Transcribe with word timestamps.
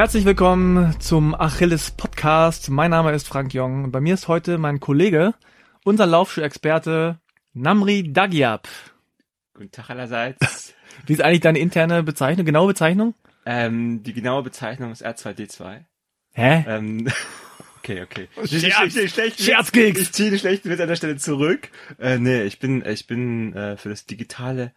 Herzlich 0.00 0.24
willkommen 0.24 0.98
zum 0.98 1.34
Achilles 1.34 1.90
Podcast. 1.90 2.70
Mein 2.70 2.90
Name 2.90 3.12
ist 3.12 3.28
Frank 3.28 3.52
Jong 3.52 3.84
und 3.84 3.92
bei 3.92 4.00
mir 4.00 4.14
ist 4.14 4.28
heute 4.28 4.56
mein 4.56 4.80
Kollege, 4.80 5.34
unser 5.84 6.06
Laufschuhexperte 6.06 7.20
Namri 7.52 8.10
Dagiab. 8.10 8.66
Guten 9.52 9.70
Tag 9.70 9.90
allerseits. 9.90 10.72
Wie 11.06 11.12
ist 11.12 11.20
eigentlich 11.20 11.40
deine 11.40 11.58
interne 11.58 12.02
Bezeichnung, 12.02 12.46
genaue 12.46 12.68
Bezeichnung? 12.68 13.14
ähm, 13.44 14.02
die 14.02 14.14
genaue 14.14 14.42
Bezeichnung 14.42 14.90
ist 14.90 15.04
R2D2. 15.04 15.84
Hä? 16.32 16.64
Ähm, 16.66 17.06
okay, 17.80 18.00
okay. 18.00 18.28
Scherz. 18.46 18.96
Ich, 18.96 19.04
ich, 19.04 19.18
ich, 19.18 19.44
Scherzkeks. 19.44 19.98
Witz- 19.98 20.02
ich 20.02 20.12
ziehe 20.12 20.30
den 20.30 20.38
schlechten 20.38 20.70
Witz 20.70 20.80
an 20.80 20.88
der 20.88 20.96
Stelle 20.96 21.16
zurück. 21.16 21.68
Äh, 21.98 22.16
nee, 22.16 22.44
ich 22.44 22.58
bin, 22.58 22.82
ich 22.86 23.06
bin 23.06 23.52
äh, 23.52 23.76
für 23.76 23.90
das 23.90 24.06
digitale 24.06 24.72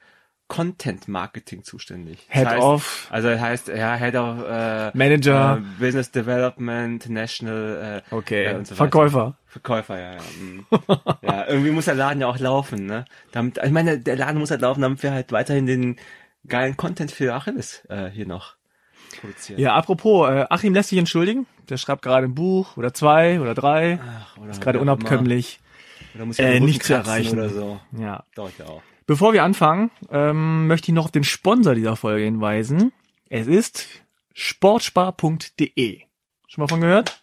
Content 0.47 1.07
Marketing 1.07 1.63
zuständig. 1.63 2.25
Das 2.27 2.37
Head 2.37 2.47
heißt, 2.47 2.61
of 2.61 3.07
Also 3.09 3.29
das 3.29 3.39
heißt, 3.41 3.67
ja, 3.69 3.95
Head 3.95 4.15
of 4.15 4.37
äh, 4.47 4.91
Manager. 4.97 5.57
äh, 5.57 5.83
Business 5.83 6.11
Development, 6.11 7.09
National 7.09 8.03
äh, 8.11 8.13
Okay, 8.15 8.45
äh, 8.45 8.55
und 8.55 8.67
so. 8.67 8.75
Verkäufer. 8.75 9.37
Verkäufer, 9.47 9.99
ja, 9.99 10.13
ja. 10.13 10.19
mm. 10.19 10.65
ja, 11.21 11.45
irgendwie 11.47 11.71
muss 11.71 11.85
der 11.85 11.95
Laden 11.95 12.21
ja 12.21 12.27
auch 12.27 12.37
laufen, 12.39 12.85
ne? 12.85 13.05
Damit, 13.31 13.59
ich 13.63 13.71
meine, 13.71 13.99
der 13.99 14.15
Laden 14.15 14.37
muss 14.39 14.51
halt 14.51 14.61
laufen, 14.61 14.81
damit 14.81 15.01
wir 15.01 15.11
halt 15.11 15.31
weiterhin 15.31 15.65
den 15.65 15.95
geilen 16.47 16.75
Content 16.77 17.11
für 17.11 17.33
Achilles 17.33 17.83
äh, 17.89 18.09
hier 18.09 18.27
noch 18.27 18.55
produzieren. 19.19 19.59
Ja, 19.59 19.73
apropos, 19.75 20.29
äh, 20.29 20.45
Achim 20.49 20.73
lässt 20.73 20.89
sich 20.89 20.99
entschuldigen. 20.99 21.47
Der 21.69 21.77
schreibt 21.77 22.01
gerade 22.01 22.27
ein 22.27 22.35
Buch 22.35 22.75
oder 22.77 22.93
zwei 22.93 23.39
oder 23.39 23.53
drei. 23.55 23.99
Ach, 24.05 24.37
oder 24.37 24.51
Ist 24.51 24.61
gerade 24.61 24.79
unabkömmlich. 24.79 25.59
immer. 25.59 26.15
Oder 26.15 26.25
muss 26.25 26.37
äh, 26.39 26.43
ja 26.43 26.51
den 26.51 26.65
nicht 26.65 26.83
zu 26.83 26.93
erreichen. 26.93 27.39
oder 27.39 27.49
so. 27.49 27.79
Ja. 27.97 28.23
Dauert 28.35 28.53
ja 28.59 28.65
auch. 28.65 28.81
Bevor 29.05 29.33
wir 29.33 29.43
anfangen, 29.43 29.91
ähm, 30.09 30.67
möchte 30.67 30.91
ich 30.91 30.95
noch 30.95 31.05
auf 31.05 31.11
den 31.11 31.25
Sponsor 31.25 31.75
dieser 31.75 31.95
Folge 31.95 32.23
hinweisen. 32.23 32.93
Es 33.29 33.47
ist 33.47 33.85
sportspar.de. 34.33 36.01
Schon 36.47 36.61
mal 36.61 36.67
von 36.67 36.81
gehört? 36.81 37.21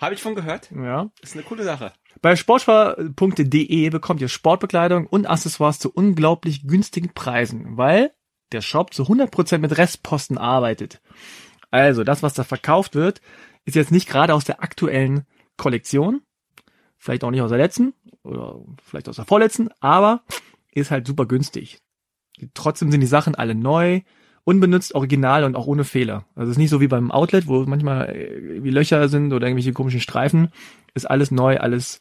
Habe 0.00 0.14
ich 0.14 0.22
von 0.22 0.34
gehört. 0.34 0.70
Ja. 0.72 1.10
Ist 1.22 1.34
eine 1.34 1.44
coole 1.44 1.62
Sache. 1.62 1.92
Bei 2.20 2.34
sportspar.de 2.36 3.90
bekommt 3.90 4.20
ihr 4.20 4.28
Sportbekleidung 4.28 5.06
und 5.06 5.26
Accessoires 5.26 5.78
zu 5.78 5.92
unglaublich 5.92 6.66
günstigen 6.66 7.12
Preisen, 7.14 7.76
weil 7.76 8.12
der 8.52 8.60
Shop 8.60 8.92
zu 8.92 9.04
100% 9.04 9.58
mit 9.58 9.76
Restposten 9.76 10.38
arbeitet. 10.38 11.00
Also, 11.70 12.02
das, 12.02 12.22
was 12.22 12.34
da 12.34 12.44
verkauft 12.44 12.94
wird, 12.94 13.20
ist 13.64 13.74
jetzt 13.74 13.90
nicht 13.90 14.08
gerade 14.08 14.34
aus 14.34 14.44
der 14.44 14.62
aktuellen 14.62 15.26
Kollektion, 15.56 16.22
vielleicht 16.98 17.24
auch 17.24 17.30
nicht 17.30 17.42
aus 17.42 17.50
der 17.50 17.58
letzten 17.58 17.94
oder 18.22 18.60
vielleicht 18.82 19.08
aus 19.08 19.16
der 19.16 19.24
vorletzten, 19.24 19.68
aber 19.80 20.22
ist 20.74 20.90
halt 20.90 21.06
super 21.06 21.26
günstig. 21.26 21.80
Trotzdem 22.54 22.90
sind 22.90 23.00
die 23.00 23.06
Sachen 23.06 23.34
alle 23.34 23.54
neu, 23.54 24.00
unbenutzt, 24.44 24.94
original 24.94 25.44
und 25.44 25.56
auch 25.56 25.66
ohne 25.66 25.84
Fehler. 25.84 26.26
Also 26.34 26.50
es 26.50 26.56
ist 26.56 26.58
nicht 26.58 26.70
so 26.70 26.80
wie 26.80 26.88
beim 26.88 27.10
Outlet, 27.10 27.46
wo 27.46 27.64
manchmal 27.64 28.10
äh, 28.10 28.62
wie 28.62 28.70
Löcher 28.70 29.08
sind 29.08 29.32
oder 29.32 29.46
irgendwelche 29.46 29.72
komischen 29.72 30.00
Streifen. 30.00 30.48
Ist 30.94 31.10
alles 31.10 31.30
neu, 31.30 31.58
alles 31.58 32.00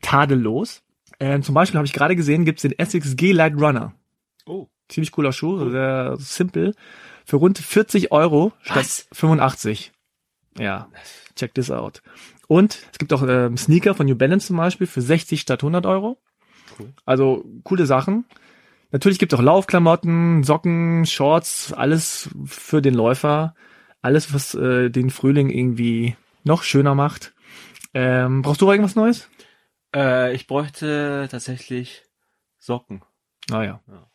tadellos. 0.00 0.82
Ähm, 1.20 1.42
zum 1.42 1.54
Beispiel 1.54 1.78
habe 1.78 1.86
ich 1.86 1.92
gerade 1.92 2.16
gesehen, 2.16 2.44
gibt's 2.44 2.62
den 2.62 2.78
Essex 2.78 3.16
G 3.16 3.32
Light 3.32 3.54
Runner. 3.54 3.94
Oh. 4.46 4.68
Ziemlich 4.88 5.12
cooler 5.12 5.32
Schuh, 5.32 5.70
sehr 5.70 6.16
simpel. 6.18 6.74
Für 7.24 7.36
rund 7.36 7.58
40 7.58 8.12
Euro 8.12 8.52
statt 8.60 8.76
Was? 8.76 9.08
85. 9.12 9.92
Ja, 10.58 10.88
check 11.36 11.54
this 11.54 11.70
out. 11.70 12.02
Und 12.48 12.86
es 12.92 12.98
gibt 12.98 13.12
auch 13.12 13.22
ähm, 13.26 13.56
Sneaker 13.56 13.94
von 13.94 14.06
New 14.06 14.16
Balance 14.16 14.48
zum 14.48 14.56
Beispiel 14.56 14.86
für 14.86 15.00
60 15.00 15.40
statt 15.40 15.62
100 15.62 15.86
Euro. 15.86 16.18
Cool. 16.78 16.92
Also 17.04 17.44
coole 17.62 17.86
Sachen. 17.86 18.24
Natürlich 18.90 19.18
gibt 19.18 19.32
es 19.32 19.38
auch 19.38 19.42
Laufklamotten, 19.42 20.44
Socken, 20.44 21.04
Shorts, 21.06 21.72
alles 21.72 22.30
für 22.44 22.80
den 22.80 22.94
Läufer. 22.94 23.54
Alles, 24.02 24.32
was 24.34 24.54
äh, 24.54 24.90
den 24.90 25.10
Frühling 25.10 25.50
irgendwie 25.50 26.16
noch 26.44 26.62
schöner 26.62 26.94
macht. 26.94 27.32
Ähm, 27.94 28.42
brauchst 28.42 28.60
du 28.60 28.70
irgendwas 28.70 28.96
Neues? 28.96 29.28
Äh, 29.94 30.34
ich 30.34 30.46
bräuchte 30.46 31.28
tatsächlich 31.30 32.02
Socken. 32.58 33.02
Naja. 33.48 33.80
ja. 33.88 34.06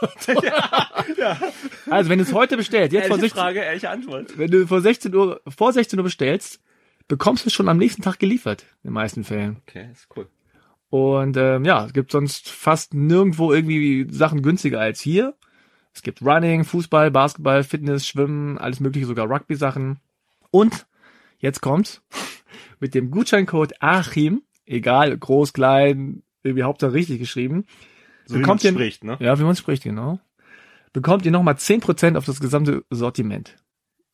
Also 1.90 2.10
wenn 2.10 2.18
du 2.18 2.24
es 2.24 2.32
heute 2.32 2.56
bestellst, 2.56 2.92
jetzt 2.92 3.08
vor 3.08 3.16
Ehrliche 3.16 3.34
16, 3.34 3.40
Frage, 3.40 3.60
ehrliche 3.60 3.90
Antwort. 3.90 4.38
wenn 4.38 4.50
du 4.50 4.66
vor 4.66 4.80
16 4.80 5.14
Uhr, 5.14 5.40
vor 5.48 5.72
16 5.72 5.98
Uhr 5.98 6.04
bestellst, 6.04 6.60
bekommst 7.08 7.44
du 7.44 7.48
es 7.48 7.54
schon 7.54 7.68
am 7.68 7.78
nächsten 7.78 8.02
Tag 8.02 8.18
geliefert, 8.18 8.62
in 8.82 8.90
den 8.90 8.94
meisten 8.94 9.24
Fällen. 9.24 9.56
Okay, 9.66 9.88
ist 9.90 10.06
cool. 10.16 10.28
Und 10.90 11.36
ähm, 11.36 11.64
ja, 11.64 11.84
es 11.84 11.92
gibt 11.92 12.10
sonst 12.12 12.48
fast 12.48 12.94
nirgendwo 12.94 13.52
irgendwie 13.52 14.06
Sachen 14.10 14.42
günstiger 14.42 14.80
als 14.80 15.00
hier. 15.00 15.34
Es 15.92 16.02
gibt 16.02 16.22
Running, 16.22 16.64
Fußball, 16.64 17.10
Basketball, 17.10 17.62
Fitness, 17.64 18.06
Schwimmen, 18.06 18.56
alles 18.58 18.80
mögliche, 18.80 19.06
sogar 19.06 19.28
Rugby-Sachen. 19.28 19.98
Und 20.50 20.86
jetzt 21.38 21.60
kommt's 21.60 22.02
mit 22.80 22.94
dem 22.94 23.10
Gutscheincode 23.10 23.74
Achim, 23.80 24.42
egal 24.64 25.16
groß, 25.16 25.52
klein, 25.52 26.22
irgendwie 26.42 26.62
Hauptsache 26.62 26.92
richtig 26.94 27.18
geschrieben. 27.18 27.66
So 28.26 28.36
wie 28.36 28.40
Bekommt 28.40 28.62
man 28.64 28.72
ihr- 28.74 28.78
spricht, 28.78 29.04
ne? 29.04 29.16
Ja, 29.20 29.38
wie 29.38 29.42
man 29.44 29.56
spricht, 29.56 29.82
genau. 29.82 30.20
Bekommt 30.94 31.26
ihr 31.26 31.32
nochmal 31.32 31.54
10% 31.54 32.16
auf 32.16 32.24
das 32.24 32.40
gesamte 32.40 32.84
Sortiment. 32.90 33.56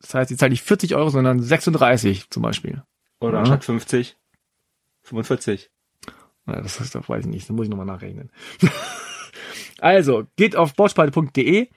Das 0.00 0.14
heißt, 0.14 0.30
ihr 0.32 0.36
zahlt 0.36 0.50
nicht 0.50 0.62
40 0.64 0.96
Euro, 0.96 1.08
sondern 1.10 1.40
36 1.40 2.30
zum 2.30 2.42
Beispiel. 2.42 2.82
Oder 3.20 3.34
Ja. 3.34 3.38
anstatt 3.40 3.64
50, 3.64 4.16
45. 5.02 5.70
Ja, 6.46 6.60
das 6.60 6.80
ist, 6.80 6.94
das 6.94 7.08
weiß 7.08 7.24
ich 7.24 7.30
nicht, 7.30 7.48
da 7.48 7.54
muss 7.54 7.64
ich 7.64 7.70
nochmal 7.70 7.86
nachrechnen. 7.86 8.30
also, 9.78 10.26
geht 10.36 10.56
auf 10.56 10.70
sportsparte.de. 10.70 11.68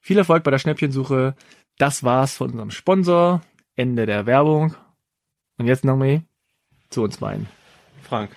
Viel 0.00 0.18
Erfolg 0.18 0.44
bei 0.44 0.50
der 0.50 0.58
Schnäppchensuche. 0.58 1.34
Das 1.78 2.02
war's 2.04 2.36
von 2.36 2.50
unserem 2.50 2.70
Sponsor. 2.70 3.42
Ende 3.74 4.06
der 4.06 4.26
Werbung. 4.26 4.74
Und 5.58 5.66
jetzt 5.66 5.84
nochmal 5.84 6.22
zu 6.90 7.02
uns 7.02 7.18
beiden. 7.18 7.48
Frank, 8.02 8.30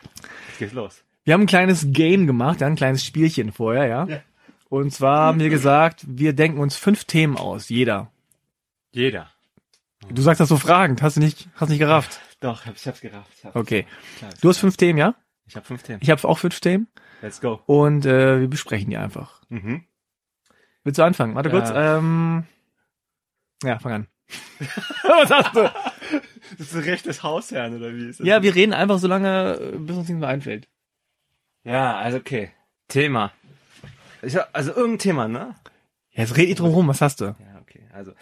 jetzt 0.50 0.60
geht's 0.60 0.74
los. 0.74 1.04
Wir 1.24 1.34
haben 1.34 1.42
ein 1.42 1.48
kleines 1.48 1.88
Game 1.92 2.28
gemacht, 2.28 2.62
ja, 2.62 2.68
ein 2.68 2.76
kleines 2.76 3.04
Spielchen 3.04 3.52
vorher, 3.52 3.88
ja. 3.88 4.06
Ja. 4.06 4.22
Und 4.70 4.92
zwar 4.92 5.26
haben 5.28 5.40
wir 5.40 5.50
gesagt, 5.50 6.06
wir 6.08 6.34
denken 6.34 6.60
uns 6.60 6.78
fünf 6.78 7.06
Themen 7.06 7.36
aus, 7.38 7.70
jeder. 7.70 8.12
Jeder. 8.92 9.30
Du 10.10 10.22
sagst 10.22 10.40
das 10.40 10.50
so 10.50 10.58
fragend, 10.58 11.02
hast 11.02 11.18
du 11.18 11.22
nicht, 11.22 11.50
hast 11.56 11.70
nicht 11.70 11.80
gerafft. 11.80 12.20
Doch, 12.40 12.66
ich 12.66 12.88
hab's 12.88 13.02
gerafft. 13.02 13.32
Ich 13.38 13.46
hab's 13.46 13.56
Okay. 13.56 13.88
Klar, 14.20 14.32
Du 14.42 14.50
hast 14.50 14.60
fünf 14.60 14.78
Themen, 14.78 15.00
ja? 15.00 15.16
Ich 15.48 15.56
hab 15.56 15.66
fünf 15.66 15.84
Themen. 15.84 16.00
Ich 16.02 16.10
habe 16.10 16.28
auch 16.28 16.38
fünf 16.40 16.60
Themen 16.60 16.88
Let's 17.22 17.40
go. 17.42 17.62
und 17.66 18.06
äh, 18.06 18.40
wir 18.42 18.48
besprechen 18.48 18.90
die 18.90 18.98
einfach. 18.98 19.42
Mhm. 19.50 19.86
Willst 20.84 21.00
du 21.00 21.04
anfangen? 21.04 21.36
Warte 21.36 21.50
Ja. 21.50 21.56
kurz. 21.56 21.72
Ähm, 21.74 22.46
ja, 23.64 23.80
fang 23.80 23.92
an. 23.92 24.08
Was 25.04 25.30
hast 25.30 25.56
du? 25.56 25.72
Das 26.58 26.74
ist 26.74 26.86
Recht 26.86 27.06
des 27.06 27.22
Hausherrn, 27.24 27.76
oder 27.76 27.94
wie 27.94 28.08
ist 28.10 28.20
das? 28.20 28.28
Ja, 28.28 28.42
wir 28.44 28.54
reden 28.56 28.74
einfach 28.74 28.98
so 29.00 29.08
lange, 29.08 29.54
äh, 29.54 29.78
bis 29.78 29.96
uns 29.98 30.08
nichts 30.08 30.20
mehr 30.20 30.30
einfällt. 30.30 30.68
Ja, 31.64 31.96
also 31.98 32.18
okay. 32.18 32.52
Thema. 32.88 33.32
Hab, 34.24 34.50
also 34.54 34.72
irgendein 34.72 35.00
Thema, 35.00 35.28
ne? 35.28 35.56
Ja, 36.12 36.22
jetzt 36.24 36.38
red 36.38 36.50
ich 36.50 36.56
drum 36.56 36.72
rum, 36.72 36.88
was 36.88 37.02
hast 37.02 37.22
du? 37.22 37.26
Ja, 37.26 37.60
okay. 37.62 37.88
Also, 37.94 38.14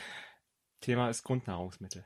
Thema 0.81 1.09
ist 1.09 1.23
Grundnahrungsmittel. 1.23 2.05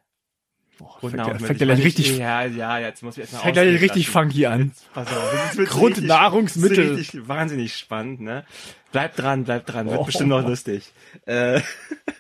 Boah, 0.78 1.00
fängt, 1.00 1.14
der- 1.16 1.40
fängt 1.40 1.62
Ich 1.62 1.68
weiß 1.68 1.80
richtig, 1.80 2.18
Ja, 2.18 2.46
ja, 2.46 2.80
jetzt 2.80 3.02
muss 3.04 3.16
ich 3.18 3.22
erstmal 3.22 3.42
fängt 3.42 3.54
gleich 3.56 3.82
richtig 3.82 4.10
funky 4.10 4.46
an. 4.46 4.72
Pass 4.94 5.08
auf, 5.12 5.54
das 5.58 5.68
Grundnahrungsmittel. 5.70 6.70
Richtig, 6.78 6.88
das 6.90 6.92
ist 6.94 7.14
richtig 7.14 7.28
wahnsinnig 7.28 7.76
spannend, 7.76 8.22
ne? 8.22 8.46
Bleib 8.92 9.16
dran, 9.16 9.44
bleib 9.44 9.66
dran, 9.66 9.88
wird 9.90 10.00
Oh. 10.00 10.04
bestimmt 10.06 10.30
noch 10.30 10.46
lustig. 10.48 10.92
Äh, 11.26 11.62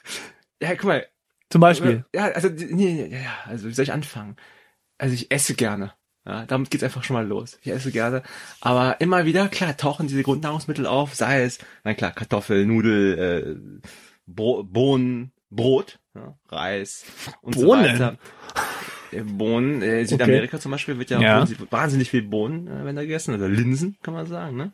ja, 0.62 0.76
guck 0.76 0.86
mal. 0.86 1.06
Zum 1.50 1.62
Beispiel. 1.62 2.04
Ja, 2.14 2.26
also, 2.26 2.50
nee, 2.50 3.08
nee, 3.10 3.10
ja, 3.24 3.36
also, 3.46 3.68
wie 3.70 3.74
soll 3.74 3.84
ich 3.84 3.94
anfangen? 3.94 4.36
Also, 4.98 5.14
ich 5.14 5.32
esse 5.32 5.54
gerne. 5.54 5.94
Ja, 6.26 6.46
damit 6.46 6.70
geht's 6.72 6.84
einfach 6.84 7.06
schon 7.06 7.14
mal 7.14 7.26
los. 7.26 7.58
Ich 7.62 7.72
esse 7.72 7.92
gerne. 7.92 8.22
Aber 8.60 9.00
immer 9.00 9.24
wieder, 9.24 9.48
klar, 9.48 9.78
tauchen 9.78 10.08
diese 10.08 10.24
Grundnahrungsmittel 10.24 10.86
auf, 10.86 11.16
sei 11.16 11.44
es, 11.44 11.60
na 11.86 11.94
klar, 11.94 12.12
Kartoffel, 12.12 12.66
Nudel, 12.66 13.18
äh, 13.88 13.88
Bro 14.26 14.64
Bohnen, 14.66 15.32
Brot, 15.50 16.00
ja, 16.18 16.36
Reis 16.50 17.06
und 17.42 17.56
Bohnen? 17.56 17.84
so 17.86 17.92
weiter. 17.94 18.18
Äh, 19.12 19.22
Bohnen, 19.22 19.82
äh, 19.82 20.06
Südamerika 20.06 20.60
zum 20.60 20.72
Beispiel 20.72 20.98
wird 21.00 21.10
ja, 21.10 21.22
Ja. 21.22 21.48
wahnsinnig- 21.70 22.10
viel 22.10 22.24
Bohnen, 22.24 22.68
äh, 22.68 22.84
wenn 22.86 22.96
da 22.96 23.04
gegessen, 23.04 23.34
oder 23.36 23.48
Linsen, 23.48 23.98
kann 24.04 24.14
man 24.14 24.26
sagen, 24.26 24.58
ne? 24.58 24.72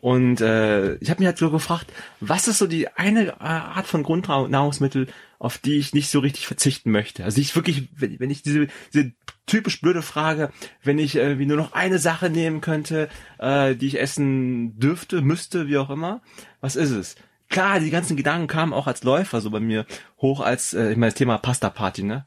Und 0.00 0.40
äh, 0.40 0.96
ich 0.96 1.10
habe 1.10 1.20
mich 1.20 1.26
halt 1.28 1.38
so 1.38 1.50
gefragt, 1.52 1.92
was 2.18 2.48
ist 2.48 2.58
so 2.58 2.66
die 2.66 2.88
eine 2.88 3.28
äh, 3.28 3.34
Art 3.38 3.86
von 3.86 4.02
Grundnahrungsmittel, 4.02 5.06
auf 5.38 5.58
die 5.58 5.78
ich 5.78 5.94
nicht 5.94 6.10
so 6.10 6.18
richtig 6.18 6.46
verzichten 6.48 6.90
möchte? 6.90 7.22
Also 7.24 7.40
ich 7.40 7.54
wirklich, 7.54 7.88
wenn, 7.96 8.18
wenn 8.18 8.30
ich 8.30 8.42
diese, 8.42 8.66
diese 8.92 9.12
typisch 9.46 9.80
blöde 9.80 10.02
Frage, 10.02 10.50
wenn 10.82 10.98
ich 10.98 11.14
äh, 11.16 11.38
wie 11.38 11.46
nur 11.46 11.56
noch 11.56 11.72
eine 11.72 11.98
Sache 12.00 12.30
nehmen 12.30 12.60
könnte, 12.60 13.08
äh, 13.38 13.76
die 13.76 13.86
ich 13.86 14.00
essen 14.00 14.76
dürfte, 14.78 15.22
müsste, 15.22 15.68
wie 15.68 15.78
auch 15.78 15.90
immer, 15.90 16.20
was 16.60 16.74
ist 16.74 16.90
es? 16.90 17.14
Klar, 17.52 17.80
die 17.80 17.90
ganzen 17.90 18.16
Gedanken 18.16 18.46
kamen 18.46 18.72
auch 18.72 18.86
als 18.86 19.04
Läufer 19.04 19.42
so 19.42 19.50
bei 19.50 19.60
mir 19.60 19.84
hoch 20.18 20.40
als, 20.40 20.72
äh, 20.72 20.92
ich 20.92 20.96
meine, 20.96 21.10
das 21.10 21.18
Thema 21.18 21.36
Pasta 21.36 21.68
Party, 21.68 22.02
ne? 22.02 22.26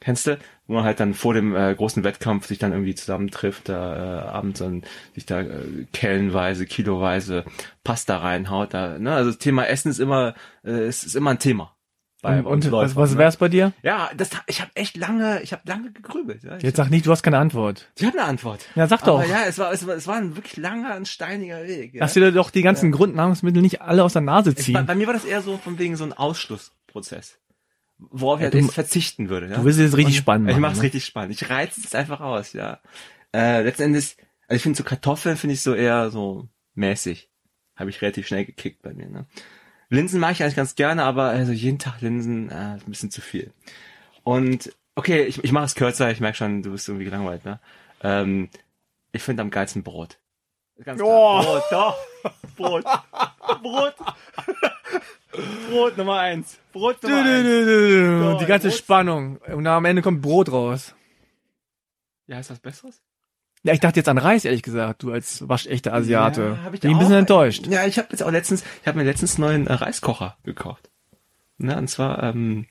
Kennst 0.00 0.26
du? 0.26 0.38
Wo 0.66 0.74
man 0.74 0.84
halt 0.84 1.00
dann 1.00 1.14
vor 1.14 1.32
dem 1.32 1.56
äh, 1.56 1.74
großen 1.74 2.04
Wettkampf 2.04 2.46
sich 2.46 2.58
dann 2.58 2.72
irgendwie 2.72 2.94
zusammentrifft, 2.94 3.70
da 3.70 3.96
äh, 3.96 4.28
abends 4.28 4.58
dann 4.58 4.82
sich 5.14 5.24
da 5.24 5.40
äh, 5.40 5.86
kellenweise, 5.94 6.66
kiloweise 6.66 7.46
Pasta 7.84 8.18
reinhaut. 8.18 8.74
Da, 8.74 8.98
ne? 8.98 9.14
Also 9.14 9.30
das 9.30 9.38
Thema 9.38 9.66
Essen 9.66 9.90
ist 9.90 9.98
immer, 9.98 10.34
äh, 10.62 10.70
es 10.70 11.04
ist 11.04 11.16
immer 11.16 11.30
ein 11.30 11.38
Thema 11.38 11.75
bei 12.26 12.38
Und, 12.40 12.46
uns 12.46 12.66
und 12.66 12.72
was, 12.72 12.80
Läufern, 12.90 12.96
was 13.02 13.12
ne? 13.12 13.18
wär's 13.18 13.36
bei 13.36 13.48
dir? 13.48 13.72
Ja, 13.82 14.10
das, 14.16 14.30
ich 14.46 14.60
habe 14.60 14.70
echt 14.74 14.96
lange, 14.96 15.40
ich 15.42 15.52
habe 15.52 15.62
lange 15.66 15.92
gegrübelt. 15.92 16.42
Ja. 16.44 16.56
Ich, 16.56 16.62
Jetzt 16.62 16.76
sag 16.76 16.90
nicht, 16.90 17.06
du 17.06 17.10
hast 17.12 17.22
keine 17.22 17.38
Antwort. 17.38 17.90
ich 17.96 18.04
habe 18.04 18.18
eine 18.18 18.26
Antwort. 18.28 18.64
Ja, 18.74 18.86
sag 18.86 19.02
doch. 19.04 19.20
Aber 19.20 19.26
ja, 19.28 19.44
es 19.46 19.58
war, 19.58 19.72
es 19.72 19.86
war, 19.86 19.94
es 19.94 20.06
war 20.06 20.16
ein 20.16 20.36
wirklich 20.36 20.56
langer, 20.56 20.94
ein 20.94 21.06
steiniger 21.06 21.62
Weg. 21.64 21.94
Ja. 21.94 22.00
Lass 22.00 22.14
dir 22.14 22.32
doch 22.32 22.50
die 22.50 22.62
ganzen 22.62 22.92
Grundnahrungsmittel 22.92 23.62
nicht 23.62 23.80
alle 23.82 24.04
aus 24.04 24.12
der 24.14 24.22
Nase 24.22 24.50
Es, 24.50 24.56
bei, 24.56 24.62
ziehen. 24.62 24.86
bei 24.86 24.94
mir 24.94 25.06
war 25.06 25.14
das 25.14 25.24
eher 25.24 25.42
so 25.42 25.56
von 25.58 25.78
wegen 25.78 25.96
so 25.96 26.04
ein 26.04 26.12
Ausschlussprozess. 26.12 27.38
Worauf 27.98 28.38
ich 28.38 28.42
Ja, 28.42 28.44
halt 28.46 28.54
du- 28.54 28.58
jetzt 28.58 28.74
verzichten 28.74 29.28
würde. 29.30 29.48
Ja? 29.48 29.56
Du 29.56 29.64
willst 29.64 29.78
es 29.78 29.84
jetzt 29.86 29.96
richtig 29.96 30.16
Und- 30.16 30.22
spannend 30.22 30.48
Ich 30.50 30.54
machen, 30.56 30.62
mach's 30.62 30.76
ne? 30.78 30.82
richtig 30.82 31.04
spannend. 31.04 31.32
Ich 31.40 31.48
reiz 31.48 31.78
es 31.78 31.94
einfach 31.94 32.20
aus, 32.20 32.52
ja. 32.52 32.80
Äh, 33.34 33.62
letzten 33.62 33.84
Endes, 33.84 34.16
also 34.48 34.56
ich 34.56 34.62
finde 34.62 34.76
so 34.76 34.84
Kartoffeln 34.84 35.36
finde 35.36 35.54
ich 35.54 35.62
so 35.62 35.74
eher 35.74 36.10
so 36.10 36.48
mäßig. 36.74 37.30
Habe 37.74 37.90
ich 37.90 38.00
relativ 38.02 38.26
schnell 38.26 38.44
gekickt 38.46 38.82
bei 38.82 38.92
mir, 38.94 39.08
ne? 39.08 39.26
Linsen 39.88 40.20
mag 40.20 40.32
ich 40.32 40.42
eigentlich 40.42 40.56
ganz 40.56 40.74
gerne, 40.74 41.04
aber 41.04 41.24
also 41.24 41.52
jeden 41.52 41.78
Tag 41.78 42.00
Linsen, 42.00 42.50
äh, 42.50 42.76
ist 42.76 42.86
ein 42.86 42.90
bisschen 42.90 43.10
zu 43.10 43.20
viel. 43.20 43.52
Und 44.24 44.72
okay, 44.96 45.24
ich, 45.24 45.44
ich 45.44 45.52
mache 45.52 45.66
es 45.66 45.74
kürzer, 45.74 46.10
ich 46.10 46.20
merke 46.20 46.36
schon, 46.36 46.62
du 46.62 46.72
bist 46.72 46.88
irgendwie 46.88 47.04
gelangweilt, 47.04 47.44
ne? 47.44 47.60
Ähm, 48.02 48.48
ich 49.12 49.22
finde 49.22 49.42
am 49.42 49.50
geilsten 49.50 49.82
Brot. 49.82 50.18
Ganz 50.84 51.00
klar. 51.00 51.08
Oh. 51.08 51.42
Brot, 51.42 51.62
doch. 51.70 51.96
Brot. 52.56 52.84
Brot. 53.62 53.94
Brot 55.70 55.96
Nummer 55.96 56.18
eins. 56.18 56.58
Brot 56.72 57.02
Nummer 57.02 57.22
eins. 57.22 58.38
Die 58.40 58.46
ganze 58.46 58.68
Brot. 58.68 58.78
Spannung. 58.78 59.36
Und 59.38 59.66
am 59.66 59.84
Ende 59.84 60.02
kommt 60.02 60.20
Brot 60.20 60.52
raus. 60.52 60.94
Ja, 62.26 62.38
ist 62.40 62.50
was 62.50 62.58
Besseres? 62.58 63.02
Ja, 63.66 63.72
ich 63.72 63.80
dachte 63.80 63.98
jetzt 63.98 64.08
an 64.08 64.18
Reis, 64.18 64.44
ehrlich 64.44 64.62
gesagt, 64.62 65.02
du 65.02 65.10
als 65.10 65.48
waschechter 65.48 65.92
Asiate. 65.92 66.56
Ja, 66.56 66.62
hab 66.62 66.74
ich 66.74 66.80
Bin 66.80 66.92
ein 66.92 66.98
bisschen 67.00 67.16
enttäuscht. 67.16 67.66
Ja, 67.66 67.84
ich 67.84 67.98
habe 67.98 68.06
jetzt 68.12 68.22
auch 68.22 68.30
letztens, 68.30 68.62
ich 68.80 68.86
habe 68.86 68.96
mir 68.96 69.04
letztens 69.04 69.34
einen 69.34 69.44
neuen 69.44 69.66
äh, 69.66 69.72
Reiskocher 69.72 70.36
gekauft. 70.44 70.88
Ne, 71.58 71.76
und 71.76 71.88
zwar, 71.88 72.22
ähm, 72.22 72.66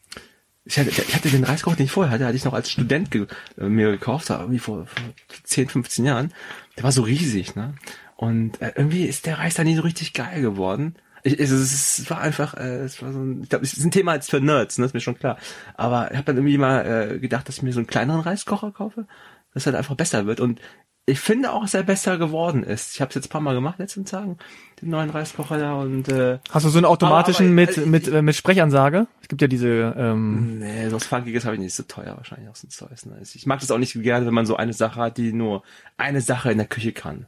ich 0.63 0.79
hatte, 0.79 0.91
ich 0.91 1.13
hatte 1.13 1.29
den 1.29 1.43
Reiskocher, 1.43 1.75
den 1.75 1.87
ich 1.87 1.91
vorher 1.91 2.13
hatte, 2.13 2.25
hatte 2.25 2.37
ich 2.37 2.45
noch 2.45 2.53
als 2.53 2.71
Student 2.71 3.11
ge 3.11 3.27
äh, 3.57 3.65
mir 3.65 3.91
gekauft, 3.91 4.29
irgendwie 4.29 4.59
vor, 4.59 4.85
vor 4.85 5.03
10, 5.43 5.67
15 5.67 6.05
Jahren. 6.05 6.33
Der 6.77 6.85
war 6.85 6.93
so 6.93 7.01
riesig, 7.01 7.57
ne? 7.57 7.73
Und 8.15 8.61
äh, 8.61 8.71
irgendwie 8.77 9.03
ist 9.03 9.25
der 9.25 9.39
Reis 9.39 9.55
da 9.55 9.65
nie 9.65 9.75
so 9.75 9.81
richtig 9.81 10.13
geil 10.13 10.41
geworden. 10.41 10.95
Ich, 11.23 11.37
es, 11.37 11.51
es, 11.51 12.09
war 12.09 12.21
einfach, 12.21 12.53
äh, 12.53 12.83
es 12.85 13.01
war 13.01 13.11
so 13.11 13.19
ein, 13.19 13.43
ich 13.43 13.49
glaube, 13.49 13.65
es 13.65 13.73
ist 13.73 13.83
ein 13.83 13.91
Thema 13.91 14.13
jetzt 14.13 14.29
für 14.29 14.39
Nerds, 14.39 14.77
ne, 14.77 14.85
ist 14.85 14.93
mir 14.93 15.01
schon 15.01 15.19
klar. 15.19 15.37
Aber 15.73 16.09
ich 16.11 16.15
habe 16.15 16.25
dann 16.25 16.37
irgendwie 16.37 16.57
mal 16.57 16.85
äh, 16.85 17.19
gedacht, 17.19 17.49
dass 17.49 17.57
ich 17.57 17.63
mir 17.63 17.73
so 17.73 17.79
einen 17.79 17.87
kleineren 17.87 18.21
Reiskocher 18.21 18.71
kaufe, 18.71 19.07
dass 19.53 19.65
er 19.65 19.73
dann 19.73 19.79
einfach 19.79 19.95
besser 19.95 20.25
wird. 20.25 20.39
Und 20.39 20.61
ich 21.07 21.19
finde 21.19 21.53
auch, 21.53 21.61
dass 21.61 21.73
er 21.75 21.83
besser 21.83 22.17
geworden 22.17 22.63
ist. 22.63 22.93
Ich 22.93 23.01
habe 23.01 23.09
es 23.09 23.15
jetzt 23.15 23.27
ein 23.27 23.29
paar 23.29 23.41
Mal 23.41 23.53
gemacht 23.53 23.77
letzten 23.77 24.05
Tagen, 24.05 24.37
den 24.81 24.89
neuen 24.89 25.09
Reiskocher 25.11 25.57
da 25.59 25.75
und 25.75 26.07
äh, 26.09 26.39
Hast 26.49 26.65
du 26.65 26.69
so 26.69 26.79
einen 26.79 26.85
automatischen 26.85 27.47
Aber- 27.47 27.61
aber- 27.61 27.61
mit, 27.61 27.77
also 27.77 27.89
mit, 27.89 28.07
ich- 28.07 28.13
äh, 28.13 28.21
mit 28.23 28.35
Sprechansage? 28.35 29.07
Es 29.21 29.27
gibt 29.27 29.41
ja 29.41 29.47
diese, 29.47 29.93
ähm, 29.97 30.59
Nee, 30.59 30.89
so 30.89 30.95
was 30.95 31.05
Funkiges 31.05 31.45
habe 31.45 31.55
ich 31.55 31.61
nicht. 31.61 31.75
So 31.75 31.83
teuer 31.83 32.17
wahrscheinlich 32.17 32.49
auch 32.49 32.55
so 32.55 32.65
ein 32.67 32.71
Zeug. 32.71 32.89
Ne? 33.05 33.19
Ich 33.21 33.45
mag 33.45 33.59
das 33.59 33.69
auch 33.71 33.77
nicht 33.77 33.93
gerne, 34.01 34.25
wenn 34.25 34.33
man 34.33 34.45
so 34.47 34.55
eine 34.55 34.73
Sache 34.73 34.99
hat, 34.99 35.17
die 35.17 35.31
nur 35.33 35.61
eine 35.97 36.21
Sache 36.21 36.51
in 36.51 36.57
der 36.57 36.67
Küche 36.67 36.91
kann. 36.91 37.27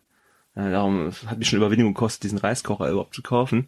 Ja, 0.55 0.71
darum 0.71 1.11
hat 1.27 1.37
mich 1.37 1.47
schon 1.49 1.57
Überwindung 1.57 1.93
gekostet, 1.93 2.23
diesen 2.23 2.39
Reiskocher 2.39 2.89
überhaupt 2.89 3.13
zu 3.13 3.21
kaufen. 3.21 3.67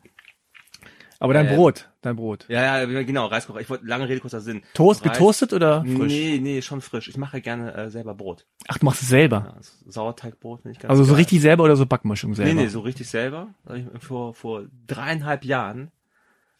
Aber 1.19 1.33
dein 1.33 1.47
ähm, 1.47 1.55
Brot, 1.55 1.89
dein 2.01 2.15
Brot. 2.15 2.45
Ja, 2.47 2.81
ja, 2.83 3.01
genau, 3.03 3.25
Reiskocher. 3.27 3.59
Ich 3.59 3.69
wollte 3.69 3.85
lange 3.85 4.07
Rede, 4.07 4.19
kurzer 4.21 4.39
Sinn. 4.41 4.61
Toast, 4.73 5.05
Reis- 5.05 5.11
getoastet 5.13 5.53
oder 5.53 5.81
frisch? 5.83 6.11
Nee, 6.13 6.39
nee, 6.41 6.61
schon 6.61 6.81
frisch. 6.81 7.07
Ich 7.09 7.17
mache 7.17 7.41
gerne 7.41 7.73
äh, 7.73 7.89
selber 7.89 8.15
Brot. 8.15 8.45
Ach, 8.67 8.77
du 8.77 8.85
machst 8.85 9.01
es 9.03 9.09
selber. 9.09 9.45
Ja, 9.49 9.53
also 9.57 9.71
Sauerteigbrot 9.87 10.61
finde 10.61 10.73
ich 10.77 10.79
ganz 10.79 10.89
Also 10.89 11.03
so 11.03 11.11
geil. 11.11 11.17
richtig 11.19 11.41
selber 11.41 11.65
oder 11.65 11.75
so 11.75 11.85
Backmischung 11.85 12.33
selber? 12.35 12.53
Nee, 12.53 12.61
nee, 12.63 12.67
so 12.69 12.79
richtig 12.79 13.09
selber. 13.09 13.53
Vor, 13.99 14.33
vor 14.33 14.63
dreieinhalb 14.87 15.43
Jahren 15.45 15.91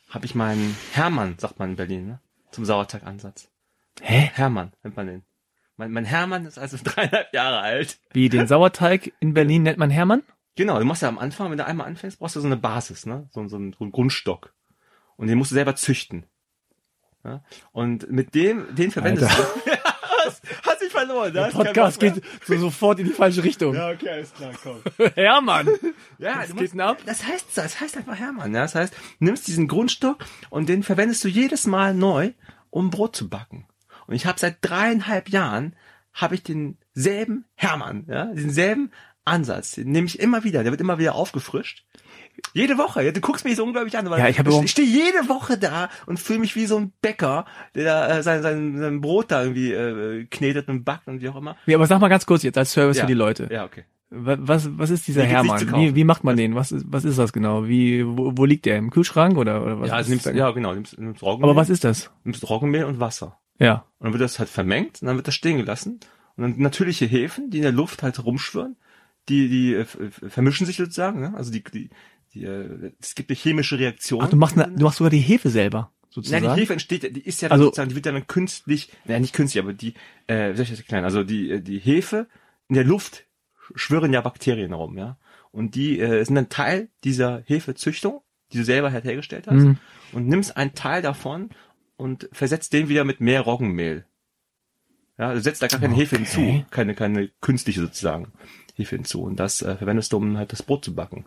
habe 0.10 0.26
ich 0.26 0.36
meinen 0.36 0.76
Hermann, 0.92 1.36
sagt 1.40 1.60
man 1.60 1.72
in 1.72 1.76
Berlin, 1.76 2.08
ne? 2.08 2.20
zum 2.52 2.66
Sauerteigansatz. 2.66 3.50
Hä? 4.02 4.32
Hermann 4.34 4.74
nennt 4.84 4.98
man 4.98 5.08
den. 5.08 5.24
Mein, 5.78 5.92
mein 5.92 6.04
Hermann 6.06 6.46
ist 6.46 6.58
also 6.58 6.78
dreieinhalb 6.84 7.34
Jahre 7.34 7.60
alt. 7.60 8.00
Wie, 8.12 8.28
den 8.28 8.48
Sauerteig 8.48 9.14
in 9.20 9.34
Berlin 9.34 9.64
nennt 9.64 9.78
man 9.78 9.90
Hermann? 9.90 10.24
Genau, 10.56 10.78
du 10.78 10.86
machst 10.86 11.02
ja 11.02 11.08
am 11.08 11.20
Anfang, 11.20 11.52
wenn 11.52 11.58
du 11.58 11.66
einmal 11.66 11.88
anfängst, 11.88 12.20
brauchst 12.20 12.36
du 12.36 12.42
so 12.42 12.48
eine 12.48 12.58
Basis, 12.58 13.06
ne? 13.06 13.30
So, 13.32 13.48
so, 13.48 13.56
einen, 13.56 13.74
so 13.74 13.84
einen 13.84 13.92
Grundstock. 13.92 14.54
Und 15.16 15.28
den 15.28 15.38
musst 15.38 15.52
du 15.52 15.56
selber 15.56 15.76
züchten. 15.76 16.26
Ja? 17.24 17.44
Und 17.72 18.10
mit 18.12 18.36
dem, 18.36 18.76
den 18.76 18.92
verwendest 18.92 19.30
Alter. 19.30 19.50
du. 19.66 19.72
hast, 20.26 20.42
hast 20.64 20.82
dich 20.82 20.92
verloren, 20.92 21.34
Der 21.34 21.50
keinen 21.50 21.66
Podcast 21.66 22.00
geht 22.00 22.22
so 22.46 22.58
sofort 22.58 23.00
in 23.00 23.08
die 23.08 23.14
falsche 23.14 23.44
Richtung. 23.44 23.76
Ja, 23.76 23.90
okay, 23.90 24.10
alles 24.10 24.34
klar, 24.34 24.52
komm. 24.62 24.82
Hermann! 25.16 25.68
Ja, 26.18 26.46
du 26.46 26.56
geht 26.56 26.78
ab? 26.80 26.98
das 27.06 27.26
heißt, 27.26 27.46
das 27.56 27.80
heißt 27.80 27.96
einfach 27.98 28.18
Hermann. 28.18 28.54
Ja? 28.54 28.62
Das 28.62 28.76
heißt, 28.76 28.94
du 28.94 29.26
nimmst 29.26 29.48
diesen 29.48 29.68
Grundstock 29.68 30.26
und 30.50 30.68
den 30.68 30.84
verwendest 30.84 31.24
du 31.24 31.28
jedes 31.30 31.66
Mal 31.66 31.94
neu, 31.94 32.34
um 32.70 32.90
Brot 32.90 33.16
zu 33.16 33.30
backen. 33.30 33.68
Und 34.08 34.16
ich 34.16 34.26
habe 34.26 34.40
seit 34.40 34.58
dreieinhalb 34.62 35.30
Jahren 35.30 35.76
habe 36.14 36.36
ich 36.36 36.44
denselben 36.44 37.46
Hermann, 37.56 38.06
ja, 38.08 38.26
denselben 38.26 38.92
Ansatz. 39.30 39.72
Den 39.72 39.92
nehme 39.92 40.08
ich 40.08 40.20
immer 40.20 40.44
wieder. 40.44 40.64
Der 40.64 40.72
wird 40.72 40.82
immer 40.82 41.00
wieder 41.00 41.16
aufgefrischt. 41.16 41.86
Jede 42.54 42.78
Woche. 42.78 43.12
Du 43.12 43.20
guckst 43.20 43.44
mich 43.46 43.56
so 43.58 43.64
unglaublich 43.66 43.98
an. 43.98 44.10
weil 44.10 44.20
Ja, 44.20 44.30
ich 44.30 44.40
ich 44.40 44.72
stehe 44.72 44.88
jede 44.88 45.28
Woche 45.28 45.58
da 45.58 45.90
und 46.06 46.20
fühle 46.20 46.40
mich 46.40 46.56
wie 46.56 46.66
so 46.68 46.78
ein 46.78 46.94
Bäcker, 47.02 47.46
der 47.76 47.84
da, 47.84 48.18
äh, 48.18 48.24
sein, 48.24 48.42
sein, 48.42 48.78
sein 48.78 49.02
Brot 49.02 49.32
da 49.32 49.42
irgendwie 49.44 49.74
äh, 49.74 50.26
knetet 50.26 50.70
und 50.70 50.86
backt 50.86 51.08
und 51.08 51.22
wie 51.22 51.28
auch 51.30 51.36
immer. 51.36 51.58
Ja, 51.66 51.76
aber 51.78 51.86
sag 51.88 52.00
mal 52.00 52.08
ganz 52.08 52.26
kurz 52.26 52.44
jetzt 52.44 52.58
als 52.58 52.72
Service 52.72 52.98
Ja. 52.98 53.04
für 53.04 53.08
die 53.08 53.14
Leute. 53.14 53.50
Ja, 53.52 53.66
okay. 53.66 53.84
Wa- 54.10 54.38
Was, 54.40 54.70
was 54.78 54.90
ist 54.90 55.08
dieser 55.08 55.24
Hermann? 55.24 55.60
Wie, 55.76 55.96
wie 55.96 56.04
macht 56.06 56.24
man 56.24 56.38
den? 56.38 56.56
Was 56.56 56.72
ist, 56.72 56.86
was 56.88 57.04
ist 57.04 57.20
das 57.20 57.34
genau? 57.34 57.68
Wie, 57.68 58.06
wo, 58.08 58.32
wo 58.36 58.46
liegt 58.46 58.66
der? 58.66 58.78
Im 58.78 58.90
Kühlschrank 58.90 59.38
oder, 59.38 59.62
oder 59.64 59.82
was? 59.82 59.90
ja, 59.90 59.96
also 59.96 60.08
ist 60.08 60.10
nimmst, 60.12 60.26
das? 60.28 60.36
ja, 60.36 60.50
genau. 60.52 60.74
Nimmst, 60.74 60.98
nimmst 60.98 61.22
Roggenmehl, 61.22 61.50
Aber 61.50 61.60
was 61.60 61.70
ist 61.70 61.84
das? 61.84 62.10
nimmst 62.24 62.50
Roggenmehl 62.50 62.86
und 62.86 63.00
Wasser. 63.02 63.38
Ja. 63.60 63.84
Und 64.00 64.06
dann 64.06 64.14
wird 64.14 64.22
das 64.24 64.40
halt 64.40 64.50
vermengt 64.50 65.02
und 65.02 65.08
dann 65.08 65.18
wird 65.18 65.28
das 65.28 65.36
stehen 65.36 65.58
gelassen. 65.58 66.00
Und 66.38 66.44
dann 66.44 66.56
natürliche 66.58 67.06
Hefen, 67.06 67.50
die 67.50 67.58
in 67.58 67.64
der 67.64 67.74
Luft 67.74 68.02
halt 68.02 68.24
rumschwirren, 68.24 68.78
die, 69.30 69.48
die 69.50 69.74
äh, 69.76 69.86
vermischen 69.86 70.66
sich 70.66 70.78
sozusagen. 70.78 71.22
Ne? 71.22 71.34
Also 71.36 71.52
die, 71.52 71.64
die, 71.64 71.90
die 72.34 72.44
äh, 72.44 72.92
es 73.00 73.16
gibt 73.16 73.30
eine 73.30 73.38
chemische 73.38 73.78
Reaktion. 73.80 74.22
Ach, 74.24 74.30
du 74.30 74.36
machst, 74.36 74.58
ne, 74.58 74.72
du 74.76 74.84
machst 74.84 74.98
sogar 74.98 75.12
die 75.12 75.20
Hefe 75.20 75.50
selber, 75.50 75.92
Nein, 75.92 76.10
sozusagen. 76.10 76.56
die 76.56 76.62
Hefe 76.62 76.74
entsteht, 76.74 77.16
die 77.16 77.22
ist 77.22 77.42
ja 77.42 77.50
dann 77.50 77.58
Also- 77.60 77.66
sozusagen, 77.66 77.90
die 77.90 77.96
wird 77.96 78.06
dann 78.06 78.28
künstlich, 78.28 78.90
naja, 79.06 79.20
nicht 79.20 79.34
künstlich, 79.34 79.64
aber 79.64 79.74
die, 79.74 79.94
äh, 80.28 80.52
wie 80.52 80.56
soll 80.58 80.64
ich 80.64 80.70
das 80.72 80.80
erklären? 80.80 81.04
Also 81.06 81.24
die, 81.24 81.52
äh, 81.52 81.62
die 81.62 81.80
Hefe 81.80 82.28
in 82.68 82.76
der 82.76 82.84
Luft 82.84 83.26
schwirren 83.76 84.12
ja 84.14 84.22
Bakterien 84.22 84.70
herum, 84.70 84.98
ja. 84.98 85.18
Und 85.52 85.76
die 85.76 86.00
äh, 86.00 86.24
sind 86.26 86.36
dann 86.36 86.50
Teil 86.50 86.90
dieser 87.04 87.42
Hefezüchtung, 87.46 88.22
die 88.52 88.58
du 88.58 88.64
selber 88.64 88.92
halt 88.92 89.06
hergestellt 89.06 89.48
hast, 89.48 89.64
Mhm. 89.64 89.78
und 90.12 90.28
nimmst 90.28 90.58
einen 90.58 90.74
Teil 90.76 91.02
davon 91.02 91.50
und 91.98 92.30
versetzt 92.32 92.74
den 92.74 92.90
wieder 92.90 93.04
mit 93.04 93.20
mehr 93.22 93.42
Roggenmehl. 93.42 94.06
Ja, 95.18 95.34
du 95.34 95.42
setzt 95.42 95.62
da 95.62 95.68
gar 95.68 95.80
keine 95.82 95.96
Hefe 95.96 96.16
Okay. 96.16 96.26
hinzu, 96.26 96.66
keine, 96.72 96.96
keine 96.96 97.28
künstliche 97.42 97.82
sozusagen 97.82 98.32
Hefe 98.80 98.96
hinzu. 98.96 99.24
Und 99.24 99.40
das 99.40 99.62
äh, 99.62 99.76
verwendest 99.76 100.14
du, 100.14 100.18
um 100.18 100.38
halt 100.38 100.52
das 100.52 100.64
Brot 100.64 100.86
zu 100.86 100.96
backen. 100.96 101.26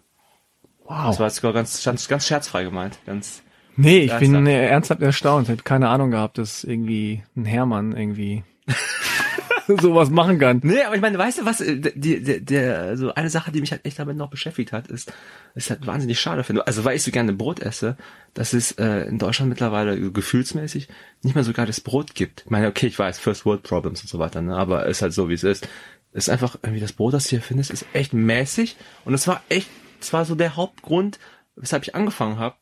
Das 0.89 0.89
wow. 0.89 1.19
war 1.21 1.27
jetzt 1.27 1.37
sogar 1.37 1.53
ganz, 1.53 1.83
ganz, 1.85 2.09
ganz 2.09 2.27
scherzfrei 2.27 2.65
gemeint. 2.65 2.99
Ganz, 3.07 3.43
Nee, 3.77 4.01
ich 4.01 4.11
Ernsthaft? 4.11 4.33
bin 4.33 4.47
äh, 4.47 4.67
ernsthaft 4.67 5.03
erstaunt. 5.03 5.47
Ich 5.47 5.51
habe 5.51 5.63
keine 5.63 5.89
Ahnung 5.89 6.11
gehabt, 6.11 6.39
dass 6.39 6.65
irgendwie 6.65 7.23
ein 7.37 7.45
Hermann 7.45 7.97
irgendwie 7.97 8.45
sowas 9.81 10.11
machen 10.11 10.39
kann. 10.39 10.61
Nee, 10.63 10.83
aber 10.83 10.95
ich 10.95 11.01
meine, 11.01 11.17
weißt 11.17 11.41
du 11.41 11.45
was, 11.47 11.61
äh, 11.61 11.81
die, 11.95 12.23
der, 12.23 12.41
der, 12.41 12.79
also 12.81 13.15
eine 13.15 13.31
Sache, 13.31 13.51
die 13.51 13.61
mich 13.61 13.73
halt 13.73 13.87
echt 13.87 13.99
damit 13.99 14.17
noch 14.17 14.29
beschäftigt 14.29 14.73
hat, 14.73 14.89
ist, 14.89 15.13
ist 15.55 15.71
halt 15.71 15.87
wahnsinnig 15.87 16.21
schade 16.21 16.45
finde. 16.45 16.67
Also 16.67 16.85
weil 16.85 16.97
ich 16.97 17.03
so 17.03 17.11
gerne 17.11 17.33
Brot 17.33 17.61
esse, 17.61 17.97
dass 18.35 18.53
es 18.53 18.73
äh, 18.73 19.09
in 19.09 19.19
Deutschland 19.19 19.49
mittlerweile 19.49 20.03
so 20.03 20.13
gefühlsmäßig 20.13 20.89
nicht 21.23 21.35
mehr 21.35 21.45
so 21.45 21.53
geiles 21.53 21.81
Brot 21.81 22.15
gibt. 22.15 22.43
Ich 22.45 22.51
meine, 22.51 22.69
okay, 22.69 22.87
ich 22.87 22.99
weiß, 22.99 23.19
First 23.19 23.47
World 23.47 23.63
Problems 23.63 24.03
und 24.03 24.09
so 24.09 24.19
weiter, 24.19 24.43
ne? 24.43 24.57
aber 24.57 24.87
ist 24.87 25.03
halt 25.03 25.15
so, 25.15 25.29
wie 25.29 25.35
es 25.35 25.45
ist. 25.45 25.67
Ist 26.13 26.29
einfach 26.29 26.57
irgendwie 26.63 26.81
das 26.81 26.93
Brot, 26.93 27.15
das 27.15 27.25
du 27.25 27.31
hier 27.31 27.43
findest, 27.43 27.71
ist 27.71 27.87
echt 27.95 28.13
mäßig. 28.13 28.77
Und 29.05 29.15
es 29.15 29.27
war 29.27 29.43
echt, 29.49 29.69
es 30.01 30.13
war 30.13 30.25
so 30.25 30.35
der 30.35 30.57
Hauptgrund, 30.57 31.19
weshalb 31.57 31.83
ich 31.85 31.95
angefangen 31.95 32.39
habe, 32.39 32.57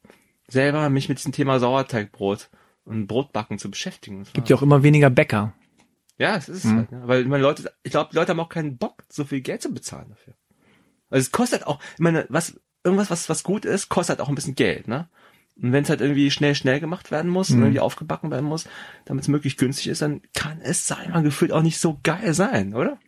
selber 0.49 0.89
mich 0.89 1.09
mit 1.09 1.19
diesem 1.19 1.33
Thema 1.33 1.59
Sauerteigbrot 1.59 2.49
und 2.85 3.07
Brotbacken 3.09 3.59
zu 3.59 3.71
beschäftigen. 3.71 4.21
Das 4.21 4.33
Gibt 4.33 4.49
ja 4.49 4.57
auch 4.57 4.63
immer 4.63 4.83
weniger 4.83 5.11
Bäcker. 5.11 5.53
ja, 6.19 6.37
es 6.37 6.49
ist 6.49 6.59
es 6.59 6.65
Mhm. 6.71 6.77
halt, 6.77 6.93
ne? 6.93 7.03
Weil 7.07 7.23
ich 7.23 7.27
meine, 7.29 7.43
Leute, 7.43 7.73
ich 7.83 7.91
glaube, 7.91 8.11
die 8.13 8.17
Leute 8.17 8.31
haben 8.31 8.41
auch 8.41 8.49
keinen 8.49 8.77
Bock, 8.79 9.03
so 9.09 9.25
viel 9.25 9.41
Geld 9.41 9.63
zu 9.63 9.73
bezahlen 9.73 10.11
dafür. 10.11 10.35
Also 11.09 11.23
es 11.25 11.33
kostet 11.33 11.67
auch, 11.67 11.81
ich 11.95 12.01
meine, 12.01 12.27
was, 12.29 12.61
irgendwas, 12.85 13.11
was, 13.11 13.29
was 13.29 13.43
gut 13.43 13.65
ist, 13.65 13.89
kostet 13.89 14.19
halt 14.19 14.21
auch 14.21 14.29
ein 14.29 14.35
bisschen 14.37 14.55
Geld, 14.55 14.87
ne? 14.87 15.09
Und 15.61 15.73
wenn 15.73 15.83
es 15.83 15.91
halt 15.91 16.01
irgendwie 16.01 16.31
schnell, 16.31 16.55
schnell 16.55 16.79
gemacht 16.81 17.11
werden 17.11 17.31
muss 17.31 17.51
und 17.51 17.57
Mhm. 17.59 17.63
irgendwie 17.65 17.81
aufgebacken 17.81 18.31
werden 18.31 18.47
muss, 18.47 18.67
damit 19.07 19.23
es 19.23 19.29
möglichst 19.29 19.59
günstig 19.59 19.89
ist, 19.89 20.03
dann 20.03 20.23
kann 20.35 20.61
es 20.63 20.87
sein, 20.87 21.11
man 21.11 21.25
gefühlt 21.25 21.53
auch 21.53 21.63
nicht 21.63 21.79
so 21.81 21.99
geil 22.03 22.33
sein, 22.35 22.75
oder? 22.75 22.99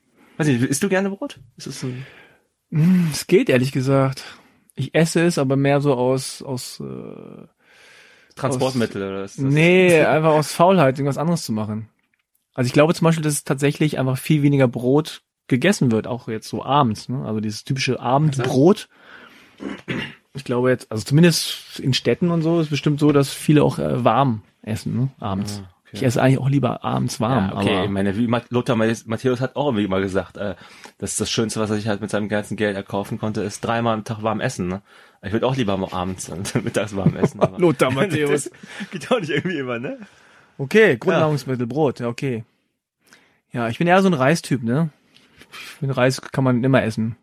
Weiß 0.49 0.61
nicht, 0.61 0.63
isst 0.71 0.83
du 0.83 0.89
gerne 0.89 1.11
Brot? 1.11 1.41
Ist 1.57 1.67
das 1.67 1.83
ein, 1.83 2.07
Hm, 2.71 3.09
Es 3.13 3.27
geht 3.27 3.49
ehrlich 3.49 3.73
gesagt. 3.73 4.25
Ich 4.75 4.95
esse 4.95 5.23
es, 5.25 5.39
aber 5.39 5.57
mehr 5.57 5.81
so 5.81 5.95
aus 5.95 6.43
aus 6.43 6.81
äh, 6.81 7.47
Transportmittel 8.35 9.03
oder 9.03 9.25
ist 9.25 9.39
das? 9.39 9.45
nee, 9.45 10.01
einfach 10.05 10.31
aus 10.31 10.53
Faulheit, 10.53 10.99
irgendwas 10.99 11.19
anderes 11.19 11.45
zu 11.45 11.53
machen. 11.53 11.89
Also 12.55 12.67
ich 12.67 12.73
glaube 12.73 12.95
zum 12.95 13.05
Beispiel, 13.05 13.23
dass 13.25 13.35
es 13.35 13.45
tatsächlich 13.45 13.99
einfach 13.99 14.19
viel 14.19 14.43
weniger 14.43 14.69
Brot 14.69 15.23
gegessen 15.49 15.91
wird, 15.93 16.07
auch 16.07 16.29
jetzt 16.29 16.49
so 16.49 16.65
abends. 16.65 17.09
Ne? 17.09 17.25
Also 17.27 17.41
dieses 17.41 17.65
typische 17.65 18.01
Abendbrot. 18.01 18.89
Ich 20.35 20.45
glaube 20.45 20.71
jetzt, 20.71 20.91
also 20.91 21.05
zumindest 21.05 21.79
in 21.79 21.93
Städten 21.93 22.31
und 22.31 22.43
so 22.43 22.61
ist 22.61 22.71
bestimmt 22.71 23.01
so, 23.01 23.13
dass 23.13 23.31
viele 23.31 23.63
auch 23.63 23.79
äh, 23.79 24.03
warm 24.05 24.43
essen, 24.63 24.97
ne? 24.97 25.09
abends. 25.21 25.63
Ah, 25.65 25.82
okay. 25.93 25.99
Ich 25.99 26.03
esse 26.03 26.23
eigentlich 26.23 26.39
auch 26.39 26.49
lieber 26.49 26.85
abends 26.85 27.21
warm, 27.21 27.51
Ja, 27.51 27.57
okay, 27.57 27.71
ich 27.73 27.79
aber 27.79 27.89
meine, 27.89 28.17
wie 28.17 28.29
Lothar 28.51 28.77
Matthäus 28.77 29.41
hat 29.41 29.57
auch 29.57 29.67
irgendwie 29.67 29.89
mal 29.89 30.01
gesagt, 30.01 30.37
äh, 30.37 30.55
dass 30.99 31.17
das 31.17 31.31
Schönste, 31.31 31.61
was 31.61 31.71
er 31.71 31.77
sich 31.77 31.89
halt 31.89 32.01
mit 32.01 32.11
seinem 32.11 32.29
ganzen 32.29 32.57
Geld 32.57 32.77
erkaufen 32.77 33.19
konnte, 33.19 33.43
ist 33.43 33.61
dreimal 33.61 33.95
am 33.95 34.05
Tag 34.05 34.23
warm 34.23 34.41
essen. 34.41 34.69
Ne? 34.69 34.83
Ich 35.23 35.33
würde 35.33 35.47
auch 35.47 35.57
lieber 35.57 35.77
mal 35.77 35.93
abends 35.93 36.29
und 36.31 36.55
mittags 36.65 36.97
warm 36.97 37.17
essen. 37.17 37.41
Aber 37.41 37.59
Lothar 37.59 37.91
Matthäus. 37.91 38.51
Geht 38.91 39.11
auch 39.11 39.21
nicht 39.21 39.31
irgendwie 39.31 39.59
immer, 39.59 39.79
ne? 39.79 39.99
Okay, 40.59 40.97
Grundnahrungsmittel, 40.97 41.67
Brot, 41.67 42.01
ja, 42.01 42.09
okay. 42.09 42.45
Ja, 43.53 43.69
ich 43.69 43.79
bin 43.79 43.87
eher 43.87 44.01
so 44.03 44.09
ein 44.09 44.15
Reistyp, 44.15 44.63
ne? 44.63 44.91
Ich 45.81 45.97
Reis 45.97 46.21
kann 46.23 46.45
man 46.45 46.65
immer 46.65 46.83
essen. 46.83 47.17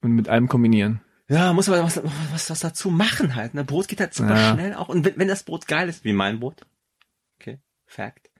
Und 0.00 0.12
mit 0.12 0.28
allem 0.28 0.48
kombinieren. 0.48 1.00
Ja, 1.28 1.52
muss 1.52 1.68
aber 1.68 1.82
was, 1.82 2.00
was, 2.32 2.50
was 2.50 2.60
dazu 2.60 2.90
machen 2.90 3.34
halt. 3.34 3.54
Ne? 3.54 3.64
Brot 3.64 3.88
geht 3.88 4.00
halt 4.00 4.14
super 4.14 4.34
Ja. 4.34 4.54
schnell 4.54 4.74
auch. 4.74 4.88
Und 4.88 5.04
wenn, 5.04 5.18
wenn 5.18 5.28
das 5.28 5.42
Brot 5.42 5.66
geil 5.66 5.88
ist, 5.88 6.04
wie 6.04 6.12
mein 6.12 6.40
Brot, 6.40 6.64
Fact, 7.88 8.30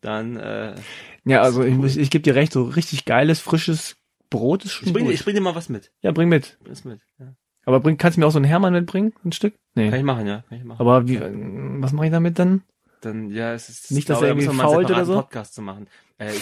dann 0.00 0.36
äh, 0.36 0.74
Ja, 1.24 1.42
also 1.42 1.62
ich, 1.62 1.74
muss- 1.74 1.96
ich 1.96 2.10
gebe 2.10 2.22
dir 2.22 2.34
recht, 2.34 2.52
so 2.52 2.64
richtig 2.64 3.04
geiles, 3.04 3.38
frisches 3.40 3.96
Brot 4.30 4.64
ist 4.64 4.72
schon 4.72 4.88
ich 4.88 4.92
bring, 4.92 5.04
dir- 5.04 5.10
gut. 5.10 5.14
ich 5.14 5.24
bring 5.24 5.34
dir 5.36 5.40
mal 5.40 5.54
was 5.54 5.68
mit. 5.68 5.92
ja, 6.02 6.10
bring 6.10 6.28
mit. 6.28 6.58
Bring 6.64 6.72
es 6.72 6.84
mit. 6.84 7.00
Ja. 7.20 7.34
Aber 7.64 7.80
bring, 7.80 7.96
kannst 7.96 8.16
du 8.16 8.20
mir 8.20 8.26
auch 8.26 8.32
so 8.32 8.38
ein 8.40 8.44
Hermann 8.44 8.72
mitbringen, 8.72 9.12
ein 9.24 9.32
Stück? 9.32 9.54
Nee. 9.74 9.90
Kann 9.90 9.98
ich 9.98 10.04
machen, 10.04 10.26
ja. 10.26 10.42
Kann 10.48 10.58
ich 10.58 10.64
machen. 10.64 10.80
Aber 10.80 11.06
wie, 11.06 11.16
äh, 11.16 11.30
was 11.82 11.92
mache 11.92 12.06
ich 12.06 12.12
damit 12.12 12.38
dann? 12.38 12.62
dann, 13.02 13.30
ja, 13.30 13.52
es 13.52 13.68
ist 13.68 13.90
Nicht, 13.90 14.00
ich 14.00 14.04
dass 14.06 14.18
glaube, 14.18 14.26
er 14.26 14.30
irgendwie 14.32 14.48
einen 14.48 14.58
fault 14.58 14.90
oder 14.90 15.04
so? 15.04 15.14
Podcast 15.14 15.54
zu 15.54 15.62
machen. 15.62 15.86
Äh, 16.18 16.32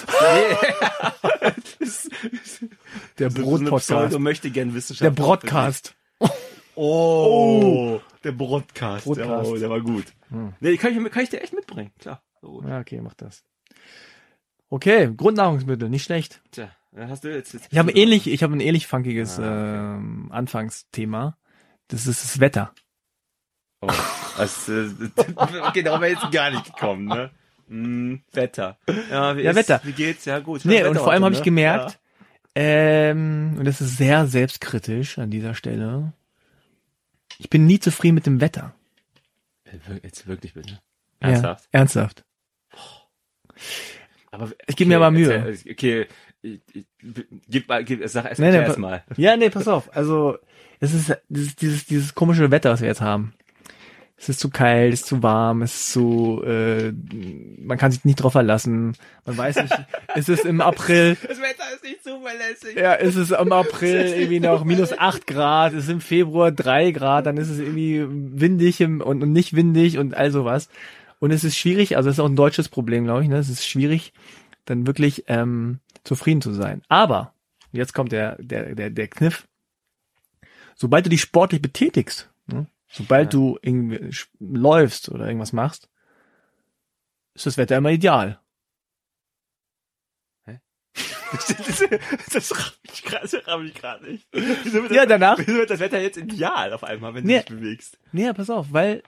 Der 3.18 3.30
so- 3.30 4.08
so 4.08 4.18
möchte 4.18 4.50
gern 4.50 4.74
Wissenschaft. 4.74 5.04
Der 5.04 5.10
Broadcast. 5.22 5.94
Oh, 6.76 8.00
der 8.24 8.32
Broadcast. 8.32 9.04
Broadcast. 9.04 9.50
Oh, 9.50 9.56
der 9.56 9.70
war 9.70 9.80
gut. 9.80 10.06
Hm. 10.30 10.54
Nee, 10.60 10.76
kann 10.76 10.92
ich, 11.06 11.12
kann 11.12 11.22
ich 11.22 11.28
dir 11.30 11.40
echt 11.42 11.52
mitbringen, 11.54 11.92
klar. 11.98 12.22
Gut. 12.44 12.66
Ja, 12.68 12.78
okay, 12.80 13.00
mach 13.00 13.14
das. 13.14 13.42
Okay, 14.68 15.10
Grundnahrungsmittel, 15.16 15.88
nicht 15.88 16.04
schlecht. 16.04 16.42
Tja, 16.50 16.70
dann 16.92 17.08
hast 17.08 17.24
du 17.24 17.34
jetzt. 17.34 17.54
jetzt 17.54 17.68
Ich 17.70 17.78
habe 17.78 17.90
ein 17.90 17.96
ähnlich, 17.96 18.26
ich 18.26 18.42
habe 18.42 18.54
ein 18.54 18.60
ähnlich 18.60 18.86
funkiges 18.86 19.38
Ah, 19.38 19.94
ähm, 19.96 20.28
Anfangsthema. 20.30 21.38
Das 21.88 22.06
ist 22.06 22.22
das 22.22 22.40
Wetter. 22.40 22.74
Oh, 23.80 23.88
das, 24.36 24.68
äh, 24.68 24.88
okay, 25.36 25.82
darauf 25.82 26.00
wäre 26.00 26.12
jetzt 26.12 26.30
gar 26.32 26.50
nicht 26.50 26.64
gekommen, 26.64 27.06
ne? 27.06 27.30
Hm, 27.68 28.22
Wetter. 28.32 28.78
Ja, 29.10 29.36
wie 29.36 29.42
Ja, 29.42 29.50
ist, 29.50 29.56
Wetter. 29.56 29.80
Wie 29.84 29.92
geht's? 29.92 30.24
Ja, 30.26 30.38
gut. 30.38 30.64
Nee, 30.64 30.80
Wetter 30.80 30.90
und 30.90 30.98
vor 30.98 31.12
allem 31.12 31.24
habe 31.24 31.34
ich 31.34 31.40
ne? 31.40 31.44
gemerkt, 31.44 31.98
ähm, 32.54 33.56
und 33.58 33.64
das 33.64 33.80
ist 33.80 33.96
sehr 33.96 34.26
selbstkritisch 34.26 35.18
an 35.18 35.30
dieser 35.30 35.54
Stelle. 35.54 36.12
Ich 37.38 37.50
bin 37.50 37.66
nie 37.66 37.80
zufrieden 37.80 38.14
mit 38.14 38.26
dem 38.26 38.40
Wetter. 38.40 38.74
Ja. 39.66 39.94
Jetzt 40.02 40.26
wirklich 40.26 40.54
bitte. 40.54 40.80
Ja, 41.22 41.58
Ernsthaft? 41.72 42.24
Aber 44.30 44.50
Ich 44.66 44.76
gebe 44.76 44.88
mir 44.88 44.98
mal 44.98 45.10
Mühe. 45.10 45.32
erzähl- 45.32 45.72
Okay, 45.72 46.06
ich, 46.42 46.60
ich, 46.72 46.86
gib 47.48 47.68
mal, 47.68 47.84
gib, 47.84 48.00
sag 48.08 48.26
erst 48.26 48.40
Nee, 48.40 48.50
nee, 48.50 48.58
erst 48.58 48.78
mal. 48.78 49.02
Ja, 49.16 49.36
nee, 49.36 49.48
pass 49.50 49.68
auf. 49.68 49.94
Also, 49.96 50.36
es 50.80 50.92
ist 50.92 51.16
dieses, 51.28 51.56
dieses, 51.56 51.86
dieses 51.86 52.14
komische 52.14 52.50
Wetter, 52.50 52.70
was 52.70 52.80
wir 52.80 52.88
jetzt 52.88 53.00
haben. 53.00 53.32
Es 54.16 54.28
ist 54.28 54.38
zu 54.40 54.48
kalt, 54.48 54.92
es 54.94 55.00
ist 55.00 55.06
zu 55.08 55.22
warm, 55.24 55.62
es 55.62 55.74
ist 55.74 55.92
zu, 55.92 56.40
äh, 56.46 56.92
man 57.58 57.76
kann 57.78 57.90
sich 57.90 58.04
nicht 58.04 58.16
drauf 58.16 58.32
verlassen. 58.32 58.96
Man 59.24 59.36
weiß 59.36 59.56
nicht, 59.62 59.74
es 60.14 60.28
ist 60.28 60.44
im 60.44 60.60
April, 60.60 61.16
Das 61.26 61.38
Wetter 61.40 61.64
ist 61.74 61.82
nicht 61.82 62.02
zuverlässig. 62.04 62.76
ja, 62.76 62.94
es 62.94 63.16
ist 63.16 63.32
im 63.32 63.52
April 63.52 64.06
irgendwie 64.16 64.38
noch 64.40 64.64
minus 64.64 64.96
acht 64.96 65.26
Grad, 65.26 65.72
es 65.72 65.84
ist 65.84 65.90
im 65.90 66.00
Februar 66.00 66.52
drei 66.52 66.92
Grad, 66.92 67.26
dann 67.26 67.36
ist 67.38 67.48
es 67.50 67.58
irgendwie 67.58 68.04
windig 68.08 68.80
im, 68.80 69.00
und, 69.00 69.22
und 69.22 69.32
nicht 69.32 69.56
windig 69.56 69.98
und 69.98 70.14
all 70.14 70.30
sowas. 70.30 70.68
Und 71.24 71.30
es 71.30 71.42
ist 71.42 71.56
schwierig, 71.56 71.96
also 71.96 72.10
es 72.10 72.16
ist 72.16 72.20
auch 72.20 72.28
ein 72.28 72.36
deutsches 72.36 72.68
Problem, 72.68 73.04
glaube 73.04 73.22
ich, 73.22 73.30
ne? 73.30 73.38
Es 73.38 73.48
ist 73.48 73.66
schwierig, 73.66 74.12
dann 74.66 74.86
wirklich 74.86 75.24
ähm, 75.26 75.80
zufrieden 76.02 76.42
zu 76.42 76.52
sein. 76.52 76.82
Aber, 76.88 77.32
jetzt 77.72 77.94
kommt 77.94 78.12
der, 78.12 78.36
der, 78.42 78.74
der, 78.74 78.90
der 78.90 79.08
Kniff. 79.08 79.48
Sobald 80.74 81.06
du 81.06 81.08
dich 81.08 81.22
sportlich 81.22 81.62
betätigst, 81.62 82.30
ne? 82.46 82.66
sobald 82.88 83.32
Ja. 83.32 83.38
du 83.38 83.58
irgendwie 83.62 84.10
läufst 84.38 85.08
oder 85.08 85.26
irgendwas 85.26 85.54
machst, 85.54 85.88
ist 87.32 87.46
das 87.46 87.56
Wetter 87.56 87.78
immer 87.78 87.90
ideal. 87.90 88.38
Gerade, 90.44 90.60
das 92.34 92.52
raff 92.52 92.78
ich 92.82 93.02
gerade 93.74 94.04
nicht. 94.04 94.28
Wieso 94.30 94.82
wird, 94.82 94.90
das, 94.90 94.96
Ja, 94.96 95.06
danach- 95.06 95.38
wieso 95.38 95.54
wird 95.54 95.70
das 95.70 95.80
Wetter 95.80 96.02
jetzt 96.02 96.18
ideal 96.18 96.74
auf 96.74 96.84
einmal, 96.84 97.14
wenn 97.14 97.24
Nee. 97.24 97.38
du 97.38 97.54
dich 97.54 97.60
bewegst? 97.60 97.98
Nee, 98.12 98.30
pass 98.34 98.50
auf, 98.50 98.72
weil, 98.74 99.02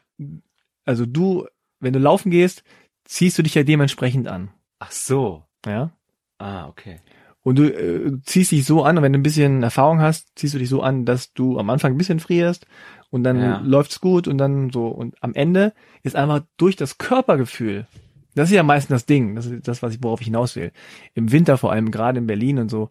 also 0.87 1.05
du, 1.05 1.47
wenn 1.81 1.93
du 1.93 1.99
laufen 1.99 2.31
gehst, 2.31 2.63
ziehst 3.05 3.39
du 3.39 3.43
dich 3.43 3.55
ja 3.55 3.63
dementsprechend 3.63 4.29
an. 4.29 4.51
Ach 4.79 4.91
so. 4.91 5.45
Ja. 5.67 5.91
Ah, 6.39 6.67
okay. 6.69 7.01
Und 7.43 7.59
du 7.59 7.65
äh, 7.73 8.21
ziehst 8.25 8.51
dich 8.51 8.65
so 8.65 8.83
an, 8.83 8.97
und 8.99 9.03
wenn 9.05 9.13
du 9.13 9.19
ein 9.19 9.23
bisschen 9.23 9.63
Erfahrung 9.63 10.01
hast, 10.01 10.37
ziehst 10.37 10.55
du 10.55 10.59
dich 10.59 10.69
so 10.69 10.83
an, 10.83 11.05
dass 11.05 11.33
du 11.33 11.59
am 11.59 11.71
Anfang 11.71 11.93
ein 11.95 11.99
bisschen 11.99 12.19
frierst 12.21 12.67
und 13.11 13.23
dann 13.23 13.41
Ja. 13.41 13.61
läuft's 13.65 14.01
gut 14.01 14.27
und 14.27 14.37
dann 14.39 14.71
so. 14.71 14.89
Und 14.89 15.15
am 15.23 15.33
Ende 15.35 15.73
ist 16.03 16.17
einfach 16.17 16.43
durch 16.57 16.75
das 16.77 16.99
Körpergefühl, 16.99 17.87
das 18.35 18.51
ist 18.51 18.55
ja 18.57 18.63
meistens 18.65 18.89
das 18.97 19.07
Ding, 19.07 19.35
das 19.37 19.47
ist 19.47 19.67
das, 19.69 19.83
was 19.83 19.95
ich, 19.95 20.03
worauf 20.03 20.21
ich 20.21 20.27
hinaus 20.27 20.57
will. 20.57 20.73
Im 21.15 21.31
Winter 21.33 21.57
vor 21.57 21.73
allem, 21.73 21.91
gerade 21.91 22.19
in 22.19 22.27
Berlin 22.27 22.59
und 22.59 22.69
so, 22.71 22.91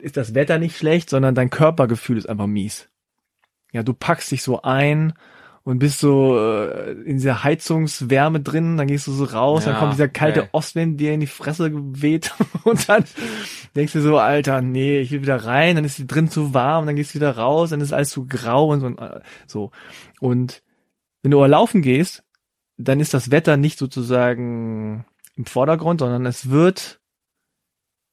ist 0.00 0.16
das 0.16 0.34
Wetter 0.34 0.58
nicht 0.58 0.76
schlecht, 0.76 1.08
sondern 1.10 1.34
dein 1.36 1.50
Körpergefühl 1.50 2.16
ist 2.18 2.28
einfach 2.28 2.46
mies. 2.48 2.88
Ja, 3.72 3.82
du 3.82 3.92
packst 3.94 4.30
dich 4.32 4.42
so 4.42 4.62
ein 4.62 5.12
und 5.64 5.78
bist 5.78 5.98
so 5.98 6.38
äh, 6.38 6.92
in 6.92 7.16
dieser 7.16 7.42
Heizungswärme 7.42 8.40
drin, 8.40 8.76
dann 8.76 8.86
gehst 8.86 9.06
du 9.06 9.12
so 9.12 9.24
raus, 9.24 9.64
dann 9.64 9.74
Ja, 9.74 9.80
kommt 9.80 9.94
dieser 9.94 10.08
kalte 10.08 10.42
okay. 10.42 10.50
Ostwind 10.52 11.00
dir 11.00 11.12
in 11.14 11.20
die 11.20 11.26
Fresse 11.26 11.70
geweht 11.70 12.34
und 12.64 12.86
dann 12.88 13.04
denkst 13.74 13.94
du 13.94 14.02
so, 14.02 14.18
Alter, 14.18 14.60
nee, 14.60 15.00
ich 15.00 15.10
will 15.10 15.22
wieder 15.22 15.44
rein, 15.44 15.76
dann 15.76 15.86
ist 15.86 15.98
die 15.98 16.06
drin 16.06 16.28
zu 16.28 16.52
warm, 16.52 16.84
dann 16.84 16.96
gehst 16.96 17.12
du 17.12 17.14
wieder 17.16 17.36
raus, 17.36 17.70
dann 17.70 17.80
ist 17.80 17.94
alles 17.94 18.10
zu 18.10 18.26
grau 18.26 18.68
und 18.68 18.80
so. 18.80 18.86
und, 18.86 18.98
äh, 18.98 19.20
so. 19.46 19.70
Und 20.20 20.62
wenn 21.22 21.30
du 21.30 21.38
aber 21.38 21.48
laufen 21.48 21.80
gehst, 21.80 22.22
dann 22.76 23.00
ist 23.00 23.14
das 23.14 23.30
Wetter 23.30 23.56
nicht 23.56 23.78
sozusagen 23.78 25.06
im 25.34 25.46
Vordergrund, 25.46 26.00
sondern 26.00 26.26
es 26.26 26.50
wird 26.50 27.00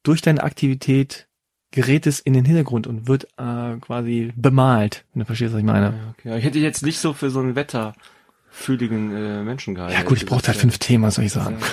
durch 0.02 0.22
deine 0.22 0.42
Aktivität 0.42 1.28
gerät 1.72 2.06
es 2.06 2.20
in 2.20 2.32
den 2.34 2.44
Hintergrund 2.44 2.86
und 2.86 3.08
wird 3.08 3.24
äh, 3.38 3.76
quasi 3.80 4.32
bemalt, 4.36 5.04
wenn 5.12 5.20
du 5.20 5.26
verstehst, 5.26 5.52
was 5.52 5.58
ich 5.60 5.66
meine. 5.66 5.86
Ja, 5.86 6.14
okay. 6.16 6.38
Ich 6.38 6.44
hätte 6.44 6.58
jetzt 6.60 6.82
nicht 6.84 6.98
so 7.00 7.12
für 7.12 7.30
so 7.30 7.40
einen 7.40 7.56
wetterfühligen 7.56 9.14
äh, 9.16 9.42
Menschen 9.42 9.74
gehalten. 9.74 9.94
Ja 9.94 10.02
gut, 10.04 10.18
ich 10.18 10.26
brauche 10.26 10.46
halt 10.46 10.56
fünf 10.56 10.78
Themen, 10.78 11.10
soll 11.10 11.24
ich 11.24 11.32
sagen. 11.32 11.58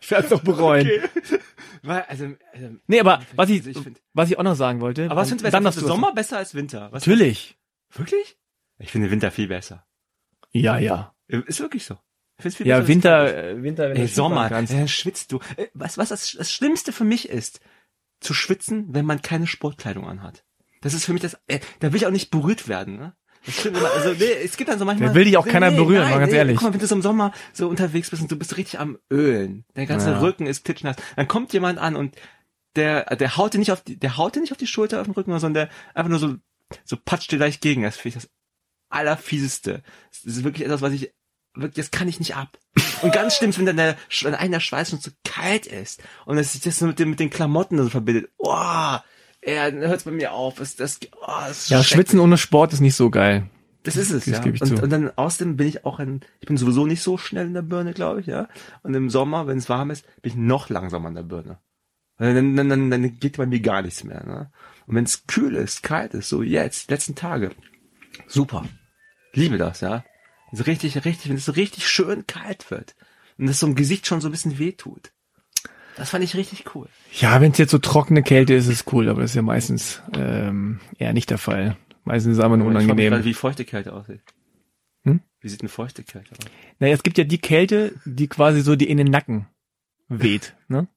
Ich 0.00 0.10
werde 0.10 0.24
es 0.24 0.30
doch 0.30 0.42
bereuen. 0.42 0.86
Okay. 0.86 1.38
Weil, 1.82 2.02
also, 2.02 2.26
also, 2.52 2.68
Nee, 2.86 3.00
aber 3.00 3.22
was 3.34 3.48
ich, 3.48 3.60
Also 3.60 3.70
ich 3.70 3.78
find- 3.78 4.02
was 4.12 4.30
ich 4.30 4.38
auch 4.38 4.42
noch 4.42 4.56
sagen 4.56 4.80
wollte. 4.80 5.06
aber 5.06 5.16
was 5.16 5.28
findest 5.28 5.44
du 5.44 5.46
besser? 5.46 5.52
dann 5.52 5.62
Findest 5.62 5.82
du 5.82 5.86
Sommer 5.86 6.12
besser 6.12 6.36
als 6.38 6.54
Winter? 6.54 6.88
Was 6.92 7.06
Natürlich. 7.06 7.56
Wirklich? 7.94 8.36
Ich 8.78 8.90
finde 8.90 9.10
Winter 9.10 9.30
viel 9.30 9.48
besser. 9.48 9.86
Ja, 10.50 10.76
ja. 10.78 11.14
Ist 11.28 11.60
wirklich 11.60 11.84
so. 11.84 11.98
Ja, 12.38 12.44
besser 12.44 12.74
als 12.76 12.88
Winter, 12.88 13.44
äh, 13.50 13.62
Winter, 13.62 13.88
wenn 13.90 13.96
Ey, 13.96 14.06
Sommer, 14.08 14.48
kannst. 14.48 14.72
dann 14.72 14.88
schwitzt 14.88 15.32
du. 15.32 15.38
Äh, 15.56 15.68
Was, 15.74 15.98
was 15.98 16.08
das, 16.08 16.32
das 16.32 16.50
Schlimmste 16.52 16.92
für 16.92 17.04
mich 17.04 17.28
ist, 17.28 17.60
zu 18.20 18.34
schwitzen, 18.34 18.86
wenn 18.90 19.04
man 19.04 19.22
keine 19.22 19.46
Sportkleidung 19.46 20.06
anhat. 20.08 20.44
Das 20.80 20.94
ist 20.94 21.04
für 21.04 21.12
mich 21.12 21.22
das, 21.22 21.38
äh, 21.46 21.60
da 21.80 21.92
will 21.92 21.98
ich 21.98 22.06
auch 22.06 22.10
nicht 22.10 22.30
berührt 22.30 22.68
werden, 22.68 22.96
ne? 22.96 23.14
Das 23.44 23.56
stimmt 23.58 23.76
immer, 23.76 23.90
also, 23.90 24.12
nee, 24.12 24.24
es 24.44 24.56
gibt 24.56 24.70
dann 24.70 24.78
so 24.78 24.84
manchmal. 24.84 25.08
Da 25.08 25.14
will 25.16 25.24
dich 25.24 25.36
auch 25.36 25.46
keiner 25.46 25.72
berühren, 25.72 26.08
mal 26.08 26.20
ganz 26.20 26.32
ehrlich. 26.32 26.56
Guck 26.56 26.64
mal, 26.68 26.72
wenn 26.72 26.78
du 26.80 26.86
so 26.86 26.94
im 26.94 27.02
Sommer 27.02 27.32
so 27.52 27.68
unterwegs 27.68 28.10
bist 28.10 28.22
und 28.22 28.30
du 28.30 28.36
bist 28.36 28.56
richtig 28.56 28.78
am 28.78 28.98
Ölen, 29.10 29.64
dein 29.74 29.88
ganzer 29.88 30.12
Ja. 30.12 30.20
Rücken 30.20 30.46
ist 30.46 30.64
klitschnass, 30.64 30.94
dann 31.16 31.26
kommt 31.26 31.52
jemand 31.52 31.80
an 31.80 31.96
und 31.96 32.14
der, 32.76 33.16
der 33.16 33.36
haut 33.36 33.52
dir 33.54 33.58
nicht 33.58 33.72
auf 33.72 33.82
die, 33.82 33.98
der 33.98 34.16
haut 34.16 34.36
dir 34.36 34.40
nicht 34.40 34.52
auf 34.52 34.58
die 34.58 34.68
Schulter, 34.68 35.00
auf 35.00 35.06
den 35.08 35.14
Rücken, 35.14 35.32
sondern 35.40 35.54
der 35.68 35.68
einfach 35.94 36.08
nur 36.10 36.20
so, 36.20 36.36
so 36.84 36.96
patscht 36.96 37.32
dir 37.32 37.36
gleich 37.38 37.58
gegen. 37.60 37.82
Das 37.82 37.96
finde 37.96 38.16
ich 38.18 38.22
das 38.22 38.30
allerfieseste. 38.90 39.82
Das 40.10 40.24
ist 40.24 40.44
wirklich 40.44 40.64
etwas, 40.64 40.80
was 40.80 40.92
ich, 40.92 41.12
wirklich, 41.54 41.86
das 41.86 41.90
kann 41.90 42.08
ich 42.08 42.18
nicht 42.18 42.36
ab. 42.36 42.58
Und 43.02 43.12
ganz 43.12 43.36
schlimm 43.36 43.50
ist, 43.50 43.58
wenn 43.58 43.66
dann 43.66 43.76
der, 43.76 43.96
wenn 44.22 44.34
einer 44.34 44.60
Schweiß 44.60 44.90
schon 44.90 45.00
zu 45.00 45.10
kalt 45.24 45.66
ist 45.66 46.02
und 46.26 46.38
es 46.38 46.52
sich 46.52 46.62
das 46.62 46.78
so 46.78 46.86
mit 46.86 46.98
den, 46.98 47.10
mit 47.10 47.20
den 47.20 47.30
Klamotten 47.30 47.78
so 47.78 47.88
verbindet. 47.88 48.30
Oh, 48.38 48.50
ja, 48.50 49.02
dann 49.42 49.80
hört's 49.80 50.04
bei 50.04 50.10
mir 50.10 50.32
auf. 50.32 50.56
Das, 50.56 50.76
das, 50.76 51.00
oh, 51.20 51.26
das 51.26 51.64
ist 51.64 51.70
Ja. 51.70 51.82
Schwitzen 51.82 52.20
ohne 52.20 52.38
Sport 52.38 52.72
ist 52.72 52.80
nicht 52.80 52.94
so 52.94 53.10
geil. 53.10 53.48
Das 53.82 53.96
ist 53.96 54.12
es, 54.12 54.26
Das 54.26 54.34
ja. 54.34 54.38
gebe 54.40 54.54
ich 54.54 54.62
und, 54.62 54.80
und 54.80 54.90
dann 54.90 55.10
außerdem 55.10 55.56
bin 55.56 55.66
ich 55.66 55.84
auch 55.84 55.98
ein, 55.98 56.20
ich 56.40 56.46
bin 56.46 56.56
sowieso 56.56 56.86
nicht 56.86 57.02
so 57.02 57.18
schnell 57.18 57.46
in 57.46 57.54
der 57.54 57.62
Birne, 57.62 57.92
glaube 57.92 58.20
ich, 58.20 58.26
ja. 58.26 58.48
Und 58.82 58.94
im 58.94 59.10
Sommer, 59.10 59.48
wenn 59.48 59.58
es 59.58 59.68
warm 59.68 59.90
ist, 59.90 60.06
bin 60.22 60.32
ich 60.32 60.38
noch 60.38 60.68
langsamer 60.68 61.08
in 61.08 61.16
der 61.16 61.24
Birne. 61.24 61.58
Dann, 62.18 62.56
dann, 62.56 62.68
dann, 62.68 62.90
dann 62.90 63.18
geht 63.18 63.38
bei 63.38 63.46
mir 63.46 63.58
gar 63.58 63.82
nichts 63.82 64.04
mehr, 64.04 64.24
ne? 64.24 64.52
Und 64.86 64.94
wenn 64.94 65.04
es 65.04 65.26
kühl 65.26 65.56
ist, 65.56 65.82
kalt 65.82 66.14
ist, 66.14 66.28
so 66.28 66.42
jetzt, 66.42 66.88
die 66.88 66.92
letzten 66.92 67.16
Tage, 67.16 67.50
super. 68.28 68.64
Liebe 69.32 69.58
das, 69.58 69.80
ja. 69.80 70.04
So 70.52 70.64
richtig, 70.64 71.04
richtig, 71.04 71.28
wenn 71.30 71.36
es 71.36 71.44
so 71.46 71.52
richtig 71.52 71.88
schön 71.88 72.26
kalt 72.26 72.70
wird. 72.70 72.94
Und 73.38 73.46
das 73.46 73.58
so 73.60 73.66
im 73.66 73.74
Gesicht 73.74 74.06
schon 74.06 74.20
so 74.20 74.28
ein 74.28 74.32
bisschen 74.32 74.58
wehtut. 74.58 75.12
Das 75.96 76.10
fand 76.10 76.24
ich 76.24 76.36
richtig 76.36 76.74
cool. 76.74 76.88
Ja, 77.12 77.40
wenn 77.40 77.52
es 77.52 77.58
jetzt 77.58 77.70
so 77.70 77.78
trockene 77.78 78.22
Kälte 78.22 78.54
ist, 78.54 78.66
ist 78.66 78.86
es 78.86 78.92
cool, 78.92 79.08
aber 79.08 79.22
das 79.22 79.32
ist 79.32 79.34
ja 79.36 79.42
meistens 79.42 80.02
ähm, 80.16 80.80
eher 80.98 81.12
nicht 81.12 81.30
der 81.30 81.38
Fall. 81.38 81.76
Meistens 82.04 82.32
ist 82.32 82.38
es 82.38 82.44
einfach 82.44 82.56
nur 82.56 82.66
Ich 82.68 82.76
unangenehm. 82.76 83.10
gerade, 83.10 83.24
wie 83.24 83.34
feuchte 83.34 83.64
Kälte 83.64 83.92
aussieht. 83.92 84.20
Hm? 85.04 85.20
Wie 85.40 85.48
sieht 85.48 85.60
eine 85.60 85.68
feuchte 85.68 86.02
Kälte 86.02 86.32
aus? 86.32 86.38
Naja, 86.78 86.94
es 86.94 87.02
gibt 87.02 87.18
ja 87.18 87.24
die 87.24 87.38
Kälte, 87.38 87.94
die 88.04 88.28
quasi 88.28 88.60
so 88.62 88.76
die 88.76 88.88
in 88.88 88.98
den 88.98 89.08
Nacken 89.08 89.46
weht, 90.08 90.54
ne? 90.68 90.88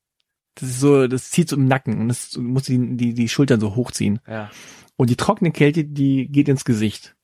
Das 0.55 0.69
ist 0.69 0.79
so, 0.79 1.07
das 1.07 1.31
zieht 1.31 1.50
so 1.50 1.57
im 1.57 1.65
Nacken 1.65 2.00
und 2.00 2.07
das 2.07 2.38
muss 2.38 2.63
die, 2.63 2.95
die, 2.95 3.13
die 3.13 3.27
Schultern 3.27 3.59
so 3.59 3.75
hochziehen. 3.75 4.19
Ja. 4.25 4.50
Und 4.95 5.09
die 5.09 5.17
trockene 5.17 5.51
Kälte, 5.51 5.83
die 5.83 6.27
geht 6.27 6.47
ins 6.47 6.63
Gesicht. 6.63 7.14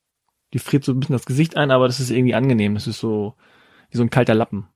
Die 0.54 0.60
friert 0.60 0.84
so 0.84 0.92
ein 0.92 1.00
bisschen 1.00 1.14
das 1.14 1.26
Gesicht 1.26 1.58
ein, 1.58 1.72
aber 1.72 1.88
das 1.88 2.00
ist 2.00 2.10
irgendwie 2.12 2.36
angenehm. 2.36 2.74
Das 2.74 2.88
ist 2.88 3.00
so 3.00 3.36
wie 3.90 3.98
so 3.98 4.04
ein 4.04 4.10
kalter 4.10 4.36
Lappen. 4.36 4.68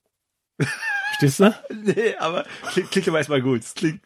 Verstehst 1.07 1.39
du? 1.39 1.55
Nee, 1.83 2.15
aber 2.19 2.45
klingt, 2.71 2.91
klingt 2.91 3.07
aber 3.07 3.17
erstmal 3.17 3.41
gut. 3.41 3.61
Klingt. 3.75 4.01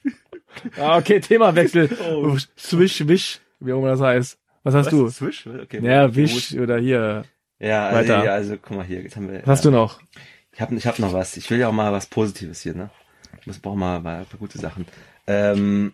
Ah, 0.78 0.98
okay, 0.98 1.20
Themawechsel. 1.20 1.90
Oh. 2.10 2.38
Swish, 2.58 3.08
wish, 3.08 3.40
wie 3.60 3.74
auch 3.74 3.80
immer 3.80 3.90
das 3.90 4.02
heißt. 4.02 4.40
Was 4.64 4.76
hast 4.76 4.92
du? 4.92 5.10
Swish? 5.10 5.48
Okay. 5.48 5.80
Ja, 5.84 6.14
wish 6.16 6.54
oder 6.54 6.78
hier. 6.80 7.24
Ja, 7.60 7.88
also, 7.88 8.14
Weiter. 8.14 8.26
ja, 8.26 8.34
also 8.34 8.58
guck 8.58 8.78
mal 8.78 8.86
hier. 8.86 9.02
Jetzt 9.02 9.16
haben 9.16 9.30
wir, 9.30 9.42
Was 9.42 9.60
hast 9.60 9.66
du 9.66 9.72
noch? 9.72 10.00
Ich 10.54 10.62
habe 10.62 10.76
ich 10.76 10.86
hab 10.86 11.00
noch 11.00 11.14
was. 11.14 11.38
Ich 11.38 11.50
will 11.50 11.60
ja 11.60 11.70
auch 11.70 11.74
mal 11.74 11.92
was 11.92 12.08
Positives 12.08 12.62
hier, 12.62 12.76
ne? 12.76 12.90
Ich 13.40 13.48
muss 13.48 13.60
brauche 13.60 13.78
mal, 13.78 14.00
mal 14.02 14.20
ein 14.20 14.26
paar 14.26 14.40
gute 14.40 14.58
Sachen. 14.58 14.86
Ähm, 15.28 15.94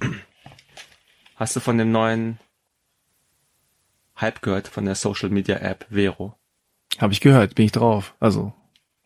hast 1.36 1.56
du 1.56 1.60
von 1.60 1.78
dem 1.78 1.90
neuen 1.90 2.38
Hype 4.20 4.42
gehört, 4.42 4.68
von 4.68 4.84
der 4.84 4.94
Social 4.94 5.30
Media 5.30 5.56
App 5.56 5.86
Vero? 5.90 6.34
Habe 6.98 7.12
ich 7.12 7.20
gehört, 7.20 7.54
bin 7.54 7.64
ich 7.66 7.72
drauf. 7.72 8.14
Also, 8.20 8.52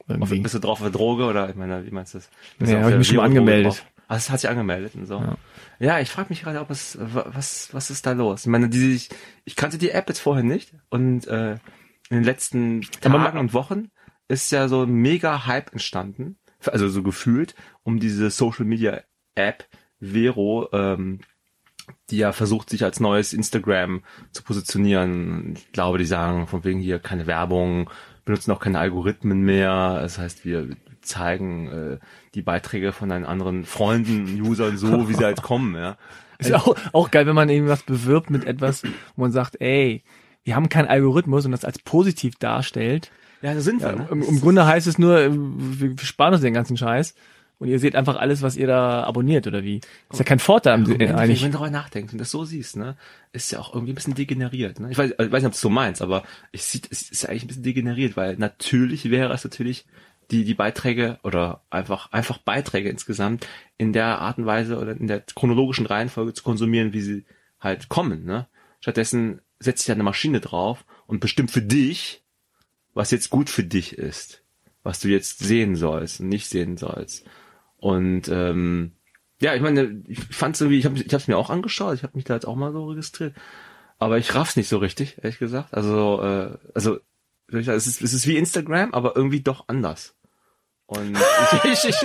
irgendwie. 0.06 0.40
bist 0.40 0.54
du 0.54 0.58
drauf 0.58 0.78
für 0.80 0.90
Droge 0.90 1.24
oder 1.24 1.48
ich 1.48 1.56
meine, 1.56 1.86
wie 1.86 1.90
meinst 1.90 2.14
du 2.14 2.18
das? 2.18 2.28
Bist 2.58 2.70
Nee, 2.70 2.72
du 2.72 2.78
auf 2.78 2.84
hab 2.84 2.92
ich 2.92 2.98
mich 2.98 3.08
schon 3.08 3.20
angemeldet. 3.20 3.84
Ah, 4.08 4.14
hat 4.14 4.40
sich 4.40 4.48
angemeldet 4.48 4.94
und 4.94 5.06
so. 5.06 5.18
Ja. 5.20 5.36
Ja, 5.80 6.00
ich 6.00 6.08
frage 6.10 6.30
mich 6.30 6.42
gerade, 6.42 6.60
ob 6.60 6.70
es 6.70 6.96
was 7.00 7.68
was 7.72 7.90
ist 7.90 8.06
da 8.06 8.12
los? 8.12 8.40
Ich 8.42 8.46
meine, 8.46 8.68
die 8.68 8.94
ich, 8.94 9.10
ich 9.44 9.54
kannte 9.54 9.78
die 9.78 9.90
App 9.90 10.08
jetzt 10.08 10.20
vorher 10.20 10.42
nicht 10.42 10.72
und 10.88 11.26
äh, 11.28 11.52
in 12.10 12.16
den 12.16 12.24
letzten 12.24 12.80
Tagen 12.82 13.12
ma- 13.12 13.38
und 13.38 13.52
Wochen 13.52 13.90
ist 14.28 14.50
ja 14.50 14.66
so 14.68 14.82
ein 14.84 14.90
mega 14.92 15.46
Hype 15.46 15.72
entstanden, 15.72 16.38
also 16.64 16.88
so 16.88 17.02
gefühlt 17.02 17.54
um 17.82 18.00
diese 18.00 18.30
Social 18.30 18.64
Media 18.64 19.02
App 19.34 19.68
Vero, 20.00 20.68
ähm, 20.72 21.20
die 22.10 22.18
ja 22.18 22.32
versucht 22.32 22.70
sich 22.70 22.84
als 22.84 23.00
neues 23.00 23.32
Instagram 23.32 24.02
zu 24.32 24.42
positionieren. 24.42 25.54
Ich 25.56 25.72
glaube, 25.72 25.98
die 25.98 26.04
sagen 26.04 26.46
von 26.46 26.64
wegen 26.64 26.80
hier 26.80 26.98
keine 26.98 27.26
Werbung, 27.26 27.90
benutzen 28.24 28.52
auch 28.52 28.60
keine 28.60 28.78
Algorithmen 28.78 29.42
mehr. 29.42 30.00
Das 30.00 30.18
heißt, 30.18 30.44
wir 30.44 30.68
zeigen 31.00 31.68
äh, 31.68 31.98
die 32.34 32.42
Beiträge 32.42 32.92
von 32.92 33.08
deinen 33.08 33.24
anderen 33.24 33.64
Freunden, 33.64 34.40
Usern 34.42 34.76
so, 34.76 35.08
wie 35.08 35.14
sie 35.14 35.24
halt 35.24 35.42
kommen, 35.42 35.74
ja. 35.74 35.96
Ist 36.38 36.54
auch, 36.54 36.76
auch 36.92 37.10
geil, 37.10 37.26
wenn 37.26 37.34
man 37.34 37.48
irgendwas 37.48 37.82
bewirbt 37.82 38.30
mit 38.30 38.44
etwas, 38.44 38.84
wo 39.16 39.22
man 39.22 39.32
sagt, 39.32 39.60
ey, 39.60 40.04
wir 40.44 40.54
haben 40.54 40.68
keinen 40.68 40.86
Algorithmus 40.86 41.44
und 41.44 41.50
das 41.50 41.64
als 41.64 41.80
positiv 41.80 42.36
darstellt. 42.36 43.10
Ja, 43.42 43.54
das 43.54 43.64
sind 43.64 43.80
wir, 43.80 43.88
Ja, 43.88 43.96
ne? 43.96 44.08
im, 44.10 44.22
Im 44.22 44.40
Grunde 44.40 44.64
heißt 44.64 44.86
es 44.86 44.98
nur, 44.98 45.18
äh, 45.18 45.30
wir 45.32 45.98
sparen 45.98 46.34
uns 46.34 46.42
den 46.42 46.54
ganzen 46.54 46.76
Scheiß 46.76 47.14
und 47.58 47.68
ihr 47.68 47.78
seht 47.78 47.96
einfach 47.96 48.16
alles, 48.16 48.42
was 48.42 48.56
ihr 48.56 48.66
da 48.66 49.02
abonniert 49.04 49.46
oder 49.46 49.64
wie. 49.64 49.80
Ist 50.10 50.18
ja 50.18 50.24
kein 50.24 50.38
Vorteil 50.38 50.82
du- 50.84 50.92
eigentlich. 50.94 51.42
wenn 51.42 51.50
du 51.50 51.58
darüber 51.58 51.70
nachdenkst 51.70 52.12
und 52.12 52.18
das 52.18 52.30
so 52.30 52.44
siehst, 52.44 52.76
ne, 52.76 52.96
ist 53.32 53.50
ja 53.50 53.58
auch 53.58 53.74
irgendwie 53.74 53.92
ein 53.92 53.96
bisschen 53.96 54.14
degeneriert. 54.14 54.80
Ne? 54.80 54.90
Ich, 54.90 54.98
weiß, 54.98 55.10
ich 55.12 55.18
weiß 55.18 55.42
nicht, 55.42 55.46
ob 55.46 55.52
du 55.52 55.56
es 55.56 55.60
so 55.60 55.70
meinst, 55.70 56.00
aber 56.02 56.22
ich 56.52 56.62
sieht, 56.64 56.88
es 56.90 57.10
ist 57.10 57.22
ja 57.22 57.28
eigentlich 57.30 57.44
ein 57.44 57.48
bisschen 57.48 57.62
degeneriert, 57.64 58.16
weil 58.16 58.36
natürlich 58.36 59.10
wäre 59.10 59.32
es 59.32 59.44
natürlich 59.44 59.86
die 60.30 60.44
die 60.44 60.54
Beiträge 60.54 61.18
oder 61.22 61.62
einfach 61.70 62.12
einfach 62.12 62.38
Beiträge 62.38 62.90
insgesamt 62.90 63.46
in 63.78 63.92
der 63.92 64.18
Art 64.20 64.38
und 64.38 64.46
Weise 64.46 64.78
oder 64.78 64.92
in 64.92 65.06
der 65.06 65.20
chronologischen 65.20 65.86
Reihenfolge 65.86 66.34
zu 66.34 66.42
konsumieren, 66.42 66.92
wie 66.92 67.00
sie 67.00 67.24
halt 67.60 67.88
kommen. 67.88 68.24
Ne? 68.24 68.46
Stattdessen 68.80 69.40
setzt 69.58 69.80
sich 69.80 69.86
da 69.86 69.94
eine 69.94 70.02
Maschine 70.02 70.40
drauf 70.40 70.84
und 71.06 71.20
bestimmt 71.20 71.50
für 71.50 71.62
dich, 71.62 72.22
was 72.94 73.10
jetzt 73.10 73.30
gut 73.30 73.48
für 73.50 73.64
dich 73.64 73.96
ist, 73.96 74.42
was 74.82 75.00
du 75.00 75.08
jetzt 75.08 75.38
sehen 75.40 75.76
sollst 75.76 76.20
und 76.20 76.28
nicht 76.28 76.48
sehen 76.48 76.76
sollst. 76.76 77.24
Und 77.78 78.28
ähm, 78.28 78.92
ja, 79.40 79.54
ich 79.54 79.62
meine, 79.62 80.02
ich 80.08 80.18
fand's 80.18 80.60
irgendwie, 80.60 80.78
ich 80.78 80.84
habe 80.84 80.98
ich 80.98 81.14
hab's 81.14 81.28
mir 81.28 81.38
auch 81.38 81.50
angeschaut, 81.50 81.94
ich 81.94 82.02
habe 82.02 82.16
mich 82.16 82.24
da 82.24 82.34
jetzt 82.34 82.46
auch 82.46 82.56
mal 82.56 82.72
so 82.72 82.86
registriert, 82.86 83.34
aber 83.98 84.18
ich 84.18 84.34
raff's 84.34 84.56
nicht 84.56 84.68
so 84.68 84.78
richtig, 84.78 85.18
ehrlich 85.22 85.38
gesagt. 85.38 85.72
Also, 85.72 86.20
äh, 86.22 86.58
also 86.74 86.98
es 87.50 87.86
ist, 87.86 88.02
es 88.02 88.12
ist 88.12 88.26
wie 88.26 88.36
Instagram, 88.36 88.92
aber 88.92 89.16
irgendwie 89.16 89.40
doch 89.40 89.64
anders. 89.68 90.14
Und 90.86 91.16
ich, 91.16 91.64
ich, 91.84 91.84
ich, 91.84 91.96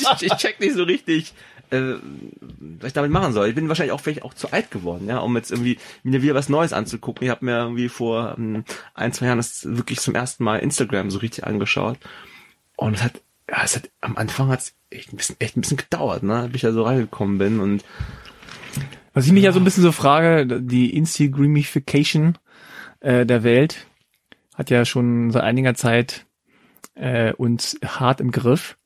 ich, 0.00 0.22
ich 0.22 0.32
check 0.34 0.60
nicht 0.60 0.74
so 0.74 0.82
richtig, 0.82 1.32
äh, 1.70 1.94
was 2.40 2.88
ich 2.88 2.92
damit 2.92 3.10
machen 3.10 3.32
soll. 3.32 3.48
Ich 3.48 3.54
bin 3.54 3.68
wahrscheinlich 3.68 3.92
auch 3.92 4.00
vielleicht 4.00 4.22
auch 4.22 4.34
zu 4.34 4.52
alt 4.52 4.70
geworden, 4.70 5.08
ja, 5.08 5.18
um 5.18 5.36
jetzt 5.36 5.50
irgendwie 5.50 5.78
mir 6.02 6.22
wieder 6.22 6.34
was 6.34 6.48
Neues 6.48 6.72
anzugucken. 6.72 7.24
Ich 7.24 7.30
habe 7.30 7.44
mir 7.44 7.58
irgendwie 7.58 7.88
vor 7.88 8.34
ähm, 8.36 8.64
ein, 8.94 9.12
zwei 9.12 9.26
Jahren 9.26 9.38
das 9.38 9.64
wirklich 9.64 10.00
zum 10.00 10.14
ersten 10.14 10.44
Mal 10.44 10.58
Instagram 10.58 11.10
so 11.10 11.20
richtig 11.20 11.44
angeschaut. 11.44 11.98
Und 12.76 12.94
es 12.94 13.02
hat, 13.02 13.22
ja, 13.52 13.58
es 13.64 13.76
hat 13.76 13.90
am 14.00 14.16
Anfang 14.16 14.48
hat's 14.48 14.74
echt 14.90 15.12
ein 15.12 15.16
bisschen, 15.16 15.36
echt 15.38 15.56
ein 15.56 15.60
bisschen 15.60 15.76
gedauert, 15.76 16.22
ne, 16.22 16.44
bis 16.46 16.56
ich 16.56 16.62
da 16.62 16.72
so 16.72 16.82
reingekommen 16.84 17.38
bin 17.38 17.60
und 17.60 17.84
Was 19.14 19.26
ich 19.26 19.32
mich 19.32 19.44
ja 19.44 19.52
so 19.52 19.60
ein 19.60 19.64
bisschen 19.64 19.82
so 19.82 19.92
frage, 19.92 20.46
die 20.62 20.96
Instagramification 20.96 22.38
äh, 23.00 23.26
der 23.26 23.42
Welt 23.44 23.86
hat 24.54 24.70
ja 24.70 24.84
schon 24.84 25.30
seit 25.30 25.42
einiger 25.42 25.74
Zeit 25.74 26.26
äh, 26.94 27.32
uns 27.34 27.78
hart 27.84 28.20
im 28.20 28.30
Griff. 28.30 28.76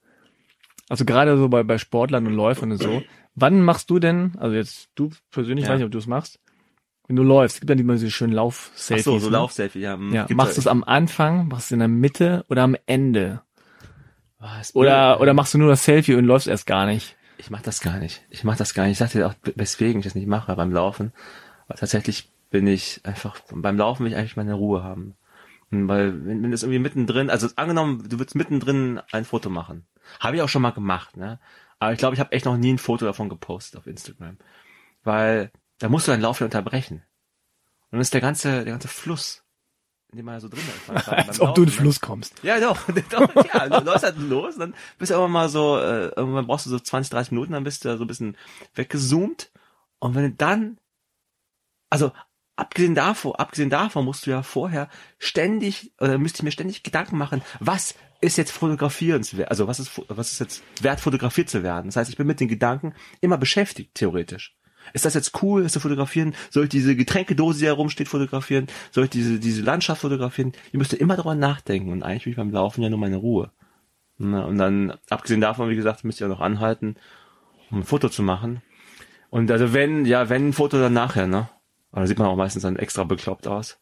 Also 0.88 1.04
gerade 1.04 1.36
so 1.36 1.48
bei, 1.48 1.62
bei 1.64 1.78
Sportlern 1.78 2.26
und 2.26 2.34
Läufern 2.34 2.70
und 2.72 2.78
so. 2.78 3.02
Wann 3.34 3.62
machst 3.62 3.90
du 3.90 3.98
denn, 3.98 4.32
also 4.38 4.54
jetzt 4.56 4.88
du 4.94 5.10
persönlich, 5.30 5.64
Ja. 5.64 5.70
weiß 5.72 5.78
nicht, 5.78 5.86
ob 5.86 5.92
du 5.92 5.98
es 5.98 6.06
machst, 6.06 6.40
wenn 7.06 7.16
du 7.16 7.22
läufst, 7.22 7.56
es 7.56 7.60
gibt 7.60 7.70
ja 7.70 7.76
immer 7.76 7.92
diese 7.94 8.10
schönen 8.10 8.32
ach 8.32 8.36
Lauf-Selfies. 8.36 9.04
so, 9.04 9.18
so 9.18 9.26
ne? 9.26 9.32
Laufselfie, 9.36 9.80
ja. 9.80 9.94
hm, 9.94 10.12
Ja, 10.12 10.26
machst 10.34 10.56
du 10.56 10.60
es 10.60 10.66
am 10.66 10.82
Anfang, 10.82 11.48
machst 11.48 11.70
du 11.70 11.74
es 11.74 11.76
in 11.76 11.78
der 11.80 11.88
Mitte 11.88 12.44
oder 12.48 12.62
am 12.62 12.76
Ende? 12.86 13.42
Was? 14.46 14.74
Oder, 14.76 15.20
oder 15.20 15.34
machst 15.34 15.54
du 15.54 15.58
nur 15.58 15.68
das 15.68 15.84
Selfie 15.84 16.14
und 16.14 16.24
läufst 16.24 16.46
erst 16.46 16.66
gar 16.66 16.86
nicht? 16.86 17.16
Ich 17.36 17.50
mach 17.50 17.62
das 17.62 17.80
gar 17.80 17.98
nicht. 17.98 18.24
Ich 18.30 18.44
mach 18.44 18.56
das 18.56 18.74
gar 18.74 18.84
nicht. 18.84 18.92
Ich 18.92 18.98
sag 18.98 19.10
dir 19.10 19.26
auch, 19.26 19.34
weswegen 19.56 20.00
ich 20.00 20.04
das 20.06 20.14
nicht 20.14 20.28
mache 20.28 20.54
beim 20.54 20.72
Laufen. 20.72 21.12
Weil 21.66 21.78
tatsächlich 21.78 22.30
bin 22.50 22.66
ich 22.66 23.00
einfach, 23.04 23.40
beim 23.52 23.76
Laufen 23.76 24.04
will 24.04 24.12
ich 24.12 24.18
eigentlich 24.18 24.36
meine 24.36 24.54
Ruhe 24.54 24.84
haben. 24.84 25.16
Und 25.72 25.88
weil, 25.88 26.24
wenn, 26.24 26.44
wenn 26.44 26.52
das 26.52 26.62
irgendwie 26.62 26.78
mittendrin, 26.78 27.28
also 27.28 27.48
angenommen, 27.56 28.08
du 28.08 28.20
würdest 28.20 28.36
mittendrin 28.36 29.00
ein 29.10 29.24
Foto 29.24 29.50
machen. 29.50 29.84
Habe 30.20 30.36
ich 30.36 30.42
auch 30.42 30.48
schon 30.48 30.62
mal 30.62 30.70
gemacht, 30.70 31.16
ne? 31.16 31.40
Aber 31.80 31.92
ich 31.92 31.98
glaube, 31.98 32.14
ich 32.14 32.20
habe 32.20 32.32
echt 32.32 32.46
noch 32.46 32.56
nie 32.56 32.72
ein 32.72 32.78
Foto 32.78 33.04
davon 33.04 33.28
gepostet 33.28 33.78
auf 33.78 33.88
Instagram. 33.88 34.38
Weil 35.02 35.50
da 35.78 35.88
musst 35.88 36.06
du 36.06 36.12
deinen 36.12 36.22
Lauf 36.22 36.38
ja 36.38 36.46
unterbrechen. 36.46 36.98
Und 36.98 37.92
dann 37.92 38.00
ist 38.00 38.14
der 38.14 38.20
ganze, 38.20 38.64
der 38.64 38.72
ganze 38.72 38.88
Fluss, 38.88 39.44
in 40.12 40.18
dem 40.18 40.26
man 40.26 40.34
ja 40.34 40.40
so 40.40 40.48
drin 40.48 40.60
ist. 40.60 41.08
Als 41.08 41.40
ob 41.40 41.54
du 41.54 41.62
in 41.62 41.68
den? 41.68 41.74
Fluss 41.74 42.00
kommst. 42.00 42.34
Ja, 42.42 42.60
doch, 42.60 42.78
doch, 43.10 43.54
ja, 43.54 43.68
du 43.68 43.84
läufst 43.84 44.04
halt 44.04 44.18
los, 44.18 44.56
dann 44.56 44.74
bist 44.98 45.10
du 45.10 45.16
aber 45.16 45.28
mal 45.28 45.48
so, 45.48 45.78
äh, 45.78 46.08
irgendwann 46.16 46.46
brauchst 46.46 46.66
du 46.66 46.70
so 46.70 46.78
20, 46.78 47.10
30 47.10 47.32
Minuten, 47.32 47.52
dann 47.52 47.64
bist 47.64 47.84
du 47.84 47.96
so 47.96 48.04
ein 48.04 48.06
bisschen 48.06 48.36
weggezoomt. 48.74 49.50
Und 49.98 50.14
wenn 50.14 50.24
du 50.24 50.32
dann, 50.32 50.78
also, 51.90 52.12
abgesehen 52.56 52.94
davon, 52.94 53.34
abgesehen 53.34 53.70
davon 53.70 54.04
musst 54.04 54.26
du 54.26 54.30
ja 54.30 54.42
vorher 54.42 54.88
ständig, 55.18 55.92
oder 56.00 56.18
müsste 56.18 56.38
ich 56.38 56.42
mir 56.44 56.52
ständig 56.52 56.82
Gedanken 56.82 57.18
machen, 57.18 57.42
was 57.60 57.94
ist 58.20 58.38
jetzt 58.38 58.52
fotografierenswert, 58.52 59.50
also 59.50 59.66
was 59.68 59.78
ist, 59.78 60.00
was 60.08 60.32
ist 60.32 60.38
jetzt 60.38 60.62
wert 60.80 61.00
fotografiert 61.00 61.50
zu 61.50 61.62
werden? 61.62 61.86
Das 61.86 61.96
heißt, 61.96 62.10
ich 62.10 62.16
bin 62.16 62.26
mit 62.26 62.40
den 62.40 62.48
Gedanken 62.48 62.94
immer 63.20 63.36
beschäftigt, 63.38 63.94
theoretisch. 63.94 64.56
Ist 64.92 65.04
das 65.04 65.14
jetzt 65.14 65.42
cool, 65.42 65.62
das 65.62 65.72
zu 65.72 65.80
fotografieren? 65.80 66.34
Soll 66.50 66.64
ich 66.64 66.70
diese 66.70 66.96
Getränkedose, 66.96 67.60
die 67.60 67.66
herumsteht, 67.66 68.08
fotografieren? 68.08 68.66
Soll 68.90 69.04
ich 69.04 69.10
diese, 69.10 69.38
diese 69.38 69.62
Landschaft 69.62 70.00
fotografieren? 70.00 70.52
Ich 70.72 70.78
müsste 70.78 70.96
immer 70.96 71.16
darüber 71.16 71.34
nachdenken 71.34 71.92
und 71.92 72.02
eigentlich 72.02 72.26
will 72.26 72.32
ich 72.32 72.36
beim 72.36 72.50
Laufen 72.50 72.82
ja 72.82 72.90
nur 72.90 72.98
meine 72.98 73.16
Ruhe. 73.16 73.50
Na, 74.18 74.44
und 74.44 74.58
dann, 74.58 74.94
abgesehen 75.10 75.40
davon, 75.40 75.68
wie 75.68 75.76
gesagt, 75.76 76.04
müsste 76.04 76.24
ich 76.24 76.30
auch 76.30 76.34
noch 76.34 76.44
anhalten, 76.44 76.96
um 77.70 77.80
ein 77.80 77.84
Foto 77.84 78.08
zu 78.08 78.22
machen. 78.22 78.62
Und 79.30 79.50
also 79.50 79.72
wenn, 79.72 80.06
ja, 80.06 80.28
wenn 80.28 80.48
ein 80.48 80.52
Foto 80.52 80.78
dann 80.78 80.94
nachher, 80.94 81.26
ne? 81.26 81.48
Aber 81.90 82.02
da 82.02 82.06
sieht 82.06 82.18
man 82.18 82.28
auch 82.28 82.36
meistens 82.36 82.62
dann 82.62 82.76
extra 82.76 83.04
bekloppt 83.04 83.46
aus. 83.46 83.78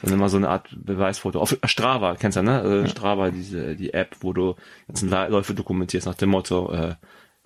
Dann 0.00 0.12
immer 0.12 0.28
so 0.28 0.36
eine 0.36 0.48
Art 0.48 0.68
Beweisfoto. 0.74 1.40
Auf 1.40 1.56
Strava, 1.64 2.16
kennst 2.16 2.36
du, 2.36 2.42
ne? 2.42 2.60
Also 2.60 2.86
Strava, 2.88 3.30
diese, 3.30 3.76
die 3.76 3.92
App, 3.92 4.16
wo 4.20 4.32
du 4.32 4.56
ganzen 4.86 5.10
Läufe 5.10 5.54
dokumentierst 5.54 6.06
nach 6.06 6.14
dem 6.14 6.30
Motto, 6.30 6.72
äh, 6.72 6.94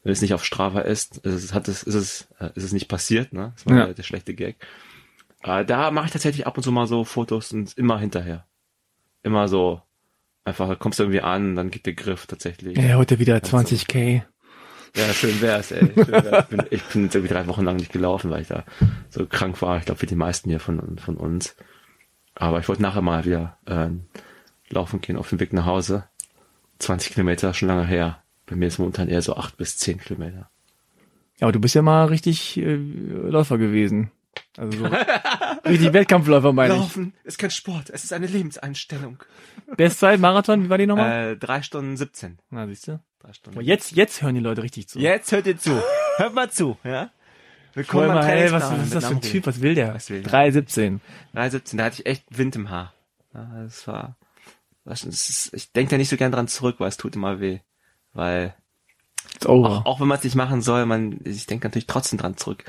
wenn 0.06 0.12
es 0.12 0.22
nicht 0.22 0.34
auf 0.34 0.44
Strava 0.44 0.80
ist, 0.82 1.18
ist 1.18 1.34
es, 1.34 1.52
hat 1.52 1.66
es, 1.68 1.82
ist 1.82 1.94
es, 1.94 2.28
äh, 2.38 2.50
ist 2.54 2.62
es 2.64 2.72
nicht 2.72 2.86
passiert, 2.88 3.32
ne? 3.32 3.52
Das 3.56 3.66
war 3.66 3.76
Ja. 3.76 3.84
der, 3.86 3.94
der 3.94 4.02
schlechte 4.04 4.34
Gag. 4.34 4.56
Äh, 5.42 5.64
da 5.64 5.90
mache 5.90 6.06
ich 6.06 6.12
tatsächlich 6.12 6.46
ab 6.46 6.56
und 6.56 6.62
zu 6.62 6.70
mal 6.70 6.86
so 6.86 7.02
Fotos 7.04 7.52
und 7.52 7.76
immer 7.76 7.98
hinterher. 7.98 8.46
Immer 9.24 9.48
so, 9.48 9.82
einfach 10.44 10.78
kommst 10.78 10.98
du 11.00 11.02
irgendwie 11.04 11.22
an, 11.22 11.56
dann 11.56 11.70
geht 11.72 11.86
der 11.86 11.94
Griff 11.94 12.26
tatsächlich. 12.26 12.78
Ja, 12.78 12.94
heute 12.96 13.18
wieder 13.18 13.36
20k. 13.38 14.22
Ja, 14.96 15.12
schön 15.12 15.40
wär's, 15.42 15.72
ey. 15.72 15.92
Schön 15.94 16.06
wär's. 16.08 16.44
Ich 16.44 16.56
bin, 16.56 16.66
ich 16.70 16.82
bin 16.84 17.04
jetzt 17.04 17.14
irgendwie 17.16 17.34
drei 17.34 17.46
Wochen 17.48 17.64
lang 17.64 17.76
nicht 17.76 17.92
gelaufen, 17.92 18.30
weil 18.30 18.42
ich 18.42 18.48
da 18.48 18.64
so 19.10 19.26
krank 19.26 19.60
war. 19.60 19.78
Ich 19.78 19.84
glaube, 19.86 19.98
für 20.00 20.06
die 20.06 20.14
meisten 20.14 20.48
hier 20.48 20.60
von, 20.60 20.98
von 20.98 21.16
uns. 21.16 21.56
Aber 22.34 22.60
ich 22.60 22.68
wollte 22.68 22.82
nachher 22.82 23.02
mal 23.02 23.24
wieder 23.24 23.58
äh, 23.66 23.88
laufen 24.70 25.00
gehen 25.00 25.16
auf 25.16 25.28
dem 25.30 25.40
Weg 25.40 25.52
nach 25.52 25.66
Hause. 25.66 26.04
20 26.78 27.12
Kilometer, 27.12 27.52
schon 27.54 27.68
lange 27.68 27.86
her. 27.86 28.22
Bei 28.46 28.56
mir 28.56 28.68
ist 28.68 28.78
momentan 28.78 29.08
eher 29.08 29.22
so 29.22 29.36
acht 29.36 29.56
bis 29.56 29.76
zehn 29.76 29.98
Kilometer. 29.98 30.50
Ja, 31.38 31.42
aber 31.46 31.52
du 31.52 31.60
bist 31.60 31.74
ja 31.74 31.82
mal 31.82 32.06
richtig 32.06 32.56
äh, 32.56 32.74
Läufer 32.74 33.58
gewesen. 33.58 34.10
Also 34.56 34.78
so 34.78 34.84
richtig 35.66 35.92
Wettkampfläufer 35.92 36.52
meine 36.52 36.74
ich. 36.74 36.80
Laufen 36.80 37.14
ist 37.24 37.38
kein 37.38 37.50
Sport, 37.50 37.90
es 37.90 38.04
ist 38.04 38.12
eine 38.12 38.26
Lebenseinstellung. 38.26 39.22
Bestzeit, 39.76 40.20
Marathon, 40.20 40.64
wie 40.64 40.70
war 40.70 40.78
die 40.78 40.86
nochmal? 40.86 41.32
Äh, 41.32 41.36
drei 41.36 41.62
Stunden 41.62 41.96
17. 41.96 42.38
Na, 42.50 42.66
siehst 42.66 42.88
du? 42.88 43.00
Drei 43.20 43.32
Stunden. 43.32 43.60
Jetzt, 43.60 43.92
jetzt 43.92 44.22
hören 44.22 44.34
die 44.34 44.40
Leute 44.40 44.62
richtig 44.62 44.88
zu. 44.88 44.98
Jetzt 44.98 45.32
hört 45.32 45.46
ihr 45.46 45.58
zu. 45.58 45.82
Hört 46.16 46.34
mal 46.34 46.50
zu, 46.50 46.78
ja? 46.84 47.10
Willkommen 47.74 48.08
mal, 48.08 48.24
hey, 48.24 48.50
was, 48.52 48.70
was 48.70 48.84
ist 48.84 48.94
das 48.94 49.06
für 49.06 49.14
ein 49.14 49.20
Typ? 49.20 49.46
Was 49.46 49.60
will 49.60 49.74
der? 49.74 49.94
Was 49.94 50.08
will 50.08 50.22
der? 50.22 50.32
3,17. 50.32 51.00
317, 51.34 51.76
da 51.76 51.84
hatte 51.84 52.00
ich 52.00 52.06
echt 52.06 52.24
Wind 52.30 52.56
im 52.56 52.70
Haar. 52.70 52.94
Ja, 53.34 53.64
das 53.64 53.86
war, 53.86 54.16
das 54.86 55.04
ist, 55.04 55.52
ich 55.52 55.72
denke 55.72 55.90
da 55.90 55.98
nicht 55.98 56.08
so 56.08 56.16
gern 56.16 56.32
dran 56.32 56.48
zurück, 56.48 56.76
weil 56.78 56.88
es 56.88 56.96
tut 56.96 57.16
immer 57.16 57.38
weh. 57.38 57.58
Weil, 58.16 58.54
auch, 59.44 59.84
auch 59.84 60.00
wenn 60.00 60.08
man 60.08 60.18
es 60.18 60.24
nicht 60.24 60.34
machen 60.34 60.62
soll, 60.62 60.86
man, 60.86 61.20
ich 61.24 61.46
denke 61.46 61.68
natürlich 61.68 61.86
trotzdem 61.86 62.18
dran 62.18 62.36
zurück. 62.36 62.64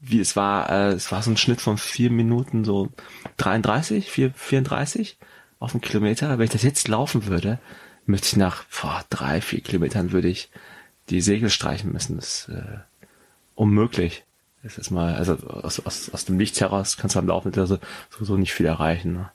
Wie 0.00 0.20
es 0.20 0.36
war, 0.36 0.70
äh, 0.70 0.92
es 0.92 1.12
war 1.12 1.22
so 1.22 1.30
ein 1.30 1.36
Schnitt 1.36 1.60
von 1.60 1.78
vier 1.78 2.10
Minuten, 2.10 2.64
so 2.64 2.88
33, 3.36 4.10
4, 4.10 4.32
34 4.34 5.18
auf 5.58 5.74
einen 5.74 5.80
Kilometer. 5.80 6.38
Wenn 6.38 6.44
ich 6.44 6.50
das 6.50 6.62
jetzt 6.62 6.88
laufen 6.88 7.26
würde, 7.26 7.58
müsste 8.06 8.28
ich 8.28 8.36
nach 8.36 8.64
boah, 8.64 9.04
drei, 9.10 9.40
vier 9.40 9.60
Kilometern 9.60 10.12
würde 10.12 10.28
ich 10.28 10.50
die 11.10 11.20
Segel 11.20 11.50
streichen 11.50 11.92
müssen. 11.92 12.16
Das 12.16 12.48
ist 12.48 12.48
äh, 12.48 12.78
unmöglich. 13.54 14.24
Das 14.62 14.78
ist 14.78 14.90
mal, 14.90 15.16
also 15.16 15.34
aus, 15.34 15.80
aus, 15.80 16.10
aus 16.10 16.24
dem 16.24 16.36
Nichts 16.36 16.60
heraus 16.60 16.96
kannst 16.96 17.16
du 17.16 17.20
am 17.20 17.26
Laufen 17.26 17.52
also 17.56 17.78
sowieso 18.10 18.36
nicht 18.36 18.54
viel 18.54 18.66
erreichen. 18.66 19.14
Ne? 19.14 19.30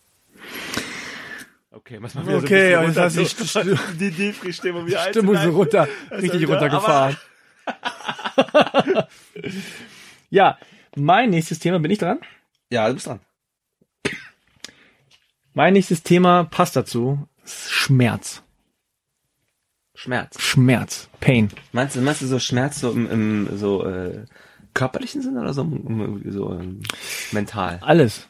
Okay, 1.78 2.00
was 2.02 2.16
mal 2.16 2.28
Okay, 2.38 2.76
und 2.76 2.88
jetzt 2.88 2.98
hast 2.98 3.18
du 3.18 3.22
die 3.22 3.28
St- 3.28 3.80
die 4.00 4.10
Defri-Stimmung 4.10 4.88
wieder 4.88 5.00
Stimmung 5.10 5.38
so 5.38 5.52
runter, 5.52 5.88
richtig 6.12 6.42
ja, 6.42 6.48
runtergefahren. 6.48 7.18
ja, 10.32 10.58
mein 10.96 11.30
nächstes 11.30 11.60
Thema, 11.60 11.78
bin 11.80 11.92
ich 11.92 12.00
dran? 12.00 12.20
Ja, 12.72 12.88
du 12.88 12.96
bist 12.96 13.06
dran. 13.06 13.20
Mein 15.54 15.74
nächstes 15.74 16.02
Thema 16.02 16.46
passt 16.46 16.76
dazu. 16.76 17.28
ist 17.46 17.72
Schmerz. 17.72 18.42
Schmerz. 19.94 20.42
Schmerz. 20.42 21.10
Pain. 21.20 21.52
Meinst 21.74 21.96
du, 21.96 22.02
meinst 22.02 22.22
du 22.24 22.26
so 22.26 22.40
Schmerz 22.40 22.80
so 22.80 22.92
im, 22.92 23.10
im 23.10 23.58
so 23.58 23.86
äh, 23.86 24.26
körperlichen 24.74 25.22
Sinn 25.22 25.38
oder 25.38 25.54
so, 25.54 25.62
im, 25.62 26.24
so 26.32 26.54
ähm, 26.54 26.82
mental? 27.32 27.80
Alles. 27.84 28.28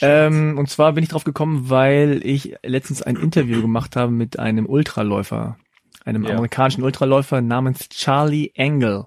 Ähm, 0.00 0.58
und 0.58 0.68
zwar 0.68 0.92
bin 0.92 1.02
ich 1.04 1.10
drauf 1.10 1.24
gekommen, 1.24 1.70
weil 1.70 2.20
ich 2.24 2.56
letztens 2.64 3.02
ein 3.02 3.16
Interview 3.16 3.60
gemacht 3.62 3.96
habe 3.96 4.10
mit 4.12 4.38
einem 4.38 4.66
Ultraläufer. 4.66 5.56
Einem 6.04 6.24
Ja. 6.24 6.34
amerikanischen 6.34 6.82
Ultraläufer 6.82 7.40
namens 7.40 7.88
Charlie 7.88 8.50
Engel. 8.54 9.06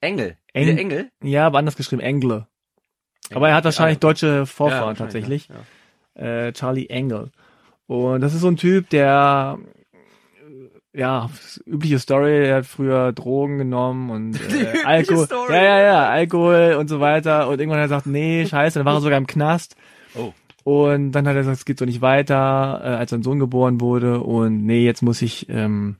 Engel. 0.00 0.36
Eng- 0.52 0.66
Der 0.66 0.78
Engel? 0.78 1.10
Ja, 1.22 1.46
aber 1.46 1.58
anders 1.58 1.76
geschrieben, 1.76 2.00
Engle. 2.00 2.46
Aber 3.34 3.48
er 3.48 3.54
hat 3.56 3.64
wahrscheinlich 3.64 3.96
Ja, 3.96 4.00
deutsche 4.00 4.46
Vorfahren 4.46 4.98
wahrscheinlich, 4.98 5.46
tatsächlich. 5.46 5.48
Ja, 6.16 6.22
ja. 6.24 6.46
äh, 6.48 6.52
Charlie 6.52 6.86
Engel. 6.88 7.30
Und 7.86 8.20
das 8.20 8.34
ist 8.34 8.40
so 8.40 8.48
ein 8.48 8.56
Typ, 8.56 8.88
der 8.90 9.58
ja, 10.98 11.30
übliche 11.64 12.00
Story, 12.00 12.48
er 12.48 12.56
hat 12.56 12.66
früher 12.66 13.12
Drogen 13.12 13.58
genommen 13.58 14.10
und 14.10 14.34
äh, 14.52 14.84
Alkohol. 14.84 15.26
Story. 15.26 15.54
Ja, 15.54 15.62
ja, 15.62 15.80
ja, 15.80 16.08
Alkohol 16.08 16.76
und 16.78 16.88
so 16.88 16.98
weiter. 16.98 17.48
Und 17.48 17.60
irgendwann 17.60 17.78
hat 17.78 17.84
er 17.84 17.88
gesagt, 17.88 18.06
nee, 18.06 18.44
scheiße, 18.44 18.80
dann 18.80 18.86
war 18.86 18.94
er 18.94 19.00
sogar 19.00 19.18
im 19.18 19.28
Knast. 19.28 19.76
Oh. 20.16 20.32
Und 20.64 21.12
dann 21.12 21.26
hat 21.28 21.36
er 21.36 21.42
gesagt, 21.42 21.58
es 21.58 21.64
geht 21.64 21.78
so 21.78 21.84
nicht 21.84 22.00
weiter, 22.00 22.80
äh, 22.82 22.88
als 22.88 23.10
sein 23.10 23.22
Sohn 23.22 23.38
geboren 23.38 23.80
wurde. 23.80 24.20
Und 24.20 24.66
nee, 24.66 24.84
jetzt 24.84 25.02
muss 25.02 25.22
ich 25.22 25.48
ähm, 25.48 25.96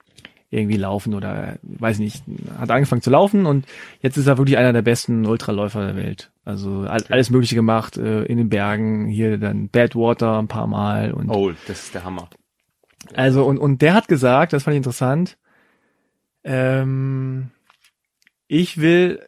irgendwie 0.50 0.76
laufen 0.76 1.14
oder 1.14 1.58
weiß 1.62 2.00
nicht. 2.00 2.24
Hat 2.58 2.72
angefangen 2.72 3.02
zu 3.02 3.10
laufen 3.10 3.46
und 3.46 3.66
jetzt 4.02 4.16
ist 4.16 4.26
er 4.26 4.36
wirklich 4.36 4.58
einer 4.58 4.72
der 4.72 4.82
besten 4.82 5.26
Ultraläufer 5.26 5.86
der 5.86 5.96
Welt. 5.96 6.32
Also 6.44 6.80
all, 6.88 7.04
alles 7.08 7.30
Mögliche 7.30 7.54
gemacht 7.54 7.96
äh, 7.96 8.24
in 8.24 8.36
den 8.36 8.48
Bergen, 8.48 9.06
hier 9.06 9.38
dann 9.38 9.68
Badwater 9.68 10.40
ein 10.40 10.48
paar 10.48 10.66
Mal 10.66 11.12
und 11.12 11.30
Oh, 11.30 11.52
das 11.68 11.84
ist 11.84 11.94
der 11.94 12.02
Hammer. 12.02 12.28
Also 13.14 13.44
und 13.44 13.58
und 13.58 13.80
der 13.82 13.94
hat 13.94 14.08
gesagt, 14.08 14.52
das 14.52 14.62
fand 14.64 14.74
ich 14.74 14.78
interessant. 14.78 15.38
Ähm, 16.44 17.50
ich 18.46 18.78
will 18.78 19.26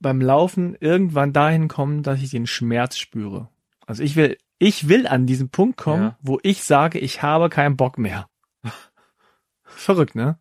beim 0.00 0.20
Laufen 0.20 0.76
irgendwann 0.80 1.32
dahin 1.32 1.68
kommen, 1.68 2.02
dass 2.02 2.22
ich 2.22 2.30
den 2.30 2.46
Schmerz 2.46 2.96
spüre. 2.96 3.48
Also 3.86 4.02
ich 4.02 4.16
will, 4.16 4.36
ich 4.58 4.88
will 4.88 5.06
an 5.06 5.26
diesen 5.26 5.48
Punkt 5.48 5.76
kommen, 5.76 6.02
Ja. 6.02 6.18
wo 6.22 6.38
ich 6.42 6.64
sage, 6.64 6.98
ich 6.98 7.22
habe 7.22 7.48
keinen 7.48 7.76
Bock 7.76 7.98
mehr. 7.98 8.28
Verrückt, 9.64 10.14
ne? 10.14 10.38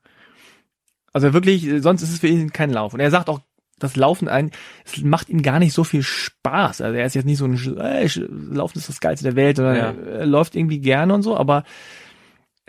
Also 1.14 1.34
wirklich, 1.34 1.68
sonst 1.82 2.02
ist 2.04 2.12
es 2.14 2.20
für 2.20 2.28
ihn 2.28 2.54
kein 2.54 2.70
Lauf. 2.72 2.94
Und 2.94 3.00
er 3.02 3.12
sagt 3.12 3.30
auch, 3.30 3.42
das 3.80 3.96
Laufen 3.96 4.28
ein, 4.28 4.52
es 4.86 5.02
macht 5.02 5.28
ihm 5.30 5.42
gar 5.42 5.58
nicht 5.60 5.74
so 5.74 5.84
viel 5.84 6.04
Spaß. 6.04 6.82
Also 6.82 6.96
er 6.96 7.06
ist 7.06 7.16
jetzt 7.16 7.26
nicht 7.26 7.40
so 7.40 7.46
ein, 7.46 7.56
äh, 7.78 8.08
Laufen 8.18 8.78
ist 8.78 8.90
das 8.90 9.00
Geilste 9.00 9.24
der 9.26 9.36
Welt, 9.36 9.58
sondern 9.58 9.76
Ja. 9.76 9.92
er 9.92 10.26
läuft 10.28 10.56
irgendwie 10.56 10.80
gerne 10.80 11.14
und 11.14 11.24
so, 11.24 11.36
aber 11.36 11.64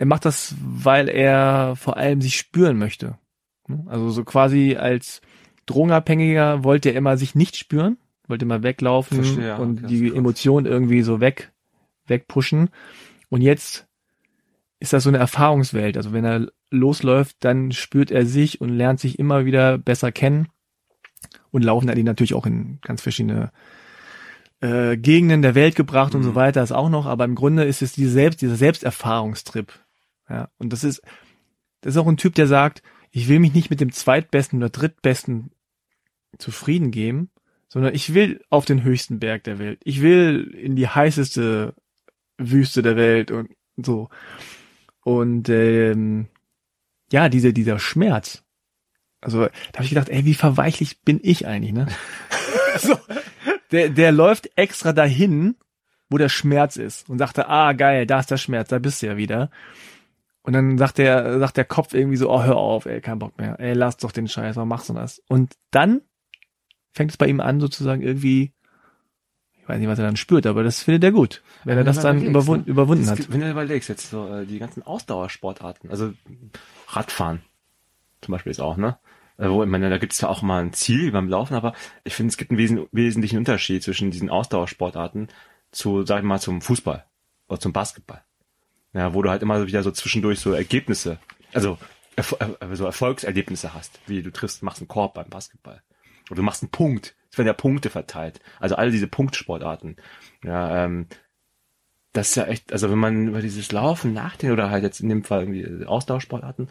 er 0.03 0.05
macht 0.05 0.25
das, 0.25 0.53
weil 0.61 1.07
er 1.07 1.77
vor 1.77 1.95
allem 1.95 2.19
sich 2.19 2.35
spüren 2.35 2.77
möchte. 2.77 3.17
Also 3.85 4.09
so 4.09 4.25
quasi 4.25 4.75
als 4.75 5.21
Drogenabhängiger 5.65 6.65
wollte 6.65 6.89
er 6.89 6.95
immer 6.95 7.15
sich 7.15 7.35
nicht 7.35 7.55
spüren, 7.55 7.95
wollte 8.27 8.43
immer 8.43 8.63
weglaufen 8.63 9.23
Verstehe, 9.23 9.47
ja, 9.47 9.55
und 9.55 9.89
die 9.89 10.09
krass. 10.09 10.17
Emotionen 10.17 10.65
irgendwie 10.65 11.03
so 11.03 11.21
weg, 11.21 11.53
wegpushen. 12.05 12.69
Und 13.29 13.41
jetzt 13.41 13.87
ist 14.81 14.91
das 14.91 15.03
so 15.03 15.09
eine 15.09 15.19
Erfahrungswelt. 15.19 15.95
Also 15.95 16.11
wenn 16.11 16.25
er 16.25 16.47
losläuft, 16.69 17.37
dann 17.39 17.71
spürt 17.71 18.11
er 18.11 18.25
sich 18.25 18.59
und 18.59 18.67
lernt 18.67 18.99
sich 18.99 19.17
immer 19.19 19.45
wieder 19.45 19.77
besser 19.77 20.11
kennen. 20.11 20.49
Und 21.51 21.63
Laufen 21.63 21.89
hat 21.89 21.97
ihn 21.97 22.05
natürlich 22.05 22.33
auch 22.33 22.45
in 22.45 22.79
ganz 22.81 23.01
verschiedene 23.01 23.53
äh, 24.59 24.97
Gegenden 24.97 25.41
der 25.43 25.55
Welt 25.55 25.75
gebracht 25.75 26.13
und 26.13 26.21
Mhm. 26.21 26.25
so 26.25 26.35
weiter, 26.35 26.61
ist 26.61 26.73
auch 26.73 26.89
noch. 26.89 27.05
Aber 27.05 27.23
im 27.23 27.35
Grunde 27.35 27.63
ist 27.63 27.81
es 27.81 27.93
die 27.93 28.05
selbst, 28.07 28.41
dieser 28.41 28.57
Selbsterfahrungstrip. 28.57 29.79
Ja, 30.33 30.49
und 30.57 30.73
das 30.73 30.83
ist, 30.83 31.01
das 31.81 31.93
ist 31.93 32.01
auch 32.01 32.07
ein 32.07 32.17
Typ, 32.17 32.33
der 32.33 32.47
sagt, 32.47 32.81
ich 33.11 33.27
will 33.27 33.37
mich 33.37 33.53
nicht 33.53 33.69
mit 33.69 33.79
dem 33.79 33.91
zweitbesten 33.91 34.57
oder 34.57 34.69
drittbesten 34.69 35.51
zufrieden 36.39 36.89
geben, 36.89 37.29
sondern 37.67 37.93
ich 37.93 38.15
will 38.15 38.43
auf 38.49 38.65
den 38.65 38.83
höchsten 38.83 39.19
Berg 39.19 39.43
der 39.43 39.59
Welt. 39.59 39.79
Ich 39.83 40.01
will 40.01 40.55
in 40.59 40.75
die 40.75 40.87
heißeste 40.87 41.75
Wüste 42.39 42.81
der 42.81 42.95
Welt 42.95 43.29
und 43.29 43.51
so. 43.77 44.09
Und 45.03 45.49
ähm, 45.49 46.27
ja, 47.11 47.29
diese, 47.29 47.53
dieser 47.53 47.77
Schmerz. 47.77 48.43
Also 49.21 49.45
da 49.45 49.73
habe 49.75 49.83
ich 49.83 49.89
gedacht, 49.89 50.09
ey, 50.09 50.25
wie 50.25 50.33
verweichlich 50.33 51.01
bin 51.01 51.19
ich 51.21 51.45
eigentlich, 51.45 51.73
ne? 51.73 51.87
so, 52.79 52.97
der, 53.71 53.89
der 53.89 54.11
läuft 54.11 54.49
extra 54.55 54.93
dahin, 54.93 55.55
wo 56.09 56.17
der 56.17 56.29
Schmerz 56.29 56.77
ist 56.77 57.07
und 57.07 57.19
sagte, 57.19 57.47
ah 57.47 57.73
geil, 57.73 58.07
da 58.07 58.19
ist 58.19 58.31
der 58.31 58.37
Schmerz, 58.37 58.69
da 58.69 58.79
bist 58.79 59.01
du 59.01 59.07
ja 59.07 59.17
wieder. 59.17 59.51
Und 60.43 60.53
dann 60.53 60.77
sagt 60.77 60.97
der, 60.97 61.39
sagt 61.39 61.57
der 61.57 61.65
Kopf 61.65 61.93
irgendwie 61.93 62.17
so, 62.17 62.29
oh, 62.29 62.43
hör 62.43 62.57
auf, 62.57 62.85
ey, 62.85 62.99
kein 63.01 63.19
Bock 63.19 63.37
mehr. 63.37 63.59
Ey, 63.59 63.73
lass 63.73 63.97
doch 63.97 64.11
den 64.11 64.27
Scheiß, 64.27 64.57
warum 64.57 64.69
machst 64.69 64.89
du 64.89 64.93
das? 64.93 65.21
Und 65.29 65.53
dann 65.71 66.01
fängt 66.91 67.11
es 67.11 67.17
bei 67.17 67.27
ihm 67.27 67.39
an, 67.39 67.61
sozusagen 67.61 68.01
irgendwie, 68.01 68.51
ich 69.53 69.67
weiß 69.67 69.79
nicht, 69.79 69.87
was 69.87 69.99
er 69.99 70.05
dann 70.05 70.17
spürt, 70.17 70.45
aber 70.45 70.63
das 70.63 70.83
findet 70.83 71.05
er 71.05 71.11
gut, 71.11 71.41
wenn 71.63 71.77
er 71.77 71.79
Wenn 71.79 71.85
das 71.85 71.97
du 71.97 72.03
dann 72.03 72.21
überwunden, 72.21 72.65
ne? 72.65 72.71
überwunden 72.71 73.05
Das 73.05 73.19
hat. 73.19 73.31
Wenn 73.31 73.39
du 73.39 73.49
überlegst, 73.49 73.87
jetzt 73.87 74.09
so 74.09 74.27
äh, 74.27 74.45
die 74.45 74.59
ganzen 74.59 74.83
Ausdauersportarten, 74.83 75.89
also 75.89 76.13
Radfahren 76.89 77.41
zum 78.21 78.33
Beispiel 78.33 78.51
ist 78.51 78.59
auch, 78.59 78.75
ne? 78.77 78.97
Äh, 79.37 79.49
Wo, 79.49 79.63
ich 79.63 79.69
meine, 79.69 79.89
da 79.89 79.97
gibt 79.97 80.13
es 80.13 80.21
ja 80.21 80.27
auch 80.27 80.41
mal 80.41 80.61
ein 80.61 80.73
Ziel 80.73 81.11
beim 81.11 81.29
Laufen, 81.29 81.55
aber 81.55 81.73
ich 82.03 82.13
finde, 82.13 82.31
es 82.31 82.37
gibt 82.37 82.51
einen 82.51 82.57
wesen 82.57 82.85
wesentlichen 82.91 83.37
Unterschied 83.37 83.81
zwischen 83.81 84.11
diesen 84.11 84.29
Ausdauersportarten 84.29 85.29
zu, 85.71 86.05
sag 86.05 86.19
ich 86.19 86.25
mal, 86.25 86.39
zum 86.39 86.61
Fußball 86.61 87.05
oder 87.47 87.59
zum 87.59 87.73
Basketball. 87.73 88.23
Ja, 88.93 89.13
wo 89.13 89.21
du 89.21 89.29
halt 89.29 89.41
immer 89.41 89.65
wieder 89.65 89.83
so 89.83 89.91
zwischendurch 89.91 90.39
so 90.39 90.53
Ergebnisse, 90.53 91.17
also 91.51 91.77
Erfo 92.15 92.37
äh, 92.37 92.75
so 92.75 92.85
Erfolgserlebnisse 92.85 93.73
hast, 93.73 93.99
wie 94.05 94.21
du 94.21 94.31
triffst, 94.31 94.61
machst 94.61 94.81
einen 94.81 94.87
Korb 94.87 95.15
beim 95.15 95.29
Basketball. 95.29 95.81
Oder 96.29 96.37
du 96.37 96.43
machst 96.43 96.61
einen 96.61 96.71
Punkt. 96.71 97.15
Es 97.31 97.37
werden 97.37 97.47
ja 97.47 97.53
Punkte 97.53 97.89
verteilt. 97.89 98.39
Also 98.59 98.75
alle 98.75 98.91
diese 98.91 99.07
Punktsportarten. 99.07 99.95
Ja, 100.43 100.85
ähm, 100.85 101.07
das 102.13 102.29
ist 102.29 102.35
ja 102.35 102.45
echt, 102.45 102.71
also 102.71 102.91
wenn 102.91 102.99
man 102.99 103.29
über 103.29 103.41
dieses 103.41 103.71
Laufen 103.71 104.13
nachdenkt 104.13 104.53
oder 104.53 104.69
halt 104.69 104.83
jetzt 104.83 104.99
in 104.99 105.09
dem 105.09 105.23
Fall 105.23 105.41
irgendwie 105.41 105.85
Ausdauersportarten, 105.85 106.69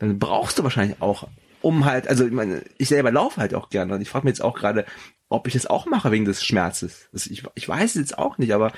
dann 0.00 0.18
brauchst 0.18 0.58
du 0.58 0.64
wahrscheinlich 0.64 1.00
auch, 1.00 1.28
um 1.62 1.84
halt, 1.84 2.08
also 2.08 2.26
ich 2.26 2.32
meine, 2.32 2.64
ich 2.76 2.88
selber 2.88 3.12
laufe 3.12 3.40
halt 3.40 3.54
auch 3.54 3.70
gerne 3.70 3.94
und 3.94 4.00
ich 4.00 4.10
frage 4.10 4.24
mich 4.24 4.32
jetzt 4.32 4.42
auch 4.42 4.56
gerade, 4.56 4.84
ob 5.28 5.46
ich 5.46 5.52
das 5.52 5.66
auch 5.66 5.86
mache 5.86 6.10
wegen 6.10 6.24
des 6.24 6.44
Schmerzes. 6.44 7.08
Das, 7.12 7.28
ich, 7.28 7.44
ich 7.54 7.68
weiß 7.68 7.90
es 7.90 8.00
jetzt 8.00 8.18
auch 8.18 8.36
nicht, 8.38 8.52
aber 8.52 8.72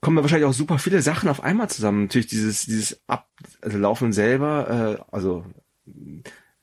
kommen 0.00 0.22
wahrscheinlich 0.22 0.48
auch 0.48 0.54
super 0.54 0.78
viele 0.78 1.02
Sachen 1.02 1.28
auf 1.28 1.42
einmal 1.42 1.68
zusammen. 1.68 2.02
Natürlich 2.02 2.28
dieses, 2.28 2.66
dieses 2.66 3.00
Ab, 3.08 3.28
also 3.60 3.78
Laufen 3.78 4.12
selber, 4.12 4.98
äh, 4.98 5.14
also 5.14 5.44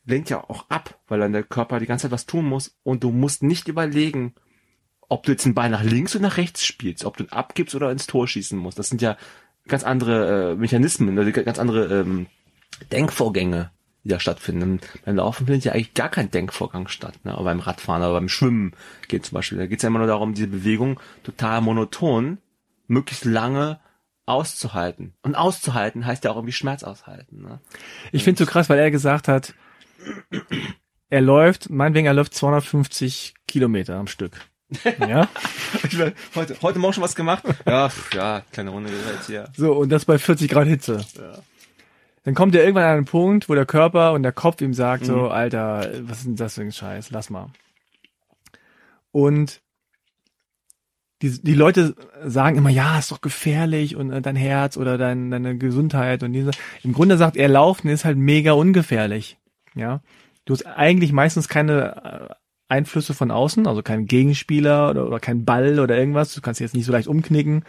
lenkt 0.05 0.29
ja 0.29 0.43
auch 0.43 0.69
ab, 0.69 0.99
weil 1.07 1.19
dann 1.19 1.33
der 1.33 1.43
Körper 1.43 1.79
die 1.79 1.87
ganze 1.87 2.03
Zeit 2.03 2.11
was 2.11 2.25
tun 2.25 2.45
muss 2.45 2.77
und 2.83 3.03
du 3.03 3.11
musst 3.11 3.43
nicht 3.43 3.67
überlegen, 3.67 4.35
ob 5.09 5.23
du 5.23 5.31
jetzt 5.31 5.45
einen 5.45 5.55
Ball 5.55 5.69
nach 5.69 5.83
links 5.83 6.15
oder 6.15 6.23
nach 6.23 6.37
rechts 6.37 6.65
spielst, 6.65 7.05
ob 7.05 7.17
du 7.17 7.25
ihn 7.25 7.31
abgibst 7.31 7.75
oder 7.75 7.91
ins 7.91 8.07
Tor 8.07 8.27
schießen 8.27 8.57
musst. 8.57 8.79
Das 8.79 8.89
sind 8.89 9.01
ja 9.01 9.17
ganz 9.67 9.83
andere 9.83 10.51
äh, 10.51 10.55
Mechanismen, 10.55 11.17
also 11.17 11.31
ganz 11.31 11.59
andere 11.59 12.01
ähm, 12.01 12.27
Denkvorgänge, 12.91 13.71
die 14.03 14.09
da 14.09 14.19
stattfinden. 14.19 14.79
Beim 15.03 15.15
Laufen 15.15 15.47
findet 15.47 15.65
ja 15.65 15.73
eigentlich 15.73 15.93
gar 15.93 16.09
kein 16.09 16.31
Denkvorgang 16.31 16.87
statt, 16.87 17.19
ne? 17.23 17.33
Aber 17.33 17.45
beim 17.45 17.59
Radfahren 17.59 18.01
oder 18.01 18.13
beim 18.13 18.29
Schwimmen 18.29 18.73
geht 19.07 19.25
zum 19.25 19.35
Beispiel. 19.35 19.57
Da 19.57 19.65
geht 19.65 19.79
es 19.79 19.83
ja 19.83 19.87
immer 19.87 19.99
nur 19.99 20.07
darum, 20.07 20.33
diese 20.33 20.47
Bewegung 20.47 20.99
total 21.23 21.61
monoton, 21.61 22.37
möglichst 22.87 23.25
lange 23.25 23.79
auszuhalten. 24.25 25.13
Und 25.21 25.35
auszuhalten 25.35 26.05
heißt 26.05 26.23
ja 26.23 26.31
auch 26.31 26.35
irgendwie 26.35 26.53
Schmerz 26.53 26.83
aushalten. 26.83 27.41
Ne? 27.41 27.59
Ich 28.11 28.23
finde 28.23 28.43
so 28.43 28.49
krass, 28.49 28.69
weil 28.69 28.79
er 28.79 28.91
gesagt 28.91 29.27
hat, 29.27 29.53
er 31.09 31.21
läuft, 31.21 31.69
meinetwegen, 31.69 32.07
er 32.07 32.13
läuft 32.13 32.33
250 32.33 33.35
Kilometer 33.47 33.95
am 33.95 34.07
Stück. 34.07 34.33
Ja. 35.07 35.29
Ich 35.83 35.97
mein, 35.97 36.13
heute, 36.33 36.57
heute 36.63 36.79
Morgen 36.79 36.93
schon 36.93 37.03
was 37.03 37.15
gemacht? 37.15 37.43
Ja, 37.67 37.89
ja, 38.13 38.41
kleine 38.51 38.71
Runde 38.71 38.89
jetzt 39.13 39.27
hier. 39.27 39.47
So, 39.55 39.73
und 39.73 39.89
das 39.89 40.05
bei 40.05 40.17
40 40.17 40.49
Grad 40.49 40.67
Hitze. 40.67 41.05
Ja. 41.15 41.39
Dann 42.23 42.33
kommt 42.33 42.55
er 42.55 42.63
irgendwann 42.63 42.85
an 42.85 42.97
einen 42.97 43.05
Punkt, 43.05 43.47
wo 43.47 43.53
der 43.53 43.67
Körper 43.67 44.13
und 44.13 44.23
der 44.23 44.31
Kopf 44.31 44.59
ihm 44.61 44.73
sagt, 44.73 45.05
so, 45.05 45.27
Alter, 45.27 45.91
was 46.01 46.19
ist 46.19 46.25
denn 46.25 46.35
das 46.35 46.55
für 46.55 46.61
ein 46.61 46.71
Scheiß? 46.71 47.11
Lass 47.11 47.29
mal. 47.29 47.51
Und 49.11 49.61
die, 51.21 51.41
die 51.41 51.53
Leute 51.53 51.95
sagen 52.25 52.57
immer, 52.57 52.69
ja, 52.69 52.99
ist 52.99 53.11
doch 53.11 53.21
gefährlich 53.21 53.95
und 53.95 54.11
äh, 54.11 54.21
dein 54.21 54.35
Herz 54.35 54.77
oder 54.77 54.97
dein, 54.97 55.31
deine 55.31 55.57
Gesundheit 55.57 56.23
und 56.23 56.33
diese. 56.33 56.51
Im 56.83 56.93
Grunde 56.93 57.17
sagt 57.17 57.37
er, 57.37 57.47
Laufen 57.47 57.87
ist 57.89 58.05
halt 58.05 58.17
mega 58.17 58.51
ungefährlich. 58.51 59.37
Ja. 59.75 60.01
Du 60.45 60.53
hast 60.53 60.65
eigentlich 60.65 61.11
meistens 61.11 61.47
keine 61.47 62.29
äh, 62.29 62.35
Einflüsse 62.67 63.13
von 63.13 63.31
außen, 63.31 63.65
also 63.67 63.81
kein 63.81 64.05
Gegenspieler 64.05 64.89
oder, 64.89 65.07
oder 65.07 65.19
kein 65.19 65.45
Ball 65.45 65.79
oder 65.79 65.97
irgendwas. 65.97 66.33
Du 66.33 66.41
kannst 66.41 66.59
jetzt 66.59 66.75
nicht 66.75 66.85
so 66.85 66.91
leicht 66.91 67.07
umknicken. 67.07 67.63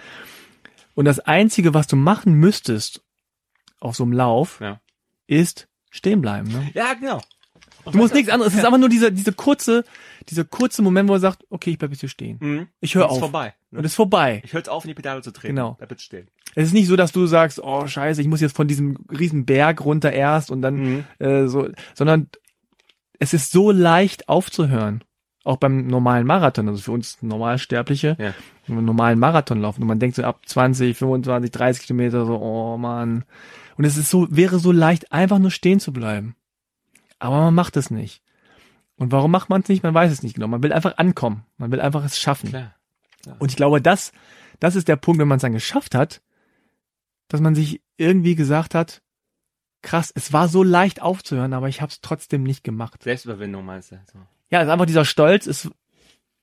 Und 0.94 1.04
das 1.04 1.20
Einzige, 1.20 1.74
was 1.74 1.86
du 1.86 1.96
machen 1.96 2.34
müsstest 2.34 3.02
auf 3.78 3.94
so 3.96 4.02
einem 4.04 4.12
Lauf, 4.12 4.60
Ja. 4.60 4.80
ist 5.26 5.68
stehen 5.90 6.20
bleiben. 6.20 6.48
Ne? 6.50 6.70
Ja, 6.74 6.94
genau. 6.94 7.20
Du 7.92 7.98
musst 7.98 8.14
nichts 8.14 8.30
anderes. 8.30 8.52
Es 8.52 8.58
ist 8.58 8.64
einfach 8.64 8.78
nur 8.78 8.88
dieser, 8.88 9.10
diese 9.10 9.32
kurze, 9.32 9.84
dieser 10.28 10.44
kurze 10.44 10.82
Moment, 10.82 11.08
wo 11.08 11.14
er 11.14 11.20
sagt, 11.20 11.44
okay, 11.50 11.70
ich 11.70 11.78
bleib 11.78 11.90
jetzt 11.92 12.00
hier 12.00 12.08
stehen. 12.08 12.38
Mhm. 12.40 12.66
Ich 12.80 12.94
höre 12.94 13.04
Ist 13.06 13.12
auf. 13.12 13.18
vorbei. 13.20 13.54
Ne? 13.70 13.78
Und 13.78 13.84
es 13.84 13.92
ist 13.92 13.96
vorbei. 13.96 14.42
Ich 14.44 14.52
höre 14.52 14.60
jetzt 14.60 14.68
auf, 14.68 14.84
in 14.84 14.88
die 14.88 14.94
Pedale 14.94 15.22
zu 15.22 15.30
treten. 15.30 15.54
Genau. 15.54 15.74
Bleib 15.78 15.90
jetzt 15.90 16.02
stehen. 16.02 16.28
Es 16.54 16.68
ist 16.68 16.72
nicht 16.72 16.86
so, 16.88 16.96
dass 16.96 17.12
du 17.12 17.26
sagst, 17.26 17.60
oh 17.62 17.86
scheiße, 17.86 18.20
ich 18.20 18.28
muss 18.28 18.40
jetzt 18.40 18.56
von 18.56 18.66
diesem 18.68 18.96
riesen 19.10 19.44
Berg 19.46 19.84
runter 19.84 20.10
erst 20.12 20.50
und 20.50 20.62
dann 20.62 20.74
Mhm. 20.76 21.04
äh, 21.18 21.46
so, 21.46 21.68
sondern 21.94 22.28
es 23.18 23.32
ist 23.34 23.50
so 23.52 23.70
leicht 23.70 24.28
aufzuhören. 24.28 25.02
Auch 25.44 25.58
beim 25.58 25.86
normalen 25.86 26.26
Marathon, 26.26 26.68
also 26.68 26.82
für 26.82 26.90
uns 26.92 27.18
Normalsterbliche, 27.22 28.16
Ja. 28.18 28.34
wenn 28.66 28.74
wir 28.74 28.78
einen 28.78 28.84
normalen 28.86 29.18
Marathon 29.20 29.60
laufen 29.60 29.82
und 29.82 29.86
man 29.88 30.00
denkt 30.00 30.16
so 30.16 30.24
ab 30.24 30.40
20, 30.44 30.96
25, 30.96 31.50
30 31.52 31.86
Kilometer 31.86 32.26
so, 32.26 32.36
oh 32.40 32.76
man. 32.76 33.24
Und 33.76 33.84
es 33.84 33.96
ist 33.96 34.10
so, 34.10 34.26
wäre 34.30 34.58
so 34.58 34.72
leicht, 34.72 35.12
einfach 35.12 35.38
nur 35.38 35.50
stehen 35.52 35.78
zu 35.78 35.92
bleiben. 35.92 36.34
Aber 37.18 37.36
man 37.36 37.54
macht 37.54 37.76
es 37.76 37.90
nicht. 37.90 38.22
Und 38.96 39.12
warum 39.12 39.30
macht 39.30 39.50
man 39.50 39.62
es 39.62 39.68
nicht? 39.68 39.82
Man 39.82 39.94
weiß 39.94 40.10
es 40.10 40.22
nicht 40.22 40.34
genau. 40.34 40.48
Man 40.48 40.62
will 40.62 40.72
einfach 40.72 40.96
ankommen. 40.98 41.44
Man 41.58 41.70
will 41.70 41.80
einfach 41.80 42.04
es 42.04 42.18
schaffen. 42.18 42.50
Klar. 42.50 42.74
Und 43.38 43.50
ich 43.50 43.56
glaube, 43.56 43.82
das, 43.82 44.12
das 44.60 44.76
ist 44.76 44.88
der 44.88 44.96
Punkt, 44.96 45.20
wenn 45.20 45.28
man 45.28 45.36
es 45.36 45.42
dann 45.42 45.52
geschafft 45.52 45.94
hat, 45.94 46.22
dass 47.28 47.40
man 47.40 47.54
sich 47.54 47.82
irgendwie 47.96 48.34
gesagt 48.34 48.74
hat, 48.74 49.02
krass, 49.82 50.12
es 50.14 50.32
war 50.32 50.48
so 50.48 50.62
leicht 50.62 51.02
aufzuhören, 51.02 51.52
aber 51.52 51.68
ich 51.68 51.80
habe 51.80 51.90
es 51.90 52.00
trotzdem 52.00 52.42
nicht 52.42 52.64
gemacht. 52.64 53.02
Selbstüberwindung 53.02 53.64
meinst 53.64 53.92
du? 53.92 54.00
So. 54.12 54.18
Ja, 54.50 54.60
es 54.60 54.66
ist 54.66 54.72
einfach 54.72 54.86
dieser 54.86 55.04
Stolz, 55.04 55.46
ist, 55.46 55.70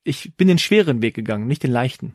ich 0.02 0.36
bin 0.36 0.48
den 0.48 0.58
schweren 0.58 1.02
Weg 1.02 1.14
gegangen, 1.14 1.46
nicht 1.46 1.62
den 1.62 1.72
leichten. 1.72 2.14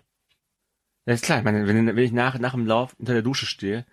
Ja, 1.05 1.13
ist 1.13 1.23
klar. 1.23 1.39
Ich 1.39 1.43
meine, 1.43 1.67
wenn, 1.67 1.87
wenn 1.87 1.97
ich 1.97 2.11
nach, 2.11 2.37
nach 2.39 2.53
dem 2.53 2.65
Lauf 2.65 2.95
unter 2.99 3.13
der 3.13 3.21
Dusche 3.21 3.45
stehe, 3.45 3.85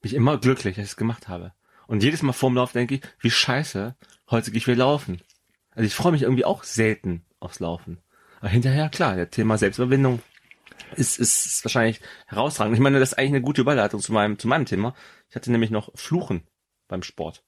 bin 0.00 0.10
ich 0.10 0.14
immer 0.14 0.38
glücklich, 0.38 0.76
dass 0.76 0.84
ich 0.84 0.90
es 0.92 0.96
gemacht 0.96 1.28
habe. 1.28 1.52
Und 1.86 2.02
jedes 2.02 2.22
Mal 2.22 2.32
vorm 2.32 2.56
Lauf 2.56 2.72
denke 2.72 2.96
ich, 2.96 3.02
wie 3.20 3.30
scheiße, 3.30 3.94
heute 4.30 4.50
gehe 4.50 4.58
ich 4.58 4.66
wieder 4.66 4.78
laufen. 4.78 5.20
Also 5.74 5.86
ich 5.86 5.94
freue 5.94 6.12
mich 6.12 6.22
irgendwie 6.22 6.44
auch 6.44 6.64
selten 6.64 7.24
aufs 7.40 7.60
Laufen. 7.60 7.98
Aber 8.40 8.48
hinterher, 8.48 8.88
klar, 8.88 9.16
der 9.16 9.30
Thema 9.30 9.58
Selbstüberwindung 9.58 10.20
ist, 10.96 11.18
ist, 11.18 11.46
ist 11.46 11.64
wahrscheinlich 11.64 12.00
herausragend. 12.26 12.74
Ich 12.74 12.80
meine, 12.80 12.98
das 12.98 13.12
ist 13.12 13.18
eigentlich 13.18 13.30
eine 13.32 13.42
gute 13.42 13.60
Überleitung 13.60 14.00
zu 14.00 14.12
meinem, 14.12 14.38
zu 14.38 14.48
meinem 14.48 14.66
Thema. 14.66 14.94
Ich 15.30 15.36
hatte 15.36 15.50
nämlich 15.50 15.70
noch 15.70 15.90
Fluchen 15.94 16.42
beim 16.88 17.02
Sport. 17.02 17.42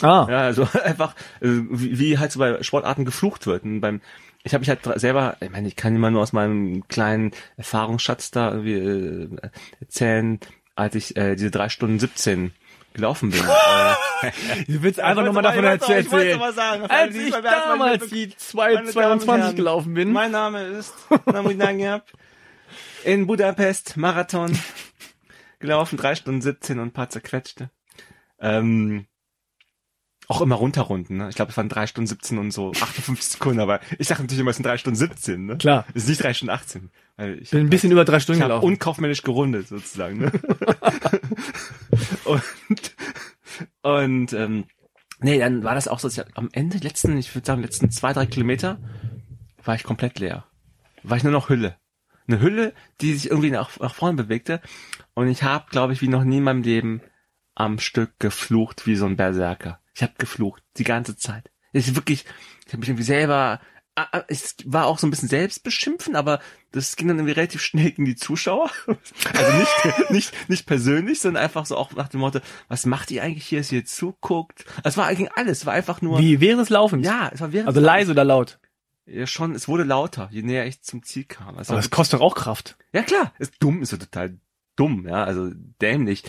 Ah, 0.00 0.26
Ja, 0.30 0.40
also 0.40 0.68
einfach, 0.84 1.14
äh, 1.40 1.48
wie, 1.70 1.98
wie 1.98 2.18
halt 2.18 2.32
so 2.32 2.38
bei 2.38 2.62
Sportarten 2.62 3.04
geflucht 3.04 3.46
wird. 3.46 3.64
Und 3.64 3.80
beim, 3.80 4.00
ich 4.42 4.54
habe 4.54 4.60
mich 4.60 4.68
halt 4.68 5.00
selber, 5.00 5.36
ich 5.40 5.50
meine, 5.50 5.68
ich 5.68 5.76
kann 5.76 5.94
immer 5.94 6.10
nur 6.10 6.22
aus 6.22 6.32
meinem 6.32 6.86
kleinen 6.88 7.32
Erfahrungsschatz 7.56 8.30
da 8.30 8.52
irgendwie 8.52 9.36
äh, 9.36 9.50
erzählen, 9.80 10.40
als 10.74 10.94
ich 10.94 11.16
äh, 11.16 11.34
diese 11.34 11.50
drei 11.50 11.68
Stunden 11.68 11.98
17 11.98 12.52
gelaufen 12.98 13.30
bin. 13.30 13.40
äh, 14.22 14.32
du 14.66 14.82
willst 14.82 14.98
einfach 15.00 15.24
nochmal 15.24 15.42
davon 15.44 15.60
ich 15.64 15.70
wollte- 15.70 15.84
erzählen. 15.84 16.00
ich 16.06 16.10
wollte 16.12 16.36
mal 16.38 16.52
sagen, 16.52 16.84
als 16.86 17.14
ich 17.14 17.30
mal 17.30 17.42
damals 17.42 18.06
die 18.08 18.36
zwei- 18.36 18.74
Meine 18.74 18.92
Damen 18.92 19.12
und 19.12 19.20
22 19.20 19.42
Herren, 19.44 19.56
gelaufen 19.56 19.94
bin. 19.94 20.12
Mein 20.12 20.30
Name 20.32 20.64
ist 20.64 20.92
Namudangiab. 21.26 22.10
In 23.04 23.26
Budapest, 23.28 23.96
Marathon. 23.96 24.58
gelaufen, 25.60 25.96
drei 25.96 26.14
Stunden 26.16 26.40
17 26.42 26.78
und 26.80 26.88
ein 26.88 26.92
paar 26.92 27.08
zerquetschte. 27.08 27.70
Ähm, 28.40 29.06
auch 30.28 30.42
immer 30.42 30.56
runterrunden, 30.56 31.16
ne? 31.16 31.30
Ich 31.30 31.36
glaube, 31.36 31.50
es 31.50 31.56
waren 31.56 31.70
drei 31.70 31.86
Stunden 31.86 32.06
17 32.06 32.38
und 32.38 32.50
so 32.50 32.70
58 32.70 33.32
Sekunden, 33.32 33.60
aber 33.60 33.80
ich 33.98 34.06
sage 34.06 34.20
natürlich 34.22 34.40
immer, 34.40 34.50
es 34.50 34.56
sind 34.56 34.66
drei 34.66 34.76
Stunden 34.76 34.96
17, 34.96 35.46
ne? 35.46 35.56
Klar. 35.56 35.86
Es 35.94 36.02
ist 36.02 36.08
nicht 36.10 36.22
drei 36.22 36.34
Stunden 36.34 36.52
18. 36.52 36.90
Weil 37.16 37.38
ich 37.40 37.50
Bin 37.50 37.60
ein 37.60 37.70
bisschen 37.70 37.90
über 37.90 38.04
drei 38.04 38.20
Stunden 38.20 38.40
ich 38.42 38.46
gelaufen. 38.46 38.66
unkaufmännisch 38.66 39.22
gerundet 39.22 39.68
sozusagen. 39.68 40.18
Ne? 40.18 40.32
und 42.24 42.42
und 43.82 44.32
ähm, 44.34 44.66
nee, 45.20 45.38
dann 45.38 45.64
war 45.64 45.74
das 45.74 45.88
auch 45.88 45.98
so, 45.98 46.08
dass 46.08 46.18
ich 46.18 46.36
am 46.36 46.50
Ende 46.52 46.76
letzten, 46.78 47.16
ich 47.16 47.34
würde 47.34 47.46
sagen 47.46 47.62
letzten 47.62 47.90
zwei 47.90 48.12
drei 48.12 48.26
Kilometer 48.26 48.78
war 49.64 49.74
ich 49.74 49.82
komplett 49.82 50.18
leer. 50.18 50.44
War 51.02 51.16
ich 51.16 51.24
nur 51.24 51.32
noch 51.32 51.48
Hülle. 51.48 51.76
Eine 52.26 52.40
Hülle, 52.40 52.74
die 53.00 53.14
sich 53.14 53.30
irgendwie 53.30 53.50
nach, 53.50 53.78
nach 53.80 53.94
vorne 53.94 54.22
bewegte. 54.22 54.60
Und 55.14 55.28
ich 55.28 55.42
habe, 55.42 55.64
glaube 55.70 55.94
ich, 55.94 56.02
wie 56.02 56.08
noch 56.08 56.24
nie 56.24 56.36
in 56.36 56.44
meinem 56.44 56.62
Leben 56.62 57.00
am 57.54 57.78
Stück 57.78 58.18
geflucht 58.18 58.86
wie 58.86 58.94
so 58.94 59.06
ein 59.06 59.16
Berserker. 59.16 59.80
Ich 59.98 60.02
habe 60.04 60.12
geflucht 60.16 60.62
die 60.76 60.84
ganze 60.84 61.16
Zeit. 61.16 61.50
Ich 61.72 61.96
wirklich, 61.96 62.24
ich 62.66 62.72
habe 62.72 62.78
mich 62.78 62.88
irgendwie 62.88 63.02
selber 63.02 63.60
ah, 63.96 64.06
ah, 64.12 64.24
es 64.28 64.54
war 64.64 64.86
auch 64.86 65.00
so 65.00 65.08
ein 65.08 65.10
bisschen 65.10 65.28
selbstbeschimpfen, 65.28 66.14
aber 66.14 66.38
das 66.70 66.94
ging 66.94 67.08
dann 67.08 67.16
irgendwie 67.18 67.32
relativ 67.32 67.60
schnell 67.60 67.90
gegen 67.90 68.04
die 68.04 68.14
Zuschauer. 68.14 68.70
Also 69.34 69.58
nicht, 69.58 70.10
nicht, 70.10 70.48
nicht 70.48 70.66
persönlich, 70.66 71.18
sondern 71.18 71.42
einfach 71.42 71.66
so 71.66 71.76
auch 71.76 71.90
nach 71.94 72.06
dem 72.06 72.20
Motto, 72.20 72.38
was 72.68 72.86
macht 72.86 73.10
ihr 73.10 73.24
eigentlich 73.24 73.44
hier, 73.44 73.58
dass 73.58 73.72
ihr 73.72 73.84
zuguckt? 73.84 74.64
Es 74.84 74.96
war 74.96 75.06
eigentlich 75.06 75.32
alles, 75.34 75.58
es 75.58 75.66
war 75.66 75.74
einfach 75.74 76.00
nur, 76.00 76.20
Wie, 76.20 76.40
während 76.40 76.60
des 76.60 76.68
Laufens? 76.70 77.04
ja, 77.04 77.28
es 77.34 77.40
war 77.40 77.52
während 77.52 77.66
Also 77.66 77.80
leise 77.80 78.12
oder 78.12 78.22
laut? 78.24 78.60
ja, 79.04 79.26
schon, 79.26 79.52
es 79.56 79.66
wurde 79.66 79.82
lauter, 79.82 80.28
je 80.30 80.42
näher 80.42 80.64
ich 80.66 80.80
zum 80.82 81.02
Ziel 81.02 81.24
kam. 81.24 81.58
Es 81.58 81.70
Aber 81.70 81.70
war 81.70 81.82
das 81.82 81.90
kostet 81.90 82.20
doch 82.20 82.24
auch 82.24 82.36
Kraft. 82.36 82.78
ja 82.92 83.02
klar, 83.02 83.32
ist 83.40 83.54
dumm, 83.58 83.82
ist 83.82 83.90
so 83.90 83.96
total 83.96 84.38
dumm, 84.76 85.08
ja, 85.08 85.24
also 85.24 85.50
dämlich, 85.82 86.22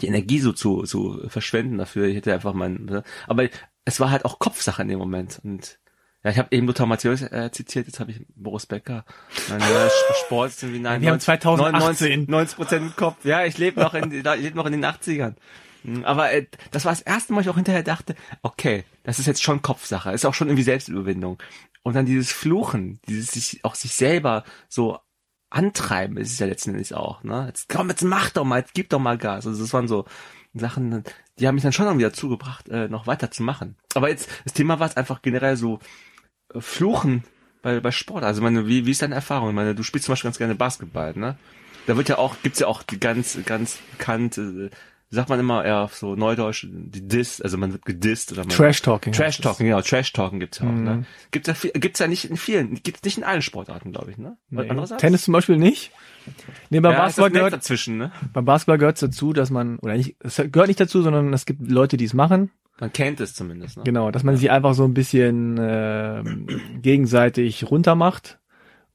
die 0.00 0.06
Energie 0.06 0.40
so 0.40 0.52
zu, 0.52 0.82
zu 0.82 1.28
verschwenden 1.28 1.78
dafür. 1.78 2.06
Ich 2.06 2.16
hätte 2.16 2.34
einfach 2.34 2.52
mein, 2.52 2.84
ne? 2.84 3.02
aber 3.26 3.48
es 3.84 4.00
war 4.00 4.10
halt 4.10 4.24
auch 4.24 4.38
Kopfsache 4.38 4.82
in 4.82 4.88
dem 4.88 4.98
Moment 4.98 5.40
und 5.42 5.78
ja, 6.24 6.32
ich 6.32 6.38
habe 6.38 6.48
eben 6.50 6.66
Lothar 6.66 6.86
Matthäus 6.86 7.22
äh, 7.22 7.50
zitiert, 7.52 7.86
jetzt 7.86 8.00
habe 8.00 8.10
ich 8.10 8.20
Boris 8.34 8.66
Becker. 8.66 9.04
Mein 9.48 9.60
äh, 9.60 9.88
Sport 10.26 10.50
ist 10.50 10.62
irgendwie 10.62 10.80
nein, 10.80 11.00
Wir 11.00 11.12
haben 11.12 11.20
2018. 11.20 12.26
90 12.28 12.56
Prozent 12.56 12.82
im 12.86 12.96
Kopf. 12.96 13.24
Ja, 13.24 13.44
ich 13.44 13.56
lebe 13.56 13.80
noch 13.80 13.94
in, 13.94 14.10
ich 14.12 14.24
lebe 14.24 14.56
noch 14.56 14.66
in 14.66 14.72
den 14.72 14.84
80ern. 14.84 15.36
Hm, 15.84 16.04
Aber 16.04 16.32
äh, 16.32 16.46
das 16.72 16.84
war 16.84 16.92
das 16.92 17.02
erste 17.02 17.32
Mal, 17.32 17.42
ich 17.42 17.48
auch 17.48 17.54
hinterher 17.54 17.84
dachte, 17.84 18.16
okay, 18.42 18.84
das 19.04 19.20
ist 19.20 19.26
jetzt 19.26 19.44
schon 19.44 19.62
Kopfsache, 19.62 20.10
ist 20.10 20.26
auch 20.26 20.34
schon 20.34 20.48
irgendwie 20.48 20.64
Selbstüberwindung. 20.64 21.40
Und 21.84 21.94
dann 21.94 22.04
dieses 22.04 22.32
Fluchen, 22.32 23.00
dieses 23.08 23.30
sich 23.30 23.64
auch 23.64 23.76
sich 23.76 23.94
selber 23.94 24.44
so 24.68 24.98
antreiben, 25.50 26.16
ist 26.16 26.32
es 26.32 26.38
ja 26.38 26.46
letzten 26.46 26.70
Endes 26.70 26.92
auch, 26.92 27.22
ne? 27.22 27.46
Jetzt 27.46 27.68
komm, 27.68 27.88
jetzt 27.88 28.02
mach 28.02 28.30
doch 28.30 28.44
mal, 28.44 28.60
jetzt 28.60 28.74
gib 28.74 28.88
doch 28.90 28.98
mal 28.98 29.16
Gas. 29.16 29.46
Also 29.46 29.62
das 29.62 29.72
waren 29.72 29.88
so 29.88 30.04
Sachen, 30.54 31.04
die 31.38 31.46
haben 31.46 31.54
mich 31.54 31.62
dann 31.62 31.72
schon 31.72 31.86
irgendwie 31.86 32.04
dazu 32.04 32.28
gebracht, 32.28 32.68
äh, 32.68 32.88
noch 32.88 33.06
weiter 33.06 33.30
zu 33.30 33.42
machen. 33.42 33.76
Aber 33.94 34.08
jetzt, 34.08 34.28
das 34.44 34.52
Thema 34.52 34.78
war 34.80 34.88
es 34.88 34.96
einfach 34.96 35.22
generell 35.22 35.56
so 35.56 35.78
äh, 36.54 36.60
Fluchen 36.60 37.24
bei, 37.62 37.80
bei 37.80 37.90
Sport. 37.90 38.24
Also 38.24 38.42
meine, 38.42 38.66
wie, 38.66 38.86
wie 38.86 38.90
ist 38.90 39.02
deine 39.02 39.14
Erfahrung? 39.14 39.50
Ich 39.50 39.54
meine, 39.54 39.74
du 39.74 39.82
spielst 39.82 40.06
zum 40.06 40.12
Beispiel 40.12 40.28
ganz 40.28 40.38
gerne 40.38 40.54
Basketball, 40.54 41.14
ne? 41.14 41.38
Da 41.86 41.96
wird 41.96 42.10
ja 42.10 42.18
auch, 42.18 42.36
gibt's 42.42 42.58
ja 42.58 42.66
auch 42.66 42.82
die 42.82 43.00
ganz, 43.00 43.38
ganz 43.46 43.78
bekannte, 43.92 44.70
sagt 45.10 45.28
man 45.30 45.40
immer 45.40 45.64
eher 45.64 45.78
auf 45.80 45.94
so 45.96 46.14
Neudeutsch, 46.16 46.66
die 46.70 47.06
Diss, 47.06 47.40
also 47.40 47.56
man 47.56 47.72
wird 47.72 47.84
gedisst 47.86 48.32
oder 48.32 48.42
man 48.42 48.50
Trash-Talking. 48.50 49.12
Trash 49.12 49.38
Talking, 49.40 49.66
genau, 49.66 49.80
Trash 49.80 50.12
Talking 50.12 50.38
gibt's 50.40 50.58
ja 50.58 50.66
auch, 50.66 50.72
Mhm. 50.72 50.84
ne? 50.84 51.04
Gibt's 51.30 51.48
ja, 51.48 51.54
viel, 51.54 51.70
gibt's 51.72 51.98
ja 51.98 52.08
nicht 52.08 52.26
in 52.28 52.36
vielen, 52.36 52.74
gibt's 52.82 53.02
nicht 53.04 53.16
in 53.18 53.24
allen 53.24 53.40
Sportarten, 53.42 53.92
glaube 53.92 54.10
ich, 54.10 54.18
ne? 54.18 54.36
Nee. 54.50 54.68
Andererseits? 54.68 55.00
Tennis 55.00 55.22
zum 55.24 55.32
Beispiel 55.32 55.56
nicht. 55.56 55.92
Nee, 56.68 56.80
beim 56.80 56.92
ja, 56.92 56.98
Basketball 56.98 57.30
gehört, 57.30 57.52
dazwischen, 57.54 57.96
ne? 57.96 58.12
beim 58.34 58.44
Basketball 58.44 58.76
gehört 58.78 59.00
dazu, 59.00 59.32
dass 59.32 59.48
man, 59.50 59.78
oder 59.78 59.94
nicht, 59.96 60.16
es 60.20 60.36
gehört 60.36 60.68
nicht 60.68 60.80
dazu, 60.80 61.00
sondern 61.00 61.32
es 61.32 61.46
gibt 61.46 61.70
Leute, 61.70 61.96
die 61.96 62.04
es 62.04 62.12
machen. 62.12 62.50
Man 62.80 62.92
kennt 62.92 63.18
es 63.20 63.34
zumindest, 63.34 63.78
ne? 63.78 63.84
Genau, 63.84 64.10
dass 64.10 64.22
man 64.24 64.36
sich 64.36 64.50
einfach 64.50 64.74
so 64.74 64.84
ein 64.84 64.94
bisschen 64.94 65.56
ähm, 65.58 66.46
gegenseitig 66.82 67.70
runtermacht. 67.70 68.38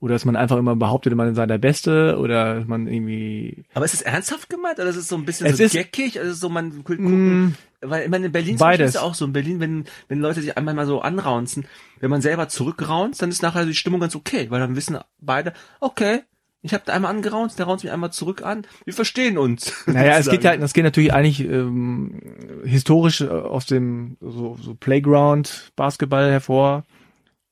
Oder 0.04 0.16
dass 0.16 0.26
man 0.26 0.36
einfach 0.36 0.58
immer 0.58 0.76
behauptet, 0.76 1.16
man 1.16 1.34
sei 1.34 1.46
der 1.46 1.60
Beste 1.60 2.18
oder 2.20 2.56
dass 2.56 2.68
man 2.68 2.88
irgendwie 2.88 3.64
Aber 3.74 3.86
ist 3.86 3.94
es 3.94 4.02
ernsthaft 4.02 4.50
gemeint 4.50 4.78
oder 4.78 4.90
ist 4.90 4.98
es 4.98 5.08
so 5.08 5.16
ein 5.16 5.24
bisschen 5.24 5.48
Es 5.48 5.56
so 5.56 5.64
ist- 5.64 5.72
geckig? 5.72 6.20
Also 6.20 6.34
so 6.34 6.50
man 6.50 6.84
gucken, 6.84 7.46
Mm, 7.46 7.56
weil 7.80 8.04
ich 8.04 8.10
meine, 8.10 8.26
in 8.26 8.32
Berlin 8.34 8.58
Beides. 8.58 8.90
ist 8.90 8.96
es 8.96 9.02
auch 9.02 9.14
so. 9.16 9.24
In 9.24 9.32
Berlin, 9.32 9.62
wenn, 9.62 9.86
wenn 10.10 10.20
Leute 10.20 10.42
sich 10.42 10.58
einmal 10.58 10.74
mal 10.74 10.86
so 10.88 11.00
anraunzen, 11.02 11.66
wenn 12.02 12.10
man 12.10 12.22
selber 12.22 12.50
zurückraunzt, 12.50 13.22
dann 13.22 13.30
ist 13.30 13.42
nachher 13.44 13.66
die 13.66 13.74
Stimmung 13.76 14.02
ganz 14.02 14.14
okay, 14.14 14.48
weil 14.50 14.60
dann 14.60 14.76
wissen 14.76 14.98
beide, 15.22 15.54
okay, 15.80 16.20
ich 16.66 16.74
habe 16.74 16.92
einmal 16.92 17.12
angeraunzt, 17.12 17.58
der 17.60 17.66
raunzt 17.66 17.86
mich 17.86 17.94
einmal 17.94 18.12
zurück 18.12 18.42
an, 18.42 18.66
wir 18.84 18.94
verstehen 18.94 19.38
uns. 19.38 19.72
Naja, 19.88 20.18
es 20.18 20.26
geht 20.26 20.44
ja, 20.44 20.52
Sozusagen. 20.52 20.62
das 20.62 20.74
geht 20.74 20.84
natürlich 20.84 21.14
eigentlich 21.14 21.40
ähm, 21.42 22.20
historisch 22.66 23.22
äh, 23.22 23.28
aus 23.30 23.66
dem 23.68 24.18
so, 24.20 24.58
so 24.62 24.74
Playground 24.76 25.72
Basketball 25.78 26.30
hervor. 26.30 26.84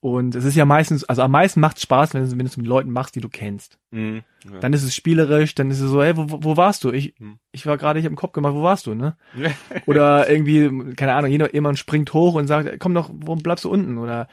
Und 0.01 0.33
es 0.33 0.45
ist 0.45 0.55
ja 0.55 0.65
meistens, 0.65 1.03
also 1.03 1.21
am 1.21 1.29
meisten 1.31 1.59
macht 1.59 1.77
es 1.77 1.83
Spaß, 1.83 2.15
wenn 2.15 2.23
du, 2.25 2.31
wenn 2.31 2.39
du 2.39 2.45
es 2.45 2.57
mit 2.57 2.65
Leuten 2.65 2.89
machst, 2.91 3.15
die 3.15 3.21
du 3.21 3.29
kennst. 3.29 3.77
Mhm. 3.91 4.23
Ja. 4.51 4.59
Dann 4.59 4.73
ist 4.73 4.81
es 4.83 4.95
spielerisch, 4.95 5.53
dann 5.53 5.69
ist 5.69 5.79
es 5.79 5.91
so, 5.91 6.01
hey, 6.01 6.17
wo, 6.17 6.25
wo 6.27 6.57
warst 6.57 6.83
du? 6.83 6.91
Ich, 6.91 7.13
Hm. 7.19 7.37
ich 7.51 7.67
war 7.67 7.77
gerade, 7.77 7.99
ich 7.99 8.05
habe 8.05 8.13
im 8.13 8.17
Kopf 8.17 8.31
gemacht, 8.33 8.55
wo 8.55 8.63
warst 8.63 8.87
du, 8.87 8.95
ne? 8.95 9.15
Oder 9.85 10.27
irgendwie, 10.27 10.95
keine 10.95 11.13
Ahnung, 11.13 11.29
jemand, 11.29 11.53
jemand 11.53 11.77
springt 11.77 12.11
hoch 12.13 12.33
und 12.33 12.47
sagt, 12.47 12.79
komm 12.79 12.95
doch, 12.95 13.11
warum 13.13 13.43
bleibst 13.43 13.63
du 13.65 13.69
unten? 13.69 13.99
Oder 13.99 14.27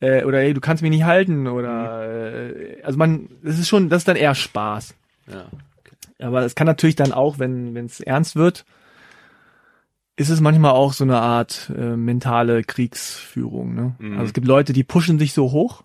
äh, 0.00 0.24
oder 0.24 0.38
hey, 0.38 0.54
du 0.54 0.60
kannst 0.60 0.82
mich 0.82 0.90
nicht 0.90 1.04
halten 1.04 1.46
oder 1.46 2.50
äh, 2.56 2.82
also 2.82 2.98
man, 2.98 3.28
das 3.44 3.58
ist 3.58 3.68
schon, 3.68 3.88
das 3.90 3.98
ist 3.98 4.08
dann 4.08 4.16
eher 4.16 4.34
Spaß. 4.34 4.94
ja. 5.30 5.44
Aber 6.18 6.42
es 6.44 6.54
kann 6.54 6.66
natürlich 6.68 6.96
dann 6.96 7.12
auch, 7.12 7.38
wenn 7.38 7.74
wenn 7.74 7.86
es 7.86 8.00
ernst 8.00 8.34
wird, 8.36 8.64
ist 10.16 10.28
es 10.30 10.40
manchmal 10.40 10.72
auch 10.72 10.92
so 10.92 11.04
eine 11.04 11.18
Art 11.20 11.70
äh, 11.76 11.96
mentale 11.96 12.62
Kriegsführung. 12.64 13.74
Ne? 13.74 13.94
Mhm. 13.98 14.12
Also 14.14 14.26
es 14.26 14.32
gibt 14.32 14.46
Leute, 14.46 14.72
die 14.72 14.84
pushen 14.84 15.18
sich 15.18 15.32
so 15.32 15.52
hoch. 15.52 15.84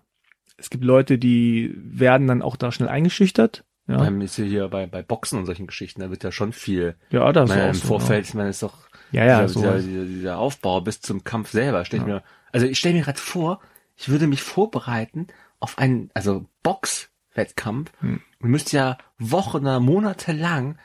Es 0.56 0.70
gibt 0.70 0.84
Leute, 0.84 1.18
die 1.18 1.72
werden 1.76 2.26
dann 2.26 2.42
auch 2.42 2.56
da 2.56 2.72
schnell 2.72 2.88
eingeschüchtert. 2.88 3.64
Ja, 3.86 3.96
Beim, 3.98 4.20
ist 4.20 4.36
ja 4.36 4.44
hier 4.44 4.68
bei, 4.68 4.86
bei 4.86 5.02
Boxen 5.02 5.38
und 5.38 5.46
solchen 5.46 5.66
Geschichten, 5.66 6.00
da 6.02 6.10
wird 6.10 6.22
ja 6.22 6.30
schon 6.32 6.52
viel. 6.52 6.96
ja 7.10 7.32
das 7.32 7.48
Ich 7.48 7.50
ist 7.50 7.56
meine, 7.56 7.70
auch 7.70 7.74
Im 7.74 7.80
so, 7.80 7.86
Vorfeld, 7.86 8.26
ich 8.28 8.34
meine, 8.34 8.50
ist 8.50 8.62
doch 8.62 8.74
Ja, 9.12 9.24
ja, 9.24 9.42
dieser, 9.42 9.60
sowas. 9.60 9.84
dieser, 9.84 10.00
dieser, 10.02 10.04
dieser 10.04 10.38
Aufbau 10.38 10.80
bis 10.82 11.00
zum 11.00 11.24
Kampf 11.24 11.50
selber. 11.52 11.84
Stell 11.86 12.00
ich 12.00 12.06
mir, 12.06 12.22
also 12.52 12.66
ich 12.66 12.78
stelle 12.78 12.96
mir 12.96 13.02
gerade 13.04 13.18
vor, 13.18 13.60
ich 13.96 14.10
würde 14.10 14.26
mich 14.26 14.42
vorbereiten 14.42 15.28
auf 15.58 15.78
einen, 15.78 16.10
also 16.12 16.44
Boxwettkampf 16.62 17.92
Hm. 18.00 18.20
und 18.40 18.50
müsste 18.50 18.76
ja 18.76 18.98
Wochen 19.18 19.58
oder 19.58 19.80
Monate 19.80 20.32
lang 20.32 20.76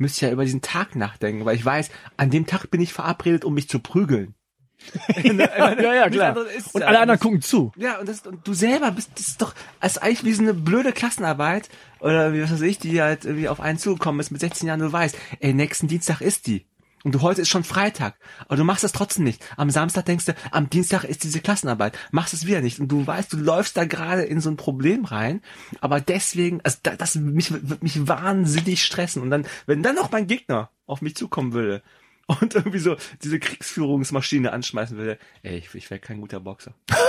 müsste 0.00 0.26
ja 0.26 0.32
über 0.32 0.44
diesen 0.44 0.62
Tag 0.62 0.96
nachdenken, 0.96 1.44
weil 1.44 1.56
ich 1.56 1.64
weiß, 1.64 1.90
an 2.16 2.30
dem 2.30 2.46
Tag 2.46 2.70
bin 2.70 2.80
ich 2.80 2.92
verabredet, 2.92 3.44
um 3.44 3.54
mich 3.54 3.68
zu 3.68 3.78
prügeln. 3.78 4.34
ja, 5.22 5.94
ja, 5.94 6.08
klar. 6.08 6.36
Und 6.72 6.82
alle 6.82 7.00
anderen 7.00 7.20
gucken 7.20 7.42
zu. 7.42 7.70
Ja, 7.76 7.98
und, 7.98 8.08
das, 8.08 8.26
und 8.26 8.46
du 8.46 8.54
selber 8.54 8.90
bist, 8.90 9.10
das 9.14 9.28
ist 9.28 9.42
doch, 9.42 9.54
das 9.80 9.92
ist 9.92 10.02
eigentlich 10.02 10.24
wie 10.24 10.32
so 10.32 10.42
eine 10.42 10.54
blöde 10.54 10.92
Klassenarbeit, 10.92 11.68
oder 12.00 12.32
wie 12.32 12.42
was 12.42 12.50
weiß 12.50 12.62
ich, 12.62 12.78
die 12.78 13.00
halt 13.00 13.24
irgendwie 13.24 13.48
auf 13.48 13.60
einen 13.60 13.78
zugekommen 13.78 14.20
ist 14.20 14.30
mit 14.30 14.40
16 14.40 14.66
Jahren, 14.66 14.80
du 14.80 14.90
weißt, 14.90 15.16
ey, 15.40 15.52
nächsten 15.52 15.86
Dienstag 15.86 16.20
ist 16.22 16.46
die. 16.46 16.66
Und 17.02 17.14
du 17.14 17.22
heute 17.22 17.40
ist 17.42 17.48
schon 17.48 17.64
Freitag. 17.64 18.14
Aber 18.46 18.56
du 18.56 18.64
machst 18.64 18.84
es 18.84 18.92
trotzdem 18.92 19.24
nicht. 19.24 19.42
Am 19.56 19.70
Samstag 19.70 20.04
denkst 20.04 20.26
du, 20.26 20.34
am 20.50 20.68
Dienstag 20.68 21.04
ist 21.04 21.24
diese 21.24 21.40
Klassenarbeit. 21.40 21.96
Machst 22.10 22.34
es 22.34 22.46
wieder 22.46 22.60
nicht. 22.60 22.78
Und 22.78 22.88
du 22.88 23.06
weißt, 23.06 23.32
du 23.32 23.38
läufst 23.38 23.76
da 23.76 23.84
gerade 23.86 24.22
in 24.22 24.40
so 24.40 24.50
ein 24.50 24.56
Problem 24.58 25.04
rein. 25.06 25.40
Aber 25.80 26.00
deswegen, 26.00 26.60
also 26.62 26.76
da- 26.82 26.96
das 26.96 27.14
mich, 27.14 27.50
wird 27.52 27.82
mich 27.82 28.06
wahnsinnig 28.06 28.84
stressen. 28.84 29.22
Und 29.22 29.30
dann, 29.30 29.46
wenn 29.66 29.82
dann 29.82 29.94
noch 29.94 30.10
mein 30.12 30.26
Gegner 30.26 30.70
auf 30.86 31.00
mich 31.00 31.16
zukommen 31.16 31.52
würde 31.54 31.82
und 32.26 32.54
irgendwie 32.54 32.78
so 32.78 32.96
diese 33.22 33.38
Kriegsführungsmaschine 33.40 34.52
anschmeißen 34.52 34.96
würde, 34.98 35.18
ey, 35.42 35.56
ich, 35.58 35.74
ich 35.74 35.88
wäre 35.90 36.00
kein 36.00 36.20
guter 36.20 36.40
Boxer. 36.40 36.74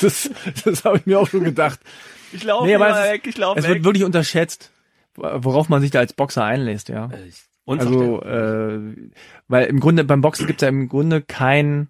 Das, 0.00 0.30
das 0.64 0.84
habe 0.84 0.96
ich 0.98 1.06
mir 1.06 1.20
auch 1.20 1.28
schon 1.28 1.44
gedacht. 1.44 1.78
Ich 2.32 2.44
laufe 2.44 2.66
Nee, 2.66 2.72
es, 2.74 2.80
weg, 2.80 3.26
ich 3.26 3.36
laufe 3.36 3.58
es 3.60 3.66
weg. 3.66 3.74
wird 3.74 3.84
wirklich 3.84 4.04
unterschätzt, 4.04 4.70
worauf 5.14 5.68
man 5.68 5.82
sich 5.82 5.90
da 5.90 5.98
als 5.98 6.14
Boxer 6.14 6.42
einlässt, 6.44 6.88
ja. 6.88 7.10
Äh, 7.12 7.30
Also, 7.66 8.22
äh, 8.22 9.10
weil 9.48 9.66
im 9.66 9.80
Grunde 9.80 10.04
beim 10.04 10.20
Boxen 10.20 10.46
gibt 10.46 10.62
es 10.62 10.66
ja 10.66 10.68
im 10.68 10.88
Grunde 10.88 11.22
kein 11.22 11.88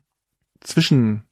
Zwischen 0.60 1.24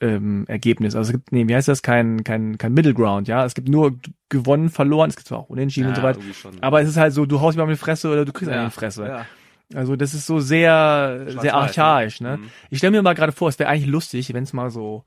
ähm, 0.00 0.44
Ergebnis. 0.48 0.96
Also 0.96 1.10
es 1.10 1.12
gibt, 1.12 1.32
nee, 1.32 1.46
wie 1.46 1.54
heißt 1.54 1.68
das? 1.68 1.82
Kein, 1.82 2.24
kein, 2.24 2.58
kein 2.58 2.74
Middle 2.74 2.92
Ground, 2.92 3.28
ja. 3.28 3.44
Es 3.44 3.54
gibt 3.54 3.68
nur 3.68 3.98
gewonnen, 4.28 4.68
verloren, 4.68 5.08
es 5.08 5.16
gibt 5.16 5.28
zwar 5.28 5.38
auch 5.38 5.48
Unentschieden 5.48 5.88
und 5.88 5.96
so 5.96 6.02
weiter. 6.02 6.20
Aber 6.60 6.82
es 6.82 6.88
ist 6.88 6.96
halt 6.96 7.14
so, 7.14 7.24
du 7.24 7.40
haust 7.40 7.56
mir 7.56 7.62
auf 7.62 7.70
die 7.70 7.76
Fresse 7.76 8.10
oder 8.10 8.24
du 8.24 8.32
kriegst 8.32 8.50
ja, 8.50 8.60
eine 8.60 8.70
Fresse. 8.70 9.06
Ja. 9.06 9.26
Also 9.74 9.96
das 9.96 10.12
ist 10.12 10.26
so 10.26 10.40
sehr, 10.40 11.26
sehr 11.40 11.54
archaisch, 11.54 12.20
ne? 12.20 12.32
ne? 12.32 12.36
Mhm. 12.38 12.50
Ich 12.68 12.78
stelle 12.78 12.90
mir 12.90 13.02
mal 13.02 13.14
gerade 13.14 13.32
vor, 13.32 13.48
es 13.48 13.58
wäre 13.58 13.70
eigentlich 13.70 13.88
lustig, 13.88 14.34
wenn 14.34 14.42
es 14.42 14.52
mal 14.52 14.70
so, 14.70 15.04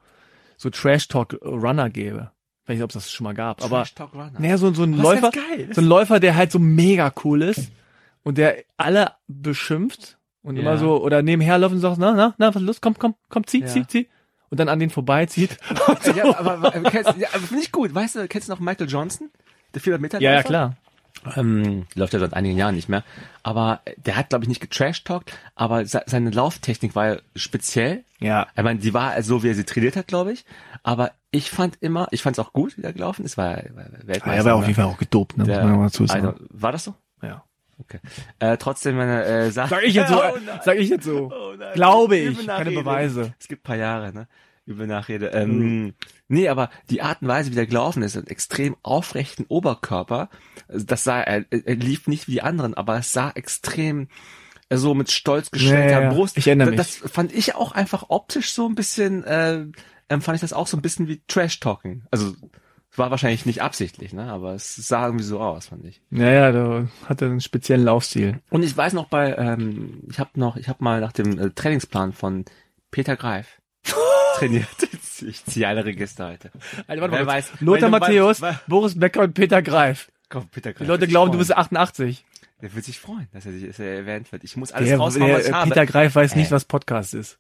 so 0.57 0.69
Trash-Talk-Runner 0.69 1.89
gäbe. 1.89 2.31
Ich 2.63 2.69
weiß 2.69 2.75
nicht, 2.75 2.83
ob 2.83 2.89
es 2.89 2.95
das 2.95 3.11
schon 3.11 3.25
mal 3.25 3.35
gab, 3.35 3.63
aber 3.63 3.79
Trash 3.79 3.93
Talk 3.93 4.13
Runner. 4.15 4.31
naja, 4.39 4.57
so, 4.57 4.73
so 4.73 4.83
ein 4.83 4.97
Was 4.97 5.03
Läufer, 5.03 5.31
so 5.71 5.81
ein 5.81 5.87
Läufer, 5.87 6.19
der 6.19 6.35
halt 6.35 6.51
so 6.51 6.57
mega 6.57 7.13
cool 7.23 7.43
ist 7.43 7.71
und 8.25 8.37
der 8.37 8.57
alle 8.75 9.13
beschimpft 9.27 10.17
und 10.41 10.57
Ja. 10.57 10.61
immer 10.63 10.77
so, 10.77 11.01
oder 11.01 11.21
nebenher 11.21 11.57
läuft 11.57 11.73
und 11.75 11.79
sagt, 11.79 11.97
na, 11.97 12.11
na, 12.13 12.33
na, 12.37 12.47
was 12.49 12.57
ist 12.57 12.61
los? 12.67 12.81
Komm, 12.81 12.95
komm, 12.99 13.15
komm, 13.29 13.47
zieh, 13.47 13.61
Ja. 13.61 13.67
zieh, 13.67 13.87
zieh. 13.87 14.09
Und 14.49 14.59
dann 14.59 14.67
an 14.69 14.79
den 14.79 14.89
vorbeizieht. 14.89 15.57
ja, 16.15 16.37
aber, 16.37 16.53
aber, 16.53 16.71
kennst, 16.89 17.15
ja, 17.17 17.29
aber 17.33 17.39
finde 17.43 17.63
ich 17.63 17.71
gut. 17.71 17.95
Weißt 17.95 18.15
du, 18.15 18.27
kennst 18.27 18.47
du 18.49 18.53
noch 18.53 18.59
Michael 18.59 18.87
Johnson? 18.89 19.29
Der 19.73 19.81
400 19.81 20.01
Meter 20.01 20.21
ja, 20.21 20.33
ja, 20.33 20.43
klar. 20.43 20.75
Ähm, 21.35 21.87
läuft 21.95 22.13
ja 22.13 22.19
seit 22.19 22.33
einigen 22.33 22.57
Jahren 22.57 22.75
nicht 22.75 22.87
mehr. 22.89 23.03
Aber 23.41 23.81
der 23.97 24.15
hat, 24.15 24.29
glaube 24.29 24.43
ich, 24.45 24.49
nicht 24.49 24.61
getrashtalkt, 24.61 25.33
aber 25.55 25.85
se 25.85 26.03
seine 26.05 26.29
Lauftechnik 26.29 26.95
war 26.95 27.07
ja 27.07 27.17
speziell. 27.35 28.03
Ja. 28.19 28.47
Ich 28.55 28.63
meine, 28.63 28.79
die 28.79 28.93
war 28.93 29.21
so, 29.23 29.41
wie 29.41 29.47
er 29.49 29.55
sie 29.55 29.63
trainiert 29.63 29.95
hat, 29.95 30.07
glaube 30.07 30.33
ich. 30.33 30.45
Aber 30.83 31.11
ich 31.31 31.49
fand 31.49 31.77
immer, 31.81 32.07
ich 32.11 32.21
fand 32.21 32.37
es 32.37 32.45
auch 32.45 32.53
gut, 32.53 32.77
wie 32.77 32.83
er 32.83 32.93
gelaufen 32.93 33.25
ist, 33.25 33.37
war, 33.37 33.55
war 33.55 33.85
Weltmeister. 34.03 34.27
Ah, 34.29 34.35
er 34.35 34.45
war 34.45 34.55
auf 34.55 34.63
jeden 34.67 34.75
Fall 34.75 34.85
auch 34.85 34.97
gedopt, 34.97 35.37
ne? 35.37 35.45
Der, 35.45 35.61
Muss 35.61 35.69
man 35.69 35.79
mal 35.79 35.85
dazu 35.87 36.05
sagen. 36.05 36.27
also, 36.27 36.39
war 36.51 36.71
das 36.71 36.83
so? 36.83 36.93
ja. 37.23 37.43
Okay. 37.79 37.99
Äh, 38.39 38.57
trotzdem 38.57 38.95
meine 38.95 39.23
äh, 39.25 39.51
Sache. 39.51 39.69
Sag 39.69 39.83
ich 39.83 39.93
jetzt 39.93 40.09
so, 40.09 40.23
Oh 40.23 40.37
nein. 40.45 40.59
sag 40.63 40.77
ich 40.77 40.89
jetzt 40.89 41.05
so. 41.05 41.31
Oh. 41.33 41.53
Glaube 41.73 42.17
ich, 42.17 42.47
keine. 42.47 42.71
Beweise. 42.71 43.33
Es 43.39 43.47
gibt 43.47 43.63
paar 43.63 43.75
Jahre, 43.75 44.13
ne? 44.13 44.27
Über 44.65 44.87
Nachrede. 44.87 45.27
Ähm, 45.27 45.93
Nee, 46.27 46.49
aber 46.49 46.71
die 46.89 47.03
Art 47.03 47.21
und 47.21 47.27
Weise, 47.27 47.51
wie 47.51 47.55
der 47.55 47.67
gelaufen 47.67 48.01
ist, 48.01 48.17
einen 48.17 48.25
extrem 48.27 48.75
aufrechten 48.81 49.45
Oberkörper, 49.47 50.29
also 50.67 50.83
das 50.85 51.03
sah, 51.03 51.21
er, 51.21 51.45
er 51.51 51.75
lief 51.75 52.07
nicht 52.07 52.27
wie 52.27 52.31
die 52.31 52.41
anderen, 52.41 52.73
aber 52.73 52.97
es 52.97 53.11
sah 53.11 53.29
extrem 53.29 54.07
äh, 54.69 54.77
so 54.77 54.95
mit 54.95 55.11
stolz 55.11 55.51
geschwellter 55.51 56.01
Ja. 56.01 56.09
Brust. 56.09 56.37
Ich 56.37 56.47
erinnere 56.47 56.75
Das 56.75 56.95
fand 56.95 57.31
ich 57.31 57.53
auch 57.53 57.73
einfach 57.73 58.05
optisch 58.09 58.53
so 58.53 58.67
ein 58.67 58.73
bisschen, 58.73 59.23
äh, 59.23 59.65
empfand 60.07 60.35
ich 60.35 60.41
das 60.41 60.53
auch 60.53 60.65
so 60.65 60.77
ein 60.77 60.81
bisschen 60.81 61.07
wie 61.07 61.21
Trash-Talking. 61.27 62.05
Also, 62.09 62.33
war 62.97 63.11
wahrscheinlich 63.11 63.45
nicht 63.45 63.61
absichtlich, 63.61 64.13
ne? 64.13 64.31
Aber 64.31 64.53
es 64.53 64.75
sah 64.75 65.05
irgendwie 65.05 65.25
so 65.25 65.39
aus, 65.39 65.67
fand 65.67 65.85
ich. 65.85 66.01
Naja, 66.09 66.51
da 66.51 66.87
hat 67.07 67.21
er 67.21 67.29
einen 67.29 67.41
speziellen 67.41 67.83
Laufstil. 67.85 68.39
Und 68.49 68.63
ich 68.63 68.75
weiß 68.75 68.93
noch 68.93 69.07
bei, 69.07 69.35
ähm, 69.35 70.03
ich 70.09 70.19
habe 70.19 70.31
noch, 70.35 70.57
ich 70.57 70.67
habe 70.69 70.83
mal 70.83 71.01
nach 71.01 71.11
dem 71.11 71.37
äh, 71.39 71.49
Trainingsplan 71.51 72.13
von 72.13 72.45
Peter 72.91 73.15
Greif 73.15 73.61
trainiert. 74.37 74.67
Ich 75.25 75.45
ziehe 75.45 75.67
alle 75.67 75.85
Register 75.85 76.29
heute. 76.29 76.51
Alter, 76.87 77.01
warte 77.01 77.13
Wer 77.15 77.25
mal, 77.25 77.27
weiß, 77.27 77.51
Lothar 77.61 77.89
du- 77.89 77.99
Matthäus, 77.99 78.41
weil- 78.41 78.59
Boris 78.67 78.99
Becker 78.99 79.21
und 79.21 79.33
Peter 79.33 79.61
Greif. 79.61 80.11
Komm, 80.29 80.47
Peter 80.49 80.71
Greif. 80.73 80.79
Die 80.85 80.91
Leute 80.91 81.07
glauben, 81.07 81.31
du 81.31 81.37
freuen. 81.37 81.47
bist 81.47 81.55
88. 81.55 82.25
Der 82.61 82.73
wird 82.73 82.85
sich 82.85 82.99
freuen, 82.99 83.27
dass 83.33 83.45
er 83.45 83.51
sich 83.51 83.67
dass 83.67 83.79
er 83.79 83.95
erwähnt 83.95 84.31
wird. 84.31 84.43
Ich 84.43 84.55
muss 84.57 84.71
alles 84.71 84.89
Der, 84.89 84.97
raushauen, 84.97 85.27
der, 85.27 85.37
was 85.37 85.43
ich 85.45 85.49
äh, 85.51 85.53
habe. 85.53 85.69
Peter 85.69 85.85
Greif 85.85 86.15
weiß 86.15 86.35
nicht, 86.35 86.47
Äh. 86.47 86.51
was 86.51 86.65
Podcast 86.65 87.13
ist. 87.13 87.37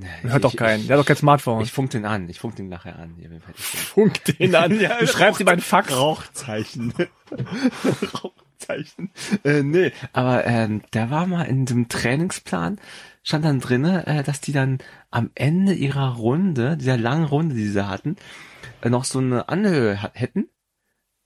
Nee, 0.00 0.06
Der 0.22 0.32
hört 0.32 0.44
doch 0.44 0.56
keinen. 0.56 0.86
Der 0.86 0.96
hat 0.96 1.02
doch 1.02 1.06
kein 1.06 1.16
Smartphone. 1.16 1.62
ich 1.62 1.72
funk 1.72 1.90
den 1.90 2.04
an. 2.04 2.28
Ich 2.28 2.38
funk 2.38 2.56
den 2.56 2.68
nachher 2.68 2.98
an. 2.98 3.14
Hier, 3.18 3.28
bin. 3.28 3.40
funk 3.54 4.24
den 4.24 4.54
an. 4.54 4.78
Ja, 4.80 4.98
du 4.98 5.06
schreibst 5.06 5.40
ihm 5.40 5.48
ein 5.48 5.60
Fax. 5.60 5.96
Rauchzeichen. 5.96 6.92
Rauchzeichen. 8.14 9.10
Äh, 9.44 9.62
nee, 9.62 9.92
aber 10.12 10.46
ähm, 10.46 10.82
der 10.92 11.10
war 11.10 11.26
mal 11.26 11.44
in 11.44 11.66
dem 11.66 11.88
Trainingsplan, 11.88 12.78
stand 13.22 13.44
dann 13.44 13.60
drinne, 13.60 14.06
äh, 14.06 14.22
dass 14.22 14.40
die 14.40 14.52
dann 14.52 14.78
am 15.10 15.30
Ende 15.34 15.72
ihrer 15.72 16.16
Runde, 16.16 16.76
dieser 16.76 16.96
langen 16.96 17.24
Runde, 17.24 17.54
die 17.54 17.66
sie 17.66 17.86
hatten, 17.86 18.16
äh, 18.82 18.90
noch 18.90 19.04
so 19.04 19.18
eine 19.18 19.48
Anhöhe 19.48 19.98
hätten. 20.14 20.48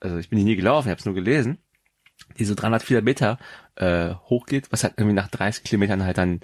Also 0.00 0.18
ich 0.18 0.30
bin 0.30 0.38
die 0.38 0.44
nie 0.44 0.56
gelaufen, 0.56 0.88
ich 0.88 0.90
habe 0.90 0.98
es 1.00 1.04
nur 1.04 1.14
gelesen, 1.14 1.58
die 2.38 2.44
so 2.44 2.54
300, 2.54 2.82
400 2.82 3.04
Meter 3.04 3.38
äh, 3.76 4.14
hochgeht, 4.28 4.72
was 4.72 4.84
halt 4.84 4.94
irgendwie 4.96 5.14
nach 5.14 5.28
30 5.28 5.64
Kilometern 5.64 6.04
halt 6.04 6.18
dann 6.18 6.40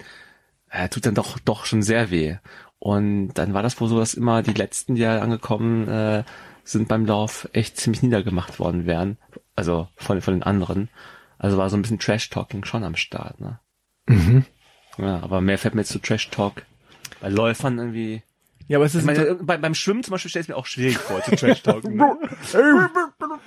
äh, 0.69 0.89
tut 0.89 1.05
dann 1.05 1.15
doch 1.15 1.39
doch 1.39 1.65
schon 1.65 1.81
sehr 1.81 2.11
weh. 2.11 2.37
Und 2.79 3.33
dann 3.33 3.53
war 3.53 3.63
das 3.63 3.79
wohl 3.81 3.89
so, 3.89 3.99
dass 3.99 4.13
immer 4.13 4.41
die 4.41 4.53
letzten, 4.53 4.95
die 4.95 5.01
ja 5.01 5.19
angekommen 5.19 5.87
äh, 5.87 6.23
sind 6.63 6.87
beim 6.87 7.05
Lauf, 7.05 7.49
echt 7.53 7.77
ziemlich 7.77 8.03
niedergemacht 8.03 8.59
worden 8.59 8.85
wären. 8.85 9.17
Also 9.55 9.87
von, 9.95 10.21
von 10.21 10.33
den 10.35 10.43
anderen. 10.43 10.89
Also 11.37 11.57
war 11.57 11.69
so 11.69 11.75
ein 11.77 11.81
bisschen 11.81 11.99
Trash-Talking 11.99 12.63
schon 12.65 12.83
am 12.83 12.95
Start, 12.95 13.39
ne? 13.41 13.59
Mhm. 14.07 14.45
Ja, 14.97 15.19
aber 15.21 15.41
mehr 15.41 15.57
fällt 15.57 15.75
mir 15.75 15.81
jetzt 15.81 15.91
zu 15.91 15.99
Trash-Talk. 15.99 16.63
Bei 17.21 17.29
Läufern 17.29 17.77
irgendwie. 17.77 18.21
Ja, 18.67 18.77
aber 18.77 18.85
es 18.85 18.93
ist 18.95 19.03
meine, 19.05 19.35
bei, 19.35 19.57
beim 19.57 19.73
Schwimmen 19.73 20.03
zum 20.03 20.11
Beispiel 20.11 20.29
stelle 20.29 20.43
ich 20.43 20.49
mir 20.49 20.55
auch 20.57 20.65
schwierig 20.67 20.97
vor, 20.97 21.21
zu 21.23 21.35
Trash-Talken. 21.35 21.95
ne? 21.95 22.17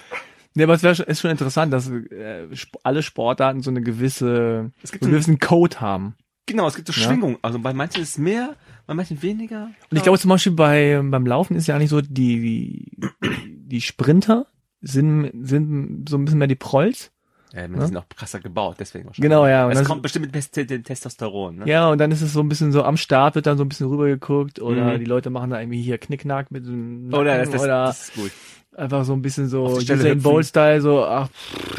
nee, 0.54 0.62
aber 0.64 0.74
es 0.74 0.82
wär, 0.82 0.94
schon- 0.94 1.06
ist 1.06 1.20
schon 1.20 1.30
interessant, 1.30 1.72
dass 1.72 1.88
äh, 1.90 2.48
alle 2.82 3.02
Sportarten 3.02 3.62
so 3.62 3.70
eine 3.70 3.82
gewisse, 3.82 4.72
Es 4.82 4.90
gibt 4.92 5.04
so 5.04 5.08
einen 5.08 5.14
ein- 5.14 5.20
gewissen 5.20 5.38
Code 5.38 5.80
haben. 5.80 6.16
Genau, 6.46 6.66
es 6.68 6.74
gibt 6.74 6.88
so 6.88 6.92
Ja. 7.00 7.06
Schwingungen. 7.06 7.36
Also 7.42 7.58
bei 7.58 7.72
manchen 7.72 8.02
ist 8.02 8.10
es 8.10 8.18
mehr, 8.18 8.56
bei 8.86 8.94
manchen 8.94 9.20
weniger. 9.22 9.70
Und 9.90 9.96
ich 9.96 10.02
glaube 10.02 10.18
zum 10.18 10.28
Beispiel 10.30 10.52
bei 10.52 11.00
beim 11.02 11.26
Laufen 11.26 11.56
ist 11.56 11.66
ja 11.66 11.76
eigentlich 11.76 11.90
so 11.90 12.00
die 12.00 12.08
die, 12.40 12.98
die 13.46 13.80
Sprinter 13.80 14.46
sind 14.80 15.30
sind 15.46 16.08
so 16.08 16.16
ein 16.16 16.24
bisschen 16.24 16.38
mehr 16.38 16.48
die 16.48 16.54
Prolls 16.56 17.10
Ja, 17.54 17.66
die 17.68 17.74
Ne? 17.76 17.86
sind 17.86 17.96
auch 17.96 18.08
krasser 18.08 18.40
gebaut, 18.40 18.76
deswegen 18.80 19.04
wahrscheinlich. 19.06 19.28
Genau, 19.30 19.46
ja. 19.46 19.64
Und 19.64 19.70
Das 19.70 19.80
das- 19.80 19.88
kommt 19.88 20.02
bestimmt 20.02 20.24
mit 20.34 20.56
dem 20.56 20.82
Testosteron, 20.84 21.56
ne? 21.58 21.68
Ja, 21.68 21.90
und 21.90 21.98
dann 21.98 22.10
ist 22.10 22.22
es 22.22 22.32
so 22.32 22.40
ein 22.40 22.48
bisschen 22.48 22.72
so 22.72 22.82
am 22.82 22.96
Start, 22.96 23.34
wird 23.34 23.46
dann 23.46 23.58
so 23.58 23.64
ein 23.64 23.68
bisschen 23.68 23.88
rübergeguckt 23.88 24.60
oder 24.60 24.94
Mhm. 24.94 24.98
die 25.00 25.04
Leute 25.04 25.28
machen 25.30 25.50
da 25.50 25.60
irgendwie 25.60 25.82
hier 25.82 25.98
Knickknack 25.98 26.50
mit 26.50 26.66
dem 26.66 27.08
Nacken 27.08 27.20
Oder 27.20 27.38
das, 27.38 27.50
das, 27.50 27.62
oder 27.62 27.84
das 27.84 28.08
ist 28.08 28.14
gut. 28.14 28.32
einfach 28.76 29.04
so 29.04 29.12
ein 29.12 29.20
bisschen 29.22 29.48
so 29.48 29.64
Usain 29.66 29.98
hüpfen. 30.00 30.22
Bolt 30.22 30.46
Style, 30.46 30.80
so 30.80 31.04
ach, 31.04 31.28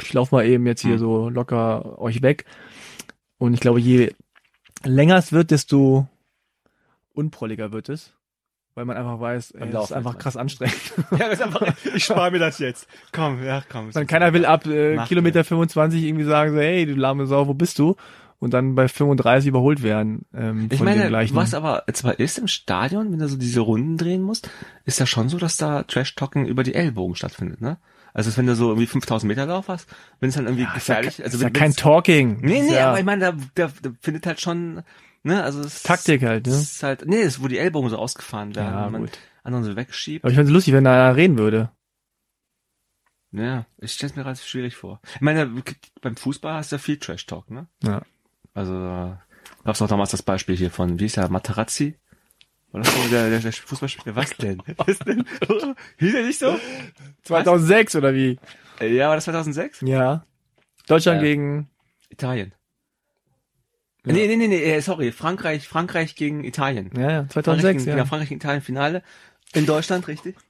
ich 0.04 0.14
lauf 0.14 0.32
mal 0.32 0.46
eben 0.46 0.66
jetzt 0.68 0.82
hier 0.82 0.94
Mhm. 0.94 1.00
so 1.00 1.30
locker 1.30 2.00
euch 2.00 2.22
weg. 2.22 2.46
Und 3.40 3.54
ich 3.56 3.60
glaube, 3.60 3.80
je 3.80 4.12
länger 4.84 5.18
es 5.18 5.32
wird, 5.32 5.52
desto 5.52 6.08
unprolliger 7.14 7.72
wird 7.72 7.90
es. 7.90 8.14
Weil 8.76 8.86
man 8.86 8.98
einfach 8.98 9.20
weiß, 9.20 9.52
ey, 9.52 9.70
das 9.70 9.86
ist 9.86 9.92
einfach 9.92 10.18
krass 10.18 10.36
anstrengend. 10.36 10.76
Ja, 11.12 11.30
das 11.30 11.34
ist 11.34 11.42
einfach, 11.44 11.62
ich 11.96 12.04
spare 12.04 12.32
mir 12.32 12.40
das 12.40 12.58
jetzt. 12.58 12.88
Komm, 13.12 13.44
ja, 13.44 13.62
komm. 13.70 13.92
Dann 13.92 14.08
keiner 14.08 14.34
will 14.34 14.46
ab 14.46 14.66
äh, 14.66 14.98
Kilometer 15.06 15.44
25 15.44 16.02
irgendwie 16.04 16.24
sagen, 16.26 16.54
so, 16.54 16.60
hey, 16.60 16.86
du 16.88 16.96
lahme 16.96 17.28
Sau, 17.28 17.48
wo 17.48 17.54
bist 17.54 17.78
du? 17.78 17.96
Und 18.40 18.52
dann 18.54 18.74
bei 18.74 18.88
35 18.88 19.48
überholt 19.48 19.84
werden. 19.84 20.26
Ähm, 20.34 20.68
Ich 20.72 20.82
meine, 20.82 21.10
was 21.34 21.54
aber 21.54 21.84
zwar 21.94 22.20
ist 22.20 22.40
im 22.40 22.48
Stadion, 22.48 23.12
wenn 23.12 23.20
du 23.20 23.28
so 23.28 23.38
diese 23.38 23.62
Runden 23.62 23.98
drehen 23.98 24.24
musst, 24.24 24.50
ist 24.86 25.00
ja 25.00 25.06
schon 25.06 25.30
so, 25.30 25.38
dass 25.38 25.56
da 25.58 25.84
Trash-Talking 25.84 26.46
über 26.48 26.64
die 26.64 26.74
Ellbogen 26.74 27.16
stattfindet, 27.16 27.62
ne? 27.62 27.78
Also 28.14 28.36
wenn 28.38 28.46
du 28.46 28.56
so 28.56 28.70
irgendwie 28.70 28.88
5000 28.88 29.28
Meter 29.28 29.46
Lauf 29.46 29.68
hast, 29.70 29.88
wenn 30.20 30.30
es 30.30 30.36
dann 30.36 30.46
irgendwie 30.46 30.64
Ja, 30.64 30.70
ist 30.76 30.88
ja, 30.88 30.96
gefährlich, 30.96 31.18
ke- 31.18 31.24
also 31.24 31.38
ist 31.38 31.44
ja 31.44 31.50
kein 31.50 31.76
Talking. 31.76 32.42
Nee, 32.42 32.60
Ist 32.60 32.70
nee, 32.70 32.76
ja 32.76 32.90
aber 32.90 33.00
ich 33.00 33.06
meine, 33.06 33.32
da, 33.32 33.38
da, 33.68 33.72
da 33.82 33.92
findet 34.02 34.26
halt 34.28 34.40
schon, 34.40 34.84
ne, 35.24 35.44
also 35.44 35.62
es 35.62 35.84
Taktik 35.84 36.22
halt, 36.24 36.46
ne? 36.46 36.54
ist 36.54 36.84
halt, 36.84 37.06
nee, 37.08 37.22
es 37.22 37.36
ist, 37.38 37.44
wo 37.44 37.48
die 37.48 37.58
Ellbogen 37.58 37.90
so 37.90 37.98
ausgefahren 37.98 38.54
werden, 38.56 38.74
Ja, 38.74 38.90
man 38.90 39.02
gut. 39.02 39.18
anderen 39.44 39.66
so 39.66 39.76
wegschiebt. 39.76 40.24
Aber 40.24 40.32
ich 40.32 40.36
fände 40.38 40.50
es 40.52 40.54
lustig, 40.54 40.74
wenn 40.74 40.84
da 40.84 40.94
einer 40.94 41.16
reden 41.16 41.38
würde. 41.38 41.72
Ja, 43.32 43.66
ich 43.80 43.94
stelle 43.94 44.12
es 44.12 44.16
mir 44.16 44.24
relativ 44.26 44.46
schwierig 44.46 44.76
vor. 44.76 45.02
Ich 45.16 45.22
meine, 45.22 45.52
beim 46.02 46.16
Fußball 46.16 46.54
hast 46.54 46.72
du 46.72 46.76
ja 46.76 46.80
viel 46.80 46.98
Trash-Talk, 47.00 47.50
ne? 47.50 47.68
Ja. 47.84 48.04
Also, 48.54 48.74
da 48.74 49.24
gab's 49.64 49.82
auch 49.82 49.88
damals 49.88 50.12
das 50.12 50.22
Beispiel 50.22 50.56
hier 50.56 50.70
von, 50.70 51.00
wie 51.00 51.06
ist 51.06 51.18
der, 51.18 51.30
Materazzi? 51.30 51.98
Oder 52.74 52.84
so, 52.86 53.08
der, 53.10 53.30
der, 53.30 53.40
der 53.40 53.54
Fußballspieler, 53.54 54.16
was 54.16 54.36
denn? 54.38 54.62
Was 54.78 55.00
denn? 55.00 55.24
Hieß 56.00 56.14
er 56.16 56.24
nicht 56.26 56.40
so? 56.40 56.60
2006 57.24 57.96
oder 57.96 58.14
wie? 58.14 58.40
Äh, 58.80 58.94
Ja, 58.96 59.10
war 59.10 59.16
das 59.16 59.26
2006? 59.26 59.82
Ja. 59.82 60.26
Deutschland 60.88 61.22
Ja. 61.22 61.28
gegen. 61.28 61.70
Italien. 62.10 62.54
Ja. 64.06 64.14
Nee, 64.14 64.28
nee, 64.28 64.36
nee, 64.36 64.48
nee, 64.48 64.62
äh, 64.64 64.82
sorry, 64.82 65.12
Frankreich, 65.12 65.68
Frankreich 65.68 66.16
gegen 66.16 66.44
Italien. 66.44 66.90
Ja, 66.96 67.02
ja, 67.02 67.08
Frankreich 67.30 67.44
2006, 67.62 67.86
gegen, 67.86 67.98
ja. 67.98 68.06
Frankreich 68.06 68.30
gegen 68.30 68.42
Italien 68.42 68.62
Finale. 68.62 69.04
In 69.54 69.66
Deutschland, 69.66 70.08
richtig? 70.08 70.36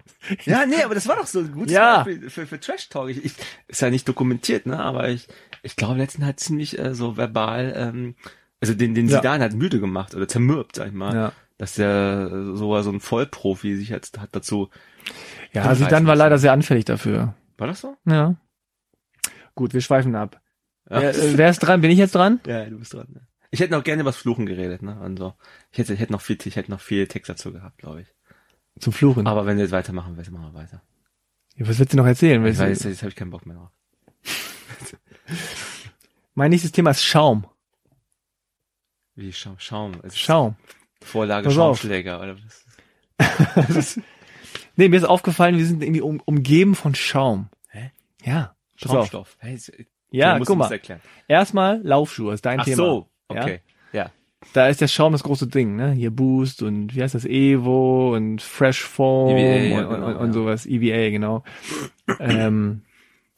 Ja, 0.45 0.65
nee, 0.65 0.81
aber 0.81 0.95
das 0.95 1.05
war 1.09 1.17
doch 1.17 1.27
so 1.27 1.39
ein 1.39 1.51
gutes 1.51 1.73
Ja. 1.73 2.03
Beispiel 2.03 2.29
für, 2.29 2.47
für 2.47 2.57
Trash 2.57 2.87
Talk. 2.87 3.09
Ich, 3.09 3.25
ich, 3.25 3.33
ist 3.67 3.81
ja 3.81 3.89
nicht 3.89 4.07
dokumentiert, 4.07 4.65
ne, 4.65 4.79
aber 4.79 5.09
ich, 5.09 5.27
ich 5.63 5.75
glaube, 5.75 5.97
letzten 5.97 6.25
hat 6.25 6.39
ziemlich 6.39 6.79
äh, 6.79 6.95
so 6.95 7.17
verbal, 7.17 7.73
ähm, 7.75 8.15
also 8.61 8.73
den, 8.73 8.95
den 8.95 9.09
Ja. 9.09 9.17
Zidane 9.17 9.43
hat 9.43 9.51
müde 9.51 9.81
gemacht 9.81 10.15
oder 10.15 10.25
zermürbt, 10.29 10.77
sag 10.77 10.87
ich 10.87 10.93
mal. 10.93 11.13
Ja. 11.13 11.31
Dass 11.57 11.75
der 11.75 12.29
äh, 12.31 12.55
so 12.55 12.81
so 12.81 12.89
ein 12.91 12.99
Vollprofi 12.99 13.75
sich 13.75 13.89
jetzt 13.89 14.19
hat 14.19 14.29
dazu. 14.35 14.69
Ja, 15.53 15.63
also 15.63 15.85
dann 15.85 16.07
war 16.07 16.15
leider 16.15 16.37
sehr 16.39 16.51
anfällig 16.51 16.85
dafür. 16.85 17.35
War 17.57 17.67
das 17.67 17.81
so? 17.81 17.95
Ja. 18.05 18.35
Gut, 19.55 19.73
wir 19.73 19.81
schweifen 19.81 20.15
ab. 20.15 20.41
Ja, 20.89 21.01
Wer, 21.01 21.15
äh, 21.15 21.37
wer 21.37 21.49
ist 21.49 21.59
dran? 21.59 21.81
Bin 21.81 21.91
ich 21.91 21.97
jetzt 21.99 22.15
dran? 22.15 22.39
ja 22.47 22.65
du 22.65 22.79
bist 22.79 22.93
dran. 22.93 23.07
Ne? 23.13 23.27
Ich 23.51 23.59
hätte 23.59 23.71
noch 23.73 23.83
gerne 23.83 24.01
über 24.01 24.09
das 24.09 24.17
Fluchen 24.17 24.47
geredet, 24.47 24.81
ne? 24.81 24.99
Und 24.99 25.17
so. 25.19 25.35
Ich 25.71 25.77
hätte, 25.77 25.93
ich 25.93 25.99
hätte 25.99 26.11
noch 26.11 26.21
viel, 26.21 26.37
ich 26.43 26.55
hätte 26.55 26.71
noch 26.71 26.81
viel 26.81 27.07
Text 27.07 27.29
dazu 27.29 27.53
gehabt, 27.53 27.77
glaube 27.77 28.01
ich. 28.01 28.07
Zum 28.79 28.91
Fluchen. 28.93 29.27
Aber 29.27 29.45
wenn 29.45 29.57
wir 29.57 29.63
jetzt 29.63 29.71
weitermachen 29.71 30.17
willst, 30.17 30.31
machen 30.31 30.51
wir 30.51 30.59
weiter. 30.59 30.81
Ja, 31.55 31.67
was 31.67 31.77
willst 31.77 31.93
du 31.93 31.97
noch 31.97 32.07
erzählen? 32.07 32.41
Ich 32.41 32.45
Willst 32.45 32.59
du- 32.59 32.63
weiß, 32.65 32.83
jetzt 32.85 33.01
habe 33.03 33.09
ich 33.09 33.15
keinen 33.15 33.29
Bock 33.29 33.45
mehr 33.45 33.57
drauf. 33.57 33.69
Mein 36.33 36.49
nächstes 36.49 36.71
Thema 36.71 36.89
ist 36.89 37.03
Schaum. 37.03 37.45
Wie 39.15 39.31
Schaum, 39.31 39.59
Schaum. 39.59 39.93
Es 40.01 40.13
ist 40.13 40.19
Schaum. 40.19 40.55
Vorlage 41.03 41.45
Pass 41.45 41.57
auf. 41.57 41.77
Schaumschläger 41.79 42.19
oder 42.21 42.35
was? 42.37 43.99
Nee, 44.75 44.89
mir 44.89 44.97
ist 44.97 45.03
aufgefallen, 45.03 45.57
wir 45.57 45.65
sind 45.65 45.83
irgendwie 45.83 46.01
um, 46.01 46.19
umgeben 46.25 46.73
von 46.75 46.95
Schaum. 46.95 47.49
Hä? 47.69 47.91
Ja. 48.23 48.55
Schaumstoff. 48.75 49.37
Hey, 49.39 49.59
Ja, 50.09 50.39
guck 50.39 50.57
mal. 50.57 50.79
Erstmal 51.27 51.79
Laufschuhe 51.83 52.33
ist 52.33 52.45
dein 52.45 52.59
Ach 52.59 52.65
Thema. 52.65 52.75
so, 52.77 53.09
Ja? 53.31 53.41
okay. 53.43 53.61
Ja. 53.91 54.11
Da 54.53 54.67
ist 54.67 54.81
der 54.81 54.87
Schaum 54.87 55.11
das 55.13 55.23
große 55.23 55.47
Ding, 55.47 55.75
ne? 55.75 55.91
Hier 55.91 56.11
Boost 56.11 56.63
und 56.63 56.95
wie 56.95 57.01
heißt 57.01 57.15
das? 57.15 57.25
Evo 57.25 58.15
und 58.15 58.41
Fresh 58.41 58.81
Foam 58.81 59.37
EVA, 59.37 59.39
ja, 59.39 59.87
und, 59.87 59.93
genau, 59.93 60.07
und, 60.07 60.15
und 60.15 60.27
ja. 60.27 60.33
sowas. 60.33 60.65
EVA, 60.65 61.09
genau. 61.11 61.43
ähm, 62.19 62.81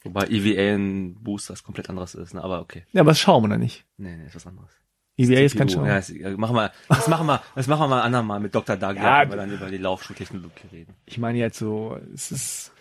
Wobei 0.02 0.26
EVA 0.28 0.74
ein 0.74 1.14
Boost 1.22 1.50
was 1.50 1.62
komplett 1.62 1.90
anderes 1.90 2.14
ist, 2.14 2.34
ne? 2.34 2.42
Aber 2.42 2.60
okay. 2.60 2.84
ja, 2.92 3.02
aber 3.02 3.12
ist 3.12 3.20
Schaum 3.20 3.44
oder 3.44 3.58
nicht? 3.58 3.84
Nee, 3.98 4.16
nee, 4.16 4.26
ist 4.26 4.34
was 4.34 4.46
anderes. 4.46 4.70
EVA 5.16 5.40
ist 5.40 5.56
kein 5.56 5.68
CPU. 5.68 5.80
Schaum. 5.80 5.86
Ja, 5.86 5.98
ist, 5.98 6.10
ja, 6.10 6.36
machen 6.36 6.56
wir, 6.56 6.72
das 6.88 7.08
machen 7.08 7.26
wir, 7.26 7.42
das 7.54 7.66
machen 7.66 7.80
wir 7.80 7.88
mal 7.88 8.00
ein 8.00 8.06
andermal 8.06 8.40
mit 8.40 8.54
Dr. 8.54 8.76
Doug, 8.76 8.96
Ja, 8.96 9.22
wenn 9.22 9.30
wir 9.30 9.36
dann 9.36 9.50
über 9.52 9.70
die 9.70 9.78
Laufschuhtechnologie 9.78 10.68
reden. 10.72 10.94
Ich 11.06 11.18
meine 11.18 11.38
jetzt 11.38 11.58
so, 11.58 11.98
es 12.14 12.30
ist 12.30 12.72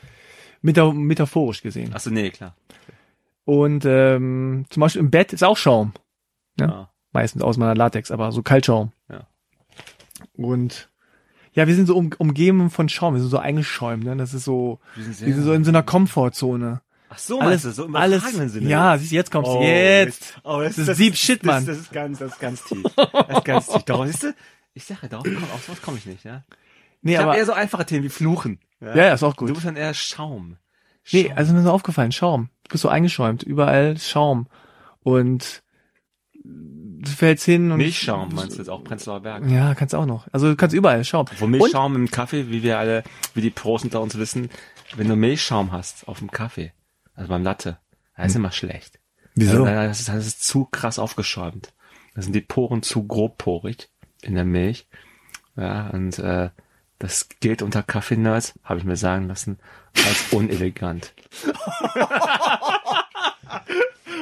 meta 0.61 0.91
metaphorisch 0.91 1.61
gesehen. 1.61 1.91
Ach 1.93 1.99
so, 1.99 2.09
nee, 2.09 2.29
klar. 2.29 2.55
Und 3.45 3.85
ähm, 3.85 4.65
zum 4.69 4.81
Beispiel 4.81 5.01
im 5.01 5.11
Bett 5.11 5.31
ist 5.31 5.43
auch 5.43 5.57
Schaum. 5.57 5.93
Ja. 6.59 6.67
Ja. 6.67 6.89
Meistens 7.13 7.43
aus 7.43 7.57
meiner 7.57 7.75
Latex, 7.75 8.11
aber 8.11 8.31
so 8.31 8.41
Kaltschaum. 8.41 8.91
Ja. 9.09 9.27
Und 10.33 10.89
ja, 11.53 11.67
wir 11.67 11.75
sind 11.75 11.85
so 11.85 11.95
um, 11.95 12.11
umgeben 12.17 12.69
von 12.69 12.89
Schaum, 12.89 13.13
wir 13.13 13.21
sind 13.21 13.29
so 13.29 13.37
eingeschäumt, 13.37 14.03
ne? 14.03 14.17
Das 14.17 14.33
ist 14.33 14.43
so, 14.43 14.79
Wir 14.95 15.03
sind 15.05 15.25
wir 15.25 15.33
sind 15.35 15.43
so 15.43 15.53
in 15.53 15.63
so 15.63 15.71
einer 15.71 15.83
Komfortzone. 15.83 16.81
Ach 17.09 17.17
so, 17.17 17.39
alles, 17.39 17.63
meinst 17.63 17.65
du, 17.65 17.71
so 17.71 17.85
im 17.85 17.95
alles, 17.95 18.23
Sinne. 18.31 18.69
ja, 18.69 18.97
siehst 18.97 19.11
du, 19.11 19.15
jetzt 19.15 19.31
kommst 19.31 19.49
du, 19.51 19.55
Oh, 19.57 19.61
jetzt. 19.63 20.37
Oh, 20.43 20.61
Das 20.61 20.77
ist 20.77 20.99
deep 20.99 21.15
shit, 21.15 21.39
das, 21.41 21.45
Mann. 21.45 21.65
Das, 21.65 21.77
ist 21.77 21.91
ganz, 21.91 22.19
das 22.19 22.31
ist 22.33 22.39
ganz 22.39 22.63
tief. 22.63 22.83
Das 22.95 23.37
ist 23.37 23.45
ganz 23.45 23.67
tief. 23.67 23.83
Darauf, 23.83 24.07
siehst 24.07 24.23
du, 24.23 24.35
ich 24.73 24.83
sage, 24.85 25.07
darauf 25.07 25.23
komm, 25.25 25.43
auf 25.53 25.63
sowas 25.65 25.81
komme 25.81 25.97
ich 25.97 26.05
nicht, 26.05 26.23
ja. 26.25 26.43
Nee, 27.01 27.13
Ich 27.13 27.17
habe 27.19 27.29
aber, 27.29 27.37
eher 27.37 27.45
so 27.45 27.53
einfache 27.53 27.85
Themen 27.85 28.03
wie 28.03 28.09
Fluchen. 28.09 28.59
ja, 28.81 28.95
ja, 28.95 29.13
ist 29.13 29.23
auch 29.23 29.33
Du 29.35 29.45
gut. 29.45 29.53
bist 29.53 29.65
dann 29.65 29.75
eher 29.75 29.93
Schaum. 29.93 30.57
Nee, 31.11 31.25
Schaum. 31.27 31.37
also 31.37 31.53
mir 31.53 31.59
ist 31.61 31.65
aufgefallen, 31.67 32.11
Schaum. 32.11 32.49
Du 32.63 32.69
bist 32.71 32.81
so 32.81 32.89
eingeschäumt, 32.89 33.43
überall 33.43 33.97
Schaum. 33.99 34.47
Und 35.03 35.61
du 36.43 37.11
fällst 37.11 37.45
hin 37.45 37.71
und. 37.71 37.77
Milchschaum 37.77 38.33
meinst 38.33 38.53
du 38.55 38.57
jetzt 38.59 38.69
auch 38.69 38.83
Prenzlauer 38.83 39.19
Berg. 39.21 39.43
Ja, 39.49 39.75
kannst 39.75 39.93
auch 39.93 40.07
noch. 40.07 40.27
Also 40.31 40.47
du 40.49 40.55
kannst 40.55 40.75
überall 40.75 41.03
Schaum. 41.05 41.27
Wo 41.37 41.45
Milchschaum 41.47 41.95
im 41.95 42.09
Kaffee, 42.09 42.49
wie 42.49 42.63
wir 42.63 42.79
alle, 42.79 43.03
wie 43.35 43.41
die 43.41 43.51
Pros 43.51 43.83
unter 43.83 44.01
uns 44.01 44.17
wissen, 44.17 44.49
wenn 44.95 45.07
du 45.07 45.15
Milchschaum 45.15 45.71
hast 45.71 46.07
auf 46.07 46.19
dem 46.19 46.31
Kaffee, 46.31 46.71
also 47.15 47.29
beim 47.29 47.43
Latte, 47.43 47.79
das 48.15 48.27
ist 48.27 48.35
immer 48.35 48.51
schlecht. 48.51 48.99
Wieso? 49.35 49.65
Also, 49.65 49.87
das, 49.87 49.99
ist, 49.99 50.09
das 50.09 50.27
ist 50.27 50.43
zu 50.43 50.65
krass 50.65 50.99
aufgeschäumt. 50.99 51.73
Da 52.13 52.21
sind 52.21 52.33
die 52.33 52.41
Poren 52.41 52.83
zu 52.83 53.05
grobporig 53.05 53.89
in 54.21 54.35
der 54.35 54.45
Milch. 54.45 54.87
Ja, 55.57 55.89
und 55.89 56.19
äh, 56.19 56.49
das 56.99 57.27
gilt 57.41 57.61
unter 57.61 57.83
Kaffee-Nerds, 57.83 58.53
habe 58.63 58.79
ich 58.79 58.85
mir 58.85 58.95
sagen 58.95 59.27
lassen, 59.27 59.59
als 59.93 60.31
unelegant. 60.31 61.13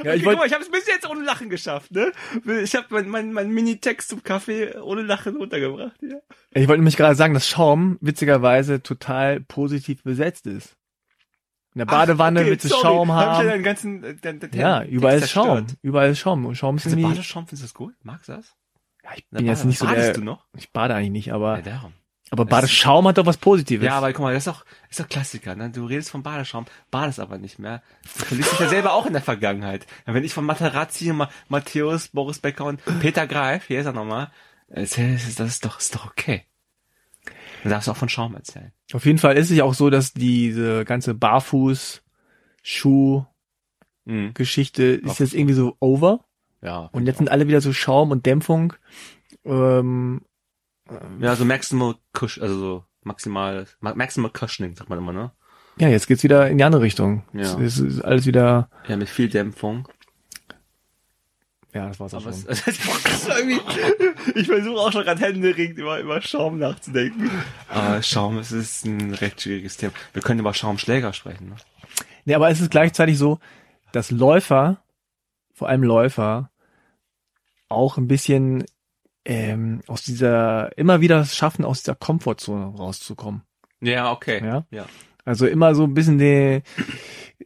Ja, 0.04 0.14
ich 0.14 0.22
Guck 0.22 0.28
wollte 0.28 0.40
mal, 0.40 0.48
ich 0.48 0.54
habe 0.54 0.64
es 0.64 0.70
bis 0.70 0.86
jetzt 0.88 1.10
ohne 1.10 1.24
Lachen 1.24 1.50
geschafft, 1.50 1.92
ne? 1.92 2.12
Ich 2.62 2.76
habe 2.76 2.88
mein, 2.90 3.08
mein, 3.08 3.32
mein 3.32 3.50
Mini-Text 3.52 4.10
zum 4.10 4.22
Kaffee 4.22 4.78
ohne 4.78 5.02
Lachen 5.02 5.38
runtergebracht. 5.38 5.96
Ja. 6.02 6.18
ich 6.52 6.68
wollte 6.68 6.82
nämlich 6.82 6.98
gerade 6.98 7.16
sagen, 7.16 7.34
dass 7.34 7.48
Schaum 7.48 7.98
witzigerweise 8.02 8.84
total 8.84 9.40
positiv 9.40 10.04
besetzt 10.04 10.46
ist. 10.46 10.76
In 11.76 11.80
der 11.80 11.86
Badewanne 11.86 12.40
Ach, 12.40 12.44
okay, 12.44 12.52
willst 12.52 12.66
du 12.66 12.70
sorry. 12.70 12.82
Schaum 12.84 13.12
Hab 13.12 13.26
haben. 13.38 13.48
ja 13.48 13.54
den 13.54 13.64
ganzen, 13.64 14.04
äh, 14.04 14.16
den, 14.16 14.40
den 14.40 14.52
Ja, 14.54 14.84
überall 14.84 15.18
ist 15.18 15.32
Schaum. 15.32 15.58
zerstört. 15.60 15.78
Überall 15.82 16.10
ist 16.12 16.20
Schaum. 16.20 16.46
Und 16.46 16.56
Schaum 16.56 16.78
ist 16.78 16.86
Also 16.86 16.96
irgendwie, 16.98 17.10
Badeschaum, 17.14 17.48
findest 17.48 17.64
du 17.64 17.66
das 17.66 17.74
gut? 17.74 17.94
Magst 18.04 18.30
du 18.30 18.34
das? 18.34 18.56
ja, 19.04 19.10
ich 19.16 19.28
bin 19.30 19.46
jetzt 19.46 19.66
nicht 19.66 19.80
so 19.80 19.86
badest 19.86 20.08
der, 20.08 20.14
du 20.14 20.22
noch? 20.24 20.46
ich 20.56 20.72
bade 20.72 20.94
eigentlich 20.96 21.10
nicht, 21.12 21.34
aber, 21.34 21.56
Ja, 21.58 21.62
darum. 21.64 21.94
aber 22.32 22.46
Badeschaum 22.46 23.08
hat 23.08 23.18
doch 23.18 23.26
was 23.26 23.38
Positives. 23.38 23.86
Ja, 23.86 23.98
aber 23.98 24.14
guck 24.14 24.22
mal, 24.24 24.34
das 24.34 24.46
ist 24.46 24.54
doch, 24.54 24.66
ist 24.90 25.00
doch 25.00 25.10
Klassiker, 25.10 25.56
ne? 25.56 25.72
Du 25.72 25.86
redest 25.86 26.10
vom 26.12 26.22
Badeschaum, 26.24 26.66
badest 26.92 27.20
aber 27.20 27.38
nicht 27.40 27.58
mehr. 27.60 27.82
Du 28.04 28.26
verliest 28.26 28.52
dich 28.54 28.60
ja 28.60 28.70
selber 28.70 28.94
auch 28.94 29.06
in 29.08 29.14
der 29.14 29.22
Vergangenheit. 29.22 29.86
Wenn 30.06 30.24
ich 30.24 30.34
von 30.34 30.46
Materazzi, 30.46 31.12
Ma 31.12 31.30
Matthäus, 31.50 32.10
Boris 32.10 32.40
Becker 32.40 32.66
und 32.66 32.80
Peter 33.02 33.26
Greif, 33.28 33.66
hier 33.66 33.80
ist 33.80 33.88
er 33.88 33.94
nochmal, 33.94 34.30
das 34.70 34.98
ist, 34.98 35.40
das 35.40 35.48
ist 35.50 35.66
doch, 35.66 35.80
ist 35.80 35.96
doch 35.96 36.06
okay. 36.06 36.46
Du 37.64 37.70
darfst 37.70 37.90
auch 37.90 37.98
von 37.98 38.10
Schaum 38.10 38.36
erzählen. 38.36 38.72
Auf 38.94 39.06
jeden 39.06 39.18
Fall 39.18 39.38
ist 39.38 39.50
es 39.50 39.58
ja 39.58 39.64
auch 39.64 39.74
so, 39.74 39.90
dass 39.90 40.14
diese 40.14 40.86
ganze 40.86 41.14
Barfuß-Schuh-Geschichte 44.06 45.00
Mhm. 45.02 45.10
ist 45.10 45.20
jetzt 45.20 45.34
irgendwie 45.34 45.54
so 45.56 45.76
over. 45.80 46.26
Ja. 46.62 46.90
Und 46.92 47.06
jetzt 47.08 47.18
sind 47.18 47.30
alle 47.30 47.48
wieder 47.48 47.62
so 47.62 47.74
Schaum 47.74 48.12
und 48.12 48.26
Dämpfung. 48.26 48.74
Ähm, 49.46 50.22
Ja, 51.20 51.36
so 51.36 51.46
maximal 51.46 51.96
Cush, 52.14 52.40
also 52.42 52.60
so 52.60 52.84
maximal, 53.04 53.66
ma- 53.80 53.96
maximal 53.96 54.32
Cushioning, 54.32 54.76
sagt 54.76 54.90
man 54.90 55.00
immer, 55.00 55.14
ne? 55.14 55.32
ja, 55.78 55.88
jetzt 55.88 56.08
geht's 56.08 56.24
wieder 56.24 56.50
in 56.50 56.58
die 56.58 56.64
andere 56.64 56.82
Richtung. 56.84 57.24
Ja. 57.34 57.60
Es 57.60 57.80
ist 57.80 58.02
alles 58.02 58.26
wieder, 58.26 58.70
Ja, 58.88 58.96
mit 58.98 59.10
viel 59.10 59.30
Dämpfung. 59.30 59.88
Ja, 61.74 61.88
das 61.88 62.00
war's 62.00 62.14
auch 62.14 62.26
Aber 62.26 62.34
schon. 62.34 62.46
es, 62.48 62.68
ich 64.36 64.48
versuche 64.48 64.80
auch 64.80 64.92
schon 64.92 65.04
gerade 65.04 65.22
händeringend 65.22 65.78
über, 65.78 66.00
über 66.00 66.22
Schaum 66.22 66.60
nachzudenken. 66.60 67.30
Aber 67.70 68.02
Schaum, 68.04 68.38
es 68.38 68.52
ist 68.52 68.86
ein 68.86 69.14
recht 69.14 69.42
schwieriges 69.42 69.78
Thema. 69.78 69.94
Wir 70.14 70.22
können 70.22 70.40
über 70.40 70.54
Schaumschläger 70.54 71.14
sprechen, 71.14 71.50
ne? 71.50 71.56
Nee, 72.26 72.36
aber 72.36 72.50
es 72.50 72.62
ist 72.62 72.72
gleichzeitig 72.72 73.18
so, 73.18 73.40
dass 73.92 74.12
Läufer, 74.12 74.82
vor 75.54 75.68
allem 75.68 75.84
Läufer, 75.84 76.50
auch 77.70 77.98
ein 77.98 78.08
bisschen 78.08 78.66
ähm, 79.26 79.82
aus 79.88 80.04
dieser, 80.04 80.78
immer 80.78 81.02
wieder 81.02 81.26
schaffen, 81.26 81.66
aus 81.66 81.84
dieser 81.84 81.96
Komfortzone 81.96 82.78
rauszukommen. 82.78 83.44
Ja, 83.82 84.12
okay. 84.12 84.44
Ja? 84.44 84.66
Ja. 84.72 84.86
Also 85.26 85.48
immer 85.48 85.74
so 85.76 85.84
ein 85.84 85.94
bisschen 85.94 86.18
der, 86.18 86.62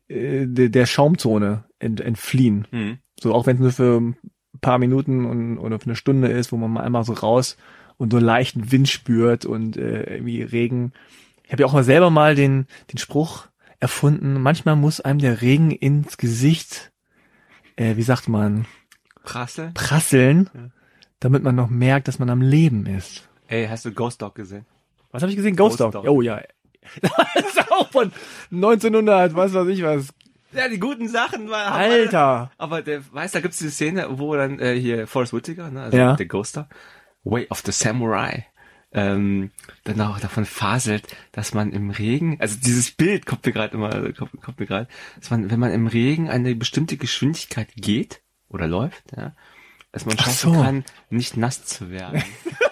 äh, 0.08 0.46
der, 0.48 0.70
der 0.70 0.86
Schaumzone 0.86 1.64
ent, 1.80 2.02
entfliehen. 2.02 2.68
Mhm. 2.72 2.98
So 3.20 3.34
auch 3.34 3.46
wenn 3.46 3.58
es 3.58 3.62
nur 3.62 3.72
für 3.72 4.02
ein 4.02 4.16
paar 4.62 4.80
Minuten 4.80 5.26
und, 5.26 5.58
oder 5.58 5.80
für 5.80 5.86
eine 5.88 5.96
Stunde 5.96 6.28
ist, 6.30 6.52
wo 6.52 6.58
man 6.58 6.72
mal 6.72 6.82
einmal 6.84 7.04
so 7.04 7.14
raus 7.14 7.58
und 7.98 8.12
so 8.12 8.18
einen 8.18 8.26
leichten 8.26 8.72
Wind 8.72 8.90
spürt 8.90 9.46
und 9.46 9.78
äh, 9.78 10.16
irgendwie 10.16 10.42
Regen. 10.44 10.94
Ich 11.44 11.52
habe 11.52 11.62
ja 11.62 11.68
auch 11.68 11.74
mal 11.74 11.84
selber 11.84 12.10
mal 12.10 12.36
den, 12.36 12.68
den 12.92 12.98
Spruch 12.98 13.48
erfunden, 13.80 14.42
manchmal 14.42 14.76
muss 14.76 15.00
einem 15.02 15.20
der 15.20 15.42
Regen 15.42 15.70
ins 15.72 16.18
Gesicht, 16.18 16.92
äh, 17.76 17.96
wie 17.96 18.02
sagt 18.04 18.28
man, 18.28 18.66
Prassel. 19.24 19.72
prasseln, 19.76 20.50
Ja. 20.54 20.70
damit 21.20 21.44
man 21.44 21.56
noch 21.56 21.70
merkt, 21.70 22.08
dass 22.08 22.18
man 22.18 22.30
am 22.32 22.42
Leben 22.42 22.86
ist. 22.88 23.30
Ey, 23.48 23.68
hast 23.68 23.86
du 23.86 23.92
Ghost 23.92 24.22
Dog 24.22 24.34
gesehen? 24.36 24.66
Was 25.12 25.22
habe 25.22 25.32
ich 25.32 25.36
gesehen? 25.38 25.56
Ghost, 25.56 25.78
Ghost 25.78 25.94
Dog. 25.96 26.04
Dog. 26.06 26.08
Oh 26.10 26.22
ja. 26.22 26.42
Das 27.36 27.46
ist 27.46 27.72
auch 27.72 27.90
von 27.92 28.12
1900, 28.52 29.36
was 29.36 29.54
weiß 29.54 29.68
ich 29.68 29.84
was. 29.84 30.08
Ja, 30.54 30.70
die 30.70 30.80
guten 30.80 31.08
Sachen 31.10 31.50
war. 31.50 31.74
Alter. 31.74 32.52
Aber 32.58 32.82
der, 32.82 33.02
weißt, 33.14 33.36
da 33.36 33.42
gibt's 33.42 33.58
diese 33.58 33.72
Szene, 33.72 34.08
wo 34.12 34.34
dann 34.36 34.60
äh, 34.60 34.80
hier 34.80 35.06
Forrest 35.08 35.34
Whitaker, 35.34 35.70
ne, 35.70 35.84
also 35.84 35.98
Ja. 35.98 36.16
der 36.16 36.26
Ghoster, 36.26 36.70
Way 37.24 37.48
of 37.50 37.62
the 37.66 37.72
Samurai, 37.74 38.46
ähm, 38.94 39.52
dann 39.84 40.00
auch 40.02 40.20
davon 40.20 40.46
faselt, 40.46 41.04
dass 41.34 41.54
man 41.54 41.74
im 41.74 41.90
Regen, 41.90 42.38
also 42.40 42.56
dieses 42.64 42.92
Bild 42.92 43.26
kommt 43.26 43.46
mir 43.46 43.52
gerade 43.52 43.76
immer, 43.76 44.14
kommt, 44.14 44.42
kommt 44.42 44.60
mir 44.60 44.66
gerade, 44.66 44.88
dass 45.20 45.30
man, 45.30 45.52
wenn 45.52 45.60
man 45.60 45.72
im 45.74 45.88
Regen 45.88 46.30
eine 46.30 46.56
bestimmte 46.56 46.96
Geschwindigkeit 46.96 47.68
geht 47.76 48.22
oder 48.48 48.68
läuft, 48.68 49.04
ja, 49.16 49.36
dass 49.92 50.06
man 50.06 50.18
schaffen 50.18 50.54
so. 50.54 50.62
kann, 50.62 50.86
nicht 51.10 51.36
nass 51.36 51.66
zu 51.66 51.90
werden. 51.92 52.24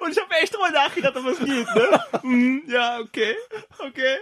Und 0.00 0.10
ich 0.12 0.18
habe 0.18 0.34
echt 0.42 0.54
drüber 0.54 0.70
nachgedacht, 0.70 1.16
ob 1.16 1.26
es 1.26 1.38
geht, 1.38 1.74
ne? 1.74 2.04
Hm, 2.22 2.62
ja, 2.68 2.98
okay, 3.00 3.34
okay. 3.78 4.16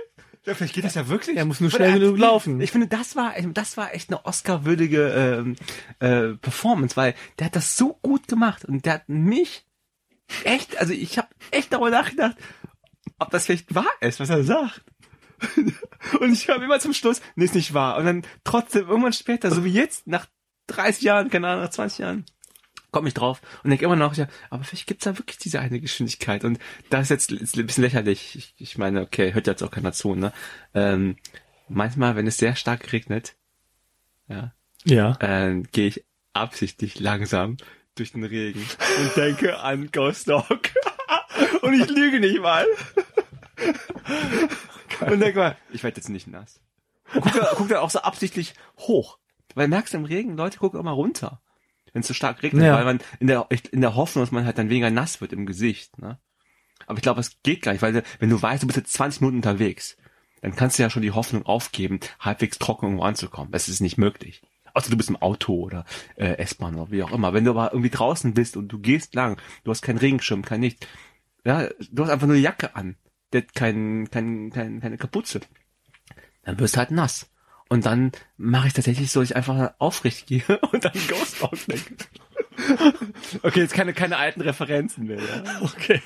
Ja, 0.44 0.54
vielleicht 0.54 0.74
geht 0.74 0.84
das 0.84 0.94
ja 0.94 1.08
wirklich. 1.08 1.36
Er 1.36 1.44
muss 1.44 1.60
nur 1.60 1.70
schnell 1.70 1.98
genug 1.98 2.18
laufen. 2.18 2.60
Ich 2.60 2.70
finde, 2.70 2.86
das 2.86 3.16
war, 3.16 3.34
das 3.52 3.76
war 3.76 3.94
echt 3.94 4.08
eine 4.08 4.24
Oscar-würdige 4.24 5.08
ähm, 5.40 5.56
äh, 5.98 6.36
Performance, 6.36 6.96
weil 6.96 7.14
der 7.38 7.46
hat 7.46 7.56
das 7.56 7.76
so 7.76 7.98
gut 8.02 8.28
gemacht 8.28 8.64
und 8.64 8.86
der 8.86 8.94
hat 8.94 9.08
mich 9.08 9.66
echt, 10.44 10.78
also 10.78 10.92
ich 10.92 11.18
habe 11.18 11.28
echt 11.50 11.72
darüber 11.72 11.90
nachgedacht, 11.90 12.36
ob 13.18 13.30
das 13.30 13.46
vielleicht 13.46 13.74
wahr 13.74 13.90
ist, 14.00 14.20
was 14.20 14.30
er 14.30 14.44
sagt. 14.44 14.84
und 16.20 16.32
ich 16.32 16.48
habe 16.48 16.64
immer 16.64 16.80
zum 16.80 16.94
Schluss, 16.94 17.20
nee, 17.36 17.44
ist 17.44 17.54
nicht 17.54 17.74
wahr. 17.74 17.98
Und 17.98 18.06
dann 18.06 18.22
trotzdem 18.44 18.88
irgendwann 18.88 19.12
später, 19.12 19.50
so 19.50 19.64
wie 19.64 19.72
jetzt, 19.72 20.06
nach 20.06 20.26
30 20.68 21.02
Jahren, 21.02 21.30
keine 21.30 21.48
Ahnung, 21.48 21.64
nach 21.64 21.70
20 21.70 21.98
Jahren, 21.98 22.24
komme 22.90 23.08
ich 23.08 23.14
drauf 23.14 23.40
und 23.62 23.70
denke 23.70 23.84
immer 23.84 23.96
noch, 23.96 24.14
ja, 24.14 24.26
aber 24.50 24.64
vielleicht 24.64 24.86
gibt's 24.86 25.04
da 25.04 25.18
wirklich 25.18 25.38
diese 25.38 25.60
eine 25.60 25.80
Geschwindigkeit. 25.80 26.44
Und 26.44 26.58
das 26.90 27.02
ist 27.02 27.10
jetzt 27.10 27.32
ist 27.32 27.56
ein 27.56 27.66
bisschen 27.66 27.84
lächerlich. 27.84 28.34
Ich, 28.36 28.54
ich 28.56 28.78
meine, 28.78 29.02
okay, 29.02 29.34
hört 29.34 29.46
jetzt 29.46 29.62
auch 29.62 29.70
keiner 29.70 29.92
zu, 29.92 30.14
ne? 30.14 30.32
Ähm, 30.74 31.16
manchmal, 31.68 32.16
wenn 32.16 32.26
es 32.26 32.38
sehr 32.38 32.56
stark 32.56 32.92
regnet, 32.92 33.36
ja, 34.28 34.52
Ja. 34.84 35.16
äh, 35.20 35.62
gehe 35.72 35.88
ich 35.88 36.04
absichtlich 36.32 36.98
langsam 37.00 37.56
durch 37.94 38.12
den 38.12 38.24
Regen 38.24 38.64
und 39.00 39.16
denke 39.16 39.58
an 39.58 39.90
Ghost 39.90 40.28
Dog. 40.28 40.70
und 41.62 41.74
ich 41.74 41.88
lüge 41.90 42.20
nicht 42.20 42.40
mal. 42.40 42.64
und 45.00 45.20
denke 45.20 45.38
mal, 45.38 45.56
ich 45.72 45.82
werde 45.82 45.96
jetzt 45.96 46.08
nicht 46.08 46.26
nass. 46.26 46.60
Guck, 47.12 47.32
da, 47.32 47.52
guck 47.56 47.68
da 47.68 47.80
auch 47.80 47.90
so 47.90 48.00
absichtlich 48.00 48.54
hoch. 48.78 49.18
Weil 49.54 49.68
merkst 49.68 49.94
du 49.94 49.98
im 49.98 50.04
Regen, 50.04 50.36
Leute 50.36 50.58
gucken 50.58 50.78
immer 50.78 50.92
runter. 50.92 51.40
Wenn 51.98 52.02
es 52.02 52.06
so 52.08 52.14
stark 52.14 52.44
regnet, 52.44 52.64
Ja. 52.64 52.76
weil 52.76 52.84
man 52.84 53.00
in 53.18 53.26
der, 53.26 53.48
in 53.72 53.80
der 53.80 53.96
Hoffnung, 53.96 54.22
dass 54.22 54.30
man 54.30 54.44
halt 54.44 54.56
dann 54.56 54.70
weniger 54.70 54.88
nass 54.88 55.20
wird 55.20 55.32
im 55.32 55.46
Gesicht, 55.46 55.98
ne? 55.98 56.16
Aber 56.86 56.96
ich 56.96 57.02
glaube, 57.02 57.18
es 57.20 57.42
geht 57.42 57.62
gar 57.62 57.72
nicht, 57.72 57.82
weil 57.82 58.04
wenn 58.20 58.30
du 58.30 58.40
weißt, 58.40 58.62
du 58.62 58.68
bist 58.68 58.76
jetzt 58.76 58.92
20 58.92 59.20
Minuten 59.20 59.38
unterwegs, 59.38 59.96
dann 60.40 60.54
kannst 60.54 60.78
du 60.78 60.84
ja 60.84 60.90
schon 60.90 61.02
die 61.02 61.10
Hoffnung 61.10 61.44
aufgeben, 61.44 61.98
halbwegs 62.20 62.58
trocken 62.60 62.86
irgendwo 62.86 63.02
anzukommen. 63.02 63.50
Das 63.50 63.68
ist 63.68 63.80
nicht 63.80 63.98
möglich. 63.98 64.42
Außer 64.74 64.90
du 64.90 64.96
bist 64.96 65.08
im 65.08 65.16
Auto 65.16 65.54
oder 65.54 65.84
äh, 66.14 66.38
S-Bahn 66.38 66.76
oder 66.76 66.92
wie 66.92 67.02
auch 67.02 67.10
immer. 67.10 67.32
Wenn 67.34 67.44
du 67.44 67.50
aber 67.50 67.72
irgendwie 67.72 67.90
draußen 67.90 68.32
bist 68.32 68.56
und 68.56 68.68
du 68.68 68.78
gehst 68.78 69.16
lang, 69.16 69.40
du 69.64 69.72
hast 69.72 69.82
keinen 69.82 69.98
Regenschirm, 69.98 70.42
kein 70.42 70.62
Licht, 70.62 70.86
ja, 71.44 71.68
du 71.90 72.04
hast 72.04 72.10
einfach 72.10 72.28
nur 72.28 72.36
eine 72.36 72.44
Jacke 72.44 72.76
an, 72.76 72.94
der 73.32 73.42
hat 73.42 73.54
kein, 73.56 74.08
kein, 74.12 74.50
kein, 74.50 74.80
keine 74.80 74.98
Kapuze, 74.98 75.40
dann 76.44 76.60
wirst 76.60 76.76
du 76.76 76.78
halt 76.78 76.92
nass. 76.92 77.28
Und 77.68 77.84
dann 77.84 78.12
mache 78.36 78.68
ich 78.68 78.72
tatsächlich 78.72 79.10
so, 79.10 79.20
dass 79.20 79.30
ich 79.30 79.36
einfach 79.36 79.74
aufrecht 79.78 80.26
gehe 80.26 80.42
und 80.72 80.84
dann 80.84 80.92
Ghost 81.08 81.42
ausdenke. 81.42 81.94
okay, 83.42 83.60
jetzt 83.60 83.74
keine, 83.74 83.92
keine 83.92 84.16
alten 84.16 84.40
Referenzen 84.40 85.06
mehr. 85.06 85.18
Ja. 85.18 85.44
Okay. 85.62 86.02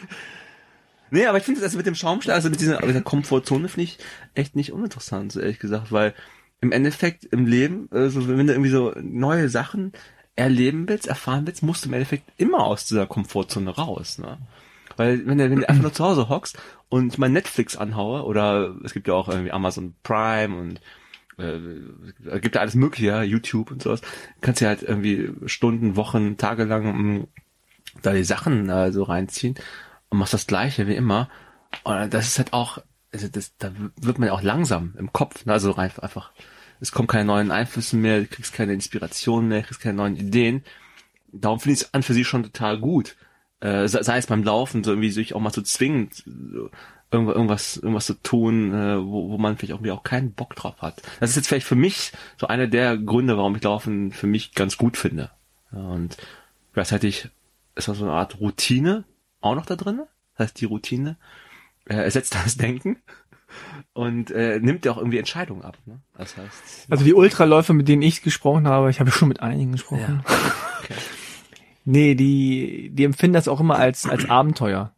Nee, 1.10 1.26
aber 1.26 1.38
ich 1.38 1.44
finde 1.44 1.60
das 1.60 1.68
also 1.68 1.76
mit 1.76 1.86
dem 1.86 1.94
Schaumschlag, 1.94 2.34
also 2.34 2.48
mit 2.48 2.60
dieser, 2.60 2.80
mit 2.80 2.88
dieser 2.88 3.02
Komfortzone 3.02 3.68
finde 3.68 3.84
ich 3.84 3.98
echt 4.34 4.56
nicht 4.56 4.72
uninteressant, 4.72 5.30
so 5.30 5.40
ehrlich 5.40 5.58
gesagt, 5.58 5.92
weil 5.92 6.14
im 6.62 6.72
Endeffekt 6.72 7.24
im 7.26 7.44
Leben, 7.44 7.88
also 7.90 8.26
wenn 8.28 8.46
du 8.46 8.54
irgendwie 8.54 8.70
so 8.70 8.94
neue 8.98 9.50
Sachen 9.50 9.92
erleben 10.36 10.88
willst, 10.88 11.06
erfahren 11.06 11.46
willst, 11.46 11.62
musst 11.62 11.84
du 11.84 11.90
im 11.90 11.94
Endeffekt 11.94 12.32
immer 12.38 12.64
aus 12.64 12.86
dieser 12.86 13.06
Komfortzone 13.06 13.70
raus, 13.70 14.18
ne? 14.18 14.38
Weil 14.96 15.26
wenn 15.26 15.38
du, 15.38 15.50
wenn 15.50 15.60
du 15.60 15.68
einfach 15.68 15.82
nur 15.82 15.92
zu 15.92 16.04
Hause 16.04 16.28
hockst 16.28 16.58
und 16.88 17.18
mal 17.18 17.28
Netflix 17.28 17.76
anhaue 17.76 18.24
oder 18.24 18.74
es 18.84 18.92
gibt 18.92 19.08
ja 19.08 19.14
auch 19.14 19.28
irgendwie 19.28 19.52
Amazon 19.52 19.94
Prime 20.02 20.56
und 20.56 20.80
äh, 21.39 22.41
gibt 22.41 22.55
ja 22.55 22.61
alles 22.61 22.74
mögliche, 22.74 23.07
ja, 23.07 23.22
YouTube 23.22 23.70
und 23.70 23.83
sowas, 23.83 24.03
kannst 24.41 24.61
du 24.61 24.66
halt 24.66 24.83
irgendwie 24.83 25.30
Stunden, 25.47 25.97
Wochen, 25.97 26.37
Tage 26.37 26.64
lang 26.64 26.85
mm, 26.85 27.28
da 28.03 28.12
die 28.12 28.24
Sachen 28.24 28.68
äh, 28.68 28.93
so 28.93 29.03
reinziehen 29.03 29.55
und 30.09 30.18
machst 30.18 30.35
das 30.35 30.47
Gleiche 30.47 30.87
wie 30.87 30.95
immer. 30.95 31.28
Und 31.85 32.12
das 32.12 32.26
ist 32.26 32.39
halt 32.39 32.53
auch, 32.53 32.78
also 33.12 33.28
das, 33.28 33.57
da 33.59 33.72
wird 34.01 34.18
man 34.18 34.28
ja 34.28 34.35
auch 34.35 34.43
langsam 34.43 34.95
im 34.99 35.12
Kopf, 35.12 35.45
ne? 35.47 35.53
also 35.53 35.70
rein, 35.72 35.91
einfach, 36.01 36.33
es 36.80 36.93
kommen 36.93 37.09
keine 37.09 37.26
neuen 37.26 37.51
Einflüsse 37.51 37.97
mehr, 37.97 38.20
du 38.20 38.26
kriegst 38.26 38.53
keine 38.53 38.72
Inspiration 38.72 39.49
mehr, 39.49 39.61
du 39.61 39.66
kriegst 39.68 39.80
keine 39.80 39.97
neuen 39.97 40.16
Ideen. 40.16 40.64
Darum 41.33 41.61
finde 41.61 41.74
ich 41.74 41.80
es 41.83 41.95
an 41.95 42.03
für 42.03 42.12
sich 42.12 42.26
schon 42.26 42.43
total 42.43 42.78
gut. 42.78 43.16
Äh, 43.61 43.87
sei 43.87 44.18
es 44.18 44.26
beim 44.26 44.43
Laufen, 44.43 44.83
so 44.83 44.91
irgendwie 44.91 45.12
sich 45.12 45.35
auch 45.35 45.41
mal 45.41 45.53
zu 45.53 45.62
zwingen, 45.62 46.11
so, 46.12 46.70
irgendwas, 47.12 47.76
irgendwas, 47.76 48.06
zu 48.06 48.14
tun, 48.22 48.72
äh, 48.72 48.98
wo, 48.98 49.30
wo 49.30 49.38
man 49.38 49.56
vielleicht 49.56 49.70
irgendwie 49.70 49.92
auch 49.92 50.02
keinen 50.02 50.32
Bock 50.32 50.56
drauf 50.56 50.80
hat. 50.80 51.02
Das 51.20 51.30
ist 51.30 51.36
jetzt 51.36 51.48
vielleicht 51.48 51.66
für 51.66 51.76
mich 51.76 52.12
so 52.38 52.46
einer 52.46 52.66
der 52.66 52.96
Gründe, 52.96 53.36
warum 53.36 53.54
ich 53.56 53.62
Laufen 53.62 54.12
für 54.12 54.26
mich 54.26 54.54
ganz 54.54 54.76
gut 54.76 54.96
finde. 54.96 55.30
Ja, 55.72 55.80
und 55.80 56.16
gleichzeitig 56.72 57.28
ist 57.74 57.88
das 57.88 57.98
so 57.98 58.04
eine 58.04 58.12
Art 58.12 58.40
Routine 58.40 59.04
auch 59.40 59.54
noch 59.54 59.66
da 59.66 59.76
drin. 59.76 60.02
Das 60.36 60.46
heißt, 60.46 60.60
die 60.60 60.64
Routine 60.64 61.16
äh, 61.86 61.96
ersetzt 61.96 62.34
das 62.34 62.56
Denken 62.56 62.96
und 63.92 64.30
äh, 64.30 64.58
nimmt 64.60 64.84
ja 64.84 64.92
auch 64.92 64.98
irgendwie 64.98 65.18
Entscheidungen 65.18 65.62
ab. 65.62 65.78
Ne? 65.84 66.00
Das 66.16 66.36
heißt, 66.36 66.86
Also 66.88 67.04
die 67.04 67.14
Ultraläufer, 67.14 67.74
mit 67.74 67.88
denen 67.88 68.02
ich 68.02 68.22
gesprochen 68.22 68.66
habe, 68.66 68.90
ich 68.90 69.00
habe 69.00 69.10
schon 69.10 69.28
mit 69.28 69.40
einigen 69.40 69.72
gesprochen. 69.72 70.22
okay. 70.80 70.94
Nee, 71.84 72.14
die, 72.14 72.90
die 72.92 73.02
empfinden 73.02 73.34
das 73.34 73.48
auch 73.48 73.58
immer 73.58 73.76
als, 73.76 74.08
als 74.08 74.30
Abenteuer. 74.30 74.94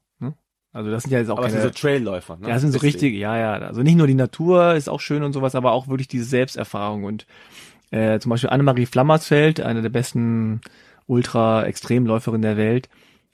Also 0.75 0.91
das 0.91 1.05
sind 1.05 1.13
ja 1.13 1.21
jetzt 1.21 1.31
auch 1.31 1.39
aber 1.39 1.47
keine, 1.47 1.61
sind 1.61 1.75
so 1.75 1.81
Trailläufer. 1.81 2.37
Ne? 2.37 2.49
ja, 2.49 2.55
das 2.55 2.63
sind 2.63 2.73
so 2.73 2.79
Deswegen. 2.79 2.93
richtige, 2.95 3.17
ja, 3.17 3.39
ja. 3.39 3.53
Also 3.67 3.83
nicht 3.83 3.95
nur 3.97 4.09
die 4.09 4.15
Natur 4.15 4.75
ist 4.75 4.89
auch 4.89 5.01
schön 5.01 5.23
und 5.23 5.33
sowas, 5.33 5.55
aber 5.55 5.71
auch 5.71 5.87
wirklich 5.87 6.09
diese 6.09 6.25
Selbsterfahrung. 6.25 7.05
Und 7.05 7.27
äh, 7.93 8.19
zum 8.19 8.31
Beispiel 8.31 8.51
Annemarie 8.51 8.87
Flammersfeld, 8.87 9.61
eine 9.61 9.83
der 9.83 9.89
besten 9.91 10.61
Ultra-Extremläuferinnen 11.07 12.43
der 12.43 12.57
Welt, 12.57 12.89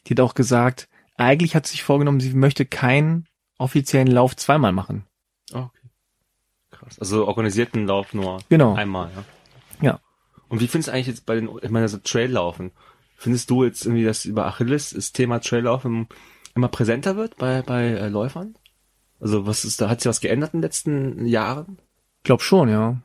die 0.06 0.12
hat 0.12 0.20
auch 0.20 0.34
gesagt, 0.34 0.88
eigentlich 1.16 1.54
hat 1.54 1.66
sie 1.66 1.72
sich 1.72 1.82
vorgenommen, 1.82 2.20
sie 2.20 2.34
möchte 2.34 2.66
keinen 2.66 3.26
offiziellen 3.58 4.08
Lauf 4.08 4.36
zweimal 4.36 4.72
machen. 4.72 5.06
Oh, 5.54 5.58
okay. 5.58 5.88
Krass. 6.70 6.98
Also 6.98 7.26
organisierten 7.26 7.86
Lauf 7.86 8.12
nur 8.12 8.38
Genau. 8.50 8.74
einmal, 8.74 9.10
ja. 9.14 9.24
Ja. 9.80 10.00
Und 10.48 10.60
wie 10.60 10.68
findest 10.68 10.88
du 10.88 10.92
eigentlich 10.92 11.06
jetzt 11.06 11.24
bei 11.26 11.36
den, 11.36 11.48
ich 11.62 11.70
meine, 11.70 11.88
so 11.88 11.96
Traillaufen? 11.96 12.70
Findest 13.16 13.48
du 13.50 13.64
jetzt 13.64 13.84
irgendwie, 13.86 14.04
dass 14.04 14.24
über 14.26 14.46
Achilles 14.46 14.90
das 14.90 15.12
Thema 15.12 15.40
Traillaufen 15.40 16.08
immer 16.54 16.68
präsenter 16.68 17.16
wird 17.16 17.36
bei, 17.36 17.62
bei 17.62 17.84
äh, 17.88 18.08
Läufern? 18.08 18.54
Also 19.20 19.46
was 19.46 19.64
ist 19.64 19.80
da, 19.80 19.88
hat 19.88 20.00
sich 20.00 20.08
was 20.08 20.20
geändert 20.20 20.54
in 20.54 20.58
den 20.60 20.62
letzten 20.64 21.26
Jahren? 21.26 21.78
Glaub 22.24 22.42
schon, 22.42 22.68
ja. 22.68 22.96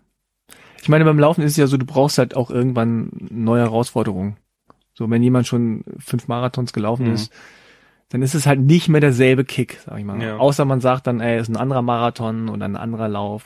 Ich 0.82 0.90
meine, 0.90 1.04
beim 1.06 1.20
Laufen 1.20 1.42
ist 1.42 1.52
es 1.52 1.58
ja 1.58 1.68
so, 1.68 1.78
du 1.78 1.86
brauchst 1.86 2.18
halt 2.18 2.36
auch 2.36 2.50
irgendwann 2.52 3.10
neue 3.32 3.62
Herausforderungen. 3.62 4.38
So, 4.94 5.10
wenn 5.10 5.24
jemand 5.24 5.48
schon 5.48 5.84
fünf 5.98 6.28
Marathons 6.28 6.72
gelaufen 6.74 7.08
Mhm. 7.08 7.14
ist, 7.14 7.34
dann 8.10 8.22
ist 8.22 8.36
es 8.36 8.46
halt 8.46 8.62
nicht 8.62 8.88
mehr 8.88 9.02
derselbe 9.02 9.44
Kick, 9.44 9.80
sag 9.86 9.98
ich 9.98 10.06
mal. 10.06 10.22
Ja. 10.22 10.38
Außer 10.38 10.64
man 10.64 10.80
sagt 10.80 11.08
dann, 11.08 11.22
ey, 11.22 11.40
ist 11.40 11.50
ein 11.50 11.58
anderer 11.58 11.82
Marathon 11.82 12.50
oder 12.50 12.66
ein 12.66 12.78
anderer 12.78 13.08
Lauf. 13.10 13.46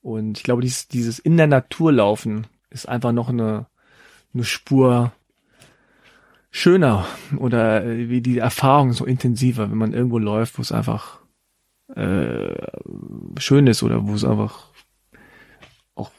Und 0.00 0.38
ich 0.38 0.44
glaube, 0.44 0.62
dieses, 0.62 0.88
dieses 0.88 1.18
in 1.18 1.36
der 1.36 1.48
Natur 1.48 1.92
laufen 1.92 2.46
ist 2.70 2.88
einfach 2.88 3.12
noch 3.12 3.28
eine, 3.28 3.66
eine 4.32 4.44
Spur 4.44 5.12
schöner 6.50 7.06
oder 7.36 7.84
äh, 7.84 8.08
wie 8.08 8.20
die 8.20 8.38
Erfahrung 8.38 8.92
so 8.92 9.04
intensiver, 9.04 9.70
wenn 9.70 9.78
man 9.78 9.92
irgendwo 9.92 10.18
läuft, 10.18 10.58
wo 10.58 10.62
es 10.62 10.72
einfach 10.72 11.20
äh, 11.94 12.54
schön 13.38 13.66
ist 13.66 13.82
oder 13.82 14.06
wo 14.06 14.14
es 14.14 14.24
einfach 14.24 14.66
auch 15.94 16.10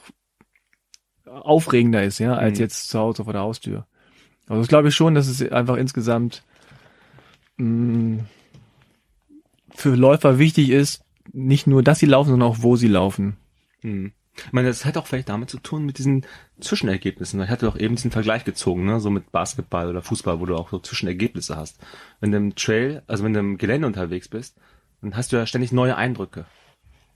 aufregender 1.25 2.03
ist, 2.03 2.19
ja, 2.19 2.33
als 2.33 2.57
Mhm. 2.57 2.63
jetzt 2.63 2.89
zu 2.89 2.99
Hause 2.99 3.23
vor 3.23 3.33
der 3.33 3.41
Haustür. 3.43 3.85
Also 4.47 4.61
das 4.61 4.67
glaube 4.67 4.89
ich 4.89 4.95
schon, 4.95 5.15
dass 5.15 5.27
es 5.27 5.41
einfach 5.51 5.77
insgesamt 5.77 6.43
mh, 7.57 8.25
für 9.73 9.95
Läufer 9.95 10.39
wichtig 10.39 10.69
ist, 10.69 11.03
nicht 11.31 11.67
nur, 11.67 11.83
dass 11.83 11.99
sie 11.99 12.05
laufen, 12.05 12.31
sondern 12.31 12.49
auch, 12.49 12.57
wo 12.61 12.75
sie 12.75 12.87
laufen. 12.89 13.37
Hm. 13.81 14.11
Ich 14.33 14.53
meine, 14.53 14.69
das 14.69 14.85
hat 14.85 14.97
auch 14.97 15.07
vielleicht 15.07 15.29
damit 15.29 15.49
zu 15.49 15.59
tun 15.59 15.85
mit 15.85 15.97
diesen 15.97 16.25
Zwischenergebnissen. 16.59 17.41
Ich 17.41 17.49
hatte 17.49 17.65
doch 17.65 17.77
eben 17.77 17.95
diesen 17.95 18.11
Vergleich 18.11 18.45
gezogen, 18.45 18.85
ne, 18.85 18.99
so 18.99 19.09
mit 19.09 19.31
Basketball 19.31 19.89
oder 19.89 20.01
Fußball, 20.01 20.39
wo 20.39 20.45
du 20.45 20.55
auch 20.55 20.69
so 20.69 20.79
Zwischenergebnisse 20.79 21.55
hast. 21.57 21.79
Wenn 22.19 22.31
du 22.31 22.37
im 22.37 22.55
Trail, 22.55 23.03
also 23.07 23.23
wenn 23.23 23.33
du 23.33 23.39
im 23.39 23.57
Gelände 23.57 23.87
unterwegs 23.87 24.29
bist, 24.29 24.57
dann 25.01 25.15
hast 25.15 25.31
du 25.31 25.37
ja 25.37 25.45
ständig 25.45 25.71
neue 25.71 25.97
Eindrücke. 25.97 26.45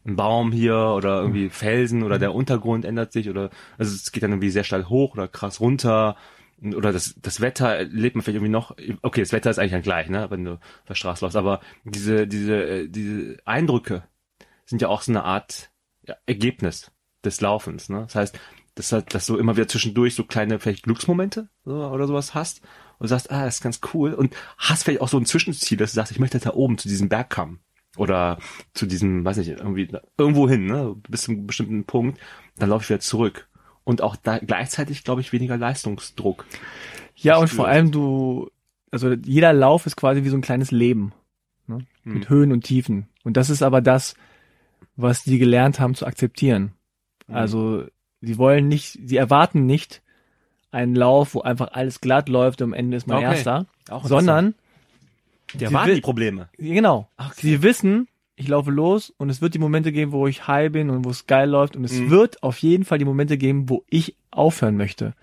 Ein 0.06 0.18
Baum 0.18 0.52
hier 0.52 0.78
oder 0.78 1.22
irgendwie 1.22 1.50
Felsen 1.50 2.04
oder 2.04 2.20
der 2.20 2.36
Untergrund 2.36 2.86
ändert 2.86 3.12
sich 3.12 3.30
oder 3.30 3.50
also 3.78 3.96
es 3.96 4.12
geht 4.12 4.22
dann 4.22 4.32
irgendwie 4.32 4.52
sehr 4.52 4.64
steil 4.64 4.88
hoch 4.88 5.14
oder 5.14 5.28
krass 5.28 5.60
runter 5.60 6.16
oder 6.62 6.92
das, 6.92 7.16
das 7.22 7.42
Wetter 7.42 7.84
lebt 7.84 8.16
man 8.16 8.24
vielleicht 8.24 8.38
irgendwie 8.38 8.52
noch, 8.52 8.76
okay, 9.02 9.22
das 9.22 9.34
Wetter 9.34 9.50
ist 9.50 9.60
eigentlich 9.60 9.74
dann 9.74 9.82
gleich, 9.82 10.10
ne, 10.10 10.30
wenn 10.30 10.46
du 10.46 10.54
auf 10.54 10.60
der 10.88 10.96
Straße 10.96 11.26
läufst, 11.26 11.36
aber 11.36 11.60
diese, 11.84 12.28
diese, 12.28 12.64
äh, 12.66 12.88
diese 12.88 13.38
Eindrücke 13.46 14.04
sind 14.66 14.82
ja 14.82 14.88
auch 14.88 15.02
so 15.02 15.12
eine 15.12 15.24
Art 15.24 15.72
ja, 16.08 16.16
Ergebnis 16.26 16.92
des 17.26 17.42
Laufens, 17.42 17.90
ne? 17.90 18.02
Das 18.02 18.16
heißt, 18.16 18.40
dass, 18.76 18.92
halt, 18.92 19.14
dass 19.14 19.26
du 19.26 19.38
immer 19.38 19.56
wieder 19.56 19.68
zwischendurch 19.68 20.16
so 20.16 20.24
kleine 20.24 20.60
vielleicht 20.60 20.84
Glücksmomente 20.84 21.50
so, 21.64 21.74
oder 21.74 22.08
sowas 22.08 22.34
hast 22.34 22.62
und 23.00 23.08
sagst, 23.08 23.32
ah, 23.32 23.46
das 23.46 23.56
ist 23.56 23.64
ganz 23.64 23.80
cool 23.94 24.14
und 24.14 24.36
hast 24.58 24.84
vielleicht 24.84 25.02
auch 25.02 25.08
so 25.08 25.18
ein 25.18 25.26
Zwischenziel, 25.26 25.78
dass 25.78 25.92
du 25.92 25.96
sagst, 25.96 26.12
ich 26.12 26.20
möchte 26.20 26.40
da 26.40 26.54
oben 26.54 26.78
zu 26.78 26.88
diesem 26.88 27.10
Berg 27.10 27.30
kommen 27.30 27.60
oder 27.98 28.38
zu 28.74 28.86
diesem, 28.86 29.24
weiß 29.24 29.38
nicht, 29.38 29.50
irgendwie 29.50 29.90
irgendwo 30.18 30.50
hin, 30.50 30.66
ne? 30.66 30.96
Bis 31.10 31.24
zu 31.24 31.32
einem 31.32 31.48
bestimmten 31.48 31.86
Punkt, 31.86 32.20
dann 32.58 32.70
laufe 32.70 32.84
ich 32.84 32.90
wieder 32.90 33.00
zurück 33.00 33.48
und 33.86 34.02
auch 34.02 34.18
da 34.18 34.40
gleichzeitig, 34.40 35.04
glaube 35.04 35.22
ich, 35.22 35.32
weniger 35.32 35.58
Leistungsdruck. 35.58 36.46
Ja, 37.16 37.38
und 37.38 37.48
vor 37.48 37.68
allem 37.68 37.92
du, 37.92 38.50
also 38.92 39.14
jeder 39.14 39.54
Lauf 39.54 39.86
ist 39.86 39.96
quasi 39.96 40.24
wie 40.24 40.30
so 40.30 40.38
ein 40.38 40.42
kleines 40.42 40.72
Leben. 40.72 41.14
Ne? 41.68 41.86
Mit 42.04 42.30
Höhen 42.30 42.52
und 42.52 42.64
Tiefen. 42.64 43.08
Und 43.24 43.38
das 43.38 43.50
ist 43.50 43.64
aber 43.64 43.82
das, 43.82 44.16
was 44.96 45.24
die 45.24 45.40
gelernt 45.40 45.80
haben 45.80 45.96
zu 45.96 46.06
akzeptieren. 46.06 46.74
Mhm. 47.28 47.36
Also, 47.36 47.84
sie 48.22 48.38
wollen 48.38 48.68
nicht, 48.68 49.00
sie 49.06 49.18
erwarten 49.18 49.66
nicht 49.66 50.02
einen 50.72 50.96
Lauf, 50.96 51.34
wo 51.36 51.42
einfach 51.42 51.70
alles 51.74 52.02
glatt 52.02 52.28
läuft 52.30 52.62
und 52.62 52.70
am 52.70 52.74
Ende 52.74 52.98
ist 52.98 53.08
man 53.08 53.18
Okay. 53.18 53.26
Erster, 53.28 53.66
Auch 53.90 54.06
sondern, 54.06 54.56
waren 55.60 55.88
will- 55.88 55.96
die 55.96 56.02
Probleme. 56.02 56.50
genau, 56.58 57.10
Okay. 57.18 57.34
sie 57.36 57.64
wissen, 57.64 58.08
ich 58.36 58.50
laufe 58.50 58.72
los 58.72 59.14
und 59.18 59.30
es 59.30 59.42
wird 59.42 59.54
die 59.54 59.60
Momente 59.60 59.92
geben, 59.94 60.12
wo 60.12 60.28
ich 60.28 60.48
high 60.48 60.70
bin 60.72 60.90
und 60.90 61.06
wo 61.06 61.10
es 61.12 61.26
geil 61.28 61.50
läuft 61.50 61.78
und 61.78 61.86
es 61.86 61.94
Mhm. 61.94 62.10
wird 62.10 62.44
auf 62.44 62.58
jeden 62.58 62.84
Fall 62.84 62.98
die 62.98 63.06
Momente 63.06 63.38
geben, 63.38 63.70
wo 63.70 63.86
ich 63.90 64.18
aufhören 64.32 64.76
möchte, 64.76 65.14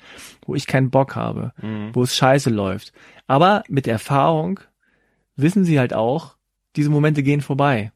wo 0.46 0.54
ich 0.54 0.66
keinen 0.66 0.88
Bock 0.90 1.14
habe, 1.16 1.52
Mhm. 1.60 1.90
wo 1.92 2.02
es 2.02 2.16
scheiße 2.16 2.48
läuft. 2.48 2.94
Aber 3.26 3.62
mit 3.68 3.86
Erfahrung 3.86 4.60
wissen 5.36 5.64
sie 5.64 5.78
halt 5.78 5.92
auch, 5.92 6.36
diese 6.76 6.88
Momente 6.88 7.22
gehen 7.22 7.42
vorbei. 7.42 7.92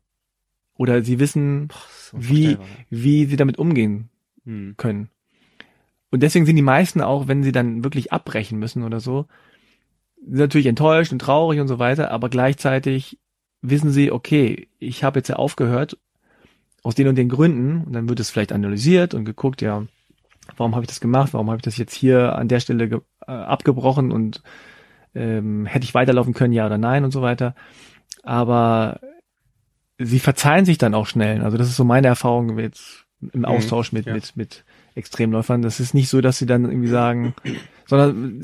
Oder 0.77 1.03
sie 1.03 1.19
wissen, 1.19 1.69
So 1.71 2.19
wie, 2.19 2.49
unvorstellbar. 2.57 2.67
wie 2.91 3.25
sie 3.27 3.37
damit 3.37 3.59
umgehen 3.59 4.11
Mhm. 4.45 4.75
können. 4.77 5.09
Und 6.11 6.23
deswegen 6.23 6.47
sind 6.47 6.57
die 6.57 6.63
meisten 6.63 7.01
auch, 7.01 7.27
wenn 7.29 7.43
sie 7.43 7.53
dann 7.53 7.83
wirklich 7.83 8.13
abbrechen 8.13 8.59
müssen 8.59 8.85
oder 8.85 9.01
so, 9.01 9.27
sind 10.25 10.39
natürlich 10.39 10.67
enttäuscht 10.67 11.13
und 11.13 11.19
traurig 11.19 11.61
und 11.61 11.69
so 11.69 11.79
weiter, 11.79 12.11
aber 12.11 12.29
gleichzeitig 12.29 13.19
wissen 13.61 13.91
sie, 13.91 14.13
okay, 14.13 14.69
ich 14.79 15.03
habe 15.03 15.19
jetzt 15.19 15.29
ja 15.29 15.37
aufgehört 15.37 15.99
aus 16.83 16.95
den 16.95 17.09
und 17.09 17.17
den 17.17 17.29
Gründen 17.29 17.85
und 17.85 17.93
dann 17.93 18.09
wird 18.09 18.21
es 18.21 18.31
vielleicht 18.31 18.53
analysiert 18.53 19.15
und 19.15 19.25
geguckt, 19.25 19.63
ja, 19.63 19.85
warum 20.57 20.75
habe 20.75 20.85
ich 20.85 20.89
das 20.89 21.01
gemacht, 21.01 21.35
warum 21.35 21.49
habe 21.49 21.57
ich 21.59 21.63
das 21.65 21.77
jetzt 21.77 21.95
hier 21.95 22.37
an 22.37 22.47
der 22.49 22.61
Stelle 22.61 23.03
äh, 23.27 23.31
abgebrochen 23.33 24.13
und 24.13 24.43
ähm, 25.15 25.67
hätte 25.67 25.85
ich 25.85 25.95
weiterlaufen 25.95 26.35
können, 26.35 26.53
ja 26.53 26.67
oder 26.67 26.79
nein 26.79 27.05
und 27.05 27.11
so 27.11 27.23
weiter. 27.23 27.55
Aber 28.23 29.01
sie 29.99 30.19
verzeihen 30.19 30.65
sich 30.65 30.79
dann 30.79 30.95
auch 30.95 31.07
schnell. 31.07 31.43
Also 31.43 31.57
das 31.57 31.69
ist 31.69 31.77
so 31.77 31.85
meine 31.85 32.09
Erfahrung 32.09 32.59
jetzt 32.59 33.07
im 33.33 33.45
Austausch 33.45 33.93
mit, 33.93 34.07
ja. 34.07 34.15
mit, 34.15 34.37
mit 34.37 34.65
Extremläufern. 34.95 35.63
Das 35.63 35.81
ist 35.81 35.95
nicht 35.95 36.09
so, 36.09 36.21
dass 36.21 36.39
sie 36.39 36.47
dann 36.47 36.65
irgendwie 36.65 36.89
sagen, 36.89 37.35
sondern 37.87 38.41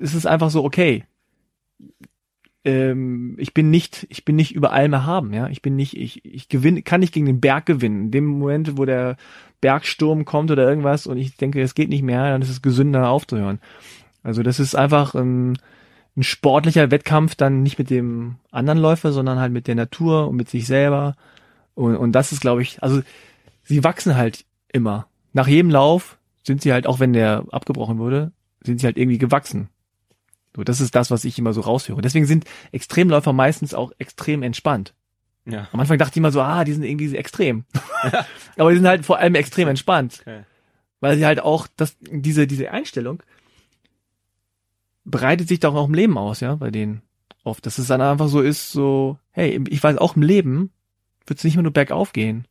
es 0.00 0.14
ist 0.14 0.26
einfach 0.26 0.50
so, 0.50 0.64
okay, 0.64 1.04
ähm, 2.64 3.36
ich 3.38 3.54
bin 3.54 3.70
nicht, 3.70 4.06
ich 4.10 4.24
bin 4.24 4.36
nicht 4.36 4.54
über 4.54 4.72
allem 4.72 4.92
erhaben, 4.92 5.32
ja. 5.32 5.48
Ich 5.48 5.62
bin 5.62 5.76
nicht, 5.76 5.96
ich, 5.96 6.24
ich 6.24 6.48
gewinne, 6.48 6.82
kann 6.82 7.00
nicht 7.00 7.14
gegen 7.14 7.26
den 7.26 7.40
Berg 7.40 7.66
gewinnen. 7.66 8.06
In 8.06 8.10
dem 8.10 8.26
Moment, 8.26 8.76
wo 8.76 8.84
der 8.84 9.16
Bergsturm 9.60 10.24
kommt 10.24 10.50
oder 10.50 10.68
irgendwas 10.68 11.06
und 11.06 11.18
ich 11.18 11.36
denke, 11.36 11.62
es 11.62 11.74
geht 11.74 11.88
nicht 11.88 12.02
mehr, 12.02 12.30
dann 12.30 12.42
ist 12.42 12.50
es 12.50 12.62
gesünder 12.62 13.08
aufzuhören. 13.08 13.60
Also 14.22 14.42
das 14.42 14.60
ist 14.60 14.74
einfach 14.74 15.14
ein, 15.14 15.58
ein 16.18 16.22
sportlicher 16.24 16.90
Wettkampf 16.90 17.36
dann 17.36 17.62
nicht 17.62 17.78
mit 17.78 17.90
dem 17.90 18.36
anderen 18.50 18.78
Läufer, 18.78 19.12
sondern 19.12 19.38
halt 19.38 19.52
mit 19.52 19.68
der 19.68 19.76
Natur 19.76 20.28
und 20.28 20.36
mit 20.36 20.50
sich 20.50 20.66
selber. 20.66 21.14
Und, 21.74 21.96
und 21.96 22.12
das 22.12 22.32
ist, 22.32 22.40
glaube 22.40 22.60
ich, 22.60 22.82
also 22.82 23.02
sie 23.62 23.84
wachsen 23.84 24.16
halt 24.16 24.44
immer. 24.72 25.06
Nach 25.32 25.46
jedem 25.46 25.70
Lauf 25.70 26.18
sind 26.42 26.60
sie 26.60 26.72
halt, 26.72 26.86
auch 26.86 26.98
wenn 26.98 27.12
der 27.12 27.44
abgebrochen 27.52 27.98
wurde, 27.98 28.32
sind 28.64 28.80
sie 28.80 28.86
halt 28.86 28.98
irgendwie 28.98 29.18
gewachsen. 29.18 29.68
So, 30.56 30.64
das 30.64 30.80
ist 30.80 30.94
das, 30.96 31.10
was 31.12 31.24
ich 31.24 31.38
immer 31.38 31.52
so 31.52 31.60
raushöre. 31.60 32.00
Deswegen 32.00 32.26
sind 32.26 32.44
Extremläufer 32.72 33.32
meistens 33.32 33.72
auch 33.72 33.92
extrem 33.98 34.42
entspannt. 34.42 34.94
Ja. 35.46 35.68
Am 35.72 35.78
Anfang 35.80 35.98
dachte 35.98 36.12
ich 36.14 36.16
immer 36.16 36.32
so, 36.32 36.40
ah, 36.42 36.64
die 36.64 36.72
sind 36.72 36.82
irgendwie 36.82 37.14
extrem. 37.16 37.64
Aber 38.56 38.70
die 38.70 38.76
sind 38.76 38.88
halt 38.88 39.06
vor 39.06 39.18
allem 39.18 39.36
extrem 39.36 39.68
entspannt, 39.68 40.18
Okay. 40.22 40.42
weil 41.00 41.16
sie 41.16 41.24
halt 41.24 41.40
auch 41.40 41.68
das, 41.76 41.96
diese, 42.00 42.46
diese 42.48 42.70
Einstellung 42.72 43.22
breitet 45.10 45.48
sich 45.48 45.60
doch 45.60 45.74
auch 45.74 45.88
im 45.88 45.94
Leben 45.94 46.18
aus, 46.18 46.40
ja, 46.40 46.54
bei 46.54 46.70
denen 46.70 47.02
oft. 47.44 47.64
Dass 47.66 47.78
es 47.78 47.86
dann 47.88 48.00
einfach 48.00 48.28
so 48.28 48.40
ist, 48.40 48.72
so, 48.72 49.18
hey, 49.30 49.60
ich 49.68 49.82
weiß, 49.82 49.96
auch 49.98 50.16
im 50.16 50.22
Leben 50.22 50.70
wird 51.26 51.38
es 51.38 51.44
nicht 51.44 51.56
mehr 51.56 51.62
nur 51.62 51.72
bergauf 51.72 52.12
gehen, 52.12 52.46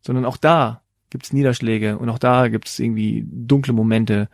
sondern 0.00 0.24
auch 0.24 0.36
da 0.36 0.82
gibt's 1.10 1.32
Niederschläge 1.32 1.98
und 1.98 2.08
auch 2.08 2.18
da 2.18 2.48
gibt's 2.48 2.78
irgendwie 2.78 3.24
dunkle 3.26 3.72
Momente. 3.72 4.28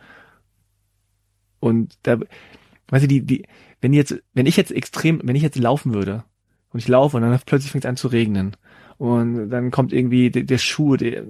Und 1.59 1.97
da, 2.03 2.17
weißt 2.89 3.03
du, 3.03 3.07
die, 3.07 3.21
die, 3.21 3.45
wenn 3.81 3.93
jetzt, 3.93 4.21
wenn 4.33 4.45
ich 4.45 4.57
jetzt 4.57 4.71
extrem, 4.71 5.21
wenn 5.23 5.35
ich 5.35 5.43
jetzt 5.43 5.57
laufen 5.57 5.93
würde 5.93 6.23
und 6.69 6.79
ich 6.79 6.87
laufe 6.87 7.17
und 7.17 7.23
dann 7.23 7.39
plötzlich 7.45 7.71
fängt 7.71 7.85
es 7.85 7.89
an 7.89 7.97
zu 7.97 8.07
regnen 8.07 8.55
und 8.97 9.49
dann 9.49 9.71
kommt 9.71 9.91
irgendwie 9.93 10.29
der, 10.31 10.43
der 10.43 10.57
Schuh, 10.57 10.95
der, 10.95 11.23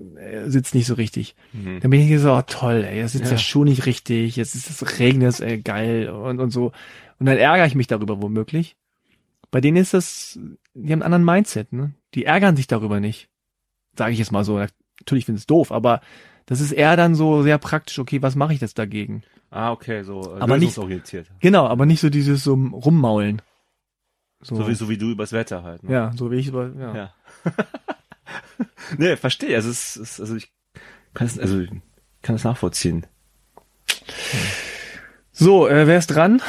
sitzt 0.50 0.76
nicht 0.76 0.86
so 0.88 0.94
richtig. 0.94 1.36
Mhm. 1.54 1.80
Dann 1.82 1.92
bin 1.92 2.00
ich 2.02 2.20
so, 2.20 2.34
oh, 2.34 2.42
toll, 2.46 2.84
ey, 2.88 2.98
jetzt 3.00 3.14
sitzt 3.14 3.26
Ja. 3.26 3.32
der 3.32 3.38
Schuh 3.38 3.64
nicht 3.64 3.86
richtig, 3.86 4.36
jetzt 4.36 4.54
ist 4.56 4.70
es 4.70 5.00
regnet, 5.00 5.40
ey, 5.40 5.60
geil 5.62 6.10
und, 6.10 6.40
und 6.40 6.52
so. 6.52 6.72
Und 7.20 7.26
dann 7.26 7.38
ärgere 7.38 7.66
ich 7.66 7.76
mich 7.76 7.88
darüber 7.88 8.22
womöglich. 8.22 8.76
Bei 9.52 9.62
denen 9.62 9.78
ist 9.78 9.94
das, 9.94 10.38
die 10.74 10.92
haben 10.92 11.02
einen 11.02 11.14
anderen 11.14 11.26
Mindset, 11.26 11.72
ne? 11.74 11.94
Die 12.14 12.26
ärgern 12.26 12.56
sich 12.58 12.68
darüber 12.68 13.00
nicht. 13.00 13.30
Sage 13.98 14.12
ich 14.12 14.20
jetzt 14.20 14.32
mal 14.32 14.44
so. 14.44 14.58
Natürlich 15.00 15.26
finde 15.26 15.38
ich 15.38 15.44
es 15.44 15.48
doof, 15.48 15.72
aber 15.72 16.02
das 16.46 16.60
ist 16.62 16.72
eher 16.74 16.96
dann 16.98 17.16
so 17.16 17.42
sehr 17.42 17.58
praktisch, 17.58 17.98
okay, 18.00 18.22
was 18.22 18.36
mache 18.36 18.54
ich 18.54 18.62
jetzt 18.62 18.78
dagegen? 18.78 19.24
Ah, 19.50 19.72
okay, 19.72 20.04
so 20.04 20.22
äh, 20.36 20.40
Aber 20.42 20.58
nicht- 20.58 20.70
lösungsorientiert. 20.76 21.32
Genau, 21.40 21.66
aber 21.68 21.86
nicht 21.86 22.02
so 22.02 22.10
dieses 22.10 22.44
so 22.44 22.54
rummaulen. 22.54 23.42
So, 24.42 24.56
So 24.58 24.68
wie, 24.68 24.76
so 24.76 24.90
wie 24.90 24.98
du 24.98 25.10
übers 25.12 25.32
Wetter 25.32 25.64
halt. 25.64 25.84
Ne? 25.84 25.92
ja, 25.94 26.12
so 26.16 26.30
wie 26.32 26.36
ich, 26.36 26.50
aber, 26.50 26.72
ja. 26.78 26.96
Ja. 26.96 27.14
nee, 28.98 29.16
verstehe. 29.16 29.56
Also 29.56 29.70
es 29.70 29.98
ist, 29.98 30.20
also 30.20 30.36
ich 30.36 30.52
kann 31.14 31.28
es, 31.28 31.40
also 31.40 31.66
kann 32.22 32.36
es 32.36 32.44
nachvollziehen. 32.44 33.06
So, 35.32 35.68
äh, 35.68 35.88
wer 35.88 35.98
ist 35.98 36.08
dran? 36.08 36.42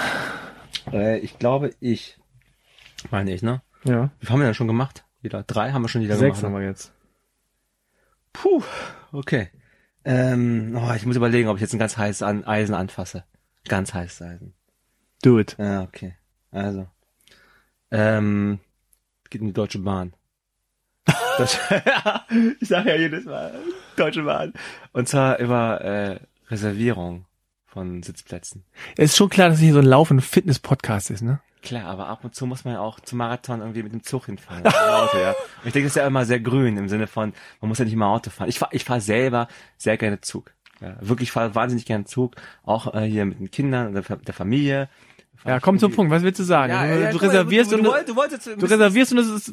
Äh, 0.93 1.19
ich 1.19 1.39
glaube, 1.39 1.75
ich. 1.81 2.19
Meine 3.11 3.33
ich, 3.33 3.43
ne? 3.43 3.63
Ja, 3.85 4.11
Wie 4.19 4.27
viel 4.27 4.33
haben 4.33 4.41
wir 4.41 4.47
denn 4.47 4.55
schon 4.55 4.67
gemacht? 4.67 5.05
Jeder 5.23 5.43
drei 5.43 5.73
haben 5.73 5.83
wir 5.83 5.89
schon 5.89 6.03
wieder 6.03 6.17
sechs 6.17 6.39
gemacht. 6.41 6.55
haben 6.55 6.61
wir 6.61 6.69
jetzt. 6.69 6.93
Puh, 8.33 8.63
okay. 9.13 9.51
Ähm, 10.05 10.77
oh, 10.81 10.93
ich 10.95 11.07
muss 11.07 11.17
überlegen, 11.17 11.49
ob 11.49 11.57
ich 11.57 11.63
jetzt 11.63 11.73
ein 11.73 11.79
ganz 11.79 11.97
heißes 11.97 12.23
Eisen 12.23 12.75
anfasse. 12.75 13.25
Ganz 13.69 13.93
heißes 13.93 14.23
Eisen. 14.23 14.55
Do 15.23 15.39
it. 15.39 15.57
Ja, 15.59 15.83
okay. 15.83 16.15
Also. 16.51 16.87
Ähm, 17.91 18.61
geht 19.31 19.41
in 19.41 19.49
die 19.49 19.53
Deutsche 19.53 19.79
Bahn. 19.79 20.15
Deutsche, 21.39 21.59
ich 22.61 22.69
sage 22.69 22.91
ja 22.91 22.97
jedes 22.97 23.25
Mal, 23.25 23.55
Deutsche 23.97 24.23
Bahn. 24.23 24.53
Und 24.93 25.09
zwar 25.09 25.39
über 25.39 25.81
äh, 25.81 26.19
Reservierung 26.51 27.27
von 27.67 28.03
Sitzplätzen. 28.03 28.65
Es 28.97 29.11
ist 29.11 29.17
schon 29.17 29.29
klar, 29.29 29.51
dass 29.51 29.59
hier 29.59 29.73
so 29.73 29.81
ein 29.81 29.87
laufender 29.87 30.23
Fitness-Podcast 30.23 31.11
ist, 31.11 31.23
ne? 31.23 31.41
Klar, 31.63 31.87
aber 31.87 32.07
ab 32.07 32.23
und 32.23 32.35
zu 32.35 32.47
muss 32.47 32.65
man 32.65 32.75
ja 32.75 32.81
auch 32.81 33.01
zum 33.01 33.19
Marathon 33.19 33.61
irgendwie 33.61 33.83
mit 33.83 33.93
dem 33.93 34.03
Zug 34.03 34.27
hinfahren. 34.27 34.63
mit 34.63 34.73
dem 34.73 34.79
Auto, 34.79 35.19
ja. 35.19 35.31
Und 35.63 35.67
ich 35.67 35.73
denke, 35.73 35.87
das 35.87 35.97
ist 35.97 35.97
ja 35.97 36.07
immer 36.07 36.25
sehr 36.25 36.39
grün 36.39 36.77
im 36.77 36.89
Sinne 36.89 37.09
von, 37.09 37.33
man 37.61 37.69
muss 37.69 37.79
ja 37.79 37.85
nicht 37.85 37.95
immer 37.95 38.07
Auto 38.07 38.31
fahren. 38.31 38.49
Ich 38.49 38.61
fahre 38.61 38.75
ich 38.75 38.85
fahr 38.85 39.01
selber 39.01 39.49
sehr 39.77 39.97
gerne 39.97 40.21
Zug. 40.21 40.53
Ja, 40.81 40.97
wirklich 41.01 41.33
fahre 41.33 41.55
wahnsinnig 41.55 41.85
gerne 41.85 42.05
Zug, 42.05 42.37
auch 42.63 42.95
äh, 42.95 43.01
hier 43.07 43.25
mit 43.25 43.41
den 43.41 43.51
Kindern 43.51 43.89
und 43.89 43.95
der, 43.95 44.17
der 44.17 44.35
Familie. 44.35 44.89
Ja, 45.45 45.61
komm 45.61 45.79
zum 45.79 45.93
Punkt. 45.93 46.11
Was 46.11 46.23
willst 46.23 46.41
du 46.41 46.45
sagen? 46.45 46.73
Ja, 46.73 46.87
du 46.87 47.01
ja, 47.01 47.13
du 47.13 47.19
guck 47.19 47.23
mal, 47.23 47.29
reservierst 47.29 47.73
du, 47.73 47.77
und 47.77 47.85
du, 47.85 47.91
du, 48.07 48.17
wolltest, 48.17 48.47
du 48.47 48.57
du 48.57 48.67
reservierst 48.67 49.13
und 49.13 49.19
es 49.19 49.29
ist- 49.29 49.53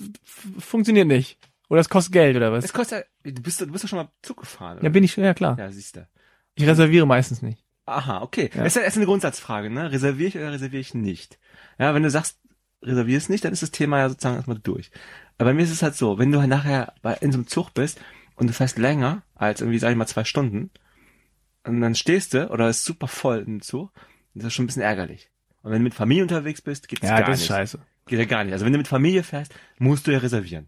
funktioniert 0.59 1.07
nicht. 1.07 1.38
Oder 1.69 1.81
es 1.81 1.89
kostet 1.89 2.13
Geld 2.13 2.36
oder 2.36 2.51
was? 2.51 2.65
Es 2.65 2.73
kostet 2.73 3.05
du 3.23 3.41
bist, 3.41 3.61
du 3.61 3.67
bist 3.67 3.84
doch 3.84 3.89
schon 3.89 3.97
mal 3.97 4.09
Zug 4.21 4.38
gefahren. 4.38 4.79
Ja, 4.81 4.89
bin 4.89 5.03
ich, 5.03 5.15
ja 5.15 5.34
klar. 5.34 5.57
Ja, 5.57 5.71
siehst 5.71 5.95
du. 5.95 6.07
Ich 6.55 6.65
reserviere 6.67 7.07
meistens 7.07 7.41
nicht. 7.41 7.63
Aha, 7.86 8.21
okay. 8.21 8.49
Ja. 8.53 8.63
Das 8.63 8.75
ist 8.75 8.95
eine 8.95 9.05
Grundsatzfrage, 9.05 9.69
ne? 9.69 9.91
Reserviere 9.91 10.27
ich 10.29 10.36
oder 10.38 10.51
reserviere 10.51 10.81
ich 10.81 10.93
nicht? 10.93 11.39
Ja, 11.79 11.93
wenn 11.93 12.03
du 12.03 12.09
sagst, 12.09 12.39
reservierst 12.81 13.29
nicht, 13.29 13.43
dann 13.43 13.53
ist 13.53 13.63
das 13.63 13.71
Thema 13.71 13.99
ja 13.99 14.09
sozusagen 14.09 14.36
erstmal 14.36 14.59
durch. 14.59 14.91
Aber 15.38 15.49
bei 15.49 15.53
mir 15.53 15.63
ist 15.63 15.71
es 15.71 15.81
halt 15.84 15.95
so, 15.95 16.17
wenn 16.19 16.31
du 16.31 16.39
nachher 16.47 16.93
bei, 17.01 17.13
in 17.15 17.31
so 17.31 17.38
einem 17.39 17.47
Zug 17.47 17.73
bist 17.73 17.99
und 18.36 18.47
du 18.47 18.53
fährst 18.53 18.77
länger 18.77 19.23
als 19.36 19.61
irgendwie, 19.61 19.79
sag 19.79 19.89
ich 19.91 19.97
mal, 19.97 20.05
zwei 20.07 20.23
Stunden, 20.23 20.69
und 21.65 21.81
dann 21.81 21.95
stehst 21.95 22.34
du 22.34 22.49
oder 22.51 22.69
ist 22.69 22.84
super 22.84 23.07
voll 23.07 23.43
im 23.47 23.61
Zug, 23.61 23.91
das 24.34 24.47
ist 24.47 24.53
schon 24.53 24.63
ein 24.65 24.67
bisschen 24.67 24.81
ärgerlich. 24.81 25.29
Und 25.64 25.72
wenn 25.72 25.80
du 25.80 25.84
mit 25.86 25.93
Familie 25.95 26.24
unterwegs 26.24 26.61
bist, 26.61 26.88
geht's 26.88 27.01
Ja, 27.01 27.18
gar 27.20 27.30
das 27.30 27.38
ist 27.38 27.41
nicht. 27.41 27.47
scheiße. 27.47 27.80
Geht 28.05 28.20
ja 28.20 28.26
gar 28.26 28.43
nicht. 28.43 28.53
Also 28.53 28.66
wenn 28.66 28.74
du 28.74 28.78
mit 28.78 28.88
Familie 28.88 29.24
fährst, 29.24 29.53
musst 29.80 30.05
du 30.05 30.11
ja 30.11 30.20
reservieren. 30.20 30.68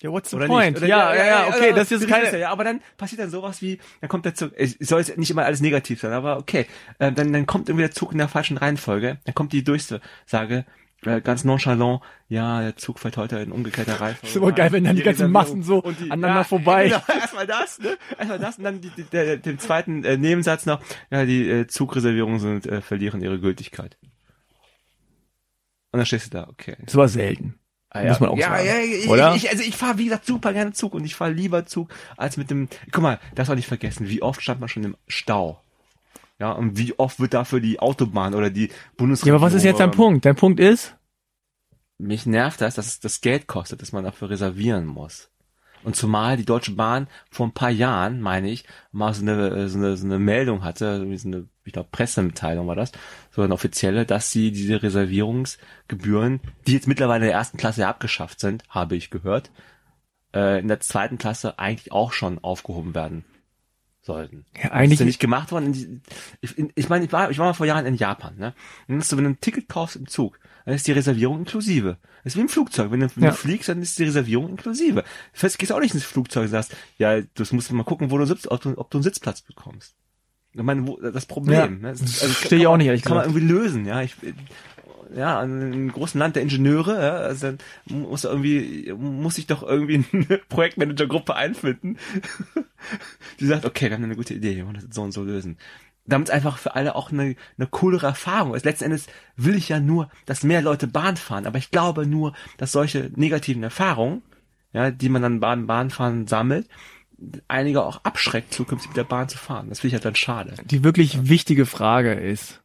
Ja, 0.00 0.10
what's 0.12 0.30
the 0.30 0.36
Oder 0.36 0.46
point? 0.46 0.74
nicht? 0.74 0.78
Oder- 0.82 0.86
ja, 0.88 1.14
ja, 1.14 1.26
ja, 1.26 1.48
okay, 1.48 1.68
oder- 1.70 1.80
das 1.80 1.90
ist 1.90 2.06
keine, 2.06 2.30
ja, 2.30 2.38
ja, 2.38 2.50
aber 2.50 2.62
dann 2.62 2.80
passiert 2.96 3.20
dann 3.20 3.30
sowas 3.30 3.60
wie, 3.62 3.80
dann 4.00 4.08
kommt 4.08 4.24
der 4.26 4.34
Zug, 4.34 4.52
es 4.56 4.76
soll 4.80 5.00
jetzt 5.00 5.16
nicht 5.18 5.30
immer 5.30 5.44
alles 5.44 5.60
negativ 5.60 6.00
sein, 6.00 6.12
aber 6.12 6.36
okay, 6.38 6.66
äh, 7.00 7.10
dann, 7.10 7.32
dann 7.32 7.46
kommt 7.46 7.68
irgendwie 7.68 7.82
der 7.82 7.90
Zug 7.90 8.12
in 8.12 8.18
der 8.18 8.28
falschen 8.28 8.58
Reihenfolge, 8.58 9.18
dann 9.24 9.34
kommt 9.34 9.52
die 9.52 9.64
Durchsage, 9.64 10.64
äh, 11.04 11.20
ganz 11.20 11.44
nonchalant, 11.44 12.00
ja, 12.28 12.60
der 12.60 12.76
Zug 12.76 12.98
fährt 12.98 13.16
heute 13.16 13.38
in 13.38 13.52
umgekehrter 13.52 14.00
Reihenfolge. 14.00 14.26
Ist 14.28 14.36
aber 14.36 14.52
geil, 14.52 14.72
wenn 14.72 14.84
dann 14.84 14.96
die 14.96 15.02
ganzen 15.02 15.32
Reservierung 15.32 15.32
Massen 15.32 15.62
so 15.62 15.78
und 15.82 16.00
die- 16.00 16.10
aneinander 16.10 16.44
vorbei. 16.44 16.88
Genau, 16.88 17.02
erstmal 17.20 17.46
das, 17.46 17.78
ne? 17.78 17.96
Erstmal 18.18 18.38
das 18.38 18.58
und 18.58 18.64
dann 18.64 18.80
die, 18.80 18.90
die, 18.90 19.04
der, 19.04 19.36
den 19.36 19.58
zweiten 19.58 20.04
äh, 20.04 20.16
Nebensatz 20.16 20.66
noch, 20.66 20.80
ja, 21.10 21.24
die 21.24 21.48
äh, 21.48 21.66
Zugreservierungen 21.66 22.40
sind, 22.40 22.66
äh, 22.66 22.80
verlieren 22.80 23.20
ihre 23.20 23.38
Gültigkeit. 23.38 23.96
Und 25.90 25.98
dann 25.98 26.06
stehst 26.06 26.26
du 26.26 26.38
da, 26.38 26.48
okay. 26.48 26.76
das 26.84 26.96
war 26.96 27.08
selten. 27.08 27.58
Ah, 27.90 28.04
Muss 28.04 28.20
man 28.20 28.28
auch 28.30 28.36
ja, 28.36 28.50
sagen. 28.50 28.66
Ja, 28.66 28.78
ich, 28.80 29.08
Oder? 29.08 29.34
Ich, 29.34 29.48
also 29.48 29.62
ich 29.62 29.74
fahre, 29.74 29.96
wie 29.96 30.04
gesagt, 30.04 30.26
super 30.26 30.52
gerne 30.52 30.72
Zug 30.72 30.94
und 30.94 31.04
ich 31.04 31.14
fahre 31.14 31.32
lieber 31.32 31.64
Zug 31.64 31.90
als 32.18 32.36
mit 32.36 32.50
dem. 32.50 32.68
Guck 32.92 33.02
mal, 33.02 33.18
das 33.34 33.48
auch 33.48 33.54
nicht 33.54 33.66
vergessen. 33.66 34.08
Wie 34.10 34.20
oft 34.20 34.42
stand 34.42 34.60
man 34.60 34.68
schon 34.68 34.84
im 34.84 34.96
Stau? 35.06 35.62
Ja, 36.38 36.52
und 36.52 36.78
wie 36.78 36.96
oft 36.98 37.18
wird 37.18 37.34
dafür 37.34 37.60
die 37.60 37.80
Autobahn 37.80 38.34
oder 38.34 38.50
die 38.50 38.66
Ja, 38.68 38.74
Bundesregierung... 38.96 39.40
aber 39.40 39.46
was 39.46 39.54
ist 39.54 39.64
jetzt 39.64 39.80
dein 39.80 39.90
Punkt? 39.90 40.24
Dein 40.24 40.36
Punkt 40.36 40.60
ist? 40.60 40.94
Mich 41.98 42.26
nervt 42.26 42.60
das, 42.60 42.76
dass 42.76 42.86
es 42.86 43.00
das 43.00 43.20
Geld 43.20 43.48
kostet, 43.48 43.82
dass 43.82 43.92
man 43.92 44.04
dafür 44.04 44.30
reservieren 44.30 44.86
muss. 44.86 45.30
Und 45.82 45.96
zumal 45.96 46.36
die 46.36 46.44
Deutsche 46.44 46.72
Bahn 46.72 47.08
vor 47.30 47.46
ein 47.46 47.52
paar 47.52 47.70
Jahren, 47.70 48.20
meine 48.20 48.50
ich, 48.50 48.64
mal 48.92 49.14
so 49.14 49.22
eine, 49.22 49.68
so 49.68 49.78
eine, 49.78 49.96
so 49.96 50.06
eine 50.06 50.18
Meldung 50.18 50.62
hatte, 50.62 50.98
so 51.16 51.28
eine, 51.28 51.48
ich 51.64 51.72
glaube, 51.72 51.88
Pressemitteilung 51.90 52.66
war 52.68 52.76
das, 52.76 52.92
so 53.30 53.42
eine 53.42 53.54
offizielle, 53.54 54.06
dass 54.06 54.30
sie 54.30 54.52
diese 54.52 54.82
Reservierungsgebühren, 54.82 56.40
die 56.66 56.72
jetzt 56.72 56.88
mittlerweile 56.88 57.24
in 57.24 57.30
der 57.30 57.38
ersten 57.38 57.58
Klasse 57.58 57.82
ja 57.82 57.88
abgeschafft 57.88 58.40
sind, 58.40 58.62
habe 58.68 58.96
ich 58.96 59.10
gehört, 59.10 59.50
äh, 60.34 60.60
in 60.60 60.68
der 60.68 60.80
zweiten 60.80 61.18
Klasse 61.18 61.58
eigentlich 61.58 61.92
auch 61.92 62.12
schon 62.12 62.38
aufgehoben 62.38 62.94
werden 62.94 63.24
sollten. 64.08 64.44
Ja, 64.56 64.64
Das 64.64 64.72
eigentlich 64.72 64.92
ist 64.94 65.00
ja 65.00 65.06
nicht 65.06 65.20
gemacht 65.20 65.52
worden. 65.52 66.02
Ich, 66.40 66.56
ich 66.74 66.88
meine, 66.88 67.04
ich 67.04 67.12
war, 67.12 67.30
ich 67.30 67.38
war 67.38 67.46
mal 67.46 67.52
vor 67.52 67.66
Jahren 67.66 67.86
in 67.86 67.94
Japan, 67.94 68.34
ne? 68.36 68.54
Und 68.88 68.98
du, 69.12 69.16
wenn 69.16 69.24
du 69.24 69.30
ein 69.30 69.40
Ticket 69.40 69.68
kaufst 69.68 69.94
im 69.94 70.08
Zug, 70.08 70.40
dann 70.64 70.74
ist 70.74 70.86
die 70.88 70.92
Reservierung 70.92 71.38
inklusive. 71.38 71.96
Das 72.24 72.32
ist 72.32 72.36
wie 72.36 72.40
im 72.42 72.48
Flugzeug. 72.48 72.90
Wenn 72.90 73.00
du, 73.00 73.08
wenn 73.14 73.22
Ja. 73.24 73.30
du 73.30 73.36
fliegst, 73.36 73.68
dann 73.68 73.80
ist 73.80 73.98
die 73.98 74.04
Reservierung 74.04 74.48
inklusive. 74.50 75.04
Fest 75.32 75.58
gehst 75.58 75.72
auch 75.72 75.78
nicht 75.80 75.94
ins 75.94 76.04
Flugzeug 76.04 76.42
und 76.44 76.48
sagst, 76.48 76.74
ja, 76.98 77.20
das 77.34 77.52
musst 77.52 77.70
du 77.70 77.74
mal 77.74 77.84
gucken, 77.84 78.10
wo 78.10 78.18
du 78.18 78.26
sitzt, 78.26 78.50
ob 78.50 78.60
du, 78.60 78.76
ob 78.76 78.90
du 78.90 78.98
einen 78.98 79.02
Sitzplatz 79.04 79.40
bekommst. 79.42 79.94
Ich 80.52 80.62
meine, 80.62 80.86
wo, 80.88 80.96
das 81.00 81.26
Problem, 81.26 81.54
Ja, 81.54 81.66
ne? 81.68 81.92
Das, 81.92 82.00
das 82.00 82.20
kann 82.20 82.28
verstehe 82.30 82.58
ich 82.58 82.64
man- 82.64 82.72
auch 82.72 82.76
nicht, 82.78 82.86
ehrlich 82.88 83.02
Kann 83.02 83.16
man 83.16 83.24
gesagt. 83.26 83.36
irgendwie 83.42 83.54
lösen, 83.54 83.86
ja. 83.86 84.02
Ich, 84.02 84.16
ja, 85.14 85.42
in 85.42 85.62
einem 85.62 85.92
großen 85.92 86.18
Land 86.18 86.36
der 86.36 86.42
Ingenieure, 86.42 87.02
ja, 87.02 87.12
also 87.16 87.46
dann 87.46 87.58
muss 87.86 88.24
irgendwie, 88.24 88.92
muss 88.98 89.36
sich 89.36 89.46
doch 89.46 89.62
irgendwie 89.62 90.04
eine 90.12 90.38
Projektmanagergruppe 90.50 91.34
einfinden, 91.34 91.96
die 93.40 93.46
sagt, 93.46 93.64
okay, 93.64 93.86
wir 93.86 93.96
haben 93.96 94.04
eine 94.04 94.16
gute 94.16 94.34
Idee, 94.34 94.56
wir 94.56 94.66
wollen 94.66 94.74
das 94.74 94.94
so 94.94 95.02
und 95.02 95.12
so 95.12 95.22
lösen. 95.22 95.58
Damit 96.06 96.28
es 96.28 96.34
einfach 96.34 96.58
für 96.58 96.74
alle 96.74 96.94
auch 96.94 97.12
eine, 97.12 97.36
eine 97.58 97.66
coolere 97.66 98.06
Erfahrung 98.06 98.54
ist. 98.54 98.64
Letzten 98.64 98.84
Endes 98.84 99.06
will 99.36 99.56
ich 99.56 99.68
ja 99.68 99.78
nur, 99.78 100.08
dass 100.24 100.42
mehr 100.42 100.62
Leute 100.62 100.86
Bahn 100.86 101.16
fahren, 101.16 101.46
aber 101.46 101.58
ich 101.58 101.70
glaube 101.70 102.06
nur, 102.06 102.34
dass 102.56 102.72
solche 102.72 103.10
negativen 103.14 103.62
Erfahrungen, 103.62 104.22
ja, 104.72 104.90
die 104.90 105.08
man 105.08 105.22
dann 105.22 105.40
Bahn, 105.40 105.66
Bahnfahren 105.66 106.26
sammelt, 106.26 106.68
einige 107.48 107.82
auch 107.82 108.04
abschreckt, 108.04 108.54
zukünftig 108.54 108.90
mit 108.90 108.96
der 108.96 109.04
Bahn 109.04 109.28
zu 109.28 109.38
fahren. 109.38 109.68
Das 109.68 109.80
finde 109.80 109.88
ich 109.88 109.94
halt 109.94 110.04
dann 110.04 110.14
schade. 110.14 110.54
Die 110.64 110.84
wirklich 110.84 111.28
wichtige 111.28 111.66
Frage 111.66 112.12
ist, 112.12 112.62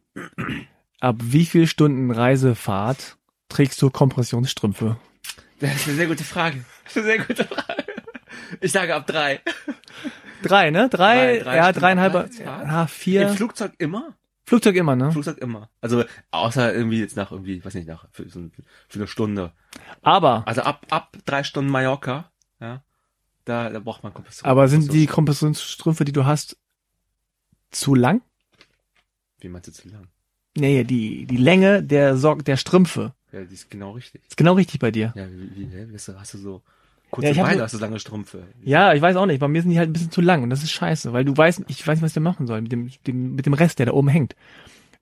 ab 1.00 1.16
wie 1.20 1.44
viel 1.44 1.66
Stunden 1.66 2.10
Reisefahrt 2.10 3.16
trägst 3.48 3.80
du 3.82 3.90
Kompressionsstrümpfe? 3.90 4.96
Das 5.60 5.74
ist 5.74 5.88
eine 5.88 5.96
sehr 5.96 6.06
gute 6.06 6.24
Frage. 6.24 6.64
Das 6.84 6.96
ist 6.96 7.02
eine 7.02 7.06
sehr 7.06 7.24
gute 7.24 7.44
Frage. 7.44 7.83
Ich 8.60 8.72
sage 8.72 8.94
ab 8.94 9.06
drei. 9.06 9.40
Drei, 10.42 10.70
ne? 10.70 10.88
Drei, 10.90 11.38
Drei, 11.38 11.42
drei 11.42 11.56
ja, 11.56 11.72
dreieinhalb, 11.72 12.14
Reisefahrt. 12.14 12.66
ja, 12.66 12.86
vier. 12.86 13.28
Im 13.28 13.34
Flugzeug 13.34 13.72
immer? 13.78 14.14
Flugzeug 14.46 14.76
immer, 14.76 14.94
ne? 14.94 15.10
Flugzeug 15.10 15.38
immer. 15.38 15.70
Also 15.80 16.04
außer 16.30 16.74
irgendwie 16.74 17.00
jetzt 17.00 17.16
nach 17.16 17.32
irgendwie, 17.32 17.64
weiß 17.64 17.74
nicht, 17.74 17.88
nach 17.88 18.06
für, 18.12 18.28
so 18.28 18.50
für 18.88 18.98
eine 18.98 19.06
Stunde. 19.06 19.52
Aber, 20.02 20.46
Also 20.46 20.60
ab 20.62 20.86
ab 20.90 21.16
drei 21.24 21.44
Stunden 21.44 21.70
Mallorca, 21.70 22.30
ja, 22.60 22.82
da, 23.46 23.70
da 23.70 23.78
braucht 23.80 24.02
man 24.02 24.12
Kompression. 24.12 24.48
aber 24.50 24.68
sind 24.68 24.92
die 24.92 25.06
Kompression. 25.06 25.14
Kompressionsstrümpfe, 25.54 26.04
die 26.04 26.12
du 26.12 26.26
hast, 26.26 26.58
zu 27.70 27.94
lang? 27.94 28.20
Wie 29.40 29.48
meinst 29.48 29.68
du 29.68 29.72
zu 29.72 29.88
lang? 29.88 30.08
Nee, 30.56 30.84
die, 30.84 31.24
die 31.26 31.36
Länge 31.38 31.82
der 31.82 32.16
Sock, 32.16 32.44
der 32.44 32.56
Strümpfe. 32.56 33.14
Ja, 33.32 33.42
die 33.44 33.54
ist 33.54 33.70
genau 33.70 33.92
richtig. 33.92 34.22
Ist 34.28 34.36
genau 34.36 34.52
richtig 34.52 34.78
bei 34.78 34.90
dir. 34.90 35.12
Ja, 35.16 35.26
wie, 35.28 35.56
wie 35.56 35.66
du, 35.66 36.20
hast 36.20 36.34
du 36.34 36.38
so 36.38 36.62
kurze 37.14 37.30
Ja, 37.30 37.36
hab 37.36 37.46
Beine, 37.48 37.62
hast 37.62 37.74
du 37.74 37.78
lange 37.78 37.98
Strümpfe. 37.98 38.42
Ja, 38.62 38.92
ich 38.94 39.00
weiß 39.02 39.16
auch 39.16 39.26
nicht. 39.26 39.38
Bei 39.40 39.48
mir 39.48 39.62
sind 39.62 39.70
die 39.70 39.78
halt 39.78 39.90
ein 39.90 39.92
bisschen 39.92 40.10
zu 40.10 40.20
lang 40.20 40.42
und 40.42 40.50
das 40.50 40.62
ist 40.62 40.72
scheiße, 40.72 41.12
weil 41.12 41.24
du 41.24 41.36
weißt, 41.36 41.62
ich 41.68 41.86
weiß 41.86 41.96
nicht, 41.98 42.04
was 42.04 42.12
der 42.12 42.22
machen 42.22 42.46
soll 42.46 42.60
mit 42.62 42.72
dem, 42.72 42.90
dem, 43.06 43.34
mit 43.36 43.46
dem 43.46 43.54
Rest, 43.54 43.78
der 43.78 43.86
da 43.86 43.92
oben 43.92 44.08
hängt. 44.08 44.34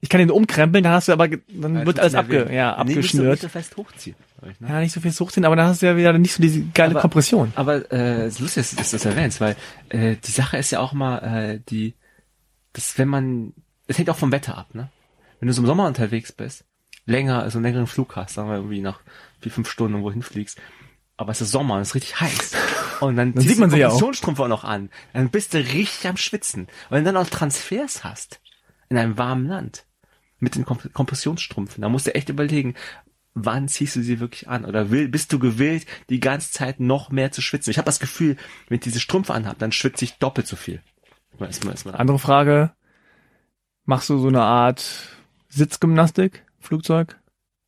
Ich 0.00 0.08
kann 0.08 0.18
den 0.18 0.32
umkrempeln, 0.32 0.82
dann 0.82 0.92
hast 0.94 1.06
du 1.08 1.12
aber, 1.12 1.28
dann 1.28 1.76
Ja, 1.76 1.86
wird 1.86 2.00
alles 2.00 2.14
abge, 2.16 2.48
weh. 2.48 2.56
ja, 2.56 2.72
Nee, 2.84 2.96
nicht 2.96 3.12
so, 3.12 3.22
abgeschnürt. 3.22 3.38
fest 3.52 3.76
hochziehen. 3.76 4.16
ich, 4.50 4.60
ne? 4.60 4.68
Ja, 4.68 4.80
nicht 4.80 4.92
so 4.92 5.00
viel 5.00 5.12
hochziehen, 5.12 5.44
aber 5.44 5.54
dann 5.54 5.68
hast 5.68 5.80
du 5.80 5.86
ja 5.86 5.96
wieder 5.96 6.12
nicht 6.18 6.34
so 6.34 6.42
diese 6.42 6.62
geile 6.74 6.90
Aber- 6.92 7.00
Kompression. 7.02 7.52
Aber 7.54 7.90
äh, 7.92 8.24
es 8.26 8.34
ist 8.34 8.40
lustig, 8.40 8.76
dass 8.76 8.90
du 8.90 8.96
das 8.96 9.04
erwähnst, 9.04 9.40
weil 9.40 9.54
äh, 9.90 10.16
die 10.16 10.30
Sache 10.32 10.56
ist 10.56 10.72
ja 10.72 10.80
auch 10.80 10.92
mal 10.92 11.18
äh, 11.18 11.60
die, 11.70 11.94
dass 12.72 12.98
wenn 12.98 13.06
man, 13.08 13.52
es 13.86 13.96
hängt 13.96 14.10
auch 14.10 14.16
vom 14.18 14.32
Wetter 14.32 14.58
ab, 14.58 14.74
ne? 14.74 14.90
Wenn 15.38 15.46
du 15.46 15.52
so 15.54 15.62
im 15.62 15.66
Sommer 15.66 15.86
unterwegs 15.86 16.32
bist, 16.32 16.64
länger, 17.06 17.40
also 17.42 17.58
einen 17.58 17.64
längeren 17.64 17.86
Flug 17.86 18.16
hast, 18.16 18.34
sagen 18.34 18.48
wir 18.48 18.56
irgendwie 18.56 18.80
nach 18.80 19.00
vier, 19.40 19.52
fünf 19.52 19.68
Stunden 19.70 19.94
irgendwo 19.94 20.10
hinfliegst, 20.12 20.58
aber 21.22 21.32
es 21.32 21.40
ist 21.40 21.50
Sommer 21.50 21.76
und 21.76 21.82
es 21.82 21.88
ist 21.88 21.94
richtig 21.94 22.20
heiß. 22.20 22.52
Und 23.00 23.16
dann, 23.16 23.34
Dann 23.34 23.42
sieht 23.42 23.58
man 23.58 23.70
sie 23.70 23.78
ja 23.78 23.88
auch. 23.88 23.92
Kompressionsstrümpfe 23.92 24.42
auch 24.44 24.48
noch 24.48 24.64
an. 24.64 24.90
Dann 25.12 25.30
bist 25.30 25.54
du 25.54 25.58
richtig 25.58 26.06
am 26.06 26.16
Schwitzen. 26.16 26.62
Und 26.62 26.90
wenn 26.90 27.04
du 27.04 27.12
dann 27.12 27.22
auch 27.22 27.28
Transfers 27.28 28.04
hast, 28.04 28.40
in 28.88 28.98
einem 28.98 29.18
warmen 29.18 29.46
Land, 29.46 29.86
mit 30.38 30.54
den 30.54 30.64
Komp 30.64 30.92
Kompressionsstrümpfen, 30.92 31.82
da 31.82 31.88
musst 31.88 32.06
du 32.06 32.14
echt 32.14 32.28
überlegen, 32.28 32.74
wann 33.34 33.68
ziehst 33.68 33.96
du 33.96 34.02
sie 34.02 34.20
wirklich 34.20 34.48
an? 34.48 34.64
Oder 34.64 34.90
will, 34.90 35.08
bist 35.08 35.32
du 35.32 35.38
gewillt, 35.38 35.86
die 36.10 36.20
ganze 36.20 36.50
Zeit 36.50 36.80
noch 36.80 37.10
mehr 37.10 37.32
zu 37.32 37.42
schwitzen? 37.42 37.70
Ich 37.70 37.78
habe 37.78 37.86
das 37.86 38.00
Gefühl, 38.00 38.36
wenn 38.68 38.76
ich 38.76 38.82
diese 38.82 39.00
Strümpfe 39.00 39.34
anhabe, 39.34 39.58
dann 39.58 39.72
schwitze 39.72 40.04
ich 40.04 40.18
doppelt 40.18 40.46
so 40.46 40.56
viel. 40.56 40.82
Ist 41.40 41.64
mal, 41.64 41.72
ist 41.72 41.86
mal 41.86 41.94
Andere 41.94 42.18
Frage, 42.18 42.72
machst 43.84 44.10
du 44.10 44.18
so 44.18 44.28
eine 44.28 44.42
Art 44.42 45.08
Sitzgymnastik, 45.48 46.44
Flugzeug? 46.60 47.18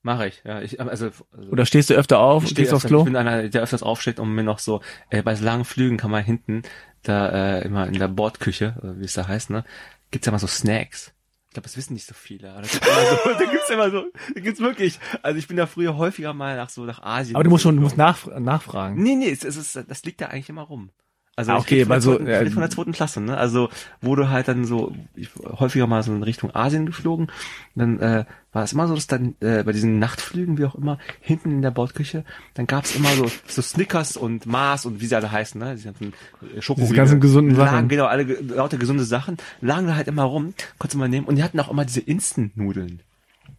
Mache 0.04 0.28
ich, 0.28 0.42
ja. 0.44 0.60
Ich, 0.60 0.78
also, 0.78 1.06
also 1.06 1.24
Oder 1.50 1.64
stehst 1.64 1.88
du 1.88 1.94
öfter 1.94 2.18
auf, 2.18 2.44
stehst 2.46 2.68
steh 2.68 2.76
aufs 2.76 2.84
Klo? 2.84 2.98
Ich 2.98 3.04
bin 3.06 3.16
einer, 3.16 3.48
der 3.48 3.62
öfters 3.62 3.82
aufsteht 3.82 4.20
und 4.20 4.34
mir 4.34 4.42
noch 4.42 4.58
so, 4.58 4.82
äh, 5.08 5.22
bei 5.22 5.34
so 5.34 5.42
langen 5.42 5.64
Flügen 5.64 5.96
kann 5.96 6.10
man 6.10 6.22
hinten, 6.22 6.62
da 7.02 7.30
äh, 7.30 7.64
immer 7.64 7.86
in 7.86 7.94
der 7.94 8.08
Bordküche, 8.08 8.76
oder 8.82 9.00
wie 9.00 9.04
es 9.06 9.14
da 9.14 9.26
heißt, 9.26 9.48
ne, 9.48 9.64
gibt's 10.10 10.26
ja 10.26 10.30
immer 10.30 10.38
so 10.38 10.46
Snacks. 10.46 11.14
Ich 11.48 11.54
glaube, 11.54 11.68
das 11.68 11.78
wissen 11.78 11.94
nicht 11.94 12.06
so 12.06 12.12
viele. 12.12 12.52
Aber 12.52 12.60
da 12.60 12.68
gibt's 12.68 12.86
immer 12.86 13.06
so, 13.06 13.30
da 13.38 13.50
gibt's 13.50 13.70
immer 13.70 13.90
so, 13.90 14.04
da 14.34 14.40
gibt's 14.42 14.60
wirklich. 14.60 15.00
Also 15.22 15.38
ich 15.38 15.48
bin 15.48 15.56
ja 15.56 15.66
früher 15.66 15.96
häufiger 15.96 16.34
mal 16.34 16.56
nach 16.56 16.68
so 16.68 16.84
nach 16.84 17.02
Asien. 17.02 17.36
Aber 17.36 17.44
du 17.44 17.50
musst 17.50 17.62
schon, 17.62 17.76
du 17.76 17.80
musst 17.80 17.96
nach, 17.96 18.26
nachfragen. 18.26 19.02
Nee, 19.02 19.14
nee, 19.14 19.30
es, 19.30 19.42
es 19.42 19.56
ist, 19.56 19.88
das 19.88 20.04
liegt 20.04 20.20
da 20.20 20.26
eigentlich 20.26 20.50
immer 20.50 20.62
rum. 20.62 20.90
Also 21.36 21.50
Ah, 21.52 21.56
ich 21.56 21.62
okay, 21.62 21.84
der 21.84 22.00
so, 22.00 22.20
ja, 22.20 22.44
von 22.48 22.60
der 22.60 22.70
zweiten 22.70 22.92
Klasse, 22.92 23.20
ne? 23.20 23.36
Also 23.36 23.68
du 24.14 24.28
halt 24.28 24.46
dann 24.46 24.64
so 24.64 24.94
ich, 25.16 25.30
häufiger 25.36 25.88
mal 25.88 26.02
so 26.04 26.14
in 26.14 26.22
Richtung 26.22 26.54
Asien 26.54 26.86
geflogen, 26.86 27.28
dann 27.74 27.98
äh, 27.98 28.24
war 28.52 28.62
es 28.62 28.72
immer 28.72 28.86
so, 28.86 28.94
dass 28.94 29.08
dann 29.08 29.34
äh, 29.40 29.64
bei 29.64 29.72
diesen 29.72 29.98
Nachtflügen, 29.98 30.58
wie 30.58 30.64
auch 30.64 30.76
immer, 30.76 30.98
hinten 31.20 31.50
in 31.50 31.62
der 31.62 31.72
Bordküche, 31.72 32.24
dann 32.54 32.68
gab's 32.68 32.94
immer 32.94 33.08
so 33.10 33.26
so 33.48 33.62
Snickers 33.62 34.16
und 34.16 34.46
Mars 34.46 34.86
und 34.86 35.00
wie 35.00 35.06
sie 35.06 35.16
alle 35.16 35.32
heißen, 35.32 35.60
ne? 35.60 35.74
Diese 35.74 35.86
ganzen 35.86 36.12
äh, 36.56 36.62
Schokoriegel. 36.62 36.96
ganzen 36.96 37.20
gesunden 37.20 37.56
lagen, 37.56 37.70
Sachen. 37.70 37.88
Genau, 37.88 38.06
alle 38.06 38.22
lauter 38.22 38.78
gesunde 38.78 39.04
Sachen 39.04 39.36
lagen 39.60 39.88
da 39.88 39.96
halt 39.96 40.06
immer 40.06 40.22
rum, 40.22 40.54
konntest 40.78 40.94
du 40.94 40.98
mal 40.98 41.08
nehmen 41.08 41.26
und 41.26 41.34
die 41.34 41.42
hatten 41.42 41.58
auch 41.58 41.70
immer 41.70 41.84
diese 41.84 42.00
Instant-Nudeln. 42.00 43.02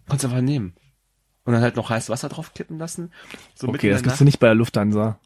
Konntest 0.07 0.23
du 0.23 0.27
einfach 0.29 0.41
nehmen. 0.41 0.75
Und 1.43 1.53
dann 1.53 1.61
halt 1.61 1.75
noch 1.75 1.91
heißes 1.91 2.09
Wasser 2.09 2.27
drauf 2.29 2.53
kippen 2.55 2.79
lassen. 2.79 3.11
So 3.53 3.67
Okay, 3.67 3.91
das 3.91 4.01
gibt's 4.01 4.17
du 4.17 4.23
nicht 4.23 4.39
bei 4.39 4.47
der 4.47 4.55
Lufthansa. 4.55 5.19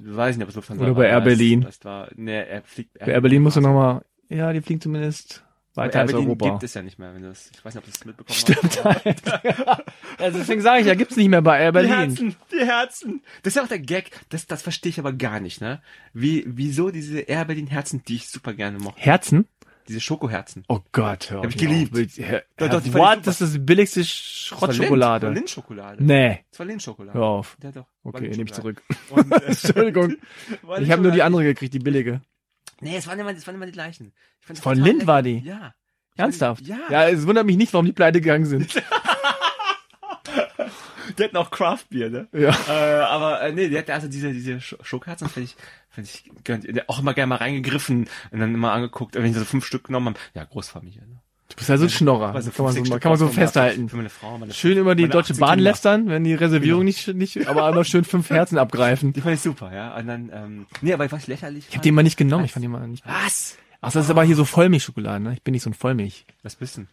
Weiß 0.00 0.36
nicht, 0.36 0.44
ob 0.44 0.50
es 0.50 0.56
Lufthansa 0.56 0.82
Oder 0.84 0.96
war, 0.96 1.02
bei 1.02 1.08
Air 1.08 1.18
es- 1.18 1.24
Berlin. 1.24 1.66
Es 1.68 1.84
war, 1.84 2.08
nee, 2.16 2.40
er 2.42 2.62
fliegt, 2.62 2.98
Bei 2.98 3.06
Air 3.12 3.20
Berlin 3.20 3.42
musst 3.42 3.56
du 3.56 3.60
nochmal, 3.60 4.02
ja, 4.28 4.52
die 4.52 4.60
fliegen 4.60 4.80
zumindest 4.80 5.44
weiter 5.74 6.00
als 6.00 6.12
Europa. 6.12 6.50
gibt 6.50 6.62
es 6.64 6.74
ja 6.74 6.82
nicht 6.82 6.98
mehr, 6.98 7.14
wenn 7.14 7.22
das, 7.22 7.50
ich 7.54 7.64
weiß 7.64 7.74
nicht, 7.74 7.78
ob 7.82 7.84
du 7.84 7.90
das 7.92 8.04
mitbekommen 8.04 8.36
Stimmt 8.36 8.84
hast. 8.84 9.04
halt. 9.04 9.22
also 10.18 10.38
deswegen 10.38 10.60
sage 10.60 10.80
ich, 10.80 10.86
ja, 10.88 10.94
gibt's 10.94 11.16
nicht 11.16 11.28
mehr 11.28 11.40
bei 11.42 11.60
Air 11.60 11.70
Die 11.70 11.74
Berlin. 11.74 11.92
Herzen, 11.92 12.36
die 12.52 12.66
Herzen. 12.66 13.22
Das 13.42 13.52
ist 13.52 13.56
ja 13.56 13.62
auch 13.62 13.68
der 13.68 13.78
Gag. 13.78 14.10
Das, 14.30 14.46
das 14.46 14.62
verstehe 14.62 14.90
ich 14.90 14.98
aber 14.98 15.12
gar 15.12 15.38
nicht, 15.40 15.60
ne? 15.60 15.80
Wie, 16.12 16.44
wieso 16.48 16.90
diese 16.90 17.20
Air 17.20 17.44
Berlin 17.44 17.68
Herzen, 17.68 18.02
die 18.08 18.16
ich 18.16 18.28
super 18.28 18.54
gerne 18.54 18.78
mochte. 18.78 19.00
Herzen? 19.00 19.46
Diese 19.88 20.00
Schokoherzen. 20.00 20.64
Oh 20.68 20.80
Gott, 20.92 21.30
hör 21.30 21.38
Hab 21.42 21.48
ich 21.50 21.56
geliebt. 21.56 21.96
Hör- 22.18 22.42
Doch, 22.58 22.68
doch, 22.68 22.82
die 22.82 22.92
What? 22.94 23.26
Das 23.26 23.40
ist 23.40 23.54
die 23.54 23.58
billigste 23.58 24.00
Das 24.00 24.08
war 24.08 24.58
Schrottschokolade. 24.58 25.26
Lind, 25.26 25.36
Lindschokolade. 25.38 26.04
Nee, 26.04 26.44
Das 26.50 26.58
war 26.58 26.66
Lindschokolade. 26.66 27.18
hör 27.18 27.24
auf. 27.26 27.56
Ja, 27.62 27.72
doch. 27.72 27.86
Okay, 28.04 28.28
nehme 28.28 28.44
ich 28.44 28.52
zurück. 28.52 28.82
Und, 29.10 29.32
äh, 29.32 29.36
Entschuldigung. 29.46 30.16
Ich 30.80 30.90
habe 30.90 31.02
nur 31.02 31.12
die 31.12 31.22
andere 31.22 31.42
gekriegt, 31.44 31.72
die 31.74 31.78
billige. 31.78 32.20
Nee, 32.80 32.96
es 32.96 33.06
waren 33.06 33.18
immer, 33.18 33.30
es 33.30 33.46
waren 33.46 33.56
immer 33.56 33.66
die 33.66 33.72
gleichen. 33.72 34.12
Ich 34.48 34.60
Von 34.60 34.78
Lind 34.78 35.06
war 35.06 35.22
die? 35.22 35.38
Ja. 35.38 35.74
Ernsthaft? 36.16 36.66
Ja. 36.66 36.78
Ja, 36.90 37.08
es 37.08 37.26
wundert 37.26 37.46
mich 37.46 37.56
nicht, 37.56 37.72
warum 37.72 37.86
die 37.86 37.92
pleite 37.92 38.20
gegangen 38.20 38.44
sind. 38.44 38.82
Die 41.18 41.24
hatten 41.24 41.36
auch 41.36 41.50
Craftbier, 41.50 42.10
ne? 42.10 42.28
Ja. 42.32 42.56
Äh, 42.68 43.00
aber 43.02 43.40
äh, 43.42 43.52
nee, 43.52 43.68
die 43.68 43.76
hatten 43.78 43.90
also 43.90 44.08
diese 44.08 44.32
diese 44.32 44.52
Sch- 44.56 44.76
Schokoherzen, 44.82 45.28
finde 45.28 45.48
ich, 45.50 45.56
finde 45.90 46.08
ich 46.12 46.30
gönnt- 46.44 46.88
auch 46.88 47.00
immer 47.00 47.14
gerne 47.14 47.28
mal 47.28 47.36
reingegriffen 47.36 48.08
und 48.30 48.38
dann 48.40 48.54
immer 48.54 48.72
angeguckt, 48.72 49.14
wenn 49.16 49.32
sie 49.32 49.38
so 49.38 49.44
fünf 49.44 49.64
Stück 49.66 49.84
genommen 49.84 50.06
haben. 50.08 50.14
Ja, 50.34 50.44
Großfamilie. 50.44 51.00
Ne? 51.00 51.20
Du 51.50 51.56
bist 51.56 51.70
also 51.70 51.84
ein 51.86 51.90
Schnorrer. 51.90 52.34
Also 52.34 52.50
kann 52.50 52.64
man 52.66 52.74
so, 52.74 52.98
kann 52.98 53.10
man 53.10 53.18
so 53.18 53.28
festhalten. 53.28 53.88
Für 53.88 53.96
meine 53.96 54.10
Frau, 54.10 54.36
meine 54.36 54.52
Schön 54.52 54.76
immer 54.76 54.94
die 54.94 55.08
Deutsche 55.08 55.32
18 55.32 55.40
Bahn 55.40 55.50
Kinder. 55.56 55.70
lästern, 55.70 56.08
wenn 56.08 56.22
die 56.22 56.34
Reservierung 56.34 56.84
nicht, 56.84 57.08
nicht, 57.08 57.46
aber 57.48 57.68
immer 57.70 57.84
schön 57.84 58.04
fünf 58.04 58.28
Herzen 58.28 58.58
abgreifen. 58.58 59.14
Die 59.14 59.22
fand 59.22 59.34
ich 59.34 59.40
super, 59.40 59.72
ja. 59.74 59.96
Und 59.96 60.06
dann, 60.08 60.30
ähm, 60.32 60.66
nee, 60.82 60.92
aber 60.92 61.10
was 61.10 61.26
lächerlich. 61.26 61.64
Ich 61.70 61.74
habe 61.74 61.82
den 61.82 61.94
mal 61.94 62.02
nicht 62.02 62.18
genommen, 62.18 62.44
ich 62.44 62.52
fand 62.52 62.64
den 62.64 62.70
mal 62.70 62.86
nicht. 62.86 63.02
Was? 63.06 63.56
Ach, 63.80 63.90
das 63.92 64.04
ist 64.04 64.10
aber 64.10 64.24
hier 64.24 64.36
so 64.36 64.44
Vollmilchschokolade, 64.44 65.22
ne? 65.24 65.32
Ich 65.32 65.42
bin 65.42 65.52
nicht 65.52 65.62
so 65.62 65.70
ein 65.70 65.74
Vollmilch. 65.74 66.26
Was 66.42 66.56
bist 66.56 66.76
du? 66.76 66.80
denn? 66.82 66.88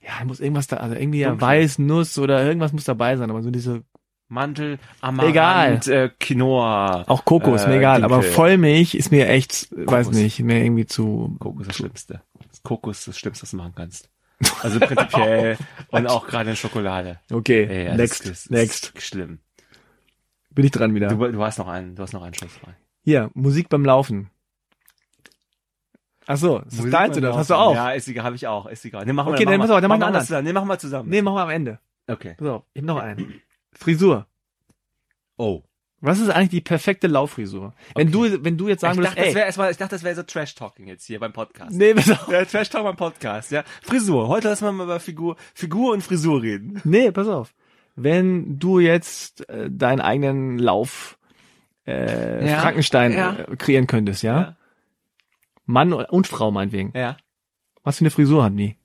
Ja, 0.00 0.24
muss 0.24 0.40
irgendwas 0.40 0.66
da, 0.66 0.76
also 0.78 0.94
irgendwie 0.94 1.20
ja. 1.20 1.38
Weiß, 1.40 1.78
Nuss 1.78 2.18
oder 2.18 2.44
irgendwas 2.44 2.72
muss 2.72 2.84
dabei 2.84 3.16
sein, 3.16 3.30
aber 3.30 3.42
so 3.42 3.50
diese, 3.50 3.82
Mandel, 4.30 4.78
Amaranth, 5.00 5.86
Egal. 5.88 6.04
Äh, 6.06 6.10
Quinoa. 6.20 7.04
auch 7.08 7.24
Koko 7.24 7.54
ist 7.54 7.66
mir 7.66 7.74
Äh, 7.74 7.78
egal, 7.78 8.04
aber 8.04 8.16
Dinkel. 8.18 8.32
Vollmilch 8.32 8.94
ist 8.94 9.10
mir 9.10 9.26
echt, 9.28 9.68
weiß 9.70 10.06
Kokos. 10.06 10.20
nicht, 10.20 10.40
mir 10.40 10.62
irgendwie 10.62 10.84
zu, 10.86 11.36
Kokos 11.40 11.62
ist 11.62 11.68
das 11.68 11.76
Schlimmste. 11.76 12.22
Kokos 12.62 12.98
ist 12.98 13.08
das 13.08 13.18
Schlimmste, 13.18 13.42
was 13.44 13.50
du 13.52 13.56
machen 13.56 13.72
kannst. 13.74 14.10
Also 14.62 14.78
prinzipiell 14.80 15.56
und 15.90 16.06
auch 16.08 16.26
gerade 16.26 16.50
in 16.50 16.56
Schokolade. 16.56 17.18
okay, 17.32 17.64
Ey, 17.68 17.86
ja, 17.86 17.96
next, 17.96 18.28
das 18.28 18.50
next. 18.50 18.92
Das 18.94 19.02
ist 19.02 19.08
schlimm. 19.08 19.38
Bin 20.50 20.64
ich 20.64 20.70
dran 20.72 20.94
wieder. 20.94 21.08
Du, 21.08 21.16
du 21.32 21.42
hast 21.42 21.58
noch 21.58 21.68
einen, 21.68 21.94
du 21.96 22.02
hast 22.02 22.12
noch 22.12 22.22
einen 22.22 22.34
Schuss 22.34 22.52
frei. 22.52 22.74
Hier, 23.02 23.30
Musik 23.34 23.68
beim 23.68 23.84
Laufen. 23.84 24.30
Ach 26.30 26.36
so, 26.36 26.58
ist 26.58 26.78
das 26.78 26.90
deins 26.90 27.16
oder? 27.16 27.28
Das 27.28 27.36
hast 27.38 27.50
du 27.50 27.54
auch? 27.54 27.74
Ja, 27.74 27.90
ist 27.92 28.06
egal, 28.06 28.24
habe 28.24 28.36
ich 28.36 28.46
auch, 28.46 28.66
ist 28.66 28.84
egal. 28.84 29.06
Nee, 29.06 29.14
machen 29.14 29.30
Okay, 29.32 29.40
wir, 29.40 29.46
dann 29.46 29.58
machen 29.58 29.70
dann 29.70 29.82
wir, 29.82 29.88
mach 29.88 29.98
machen 29.98 30.02
einen 30.14 30.14
wir 30.16 30.20
zusammen. 30.26 30.44
Nee, 30.44 30.52
machen 30.52 30.68
wir 30.68 30.78
zusammen. 30.78 31.08
Nee, 31.08 31.22
machen 31.22 31.36
wir 31.36 31.42
am 31.42 31.50
Ende. 31.50 31.78
Okay. 32.06 32.36
Auf, 32.40 32.64
ich 32.74 32.82
hab 32.82 32.86
noch 32.86 32.98
einen. 32.98 33.40
Frisur. 33.72 34.26
Oh. 35.38 35.62
Was 36.00 36.20
ist 36.20 36.28
eigentlich 36.28 36.50
die 36.50 36.60
perfekte 36.60 37.06
Lauffrisur? 37.06 37.72
Wenn 37.94 38.08
Okay. 38.14 38.30
du, 38.30 38.44
wenn 38.44 38.58
du 38.58 38.68
jetzt 38.68 38.82
sagen 38.82 38.92
ich 38.92 38.98
würdest, 38.98 39.12
dachte, 39.16 39.20
das 39.22 39.28
ey, 39.30 39.34
wäre 39.36 39.46
erstmal, 39.46 39.70
ich 39.70 39.78
dachte, 39.78 39.94
das 39.94 40.02
wäre 40.04 40.14
so 40.14 40.22
Trash-Talking 40.22 40.86
jetzt 40.86 41.06
hier 41.06 41.18
beim 41.18 41.32
Podcast. 41.32 41.72
nee, 41.72 41.94
pass 41.94 42.10
auf. 42.10 42.28
Ja, 42.28 42.44
Trash-Talk 42.44 42.84
beim 42.84 42.96
Podcast, 42.96 43.50
ja. 43.50 43.64
Frisur. 43.82 44.28
Heute 44.28 44.48
lassen 44.48 44.66
wir 44.66 44.72
mal 44.72 44.84
über 44.84 45.00
Figur, 45.00 45.36
Figur 45.54 45.92
und 45.94 46.02
Frisur 46.02 46.42
reden. 46.42 46.80
Nee, 46.84 47.10
pass 47.10 47.26
auf. 47.26 47.54
Wenn 47.96 48.58
du 48.58 48.78
jetzt 48.80 49.48
äh, 49.48 49.70
deinen 49.70 50.00
eigenen 50.00 50.58
Lauf 50.58 51.18
äh, 51.86 52.46
Ja, 52.48 52.60
Frankenstein 52.60 53.12
ja. 53.12 53.32
äh, 53.36 53.56
kreieren 53.56 53.86
könntest, 53.88 54.22
ja? 54.22 54.40
Ja. 54.40 54.56
Mann 55.68 55.92
und 55.92 56.26
Frau 56.26 56.50
meinetwegen. 56.50 56.92
Ja. 56.96 57.16
Was 57.84 57.98
für 57.98 58.02
eine 58.02 58.10
Frisur 58.10 58.42
haben 58.42 58.56
die? 58.56 58.76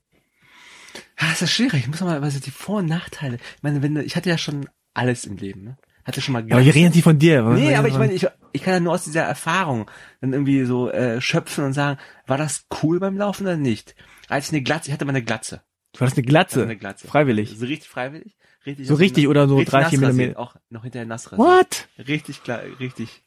Ja, 1.19 1.29
das 1.29 1.41
ist 1.41 1.51
schwierig. 1.53 1.81
Ich 1.81 1.87
muss 1.87 2.01
mal, 2.01 2.21
also 2.21 2.39
die 2.39 2.51
Vor- 2.51 2.79
und 2.79 2.87
Nachteile. 2.87 3.37
Ich 3.37 3.63
meine, 3.63 3.81
wenn 3.81 3.95
ich 3.97 4.15
hatte 4.15 4.29
ja 4.29 4.37
schon 4.37 4.69
alles 4.93 5.25
im 5.25 5.37
Leben, 5.37 5.63
ne? 5.63 5.77
Hatte 6.05 6.19
schon 6.21 6.33
mal 6.33 6.45
Ja, 6.45 6.55
aber 6.55 6.61
hier 6.63 6.75
reden 6.75 6.91
die 6.91 7.01
von 7.01 7.17
dir. 7.17 7.45
Was- 7.45 7.57
Nee, 7.57 7.75
aber 7.75 7.87
ich 7.87 7.97
meine, 7.97 8.11
ich, 8.11 8.27
ich 8.51 8.61
kann 8.61 8.73
ja 8.73 8.79
nur 8.81 8.91
aus 8.93 9.05
dieser 9.05 9.21
Erfahrung 9.23 9.89
dann 10.19 10.33
irgendwie 10.33 10.65
so 10.65 10.89
äh, 10.91 11.21
schöpfen 11.21 11.63
und 11.63 11.71
sagen, 11.73 11.97
war 12.27 12.37
das 12.37 12.65
cool 12.83 12.99
beim 12.99 13.15
Laufen 13.17 13.43
oder 13.43 13.55
nicht? 13.55 13.95
Als 14.27 14.47
ich 14.47 14.53
eine 14.53 14.61
Glatze, 14.63 14.89
ich 14.89 14.93
hatte 14.93 15.05
mal 15.05 15.11
eine 15.11 15.23
Glatze. 15.23 15.61
du 15.93 16.01
hattest 16.01 16.17
eine 16.17 16.25
Glatze. 16.27 16.63
eine 16.63 16.75
Glatze. 16.75 17.07
Freiwillig. 17.07 17.55
So 17.57 17.65
richtig 17.65 17.89
freiwillig. 17.89 18.35
Richtig 18.65 18.87
So 18.87 18.95
richtig 18.95 19.27
oder 19.29 19.47
so 19.47 19.55
richtig 19.57 19.71
drei, 19.71 19.85
vier 19.85 19.99
Millimeter. 19.99 20.39
Auch 20.39 20.55
noch 20.69 20.83
hinterher 20.83 21.05
nass 21.05 21.31
rasiert. 21.31 21.39
What? 21.47 21.87
Richtig, 22.07 22.41
richtig 22.81 23.23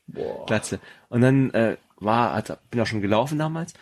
Glatze. 0.46 0.78
Und 1.09 1.22
dann 1.22 1.50
äh, 1.52 1.76
war, 1.97 2.32
also, 2.32 2.55
bin 2.70 2.80
auch 2.80 2.86
schon 2.86 3.01
gelaufen 3.03 3.38
damals, 3.38 3.74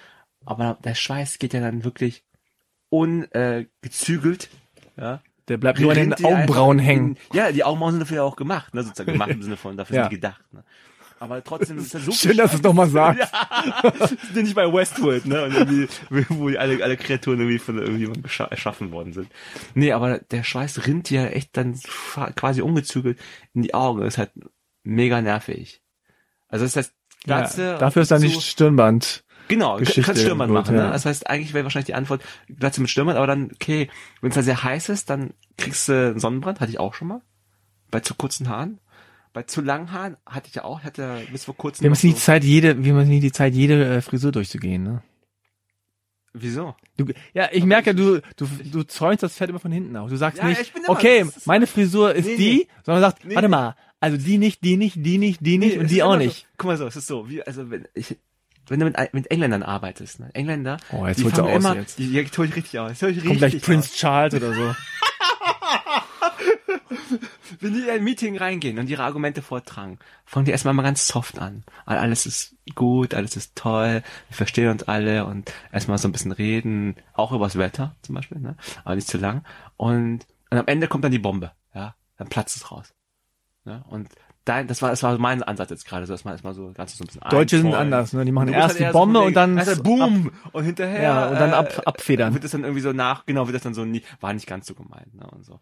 aber 0.44 0.78
der 0.84 0.94
Schweiß 0.94 1.38
geht 1.38 1.54
ja 1.54 1.60
dann 1.60 1.84
wirklich 1.84 2.24
ungezügelt. 2.90 4.48
Äh, 4.96 5.00
ja. 5.00 5.22
Der 5.48 5.58
bleibt 5.58 5.78
nur 5.78 5.92
an 5.92 5.98
den 5.98 6.24
Augenbrauen 6.24 6.78
hängen. 6.78 7.16
In, 7.32 7.36
ja, 7.36 7.52
die 7.52 7.64
Augenbrauen 7.64 7.92
sind 7.92 8.00
dafür 8.00 8.16
ja 8.18 8.22
auch 8.22 8.36
gemacht, 8.36 8.72
ne, 8.72 8.82
sozusagen 8.82 9.12
gemacht 9.12 9.30
im 9.30 9.42
Sinne 9.42 9.56
von, 9.56 9.76
dafür 9.76 9.96
Ja. 9.96 10.02
sind 10.04 10.12
die 10.12 10.16
gedacht. 10.16 10.42
Ne. 10.52 10.64
Aber 11.20 11.42
trotzdem 11.44 11.78
ist 11.78 11.94
das 11.94 12.04
so 12.04 12.12
Schön, 12.12 12.36
dass 12.36 12.50
du 12.50 12.56
es 12.58 12.62
nochmal 12.62 12.88
sagst. 12.88 13.32
sind 14.34 14.44
nicht 14.44 14.54
bei 14.54 14.70
Westworld, 14.70 15.26
ne? 15.26 15.44
Und 15.44 15.54
irgendwie, 15.54 15.88
wo 16.28 16.48
die 16.48 16.58
alle, 16.58 16.82
alle 16.82 16.96
Kreaturen 16.96 17.38
irgendwie 17.40 17.58
von 17.58 17.78
irgendjemandem 17.78 18.24
erschaffen 18.50 18.90
worden 18.90 19.12
sind. 19.12 19.28
Nee, 19.74 19.92
aber 19.92 20.18
der 20.18 20.42
Schweiß 20.42 20.86
rinnt 20.86 21.10
ja 21.10 21.26
echt 21.26 21.56
dann 21.56 21.78
quasi 22.36 22.62
ungezügelt 22.62 23.18
in 23.54 23.62
die 23.62 23.74
Augen. 23.74 24.00
Das 24.00 24.14
ist 24.14 24.18
halt 24.18 24.32
mega 24.82 25.20
nervig. 25.20 25.82
Also 26.48 26.64
das 26.64 26.76
heißt, 26.76 26.94
Glatze. 27.24 27.62
Ja, 27.62 27.78
dafür 27.78 28.02
ist 28.02 28.10
dann 28.10 28.22
nicht 28.22 28.42
Stirnband. 28.42 29.24
Genau, 29.48 29.76
Geschichte 29.76 30.02
kannst 30.02 30.22
Stürmern 30.22 30.50
machen. 30.50 30.74
ja. 30.74 30.86
Ne? 30.86 30.92
Das 30.92 31.04
heißt, 31.04 31.28
eigentlich 31.28 31.52
wäre 31.52 31.64
wahrscheinlich 31.64 31.86
die 31.86 31.94
Antwort 31.94 32.22
Glatze 32.48 32.80
mit 32.80 32.88
Stürmern, 32.88 33.16
aber 33.16 33.26
dann, 33.26 33.50
okay, 33.52 33.90
wenn 34.20 34.30
es 34.30 34.36
da 34.36 34.42
sehr 34.42 34.62
heiß 34.62 34.88
ist, 34.88 35.10
dann 35.10 35.34
kriegst 35.58 35.88
du 35.88 35.92
einen 36.10 36.18
Sonnenbrand, 36.18 36.60
hatte 36.60 36.70
ich 36.70 36.80
auch 36.80 36.94
schon 36.94 37.08
mal. 37.08 37.20
Bei 37.90 38.00
zu 38.00 38.14
kurzen 38.14 38.48
Haaren. 38.48 38.78
Bei 39.34 39.42
zu 39.42 39.60
langen 39.60 39.92
Haaren 39.92 40.16
hatte 40.24 40.48
ich 40.48 40.54
ja 40.54 40.64
auch, 40.64 40.82
hatte 40.82 41.20
bis 41.30 41.44
vor 41.44 41.56
kurzem. 41.56 41.82
Wir 41.82 41.88
haben 41.88 41.94
jetzt 41.94 42.04
nicht 42.04 42.16
die 42.16 42.20
so, 42.20 42.26
Zeit, 42.26 42.44
jede, 42.44 42.82
wir 42.84 42.94
haben 42.94 43.08
nicht 43.08 43.22
die 43.22 43.32
Zeit, 43.32 43.52
jede 43.52 43.96
äh, 43.96 44.00
Frisur 44.00 44.32
durchzugehen, 44.32 44.82
ne? 44.82 45.02
wieso? 46.34 46.74
Du, 46.96 47.06
ja, 47.32 47.48
ich 47.52 47.64
merke, 47.64 47.94
du, 47.94 48.20
du, 48.36 48.46
du 48.64 48.82
zäunst 48.82 49.22
das 49.22 49.34
Pferd 49.36 49.50
immer 49.50 49.60
von 49.60 49.72
hinten 49.72 49.96
auf. 49.96 50.10
Du 50.10 50.16
sagst 50.16 50.42
Ja, 50.42 50.48
nicht, 50.48 50.72
okay, 50.88 51.24
meine 51.44 51.66
Frisur 51.66 52.14
ist 52.14 52.26
Nee, 52.26 52.36
die, 52.36 52.54
nee. 52.56 52.68
sondern 52.82 53.02
sagst, 53.02 53.24
Nee, 53.24 53.34
warte 53.36 53.48
mal, 53.48 53.76
also 54.04 54.18
die 54.18 54.36
nicht, 54.36 54.62
die 54.62 54.76
nicht, 54.76 54.96
die 54.96 55.16
nicht, 55.16 55.38
die 55.40 55.56
nicht 55.56 55.76
Nee, 55.76 55.80
und 55.80 55.90
die 55.90 56.02
auch 56.02 56.18
nicht. 56.18 56.40
So. 56.40 56.46
Guck 56.58 56.68
mal 56.68 56.76
so, 56.76 56.86
es 56.86 56.94
ist 56.94 57.06
so, 57.06 57.26
wie, 57.30 57.42
also 57.42 57.70
wenn 57.70 57.88
ich, 57.94 58.18
wenn 58.68 58.78
du 58.78 58.84
mit, 58.84 59.14
mit 59.14 59.30
Engländern 59.30 59.62
arbeitest, 59.62 60.20
ne? 60.20 60.28
Engländer, 60.34 60.76
Oh, 60.92 61.06
jetzt 61.06 61.20
die 61.20 61.22
du 61.22 61.30
fangen 61.30 61.48
aus 61.48 61.56
immer, 61.56 61.76
jetzt. 61.76 61.98
Die, 61.98 62.12
ja, 62.12 62.22
tue 62.24 62.44
ich 62.44 62.54
richtig 62.54 62.78
aus. 62.78 62.90
Jetzt 62.90 63.02
hol 63.02 63.10
ich 63.12 63.24
Kommt 63.24 63.38
gleich 63.38 63.62
Prince 63.62 63.88
aus. 63.88 63.96
Charles 63.96 64.34
oder 64.34 64.52
so. 64.52 64.76
Wenn 67.60 67.72
die 67.72 67.80
in 67.80 67.88
ein 67.88 68.04
Meeting 68.04 68.36
reingehen 68.36 68.78
und 68.78 68.90
ihre 68.90 69.04
Argumente 69.04 69.40
vortragen, 69.40 69.98
fangen 70.26 70.44
die 70.44 70.52
erstmal 70.52 70.74
mal 70.74 70.82
ganz 70.82 71.08
soft 71.08 71.38
an. 71.38 71.64
Alles 71.86 72.26
ist 72.26 72.56
gut, 72.74 73.14
alles 73.14 73.36
ist 73.36 73.56
toll, 73.56 74.02
wir 74.28 74.36
verstehen 74.36 74.68
uns 74.68 74.82
alle 74.82 75.24
und 75.24 75.50
erstmal 75.72 75.96
so 75.96 76.08
ein 76.08 76.12
bisschen 76.12 76.32
reden, 76.32 76.96
auch 77.14 77.32
übers 77.32 77.56
Wetter 77.56 77.96
zum 78.02 78.16
Beispiel, 78.16 78.38
ne? 78.38 78.58
aber 78.84 78.96
nicht 78.96 79.08
zu 79.08 79.16
lang. 79.16 79.46
Und, 79.78 80.26
und 80.50 80.58
am 80.58 80.66
Ende 80.66 80.88
kommt 80.88 81.04
dann 81.04 81.12
die 81.12 81.18
Bombe, 81.18 81.52
ja, 81.74 81.94
dann 82.18 82.28
platzt 82.28 82.56
es 82.56 82.70
raus. 82.70 82.92
Ne? 83.64 83.82
Und 83.88 84.08
dein, 84.44 84.66
das 84.66 84.82
war, 84.82 84.90
das 84.90 85.02
war 85.02 85.16
mein 85.18 85.42
Ansatz 85.42 85.70
jetzt 85.70 85.86
gerade, 85.86 86.06
so 86.06 86.12
dass 86.12 86.24
man 86.24 86.34
erstmal 86.34 86.52
so 86.54 86.72
ganz 86.74 86.96
so 86.96 87.04
ein 87.04 87.06
bisschen 87.06 87.22
Deutsche 87.30 87.58
sind 87.58 87.74
anders, 87.74 88.12
ne? 88.12 88.24
Die 88.24 88.32
machen 88.32 88.48
musst 88.48 88.58
erst 88.58 88.78
die 88.78 88.84
halt 88.84 88.92
so 88.92 88.98
Bombe 88.98 89.18
von 89.20 89.28
und 89.28 89.34
dann 89.34 89.56
erst 89.58 89.82
Boom 89.82 90.30
und 90.52 90.64
hinterher 90.64 91.02
Ja, 91.02 91.28
und 91.28 91.34
dann 91.40 91.50
äh, 91.50 91.54
ab- 91.54 91.82
abfedern. 91.86 92.34
Wird 92.34 92.44
das 92.44 92.50
dann 92.50 92.62
irgendwie 92.62 92.82
so 92.82 92.92
nach, 92.92 93.24
genau, 93.24 93.46
wird 93.46 93.54
das 93.54 93.62
dann 93.62 93.74
so 93.74 93.84
nie, 93.84 94.02
war 94.20 94.32
nicht 94.34 94.46
ganz 94.46 94.66
so 94.66 94.74
gemeint, 94.74 95.14
ne, 95.14 95.26
und 95.30 95.44
so. 95.46 95.58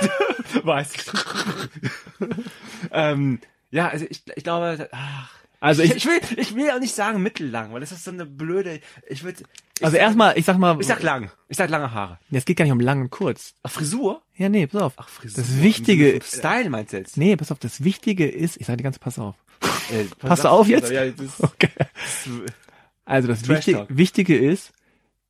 Weiß 0.64 0.94
ich. 0.96 1.04
ähm, 2.90 3.40
ja, 3.70 3.88
also 3.88 4.06
ich, 4.08 4.22
ich 4.34 4.44
glaube, 4.44 4.88
ach, 4.92 5.30
Also 5.60 5.82
ich, 5.82 5.90
ich, 5.90 5.96
ich 5.96 6.06
will, 6.06 6.20
ich 6.38 6.54
will 6.54 6.70
auch 6.70 6.78
nicht 6.80 6.94
sagen 6.94 7.22
mittellang, 7.22 7.72
weil 7.72 7.80
das 7.80 7.92
ist 7.92 8.04
so 8.04 8.10
eine 8.10 8.26
blöde, 8.26 8.80
ich 9.08 9.24
würde, 9.24 9.42
also 9.82 9.96
erstmal, 9.96 10.38
ich 10.38 10.44
sag 10.44 10.58
mal, 10.58 10.78
ich 10.80 10.86
sag 10.86 11.02
lang, 11.02 11.30
ich 11.48 11.56
sag 11.56 11.70
lange 11.70 11.92
Haare. 11.92 12.18
es 12.30 12.44
geht 12.44 12.56
gar 12.56 12.64
nicht 12.64 12.72
um 12.72 12.80
lang 12.80 13.00
und 13.00 13.10
kurz. 13.10 13.54
Ach, 13.62 13.70
Frisur? 13.70 14.22
Ja, 14.36 14.48
nee, 14.48 14.66
pass 14.66 14.82
auf. 14.82 14.92
Ach, 14.96 15.08
Frisur. 15.08 15.42
Das 15.42 15.60
Wichtige, 15.62 16.20
Style 16.22 16.68
meinst 16.70 16.92
du 16.92 16.98
jetzt? 16.98 17.16
nee, 17.16 17.36
pass 17.36 17.50
auf, 17.52 17.58
das 17.58 17.82
Wichtige 17.84 18.28
ist, 18.28 18.58
ich 18.60 18.66
sag 18.66 18.76
dir 18.78 18.84
ganz, 18.84 18.98
pass 18.98 19.18
auf. 19.18 19.34
Äh, 19.92 20.04
Pass 20.18 20.44
auf 20.44 20.66
jetzt. 20.66 20.90
Ja, 20.90 21.06
das, 21.08 21.40
Okay. 21.40 21.70
das, 21.78 22.28
Also 23.04 23.28
das 23.28 23.46
Wichtige. 23.48 23.86
Wichtige 23.88 24.36
ist, 24.36 24.72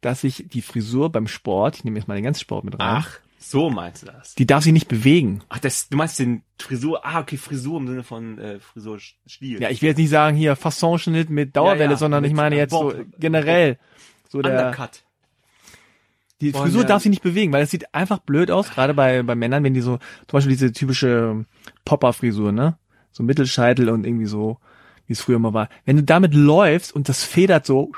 dass 0.01 0.23
sich 0.23 0.47
die 0.49 0.63
Frisur 0.63 1.13
beim 1.13 1.29
Sport, 1.29 1.77
ich 1.77 1.85
nehme 1.85 1.99
jetzt 1.99 2.09
mal 2.09 2.15
den 2.15 2.25
ganzen 2.25 2.41
Sport 2.41 2.65
mit 2.65 2.75
rein, 2.81 3.03
ach, 3.05 3.19
so 3.39 3.71
meinst 3.71 4.03
du 4.03 4.07
das? 4.07 4.35
die 4.35 4.47
darf 4.47 4.65
sich 4.65 4.73
nicht 4.73 4.89
bewegen. 4.89 5.43
Ach, 5.49 5.59
das, 5.59 5.89
du 5.89 5.97
meinst 5.97 6.19
den 6.19 6.43
Frisur, 6.61 7.05
ah, 7.05 7.21
okay, 7.21 7.37
Frisur 7.37 7.79
im 7.81 7.87
Sinne 7.87 8.03
von 8.03 8.39
äh, 8.39 8.59
Frisurstil. 8.61 9.61
Ja, 9.61 9.71
ich 9.71 9.83
will 9.83 9.89
jetzt 9.91 9.99
nicht 9.99 10.11
sagen 10.11 10.37
hier 10.37 10.57
Fasson-Schnitt 10.57 11.31
mit 11.31 11.57
Dauerwelle, 11.57 11.85
Ja, 11.85 11.91
ja, 11.93 11.97
sondern 11.97 12.23
mit 12.23 12.31
ich 12.31 12.37
meine 12.37 12.57
jetzt 12.57 12.71
so 12.73 12.91
Bob. 12.91 13.07
generell. 13.19 13.79
So 14.29 14.43
der, 14.43 14.67
Undercut. 14.67 15.03
die 16.41 16.53
Von 16.53 16.63
Frisur 16.63 16.83
der- 16.83 16.89
darf 16.89 17.03
sich 17.03 17.11
nicht 17.11 17.23
bewegen, 17.23 17.53
weil 17.53 17.63
es 17.63 17.71
sieht 17.71 17.95
einfach 17.95 18.19
blöd 18.19 18.51
aus, 18.51 18.71
gerade 18.71 18.93
bei, 18.95 19.23
bei 19.23 19.35
Männern, 19.35 19.63
wenn 19.65 19.75
die 19.75 19.81
so, 19.81 19.99
zum 19.99 20.33
Beispiel 20.33 20.53
diese 20.53 20.73
typische 20.73 21.45
Popper-Frisur, 21.85 22.53
ne? 22.53 22.79
So 23.13 23.23
Mittelscheitel 23.23 23.89
und 23.89 24.05
irgendwie 24.05 24.27
so, 24.27 24.59
wie 25.07 25.13
es 25.15 25.21
früher 25.21 25.39
mal 25.39 25.55
war. 25.55 25.69
Wenn 25.85 25.97
du 25.97 26.03
damit 26.03 26.35
läufst 26.35 26.95
und 26.95 27.09
das 27.09 27.25
federt 27.25 27.65
so 27.67 27.93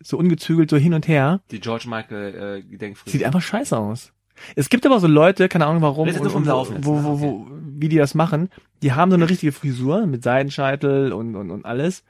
so 0.00 0.16
ungezügelt 0.16 0.70
so 0.70 0.76
hin 0.76 0.94
und 0.94 1.08
her. 1.08 1.40
Die 1.50 1.60
George 1.60 1.86
Michael 1.88 2.58
äh, 2.58 2.62
Gedenkfrisur. 2.62 3.12
Sieht 3.12 3.24
einfach 3.24 3.42
scheiße 3.42 3.76
aus. 3.76 4.12
Es 4.56 4.68
gibt 4.68 4.84
aber 4.86 5.00
so 5.00 5.06
Leute, 5.06 5.48
keine 5.48 5.66
Ahnung 5.66 5.82
warum, 5.82 6.08
und, 6.08 6.16
und, 6.20 6.24
jetzt, 6.24 6.34
wo, 6.34 6.38
ne? 6.40 6.78
wo, 7.04 7.20
wo, 7.20 7.46
wie 7.78 7.88
die 7.88 7.96
das 7.96 8.14
machen. 8.14 8.50
Die 8.82 8.92
haben 8.92 9.10
so 9.10 9.16
eine 9.16 9.28
richtige 9.28 9.52
Frisur 9.52 10.06
mit 10.06 10.22
Seidenscheitel 10.22 11.12
und, 11.12 11.34
und, 11.36 11.50
und 11.50 11.64
alles. 11.64 12.04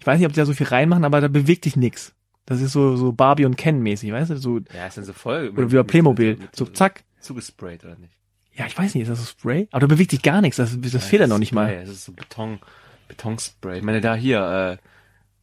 Ich 0.00 0.06
weiß 0.06 0.18
nicht, 0.18 0.26
ob 0.26 0.32
die 0.32 0.38
da 0.40 0.46
so 0.46 0.52
viel 0.54 0.66
reinmachen, 0.66 1.04
aber 1.04 1.20
da 1.20 1.28
bewegt 1.28 1.64
sich 1.64 1.76
nix. 1.76 2.14
Das 2.46 2.60
ist 2.60 2.72
so, 2.72 2.96
so 2.96 3.12
Barbie 3.12 3.44
und 3.44 3.56
Ken 3.56 3.80
mäßig, 3.82 4.10
weißt 4.12 4.30
du? 4.30 4.36
So, 4.38 4.60
ja, 4.74 4.86
ist 4.86 4.96
dann 4.96 5.04
so 5.04 5.12
voll. 5.12 5.52
oder 5.56 5.70
wie 5.70 5.76
bei 5.76 5.82
Playmobil. 5.82 6.36
mit- 6.36 6.56
So 6.56 6.64
mit- 6.64 6.76
zack. 6.76 7.04
Zugesprayt 7.20 7.84
oder 7.84 7.96
nicht? 7.96 8.12
Ja, 8.54 8.66
ich 8.66 8.76
weiß 8.78 8.94
nicht, 8.94 9.02
ist 9.02 9.08
das 9.10 9.20
so 9.20 9.26
Spray? 9.26 9.68
Aber 9.70 9.80
da 9.80 9.86
bewegt 9.86 10.10
sich 10.12 10.22
gar 10.22 10.40
nichts, 10.40 10.56
das, 10.56 10.76
das 10.80 11.04
fehlt 11.04 11.20
ja 11.20 11.26
noch 11.26 11.38
nicht 11.38 11.52
mal. 11.52 11.66
Spray, 11.68 11.80
Das 11.80 11.90
ist 11.90 12.04
so 12.04 12.12
Beton, 12.12 12.58
Betonspray. 13.08 13.78
Ich 13.78 13.84
meine, 13.84 14.00
da 14.00 14.14
hier, 14.14 14.78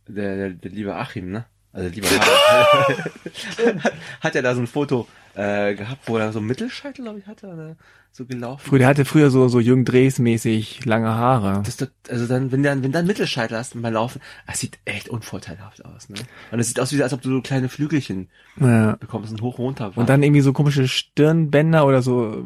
äh, 0.07 0.11
der, 0.11 0.35
der, 0.35 0.49
der 0.51 0.71
liebe 0.71 0.95
Achim, 0.95 1.31
ne? 1.31 1.45
Also 1.71 1.89
lieber 1.89 2.07
hat, 2.07 3.83
hat 4.21 4.35
ja 4.35 4.41
da 4.41 4.55
so 4.55 4.61
ein 4.61 4.67
Foto 4.67 5.07
äh, 5.35 5.75
gehabt, 5.75 6.07
wo 6.07 6.17
er 6.17 6.31
so 6.31 6.39
einen 6.39 6.47
Mittelscheitel, 6.47 7.03
glaube 7.03 7.19
ich, 7.19 7.27
hatte, 7.27 7.47
oder 7.47 7.75
so 8.11 8.25
gelaufen. 8.25 8.61
Früher, 8.65 8.79
der 8.79 8.87
hatte 8.87 9.03
früher 9.05 9.29
so, 9.29 9.47
so 9.49 9.59
Jürgen 9.59 9.83
Drees 9.85 10.19
mäßig 10.19 10.85
lange 10.85 11.09
Haare. 11.09 11.61
Das, 11.65 11.77
doch- 11.77 11.87
also 12.09 12.27
dann, 12.27 12.51
wenn 12.51 12.63
du 12.63 12.69
dann, 12.69 12.83
wenn 12.83 12.91
dann 12.93 13.05
Mittelscheitel 13.05 13.57
hast 13.57 13.79
beim 13.79 13.93
Laufen, 13.93 14.21
das 14.47 14.59
sieht 14.59 14.79
echt 14.85 15.09
unvorteilhaft 15.09 15.83
aus, 15.83 16.07
ne? 16.09 16.15
Und 16.51 16.59
es 16.59 16.67
sieht 16.69 16.79
aus 16.79 16.93
wie, 16.93 17.03
als 17.03 17.11
ob 17.13 17.21
du 17.21 17.29
so 17.29 17.41
kleine 17.41 17.67
Flügelchen 17.69 18.29
Ja. 18.59 18.95
bekommst 18.95 19.31
und 19.33 19.41
hoch 19.41 19.57
runter. 19.59 19.91
Und 19.95 20.07
dann 20.09 20.23
irgendwie 20.23 20.41
so 20.41 20.53
komische 20.53 20.87
Stirnbänder 20.87 21.85
oder 21.85 22.01
so. 22.01 22.45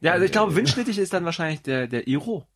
ja, 0.00 0.12
also 0.12 0.24
ich 0.24 0.32
glaube, 0.32 0.54
windschnittig 0.54 0.98
ist 0.98 1.12
dann 1.12 1.24
wahrscheinlich 1.24 1.62
der, 1.62 1.88
der 1.88 2.06
Iro. 2.06 2.46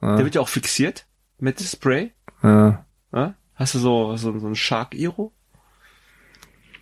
Ja. 0.00 0.16
Der 0.16 0.24
wird 0.24 0.34
ja 0.36 0.40
auch 0.40 0.48
fixiert 0.48 1.06
mit 1.38 1.60
Spray. 1.60 2.12
Ja. 2.42 2.84
Ja? 3.12 3.34
Hast 3.54 3.74
du 3.74 3.78
so, 3.78 4.16
so, 4.16 4.38
so 4.38 4.46
ein 4.46 4.54
Shark-Iro? 4.54 5.32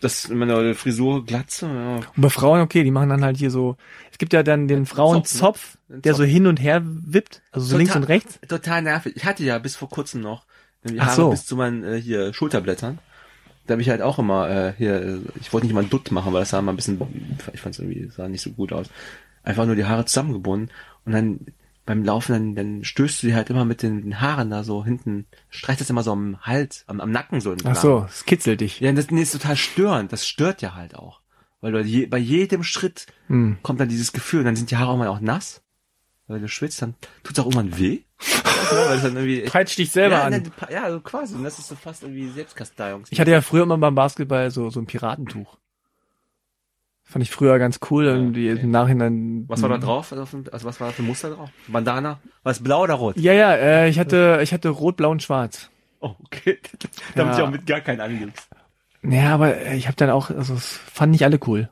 Das, 0.04 0.28
meine 0.28 0.74
Frisur, 0.74 1.24
Glatze, 1.24 1.66
ja. 1.66 1.96
Und 1.96 2.06
bei 2.16 2.28
Frauen, 2.28 2.60
okay, 2.60 2.84
die 2.84 2.90
machen 2.90 3.08
dann 3.08 3.24
halt 3.24 3.38
hier 3.38 3.50
so, 3.50 3.76
es 4.12 4.18
gibt 4.18 4.34
ja 4.34 4.42
dann 4.42 4.68
den 4.68 4.84
Frauenzopf, 4.84 5.78
ne? 5.88 6.00
der 6.00 6.12
Zopf. 6.12 6.18
so 6.18 6.24
hin 6.24 6.46
und 6.46 6.60
her 6.60 6.82
wippt, 6.84 7.40
also 7.52 7.64
so 7.64 7.70
Total- 7.72 7.78
links 7.78 7.96
und 7.96 8.04
rechts. 8.04 8.38
Total 8.46 8.82
nervig. 8.82 9.16
Ich 9.16 9.24
hatte 9.24 9.42
ja 9.44 9.58
bis 9.58 9.76
vor 9.76 9.88
kurzem 9.88 10.20
noch 10.20 10.44
die 10.86 11.00
Ach 11.00 11.06
Haare 11.06 11.16
so. 11.16 11.30
bis 11.30 11.46
zu 11.46 11.56
meinen 11.56 11.82
äh, 11.84 11.98
hier 11.98 12.34
Schulterblättern. 12.34 12.98
Da 13.66 13.72
habe 13.72 13.80
ich 13.80 13.88
halt 13.88 14.02
auch 14.02 14.18
immer 14.18 14.50
äh, 14.50 14.74
hier, 14.76 15.00
äh, 15.00 15.18
ich 15.40 15.50
wollte 15.54 15.66
nicht 15.66 15.74
mal 15.74 15.80
einen 15.80 15.88
Dutt 15.88 16.10
machen, 16.10 16.34
weil 16.34 16.40
das 16.42 16.50
sah 16.50 16.58
immer 16.58 16.74
ein 16.74 16.76
bisschen, 16.76 17.00
ich 17.54 17.60
fand 17.62 17.74
es 17.74 17.78
irgendwie, 17.78 18.10
sah 18.14 18.28
nicht 18.28 18.42
so 18.42 18.50
gut 18.50 18.74
aus. 18.74 18.88
Einfach 19.42 19.64
nur 19.64 19.74
die 19.74 19.86
Haare 19.86 20.04
zusammengebunden 20.04 20.70
und 21.06 21.12
dann 21.12 21.40
beim 21.86 22.02
Laufen, 22.04 22.32
dann, 22.32 22.54
dann 22.54 22.84
stößt 22.84 23.22
du 23.22 23.26
die 23.28 23.34
halt 23.34 23.50
immer 23.50 23.64
mit 23.64 23.82
den 23.82 24.20
Haaren 24.20 24.50
da 24.50 24.64
so 24.64 24.84
hinten, 24.84 25.26
streicht 25.50 25.80
das 25.80 25.90
immer 25.90 26.02
so 26.02 26.12
am 26.12 26.40
Hals, 26.40 26.84
am, 26.86 27.00
am 27.00 27.10
Nacken 27.10 27.40
so. 27.40 27.54
Ach 27.64 27.76
so, 27.76 28.06
es 28.08 28.24
kitzelt 28.24 28.60
dich. 28.60 28.80
Ja, 28.80 28.90
das, 28.92 29.10
nee, 29.10 29.22
ist 29.22 29.32
total 29.32 29.56
störend. 29.56 30.12
Das 30.12 30.26
stört 30.26 30.62
ja 30.62 30.74
halt 30.74 30.94
auch. 30.94 31.20
Weil 31.60 31.72
du 31.72 31.80
je, 31.80 32.06
bei 32.06 32.18
jedem 32.18 32.62
Schritt 32.62 33.06
Hm. 33.28 33.58
kommt 33.62 33.80
dann 33.80 33.88
dieses 33.88 34.12
Gefühl, 34.12 34.40
und 34.40 34.46
dann 34.46 34.56
sind 34.56 34.70
die 34.70 34.76
Haare 34.76 34.90
auch 34.90 34.96
mal 34.98 35.08
auch 35.08 35.20
nass. 35.20 35.62
Weil 36.26 36.40
du 36.40 36.48
schwitzt, 36.48 36.80
dann 36.80 36.94
tut's 37.22 37.38
auch 37.38 37.44
irgendwann 37.44 37.78
weh. 37.78 38.00
Irgendwie 39.02 39.42
Peitscht 39.42 39.78
dich 39.78 39.90
selber 39.90 40.16
ja, 40.16 40.22
an. 40.24 40.32
ne, 40.32 40.42
ja, 40.70 40.90
so 40.90 41.00
quasi. 41.00 41.34
Und 41.34 41.44
das 41.44 41.58
ist 41.58 41.68
so 41.68 41.74
fast 41.74 42.02
irgendwie 42.02 42.28
Selbstkasteiung. 42.30 43.04
Ich 43.10 43.20
hatte 43.20 43.30
ja 43.30 43.42
früher 43.42 43.64
immer 43.64 43.76
beim 43.76 43.94
Basketball 43.94 44.50
so, 44.50 44.70
so 44.70 44.80
ein 44.80 44.86
Piratentuch. 44.86 45.58
Fand 47.06 47.22
ich 47.22 47.30
früher 47.30 47.58
ganz 47.58 47.80
cool, 47.90 48.04
irgendwie 48.06 48.50
okay. 48.50 48.62
im 48.62 48.70
Nachhinein. 48.70 49.44
Was 49.46 49.60
war 49.62 49.68
da 49.68 49.78
drauf? 49.78 50.10
Also, 50.12 50.22
also 50.50 50.66
was 50.66 50.80
war 50.80 50.88
da 50.88 50.92
für 50.94 51.02
Muster 51.02 51.30
drauf? 51.30 51.50
Bandana? 51.68 52.18
War 52.42 52.52
es 52.52 52.62
blau 52.62 52.82
oder 52.82 52.94
rot? 52.94 53.16
Ja, 53.18 53.32
ja, 53.34 53.52
äh, 53.54 53.88
ich 53.90 53.98
hatte, 53.98 54.40
ich 54.42 54.52
hatte 54.54 54.70
rot, 54.70 54.96
blau 54.96 55.10
und 55.10 55.22
schwarz. 55.22 55.70
Oh, 56.00 56.14
okay. 56.24 56.58
Damit 57.14 57.34
Ja. 57.34 57.38
ich 57.38 57.44
auch 57.46 57.50
mit 57.50 57.66
gar 57.66 57.80
keinen 57.80 58.00
angibst. 58.00 58.48
Ja, 59.02 59.34
aber 59.34 59.54
äh, 59.56 59.76
ich 59.76 59.86
habe 59.86 59.96
dann 59.96 60.10
auch, 60.10 60.30
also 60.30 60.54
es 60.54 60.66
fanden 60.76 61.12
nicht 61.12 61.24
alle 61.24 61.38
cool. 61.46 61.68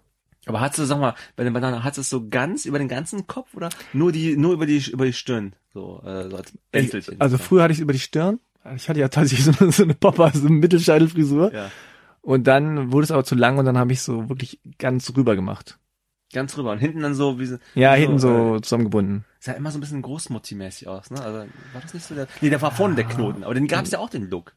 Aber 0.47 0.61
hast 0.61 0.77
du, 0.79 0.85
sag 0.85 0.99
mal, 1.01 1.15
bei 1.37 1.45
den 1.45 1.53
Bananen, 1.53 1.83
hast 1.83 1.97
du 1.97 2.03
es 2.03 2.11
so 2.11 2.29
ganz 2.29 2.67
über 2.67 2.79
den 2.79 2.89
ganzen 2.89 3.27
Kopf 3.27 3.55
oder 3.55 3.71
nur 3.93 4.13
die, 4.13 4.37
nur 4.37 4.53
über 4.53 4.67
die, 4.67 4.83
über 4.91 5.07
die 5.07 5.13
Stirn? 5.13 5.55
So, 5.73 6.03
äh, 6.05 6.29
so 6.29 6.37
als 6.37 6.53
Bändelchen. 6.73 7.21
Also 7.21 7.39
früher 7.39 7.63
hatte 7.63 7.73
ich 7.73 7.79
es 7.79 7.83
über 7.83 7.93
die 7.95 8.01
Stirn. 8.01 8.39
Ich 8.77 8.89
hatte 8.89 9.01
ja 9.01 9.09
tatsächlich 9.09 9.45
so 9.57 9.65
eine, 9.65 9.73
so 9.73 9.83
eine 9.85 9.95
Popper, 9.95 10.31
so 10.35 10.47
eine 10.47 10.57
Mittelscheitelfrisur. 10.57 11.53
Ja. 11.55 11.71
Und 12.23 12.47
dann 12.47 12.93
wurde 12.93 13.05
es 13.05 13.11
aber 13.11 13.25
zu 13.25 13.35
lang 13.35 13.59
und 13.59 13.65
dann 13.67 13.77
habe 13.77 13.93
ich 13.93 14.01
so 14.01 14.29
wirklich 14.29 14.61
ganz 14.79 15.13
rüber 15.17 15.35
gemacht. 15.37 15.79
Ganz 16.33 16.57
rüber. 16.57 16.71
Und 16.73 16.79
hinten 16.79 17.01
dann 17.03 17.15
so, 17.15 17.39
wie 17.39 17.47
so, 17.47 17.57
Ja, 17.75 17.93
so, 17.95 18.01
hinten 18.01 18.19
so 18.19 18.57
Äh, 18.57 18.63
zusammengebunden. 18.63 19.25
sah 19.41 19.53
immer 19.53 19.71
so 19.71 19.79
ein 19.79 19.81
bisschen 19.81 20.03
Großmutti-mäßig 20.03 20.87
aus, 20.89 21.11
ne? 21.11 21.21
Also, 21.21 21.39
war 21.41 21.81
das 21.83 21.93
nicht 21.93 22.07
so 22.07 22.15
der, 22.15 22.27
nee, 22.41 22.49
der 22.49 22.63
war 22.63 22.71
vorne 22.71 22.95
der 22.95 23.05
Knoten, 23.05 23.45
aber 23.45 23.55
den 23.55 23.67
gab's 23.67 23.91
ja 23.91 23.99
auch 23.99 24.09
den 24.09 24.31
Look. 24.31 24.55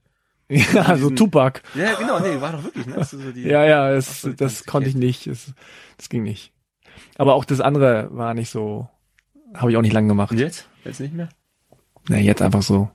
Ja, 0.48 0.86
so 0.96 1.10
diesen- 1.10 1.16
Tupac. 1.16 1.62
Ja, 1.74 1.96
genau, 1.96 2.20
nee, 2.20 2.40
war 2.40 2.52
doch 2.52 2.64
wirklich, 2.64 2.86
ne? 2.86 3.04
So 3.04 3.18
die, 3.32 3.42
Ja, 3.42 3.66
ja, 3.66 3.92
es, 3.92 4.22
so, 4.22 4.32
das 4.32 4.66
konnte 4.68 4.88
ich 4.90 4.96
nicht. 4.96 5.26
Es, 5.26 5.54
das 5.98 6.08
ging 6.08 6.22
nicht. 6.22 6.54
Aber 7.18 7.34
auch 7.34 7.46
das 7.46 7.62
andere 7.62 8.10
war 8.12 8.36
nicht 8.36 8.52
so, 8.52 8.88
habe 9.56 9.72
ich 9.72 9.78
auch 9.78 9.82
nicht 9.82 9.94
lang 9.94 10.08
gemacht. 10.08 10.32
Und 10.32 10.38
jetzt? 10.38 10.70
Jetzt 10.84 11.00
nicht 11.00 11.16
mehr? 11.16 11.30
Na, 12.10 12.18
jetzt 12.18 12.44
einfach 12.44 12.62
so. 12.62 12.92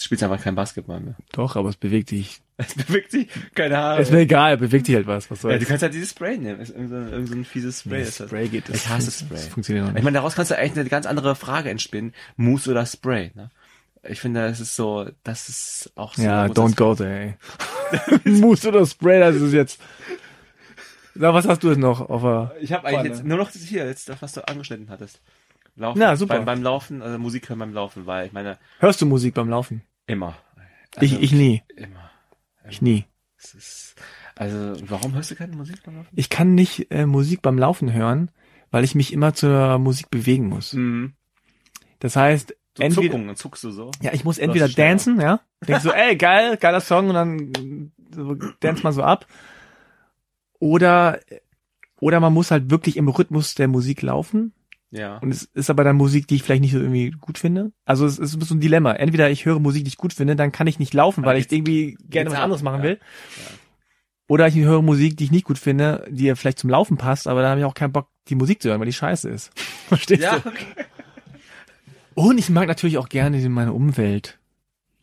Du 0.00 0.04
spielst 0.04 0.24
einfach 0.24 0.42
kein 0.42 0.54
Basketball 0.54 0.98
mehr. 0.98 1.14
Doch, 1.32 1.56
aber 1.56 1.68
es 1.68 1.76
bewegt 1.76 2.08
sich. 2.08 2.40
Es 2.56 2.74
bewegt 2.74 3.10
sich, 3.10 3.28
keine 3.54 3.76
Haare. 3.76 4.00
Ist 4.00 4.10
mir 4.10 4.20
egal, 4.20 4.56
bewegt 4.56 4.86
sich 4.86 4.94
halt 4.94 5.06
was. 5.06 5.30
Was 5.30 5.42
ja, 5.42 5.50
soll's. 5.50 5.60
du 5.60 5.66
kannst 5.66 5.82
halt 5.82 5.92
dieses 5.92 6.10
Spray 6.10 6.38
nehmen. 6.38 6.58
Irgend 6.58 6.88
so, 6.88 7.26
so 7.26 7.34
ein 7.34 7.44
fieses 7.44 7.80
Spray. 7.80 7.98
Nee, 7.98 8.04
das. 8.06 8.16
Spray 8.16 8.48
geht. 8.48 8.70
Ich 8.70 8.88
hasse 8.88 9.10
Spray. 9.10 9.36
Das 9.36 9.48
funktioniert 9.48 9.88
Ich 9.88 9.92
nicht. 9.92 10.02
meine, 10.04 10.14
daraus 10.14 10.34
kannst 10.34 10.50
du 10.52 10.56
eigentlich 10.56 10.78
eine 10.78 10.88
ganz 10.88 11.04
andere 11.04 11.36
Frage 11.36 11.68
entspinnen. 11.68 12.14
Mousse 12.36 12.70
oder 12.70 12.86
Spray, 12.86 13.30
ne? 13.34 13.50
Ich 14.02 14.20
finde, 14.20 14.46
es 14.46 14.58
ist 14.60 14.74
so, 14.74 15.06
das 15.22 15.50
ist 15.50 15.92
auch 15.96 16.14
so. 16.14 16.22
Ja, 16.22 16.46
don't 16.46 16.76
go 16.76 16.94
there, 16.94 17.36
ey. 18.24 18.24
Mousse 18.24 18.68
oder 18.68 18.86
Spray, 18.86 19.20
das 19.20 19.36
ist 19.36 19.52
jetzt. 19.52 19.82
Na, 21.14 21.34
was 21.34 21.46
hast 21.46 21.62
du 21.62 21.68
jetzt 21.68 21.78
noch 21.78 22.08
auf 22.08 22.22
der 22.22 22.54
Ich 22.62 22.72
habe 22.72 22.86
eigentlich 22.86 23.12
jetzt 23.12 23.24
nur 23.24 23.36
noch 23.36 23.52
das 23.52 23.60
hier, 23.60 23.84
jetzt 23.84 24.08
das, 24.08 24.22
was 24.22 24.32
du 24.32 24.48
angeschnitten 24.48 24.88
hattest. 24.88 25.20
Laufen. 25.76 25.98
Na, 25.98 26.16
super. 26.16 26.36
Beim, 26.36 26.44
beim 26.44 26.62
Laufen, 26.62 27.02
also 27.02 27.18
Musik 27.18 27.48
hören 27.48 27.58
beim 27.58 27.72
Laufen, 27.74 28.06
weil 28.06 28.26
ich 28.26 28.32
meine, 28.32 28.58
Hörst 28.78 29.00
du 29.00 29.06
Musik 29.06 29.34
beim 29.34 29.48
Laufen? 29.48 29.82
Immer. 30.06 30.36
ich, 31.00 31.12
Also, 31.12 31.22
ich 31.22 31.32
nie. 31.32 31.62
Immer. 31.76 32.10
Ich 32.68 32.82
nie. 32.82 33.04
Es 33.36 33.54
ist, 33.54 33.94
also, 34.36 34.74
warum 34.88 35.14
hörst 35.14 35.30
du 35.30 35.34
keine 35.34 35.56
Musik 35.56 35.82
beim 35.84 35.96
Laufen? 35.96 36.08
Ich 36.14 36.28
kann 36.28 36.54
nicht 36.54 36.90
äh, 36.90 37.06
Musik 37.06 37.42
beim 37.42 37.58
Laufen 37.58 37.92
hören, 37.92 38.30
weil 38.70 38.84
ich 38.84 38.94
mich 38.94 39.12
immer 39.12 39.34
zur 39.34 39.78
Musik 39.78 40.10
bewegen 40.10 40.48
muss. 40.48 40.72
Mhm. 40.74 41.14
Das 42.00 42.16
heißt, 42.16 42.54
So 42.76 42.82
entweder, 42.82 43.06
Zuckungen, 43.06 43.26
dann 43.28 43.36
zuckst 43.36 43.64
du 43.64 43.70
so. 43.70 43.90
ja, 44.02 44.12
ich 44.12 44.24
muss 44.24 44.38
entweder 44.38 44.68
dancen, 44.68 45.20
ja. 45.20 45.40
Denk 45.66 45.80
so, 45.80 45.90
ey, 45.92 46.16
geil, 46.16 46.56
geiler 46.58 46.80
Song 46.80 47.08
und 47.08 47.14
dann 47.14 47.92
so, 48.14 48.34
dance 48.34 48.82
man 48.82 48.92
so 48.92 49.02
ab. 49.02 49.26
Oder, 50.58 51.20
oder 52.00 52.20
man 52.20 52.32
muss 52.34 52.50
halt 52.50 52.70
wirklich 52.70 52.96
im 52.96 53.08
Rhythmus 53.08 53.54
der 53.54 53.68
Musik 53.68 54.02
laufen. 54.02 54.52
Ja. 54.90 55.18
Und 55.18 55.30
es 55.30 55.44
ist 55.54 55.70
aber 55.70 55.84
dann 55.84 55.96
Musik, 55.96 56.26
die 56.26 56.34
ich 56.36 56.42
vielleicht 56.42 56.62
nicht 56.62 56.72
so 56.72 56.78
irgendwie 56.80 57.10
gut 57.12 57.38
finde. 57.38 57.72
Also 57.84 58.06
es 58.06 58.18
ist 58.18 58.32
so 58.40 58.54
ein 58.54 58.60
Dilemma. 58.60 58.92
Entweder 58.92 59.30
ich 59.30 59.44
höre 59.46 59.60
Musik, 59.60 59.84
die 59.84 59.88
ich 59.88 59.96
gut 59.96 60.12
finde, 60.12 60.34
dann 60.36 60.50
kann 60.52 60.66
ich 60.66 60.78
nicht 60.78 60.94
laufen, 60.94 61.22
Dann 61.22 61.30
weil 61.30 61.40
ich 61.40 61.50
irgendwie 61.50 61.96
gerne 62.08 62.30
was 62.30 62.38
ab, 62.38 62.44
anderes 62.44 62.62
machen 62.62 62.78
ja. 62.78 62.84
will. 62.84 62.98
Ja. 63.36 63.50
Oder 64.28 64.48
ich 64.48 64.54
höre 64.56 64.82
Musik, 64.82 65.16
die 65.16 65.24
ich 65.24 65.30
nicht 65.30 65.44
gut 65.44 65.58
finde, 65.58 66.06
die 66.10 66.24
ja 66.24 66.34
vielleicht 66.34 66.58
zum 66.58 66.70
Laufen 66.70 66.96
passt, 66.96 67.26
aber 67.28 67.42
da 67.42 67.50
habe 67.50 67.60
ich 67.60 67.66
auch 67.66 67.74
keinen 67.74 67.92
Bock, 67.92 68.08
die 68.28 68.34
Musik 68.36 68.62
zu 68.62 68.68
hören, 68.68 68.80
weil 68.80 68.86
die 68.86 68.92
scheiße 68.92 69.28
ist. 69.28 69.50
Verstehst 69.88 70.22
Ja, 70.22 70.38
du? 70.38 70.48
okay. 70.48 70.66
Und 72.14 72.38
ich 72.38 72.50
mag 72.50 72.66
natürlich 72.68 72.98
auch 72.98 73.08
gerne 73.08 73.48
meine 73.48 73.72
Umwelt. 73.72 74.38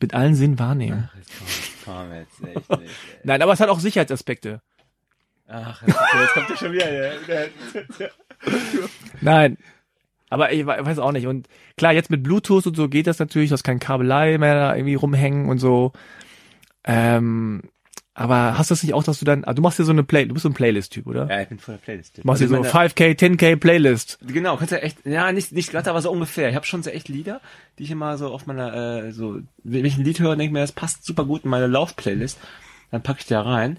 Mit 0.00 0.14
allen 0.14 0.34
Sinnen 0.34 0.58
wahrnehmen. 0.58 1.08
Ach, 1.10 1.16
komm, 1.84 1.94
komm 1.94 2.12
jetzt, 2.12 2.56
echt 2.56 2.70
nicht. 2.70 2.82
ey. 2.82 2.88
Nein, 3.24 3.42
aber 3.42 3.52
es 3.52 3.60
hat 3.60 3.68
auch 3.68 3.80
Sicherheitsaspekte. 3.80 4.60
Ach, 5.48 5.82
jetzt, 5.86 5.98
jetzt 6.20 6.32
kommt 6.34 6.50
ja 6.50 6.56
schon 6.56 6.72
wieder. 6.72 6.86
Der, 6.86 7.14
der, 7.26 7.48
der. 7.98 8.10
Nein. 9.20 9.56
Aber 10.30 10.52
ich 10.52 10.66
we- 10.66 10.78
weiß 10.84 10.98
auch 10.98 11.12
nicht. 11.12 11.26
Und 11.26 11.48
klar, 11.76 11.92
jetzt 11.92 12.10
mit 12.10 12.22
Bluetooth 12.22 12.66
und 12.66 12.76
so 12.76 12.88
geht 12.88 13.06
das 13.06 13.18
natürlich, 13.18 13.48
du 13.50 13.54
hast 13.54 13.64
kein 13.64 13.78
Kabelei 13.80 14.36
mehr 14.38 14.54
da 14.54 14.74
irgendwie 14.76 14.94
rumhängen 14.94 15.48
und 15.48 15.58
so. 15.58 15.92
Ähm, 16.84 17.62
aber 18.14 18.58
hast 18.58 18.70
du 18.70 18.74
das 18.74 18.82
nicht 18.82 18.94
auch, 18.94 19.04
dass 19.04 19.20
du 19.20 19.24
dann, 19.24 19.44
ah, 19.44 19.54
du 19.54 19.62
machst 19.62 19.78
dir 19.78 19.84
so 19.84 19.92
eine 19.92 20.02
Play, 20.02 20.26
du 20.26 20.34
bist 20.34 20.42
so 20.42 20.48
ein 20.48 20.54
Playlist-Typ, 20.54 21.06
oder? 21.06 21.28
Ja, 21.30 21.40
ich 21.42 21.48
bin 21.48 21.58
voll 21.60 21.76
der 21.76 21.82
Playlist. 21.82 22.18
Du 22.18 22.22
machst 22.24 22.40
dir 22.40 22.46
Also 22.46 22.56
so 22.56 22.64
ich 22.64 22.74
meine, 22.74 22.88
5K, 22.88 23.14
10K 23.16 23.56
Playlist. 23.56 24.18
Genau, 24.26 24.56
kannst 24.56 24.72
ja 24.72 24.78
echt, 24.78 25.06
ja, 25.06 25.30
nicht, 25.30 25.52
nicht 25.52 25.70
glatt, 25.70 25.86
aber 25.86 26.02
so 26.02 26.10
ungefähr. 26.10 26.48
Ich 26.48 26.56
habe 26.56 26.66
schon 26.66 26.82
so 26.82 26.90
echt 26.90 27.08
Lieder, 27.08 27.40
die 27.78 27.84
ich 27.84 27.90
immer 27.92 28.18
so 28.18 28.28
auf 28.32 28.46
meiner, 28.46 28.74
äh, 29.04 29.12
so, 29.12 29.38
wenn 29.62 29.84
ich 29.84 29.96
ein 29.96 30.04
Lied 30.04 30.18
höre, 30.18 30.30
denke 30.34 30.46
ich 30.46 30.52
mir, 30.52 30.60
das 30.60 30.72
passt 30.72 31.04
super 31.04 31.24
gut 31.24 31.44
in 31.44 31.50
meine 31.50 31.68
Lauf-Playlist. 31.68 32.38
Dann 32.90 33.02
packe 33.02 33.20
ich 33.20 33.26
da 33.26 33.42
rein. 33.42 33.78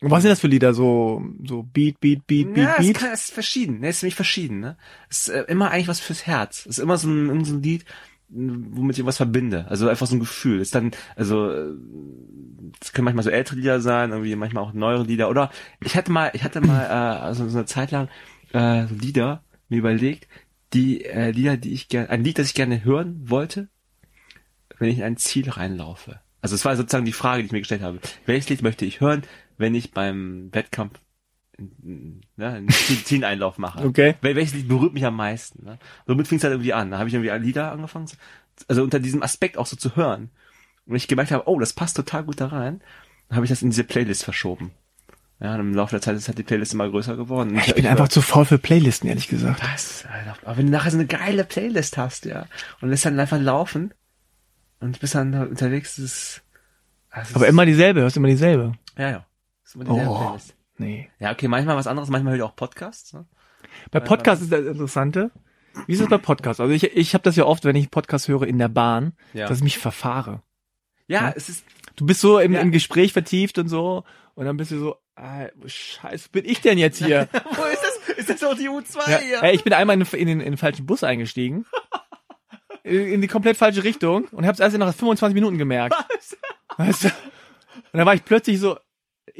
Und 0.00 0.10
was 0.10 0.22
sind 0.22 0.30
das 0.30 0.40
für 0.40 0.48
Lieder? 0.48 0.72
So, 0.72 1.22
so 1.44 1.62
Beat, 1.62 2.00
Beat, 2.00 2.26
Beat, 2.26 2.54
Beat, 2.54 2.64
ja, 2.64 2.76
es, 2.78 2.86
Beat? 2.86 2.96
kann, 2.96 3.10
es 3.12 3.24
ist 3.24 3.34
verschieden. 3.34 3.80
Ne, 3.80 3.88
es 3.88 3.96
ist 3.96 4.02
nämlich 4.02 4.14
verschieden. 4.14 4.60
Ne? 4.60 4.76
Es 5.10 5.28
ist 5.28 5.28
äh, 5.28 5.42
immer 5.48 5.70
eigentlich 5.70 5.88
was 5.88 6.00
fürs 6.00 6.26
Herz. 6.26 6.60
Es 6.60 6.78
ist 6.78 6.78
immer 6.78 6.96
so 6.96 7.08
ein, 7.08 7.44
so 7.44 7.54
ein 7.54 7.62
Lied, 7.62 7.84
womit 8.30 8.98
ich 8.98 9.04
was 9.04 9.18
verbinde. 9.18 9.66
Also 9.68 9.88
einfach 9.88 10.06
so 10.06 10.16
ein 10.16 10.20
Gefühl. 10.20 10.60
Ist 10.60 10.74
dann, 10.74 10.92
also 11.16 11.50
äh, 11.50 11.74
es 12.80 12.92
können 12.92 13.04
manchmal 13.04 13.24
so 13.24 13.30
ältere 13.30 13.56
Lieder 13.56 13.80
sein, 13.80 14.10
irgendwie 14.10 14.34
manchmal 14.36 14.64
auch 14.64 14.72
neuere 14.72 15.04
Lieder. 15.04 15.28
Oder 15.28 15.50
ich 15.84 15.96
hatte 15.96 16.10
mal, 16.10 16.30
ich 16.32 16.44
hatte 16.44 16.62
mal 16.62 16.82
äh, 16.84 17.20
also 17.20 17.46
so 17.48 17.58
eine 17.58 17.66
Zeit 17.66 17.90
lang 17.90 18.08
äh, 18.54 18.84
Lieder 18.86 19.44
mir 19.68 19.78
überlegt, 19.78 20.28
die 20.72 21.04
äh, 21.04 21.30
Lieder, 21.30 21.58
die 21.58 21.74
ich 21.74 21.88
gerne, 21.88 22.08
ein 22.08 22.24
Lied, 22.24 22.38
das 22.38 22.46
ich 22.46 22.54
gerne 22.54 22.84
hören 22.84 23.28
wollte, 23.28 23.68
wenn 24.78 24.88
ich 24.88 24.98
in 24.98 25.04
ein 25.04 25.16
Ziel 25.18 25.50
reinlaufe. 25.50 26.20
Also 26.42 26.54
es 26.54 26.64
war 26.64 26.74
sozusagen 26.76 27.04
die 27.04 27.12
Frage, 27.12 27.42
die 27.42 27.46
ich 27.46 27.52
mir 27.52 27.58
gestellt 27.58 27.82
habe. 27.82 28.00
Welches 28.24 28.48
Lied 28.48 28.62
möchte 28.62 28.86
ich 28.86 29.00
hören, 29.00 29.22
wenn 29.60 29.74
ich 29.74 29.92
beim 29.92 30.48
Wettkampf 30.52 30.98
ne, 31.58 32.20
einen 32.36 32.68
Teameinlauf 33.04 33.58
mache? 33.58 33.84
Okay. 33.86 34.14
Wel 34.22 34.34
welches 34.34 34.54
Lied 34.54 34.68
berührt 34.68 34.94
mich 34.94 35.04
am 35.04 35.16
meisten? 35.16 35.64
Ne? 35.64 35.78
Somit 36.06 36.26
fing 36.26 36.38
es 36.38 36.44
halt 36.44 36.52
irgendwie 36.52 36.72
an. 36.72 36.90
Da 36.90 36.98
habe 36.98 37.08
ich 37.08 37.14
irgendwie 37.14 37.30
Lieder 37.44 37.70
angefangen, 37.70 38.06
also 38.68 38.82
unter 38.82 38.98
diesem 38.98 39.22
Aspekt 39.22 39.58
auch 39.58 39.66
so 39.66 39.76
zu 39.76 39.96
hören. 39.96 40.30
Und 40.86 40.96
ich 40.96 41.08
gemerkt 41.08 41.30
habe, 41.30 41.46
oh, 41.46 41.60
das 41.60 41.74
passt 41.74 41.96
total 41.96 42.24
gut 42.24 42.40
da 42.40 42.46
rein, 42.46 42.80
dann 43.28 43.36
habe 43.36 43.44
ich 43.44 43.50
das 43.50 43.62
in 43.62 43.70
diese 43.70 43.84
Playlist 43.84 44.24
verschoben. 44.24 44.72
Ja, 45.38 45.54
und 45.54 45.60
im 45.60 45.74
Laufe 45.74 45.92
der 45.92 46.02
Zeit 46.02 46.16
ist 46.16 46.28
halt 46.28 46.36
die 46.38 46.42
Playlist 46.42 46.74
immer 46.74 46.88
größer 46.88 47.16
geworden. 47.16 47.56
Ich, 47.56 47.74
bin 47.74 47.86
einfach 47.86 48.08
zu 48.08 48.20
faul 48.20 48.44
für 48.44 48.58
Playlisten, 48.58 49.08
ehrlich 49.08 49.28
gesagt. 49.28 49.62
Was? 49.62 50.04
Aber 50.44 50.56
wenn 50.56 50.66
du 50.66 50.72
nachher 50.72 50.90
so 50.90 50.98
eine 50.98 51.06
geile 51.06 51.44
Playlist 51.44 51.96
hast, 51.96 52.24
ja, 52.26 52.46
und 52.80 52.90
lässt 52.90 53.06
dann 53.06 53.18
einfach 53.18 53.40
laufen 53.40 53.94
und 54.80 55.00
bist 55.00 55.14
dann 55.14 55.32
da 55.32 55.42
unterwegs, 55.44 55.98
ist, 55.98 56.42
das 57.14 57.34
Aber 57.34 57.46
ist, 57.46 57.50
immer 57.50 57.64
dieselbe, 57.64 58.00
hörst 58.00 58.16
immer 58.16 58.28
dieselbe. 58.28 58.74
ja, 58.98 59.10
ja. 59.10 59.26
Das 59.72 59.76
ist 59.76 59.82
immer 59.82 59.84
dieselbe 59.94 60.10
Oh. 60.10 60.18
Playlist. 60.18 60.54
Nee. 60.78 61.10
Ja, 61.20 61.30
okay, 61.30 61.46
manchmal 61.46 61.76
was 61.76 61.86
anderes, 61.86 62.08
manchmal 62.10 62.32
höre 62.32 62.38
ich 62.38 62.42
auch 62.50 62.56
Podcasts. 62.56 63.12
Ne? 63.12 63.26
Bei 63.92 64.00
Podcasts 64.00 64.42
ist 64.42 64.52
das 64.52 64.64
Interessante. 64.66 65.30
Wie 65.86 65.92
ist 65.92 66.00
das 66.02 66.08
bei 66.08 66.18
Podcasts? 66.18 66.58
Also 66.60 66.72
ich, 66.72 66.82
ich 66.96 67.14
habe 67.14 67.22
das 67.22 67.36
ja 67.36 67.44
oft, 67.44 67.64
wenn 67.64 67.76
ich 67.76 67.90
Podcast 67.90 68.26
höre 68.26 68.42
in 68.48 68.58
der 68.58 68.68
Bahn, 68.68 69.12
Ja. 69.32 69.46
dass 69.46 69.58
ich 69.58 69.64
mich 69.64 69.78
verfahre. 69.78 70.42
Ja, 71.06 71.22
Ja. 71.28 71.32
es 71.36 71.48
ist, 71.48 71.64
Du 71.96 72.06
bist 72.06 72.20
so 72.20 72.38
im, 72.38 72.54
Ja. 72.54 72.60
im 72.60 72.72
Gespräch 72.72 73.12
vertieft 73.12 73.58
und 73.58 73.68
so 73.68 74.04
und 74.34 74.46
dann 74.46 74.56
bist 74.56 74.70
du 74.72 74.78
so, 74.78 74.96
ah, 75.16 75.46
scheiße, 75.66 76.30
bin 76.30 76.44
ich 76.46 76.60
denn 76.62 76.78
jetzt 76.78 76.98
hier? 77.04 77.28
wo 77.32 77.64
ist 77.64 77.82
das? 77.82 78.16
Ist 78.16 78.30
das 78.30 78.42
auch 78.42 78.56
die 78.56 78.68
U2 78.68 79.08
ja. 79.10 79.18
hier? 79.18 79.42
Ey, 79.42 79.54
ich 79.54 79.62
bin 79.62 79.72
einmal 79.72 79.94
in, 80.00 80.06
in, 80.18 80.26
den, 80.26 80.40
in 80.40 80.52
den 80.52 80.56
falschen 80.56 80.86
Bus 80.86 81.04
eingestiegen. 81.04 81.64
In, 82.82 83.06
in 83.12 83.20
die 83.20 83.28
komplett 83.28 83.58
falsche 83.58 83.84
Richtung 83.84 84.24
und 84.32 84.46
hab's 84.46 84.58
erst 84.58 84.76
nach 84.78 84.94
25 84.94 85.34
Minuten 85.34 85.58
gemerkt. 85.58 85.94
Weißt 86.78 87.04
du? 87.04 87.08
Und 87.08 87.98
dann 87.98 88.06
war 88.06 88.14
ich 88.14 88.24
plötzlich 88.24 88.58
so 88.58 88.78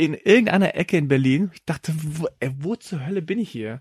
in 0.01 0.15
irgendeiner 0.15 0.75
Ecke 0.75 0.97
in 0.97 1.09
Berlin. 1.09 1.51
Ich 1.55 1.65
dachte, 1.65 1.93
wo, 1.97 2.27
ey, 2.41 2.51
wo 2.59 2.75
zur 2.77 3.05
Hölle 3.07 3.23
bin 3.23 3.39
ich 3.39 3.51
hier? 3.51 3.81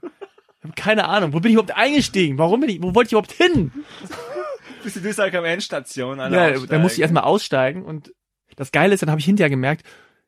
Ich 0.62 0.66
hab 0.70 0.76
keine 0.76 1.08
Ahnung. 1.08 1.32
Wo 1.34 1.40
bin 1.40 1.52
ich 1.52 1.54
überhaupt 1.54 1.78
eingestiegen? 1.78 2.38
Warum 2.38 2.60
bin 2.60 2.70
ich, 2.70 2.82
wo 2.84 2.94
wollte 2.94 3.08
ich 3.08 3.12
überhaupt 3.14 3.32
hin? 3.32 3.72
Bist 4.84 4.96
du 4.98 5.02
Duisburg 5.02 5.34
am 5.36 5.46
Endstation? 5.46 6.20
alle 6.20 6.36
Ja, 6.36 6.44
aussteigen. 6.48 6.68
dann 6.70 6.82
musste 6.82 6.96
ich 6.98 7.02
erstmal 7.02 7.24
aussteigen 7.24 7.84
und 7.84 8.14
das 8.56 8.72
Geile 8.72 8.94
ist, 8.94 9.02
dann 9.02 9.10
habe 9.10 9.20
ich 9.20 9.26
hinterher 9.26 9.50
gemerkt, 9.50 9.86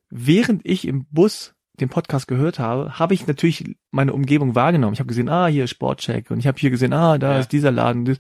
während 0.10 0.66
ich 0.66 0.88
im 0.88 1.06
Bus 1.12 1.54
den 1.80 1.90
Podcast 1.90 2.28
gehört 2.28 2.60
habe, 2.60 3.00
habe 3.00 3.14
ich 3.14 3.28
natürlich 3.28 3.76
meine 3.92 4.14
Umgebung 4.14 4.56
wahrgenommen. 4.56 4.94
Ich 4.94 5.00
habe 5.00 5.08
gesehen, 5.08 5.30
ah, 5.30 5.48
hier 5.48 5.64
ist 5.66 5.72
Sportcheck 5.72 6.32
und 6.32 6.40
ich 6.40 6.48
habe 6.48 6.58
hier 6.60 6.70
gesehen, 6.70 6.94
ah, 6.94 7.18
da 7.18 7.34
Ja. 7.34 7.40
ist 7.40 7.52
dieser 7.52 7.72
Laden. 7.72 8.18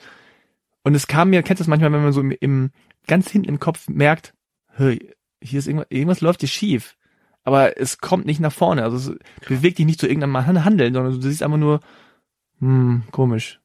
Und 0.83 0.95
es 0.95 1.07
kam 1.07 1.29
mir, 1.29 1.43
kennst 1.43 1.59
du 1.59 1.63
das 1.63 1.67
manchmal, 1.67 1.91
wenn 1.93 2.03
man 2.03 2.11
so 2.13 2.21
im, 2.21 2.31
im 2.31 2.71
ganz 3.07 3.29
hinten 3.29 3.47
im 3.49 3.59
Kopf 3.59 3.87
merkt, 3.87 4.33
hey, 4.73 5.13
hier 5.43 5.59
ist 5.59 5.67
irgendwas, 5.67 5.87
irgendwas 5.89 6.21
läuft 6.21 6.39
hier 6.41 6.49
schief. 6.49 6.97
Aber 7.43 7.79
es 7.79 7.97
kommt 7.97 8.25
nicht 8.25 8.39
nach 8.39 8.51
vorne. 8.53 8.83
Also 8.83 8.97
es 8.97 9.17
bewegt 9.47 9.79
dich 9.79 9.85
nicht 9.85 9.99
zu 9.99 10.07
irgendeinem 10.07 10.45
Han- 10.45 10.63
Handeln, 10.65 10.93
sondern 10.93 11.13
du 11.13 11.21
siehst 11.21 11.41
einfach 11.43 11.57
nur, 11.57 11.79
hm, 12.59 13.03
komisch. 13.11 13.59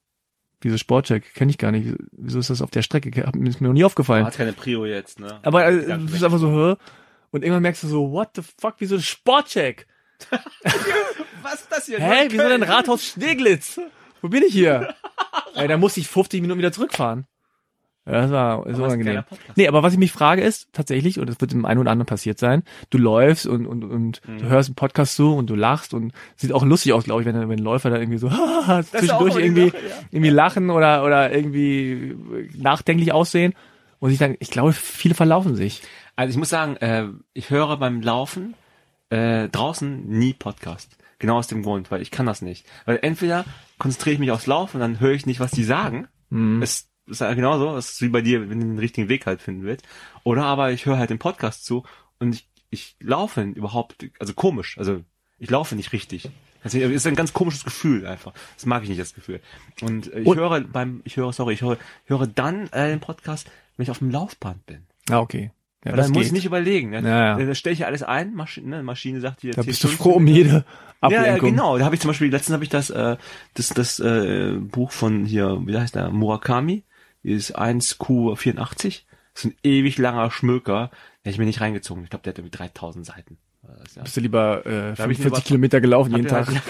Diese 0.62 0.78
Sportcheck 0.78 1.34
kenne 1.34 1.50
ich 1.50 1.58
gar 1.58 1.70
nicht. 1.72 1.94
Wieso 2.12 2.38
ist 2.38 2.48
das 2.48 2.62
auf 2.62 2.70
der 2.70 2.80
Strecke? 2.82 3.10
Ist 3.44 3.60
mir 3.60 3.68
noch 3.68 3.74
nie 3.74 3.84
aufgefallen. 3.84 4.24
Hat 4.24 4.36
keine 4.36 4.54
Prio 4.54 4.86
jetzt, 4.86 5.20
ne? 5.20 5.38
Aber 5.42 5.66
äh, 5.66 5.86
du 5.86 6.06
bist 6.06 6.24
einfach 6.24 6.38
so, 6.38 6.50
hä? 6.50 6.76
Und 7.30 7.42
irgendwann 7.42 7.62
merkst 7.62 7.82
du 7.82 7.88
so, 7.88 8.10
what 8.12 8.30
the 8.36 8.42
fuck, 8.58 8.76
wieso 8.78 8.98
Sportcheck? 8.98 9.86
Was 11.42 11.54
ist 11.60 11.68
das 11.70 11.86
hier? 11.86 11.98
Hä, 12.00 12.28
wieso 12.30 12.48
denn 12.48 12.62
Rathaus 12.62 13.04
Steglitz? 13.04 13.78
Wo 14.22 14.28
bin 14.28 14.42
ich 14.42 14.52
hier? 14.54 14.94
Ey, 15.54 15.68
da 15.68 15.76
musste 15.76 16.00
ich 16.00 16.08
50 16.08 16.40
Minuten 16.40 16.58
wieder 16.58 16.72
zurückfahren. 16.72 17.26
Ja, 18.06 18.12
das 18.22 18.30
war 18.30 18.74
so 18.74 18.84
unangenehm. 18.84 19.24
Nee, 19.56 19.66
aber 19.66 19.82
was 19.82 19.92
ich 19.92 19.98
mich 19.98 20.12
frage 20.12 20.40
ist, 20.40 20.68
tatsächlich, 20.72 21.18
und 21.18 21.28
das 21.28 21.40
wird 21.40 21.50
dem 21.52 21.64
einen 21.64 21.80
oder 21.80 21.90
anderen 21.90 22.06
passiert 22.06 22.38
sein, 22.38 22.62
du 22.90 22.98
läufst 22.98 23.46
und, 23.46 23.66
und, 23.66 23.82
und 23.84 24.20
Mhm. 24.26 24.38
du 24.38 24.44
hörst 24.46 24.68
einen 24.68 24.76
Podcast 24.76 25.16
so 25.16 25.34
und 25.34 25.50
du 25.50 25.56
lachst 25.56 25.92
und 25.92 26.12
sieht 26.36 26.52
auch 26.52 26.64
lustig 26.64 26.92
aus, 26.92 27.04
glaube 27.04 27.22
ich, 27.22 27.26
wenn, 27.26 27.48
wenn 27.48 27.58
Läufer 27.58 27.90
da 27.90 27.98
irgendwie 27.98 28.18
so 28.18 28.28
zwischendurch 28.82 29.36
irgendwie, 29.36 29.70
Sache, 29.70 29.78
ja. 29.88 29.94
irgendwie 30.12 30.30
lachen 30.30 30.70
oder, 30.70 31.04
oder 31.04 31.32
irgendwie 31.34 32.16
nachdenklich 32.56 33.12
aussehen. 33.12 33.54
Und 33.98 34.10
ich 34.10 34.18
dann, 34.18 34.36
ich 34.38 34.50
glaube, 34.50 34.72
viele 34.72 35.14
verlaufen 35.14 35.56
sich. 35.56 35.82
Also 36.16 36.30
ich 36.30 36.36
muss 36.36 36.50
sagen, 36.50 36.76
äh, 36.76 37.06
ich 37.32 37.50
höre 37.50 37.76
beim 37.76 38.02
Laufen 38.02 38.54
äh, 39.10 39.48
draußen 39.48 40.06
nie 40.06 40.32
Podcast. 40.32 40.96
Genau 41.18 41.38
aus 41.38 41.46
dem 41.48 41.62
Grund, 41.62 41.90
weil 41.90 42.02
ich 42.02 42.10
kann 42.10 42.26
das 42.26 42.42
nicht. 42.42 42.66
Weil 42.84 42.98
entweder 43.02 43.44
konzentriere 43.78 44.14
ich 44.14 44.20
mich 44.20 44.30
aufs 44.30 44.46
Laufen 44.46 44.76
und 44.76 44.80
dann 44.80 45.00
höre 45.00 45.12
ich 45.12 45.26
nicht, 45.26 45.40
was 45.40 45.50
die 45.50 45.64
sagen. 45.64 46.08
Mhm. 46.28 46.60
Es 46.62 46.88
ist 47.06 47.20
ja 47.20 47.32
genauso, 47.34 47.76
es 47.76 47.92
ist 47.92 48.02
wie 48.02 48.08
bei 48.08 48.20
dir, 48.20 48.48
wenn 48.50 48.60
du 48.60 48.66
den 48.66 48.78
richtigen 48.78 49.08
Weg 49.08 49.26
halt 49.26 49.40
finden 49.40 49.64
willst. 49.64 49.84
Oder 50.24 50.44
aber 50.44 50.72
ich 50.72 50.86
höre 50.86 50.98
halt 50.98 51.10
den 51.10 51.18
Podcast 51.18 51.64
zu 51.64 51.84
und 52.18 52.34
ich, 52.34 52.48
ich 52.70 52.96
laufe 53.00 53.42
überhaupt, 53.42 54.06
also 54.18 54.34
komisch, 54.34 54.76
also 54.78 55.02
ich 55.38 55.50
laufe 55.50 55.76
nicht 55.76 55.92
richtig. 55.92 56.28
Das 56.62 56.74
ist 56.74 57.06
ein 57.06 57.14
ganz 57.14 57.32
komisches 57.32 57.62
Gefühl 57.64 58.06
einfach. 58.06 58.32
Das 58.56 58.66
mag 58.66 58.82
ich 58.82 58.88
nicht, 58.88 59.00
das 59.00 59.14
Gefühl. 59.14 59.40
Und 59.82 60.08
ich 60.08 60.26
Und- 60.26 60.36
höre 60.38 60.60
beim, 60.62 61.00
ich 61.04 61.16
höre, 61.16 61.32
sorry, 61.32 61.54
ich 61.54 61.62
höre, 61.62 61.78
höre 62.06 62.26
dann 62.26 62.66
äh, 62.72 62.88
den 62.88 62.98
Podcast, 63.00 63.48
wenn 63.76 63.84
ich 63.84 63.90
auf 63.90 63.98
dem 63.98 64.10
Laufband 64.10 64.66
bin. 64.66 64.86
Ah, 65.08 65.20
okay. 65.20 65.52
Ja, 65.84 65.92
das 65.92 66.06
dann 66.06 66.12
muss 66.14 66.20
geht. 66.22 66.26
ich 66.28 66.32
nicht 66.32 66.46
überlegen. 66.46 66.90
Ne? 66.90 67.02
Ja, 67.02 67.38
ja. 67.38 67.46
Da 67.46 67.54
stelle 67.54 67.72
ich 67.74 67.78
ja 67.80 67.86
alles 67.86 68.02
ein, 68.02 68.34
Maschine, 68.34 68.78
ne? 68.78 68.82
Maschine 68.82 69.20
sagt 69.20 69.42
hier. 69.42 69.52
Da 69.52 69.62
10 69.62 69.66
bist 69.66 69.84
du 69.84 69.88
froh 69.88 70.14
um 70.14 70.26
jede 70.26 70.64
Ja, 71.02 71.10
ja, 71.10 71.18
Ablenkung. 71.20 71.50
genau. 71.50 71.78
Da 71.78 71.84
habe 71.84 71.94
ich 71.94 72.00
zum 72.00 72.08
Beispiel, 72.08 72.28
letztens 72.32 72.54
habe 72.54 72.64
ich 72.64 72.70
das, 72.70 72.90
äh, 72.90 73.16
das, 73.54 73.68
das 73.68 74.00
äh, 74.00 74.56
Buch 74.58 74.90
von 74.90 75.24
hier, 75.24 75.62
wie 75.64 75.78
heißt 75.78 75.94
der, 75.94 76.10
Murakami, 76.10 76.82
dieses 77.26 77.54
1Q84. 77.54 79.02
Das 79.34 79.44
ist 79.44 79.50
ein 79.50 79.54
ewig 79.62 79.98
langer 79.98 80.30
Schmöker. 80.30 80.90
Den 81.24 81.30
hab 81.30 81.32
ich 81.32 81.38
mir 81.38 81.44
nicht 81.44 81.60
reingezogen. 81.60 82.04
Ich 82.04 82.10
glaube, 82.10 82.22
der 82.22 82.32
hat 82.32 82.38
irgendwie 82.38 82.56
3000 82.56 83.04
Seiten. 83.06 83.38
Das 83.62 83.88
ist 83.88 83.96
ja- 83.96 84.02
Bist 84.04 84.16
du 84.16 84.20
lieber 84.20 84.64
äh, 84.64 84.94
Da 84.94 85.02
hab 85.04 85.10
ich 85.10 85.18
45 85.18 85.22
lieber- 85.24 85.40
Kilometer 85.42 85.80
gelaufen 85.80 86.12
jeden 86.16 86.28
Tag? 86.28 86.46
genau, 86.46 86.62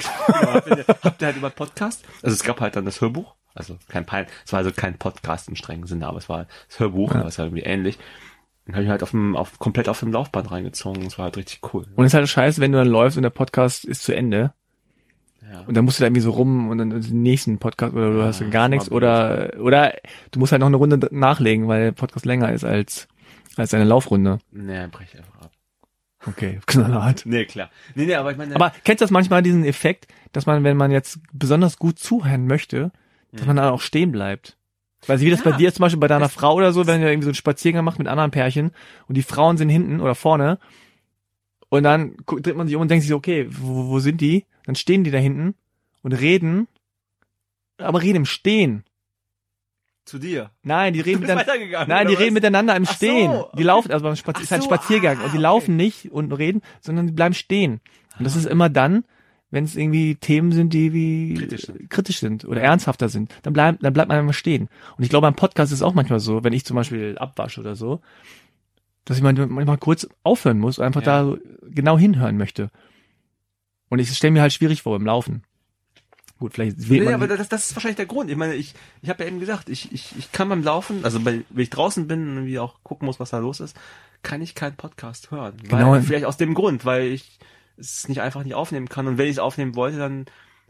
habt, 0.54 0.66
ihr, 0.68 0.84
habt 1.02 1.22
ihr 1.22 1.26
halt 1.26 1.36
über 1.36 1.50
Podcast? 1.50 2.04
Also 2.22 2.34
es 2.34 2.42
gab 2.42 2.60
halt 2.60 2.74
dann 2.76 2.84
das 2.86 3.00
Hörbuch. 3.00 3.34
Also 3.54 3.78
kein 3.88 4.04
Pein, 4.04 4.26
es 4.44 4.52
war 4.52 4.58
also 4.58 4.70
kein 4.72 4.98
Podcast 4.98 5.48
im 5.48 5.56
strengen 5.56 5.86
Sinne, 5.86 6.06
aber 6.06 6.18
es 6.18 6.28
war 6.28 6.46
das 6.68 6.78
Hörbuch, 6.80 7.12
Ja. 7.12 7.20
ja. 7.20 7.24
was 7.26 7.38
halt 7.38 7.48
irgendwie 7.48 7.64
ähnlich. 7.64 7.98
Dann 8.66 8.74
habe 8.74 8.84
ich 8.84 8.90
halt 8.90 9.02
auf 9.02 9.10
dem, 9.12 9.36
auf, 9.36 9.58
komplett 9.58 9.88
auf 9.88 10.00
dem 10.00 10.12
Laufband 10.12 10.50
reingezogen. 10.50 11.04
Das 11.04 11.18
war 11.18 11.24
halt 11.26 11.36
richtig 11.36 11.60
cool. 11.72 11.86
Und 11.94 12.04
es 12.04 12.10
ist 12.10 12.14
halt 12.14 12.28
scheiße, 12.28 12.60
wenn 12.60 12.72
du 12.72 12.78
dann 12.78 12.88
läufst 12.88 13.16
und 13.16 13.22
der 13.22 13.30
Podcast 13.30 13.84
ist 13.84 14.02
zu 14.02 14.14
Ende. 14.14 14.52
Ja. 15.52 15.60
Und 15.60 15.76
dann 15.76 15.84
musst 15.84 15.98
du 15.98 16.02
da 16.02 16.06
irgendwie 16.06 16.20
so 16.22 16.30
rum 16.30 16.68
und 16.70 16.78
dann 16.78 16.90
den 16.90 17.22
nächsten 17.22 17.58
Podcast 17.58 17.94
oder 17.94 18.10
du 18.12 18.18
Ja, 18.18 18.24
hast 18.26 18.50
gar 18.50 18.68
nichts 18.68 18.90
oder 18.90 19.52
oder 19.60 19.94
du 20.32 20.38
musst 20.40 20.52
halt 20.52 20.60
noch 20.60 20.66
eine 20.66 20.76
Runde 20.76 21.08
nachlegen, 21.12 21.68
weil 21.68 21.84
der 21.84 21.92
Podcast 21.92 22.26
länger 22.26 22.52
ist 22.52 22.64
als 22.64 23.06
als 23.56 23.72
eine 23.72 23.84
Laufrunde. 23.84 24.38
Nee, 24.50 24.86
brech 24.90 25.16
einfach 25.16 25.40
ab. 25.42 25.50
Okay, 26.26 26.58
knallhart. 26.66 27.22
Nee, 27.24 27.44
klar. 27.44 27.70
Nee, 27.94 28.06
nee, 28.06 28.14
aber 28.14 28.32
ich 28.32 28.36
meine. 28.36 28.54
Aber 28.56 28.72
kennst 28.84 29.00
du 29.00 29.04
das 29.04 29.10
manchmal 29.12 29.42
diesen 29.42 29.64
Effekt, 29.64 30.08
dass 30.32 30.46
man, 30.46 30.64
wenn 30.64 30.76
man 30.76 30.90
jetzt 30.90 31.20
besonders 31.32 31.78
gut 31.78 31.98
zuhören 31.98 32.46
möchte, 32.46 32.90
dass 33.32 33.46
man 33.46 33.56
dann 33.56 33.68
auch 33.68 33.80
stehen 33.80 34.10
bleibt? 34.12 34.56
Weil 35.06 35.20
wie 35.20 35.30
das 35.30 35.44
Ja. 35.44 35.50
bei 35.52 35.56
dir 35.56 35.72
zum 35.72 35.82
Beispiel 35.82 36.00
bei 36.00 36.08
deiner 36.08 36.28
Frau 36.28 36.54
oder 36.54 36.72
so, 36.72 36.86
wenn 36.86 37.00
ihr 37.00 37.08
irgendwie 37.08 37.26
so 37.26 37.30
einen 37.30 37.34
Spaziergang 37.36 37.84
macht 37.84 37.98
mit 37.98 38.08
anderen 38.08 38.30
Pärchen 38.32 38.72
und 39.06 39.16
die 39.16 39.22
Frauen 39.22 39.56
sind 39.56 39.68
hinten 39.68 40.00
oder 40.00 40.14
vorne 40.16 40.58
und 41.68 41.82
dann 41.82 42.16
dreht 42.26 42.56
man 42.56 42.66
sich 42.66 42.76
um 42.76 42.82
und 42.82 42.90
denkt 42.90 43.02
sich, 43.02 43.10
so, 43.10 43.16
okay, 43.16 43.48
wo, 43.50 43.88
wo 43.88 43.98
sind 43.98 44.20
die? 44.20 44.44
Dann 44.64 44.74
stehen 44.74 45.04
die 45.04 45.10
da 45.10 45.18
hinten 45.18 45.54
und 46.02 46.12
reden, 46.12 46.68
aber 47.78 48.02
reden 48.02 48.18
im 48.18 48.24
Stehen. 48.26 48.84
zu 50.04 50.18
dir. 50.18 50.50
Nein, 50.62 50.92
die 50.92 51.00
reden 51.00 51.20
miteinander. 51.20 51.52
weitergegangen. 51.52 51.88
Nein, 51.88 52.08
die 52.08 52.14
reden 52.14 52.34
miteinander 52.34 52.76
im 52.76 52.84
Ach 52.84 52.90
so, 52.90 52.94
Stehen. 52.94 53.30
Die 53.30 53.36
okay. 53.36 53.62
laufen, 53.62 53.92
also 53.92 54.04
beim 54.04 54.16
Spazier 54.16 54.44
ist 54.44 54.50
halt 54.50 54.62
ein 54.62 54.68
so, 54.68 54.74
Spaziergang 54.74 55.18
ah, 55.18 55.24
und 55.24 55.32
die 55.32 55.38
okay. 55.38 55.42
laufen 55.42 55.76
nicht 55.76 56.12
und 56.12 56.32
reden, 56.32 56.62
sondern 56.80 57.06
die 57.06 57.12
bleiben 57.12 57.34
stehen. 57.34 57.80
Und 58.18 58.24
das 58.24 58.36
ist 58.36 58.46
immer 58.46 58.68
dann, 58.68 59.04
wenn 59.50 59.64
es 59.64 59.76
irgendwie 59.76 60.16
Themen 60.16 60.52
sind, 60.52 60.72
die 60.72 60.92
wie 60.92 61.34
Kritisch 61.34 61.66
sind. 61.66 61.90
kritisch 61.90 62.18
sind 62.18 62.44
oder 62.44 62.60
ernsthafter 62.60 63.08
sind, 63.08 63.34
dann 63.42 63.52
bleibt 63.52 63.82
dann 63.82 63.92
bleibt 63.92 64.08
man 64.08 64.18
immer 64.18 64.32
stehen. 64.32 64.68
Und 64.96 65.04
ich 65.04 65.10
glaube, 65.10 65.26
beim 65.26 65.36
Podcast 65.36 65.72
ist 65.72 65.78
es 65.78 65.82
auch 65.82 65.94
manchmal 65.94 66.20
so, 66.20 66.44
wenn 66.44 66.52
ich 66.52 66.64
zum 66.64 66.76
Beispiel 66.76 67.16
abwasche 67.18 67.60
oder 67.60 67.76
so, 67.76 68.00
dass 69.06 69.16
ich 69.16 69.22
manchmal 69.22 69.78
kurz 69.78 70.06
aufhören 70.22 70.58
muss 70.58 70.78
und 70.78 70.84
einfach 70.84 71.00
Ja. 71.02 71.22
da 71.22 71.36
genau 71.70 71.96
hinhören 71.96 72.36
möchte. 72.36 72.70
Und 73.88 74.00
ich 74.00 74.14
stelle 74.14 74.32
mir 74.32 74.42
halt 74.42 74.52
schwierig 74.52 74.82
vor 74.82 74.98
beim 74.98 75.06
Laufen. 75.06 75.42
Gut, 76.38 76.52
vielleicht 76.52 76.76
Nee, 76.90 77.12
aber 77.14 77.28
das, 77.28 77.48
das 77.48 77.70
ist 77.70 77.76
wahrscheinlich 77.76 77.96
der 77.96 78.06
Grund. 78.06 78.30
Ich 78.30 78.36
meine, 78.36 78.54
ich, 78.54 78.74
ich 79.00 79.08
habe 79.08 79.22
ja 79.22 79.28
eben 79.30 79.40
gesagt, 79.40 79.70
ich, 79.70 79.90
ich, 79.92 80.14
ich 80.18 80.32
kann 80.32 80.50
beim 80.50 80.62
Laufen, 80.62 81.02
also 81.02 81.18
bei, 81.20 81.42
wenn 81.48 81.62
ich 81.62 81.70
draußen 81.70 82.06
bin 82.06 82.28
und 82.28 82.34
irgendwie 82.34 82.58
auch 82.58 82.82
gucken 82.82 83.06
muss, 83.06 83.18
was 83.18 83.30
da 83.30 83.38
los 83.38 83.60
ist, 83.60 83.74
kann 84.22 84.42
ich 84.42 84.54
keinen 84.54 84.76
Podcast 84.76 85.30
hören. 85.30 85.54
Genau. 85.62 85.92
Weil, 85.92 86.02
vielleicht 86.02 86.26
aus 86.26 86.36
dem 86.36 86.52
Grund, 86.52 86.84
weil 86.84 87.04
ich 87.04 87.38
es 87.78 88.08
nicht 88.08 88.20
einfach 88.20 88.44
nicht 88.44 88.54
aufnehmen 88.54 88.88
kann. 88.88 89.06
Und 89.06 89.18
wenn 89.18 89.26
ich 89.26 89.32
es 89.32 89.38
aufnehmen 89.38 89.76
wollte, 89.76 89.98
dann, 89.98 90.26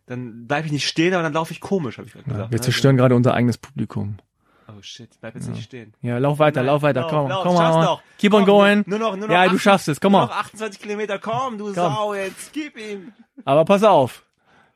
dann 0.06 0.46
bleibe 0.46 0.66
ich 0.66 0.72
nicht 0.72 0.86
stehen, 0.86 1.14
aber 1.14 1.22
dann 1.22 1.32
laufe 1.32 1.52
ich 1.52 1.60
komisch, 1.60 1.98
habe 1.98 2.06
ich 2.06 2.12
gerade 2.12 2.26
ja, 2.28 2.32
gesagt. 2.34 2.50
wir 2.52 2.58
ne? 2.58 2.62
zerstören 2.62 2.96
gerade 2.96 3.16
unser 3.16 3.34
eigenes 3.34 3.58
Publikum. 3.58 4.18
Oh 4.68 4.82
shit, 4.82 5.10
bleib 5.20 5.34
jetzt 5.36 5.48
nicht 5.48 5.62
stehen. 5.62 5.94
Ja, 6.02 6.18
lauf 6.18 6.38
weiter, 6.40 6.60
Nein, 6.60 6.66
lauf 6.66 6.82
weiter, 6.82 7.02
lauf, 7.02 7.10
komm, 7.10 7.28
lauf, 7.28 7.42
komm 7.44 7.56
on. 7.56 7.84
noch. 7.84 8.02
Keep 8.18 8.32
on 8.34 8.40
Komm, 8.40 8.46
going. 8.46 8.84
Nur 8.86 8.98
noch, 8.98 9.16
nur 9.16 9.28
noch 9.28 9.34
Ja, 9.34 9.42
du 9.44 9.50
18 9.50 9.58
schaffst 9.60 9.88
es, 9.88 10.00
komm 10.00 10.12
mal. 10.12 10.22
noch 10.26 10.32
28 10.36 10.80
Kilometer, 10.80 11.18
komm, 11.20 11.56
du 11.58 11.66
Komm. 11.66 11.74
Sau, 11.74 12.14
jetzt 12.14 12.52
gib 12.52 12.76
ihm. 12.76 13.12
Aber 13.44 13.64
pass 13.64 13.84
auf. 13.84 14.24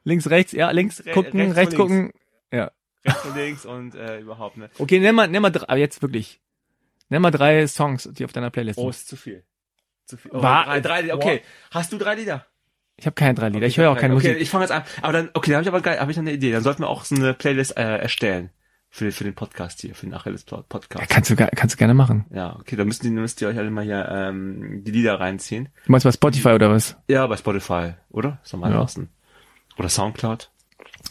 Links, 0.04 0.30
rechts, 0.30 0.52
ja, 0.52 0.70
links 0.70 1.04
Re- 1.04 1.10
gucken, 1.12 1.40
rechts 1.40 1.56
rechts, 1.56 1.74
gucken. 1.74 2.12
Ja. 2.52 2.70
Rechts 3.04 3.24
und 3.24 3.36
links 3.36 3.66
und 3.66 3.94
äh, 3.96 4.20
überhaupt, 4.20 4.56
ne? 4.58 4.70
Okay, 4.78 5.00
nimm 5.00 5.14
mal, 5.16 5.26
nimm 5.28 5.42
mal, 5.42 5.50
drei, 5.50 5.68
aber 5.68 5.78
jetzt 5.78 6.00
wirklich. 6.02 6.40
Nenn 7.08 7.22
mal 7.22 7.30
drei 7.32 7.66
Songs, 7.66 8.08
die 8.12 8.24
auf 8.24 8.32
deiner 8.32 8.50
Playlist 8.50 8.78
Oh, 8.78 8.82
sind. 8.82 8.90
ist 8.90 9.08
zu 9.08 9.16
viel. 9.16 9.44
Zu 10.06 10.16
viel. 10.16 10.30
War- 10.32 10.66
drei, 10.66 10.80
drei, 10.80 11.00
Lieder. 11.02 11.14
okay. 11.16 11.42
Hast 11.72 11.92
du 11.92 11.98
drei 11.98 12.14
Lieder? 12.14 12.46
Ich 12.96 13.06
habe 13.06 13.14
keine 13.14 13.34
drei 13.34 13.48
Lieder. 13.48 13.66
Ich 13.66 13.76
höre 13.78 13.90
auch 13.90 13.96
keine 13.98 14.14
okay, 14.14 14.28
Musik. 14.28 14.42
ich 14.42 14.50
fange 14.50 14.64
jetzt 14.64 14.70
an. 14.72 14.84
Aber 15.02 15.12
dann, 15.14 15.30
okay, 15.34 15.50
da 15.50 15.56
habe 15.56 15.62
ich 15.64 15.68
aber 15.68 15.80
geil, 15.80 15.98
habe 15.98 16.10
ich 16.10 16.16
noch 16.16 16.22
eine 16.22 16.32
Idee. 16.32 16.52
Dann 16.52 16.62
sollten 16.62 16.82
wir 16.82 16.88
auch 16.88 17.04
so 17.04 17.14
eine 17.16 17.34
Playlist 17.34 17.76
äh, 17.76 17.96
erstellen 17.98 18.50
für, 18.90 19.12
für 19.12 19.24
den 19.24 19.34
Podcast 19.34 19.80
hier, 19.80 19.94
für 19.94 20.06
den 20.06 20.14
Achilles 20.14 20.44
Ja, 20.50 20.62
Podcast. 20.68 21.08
kannst 21.08 21.30
du, 21.30 21.36
kannst 21.36 21.74
du 21.74 21.78
gerne 21.78 21.94
machen. 21.94 22.26
Ja, 22.30 22.56
okay, 22.56 22.76
dann 22.76 22.86
müsst 22.88 23.04
ihr, 23.04 23.10
müsst 23.12 23.40
ihr 23.40 23.48
euch 23.48 23.56
alle 23.56 23.70
mal 23.70 23.84
hier 23.84 24.06
ähm, 24.10 24.82
die 24.84 24.90
Lieder 24.90 25.18
reinziehen. 25.20 25.68
Du 25.86 25.92
meinst 25.92 26.04
bei 26.04 26.12
Spotify 26.12 26.50
oder 26.50 26.70
was? 26.70 26.96
Ja, 27.08 27.26
bei 27.26 27.36
Spotify, 27.36 27.94
oder? 28.10 28.40
Ist 28.42 28.52
am 28.52 28.60
Ja. 28.60 28.66
einfachsten. 28.66 29.08
Oder 29.78 29.88
Soundcloud. 29.88 30.50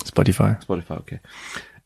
Spotify. 0.06 0.56
Spotify, 0.62 0.94
okay. 0.94 1.20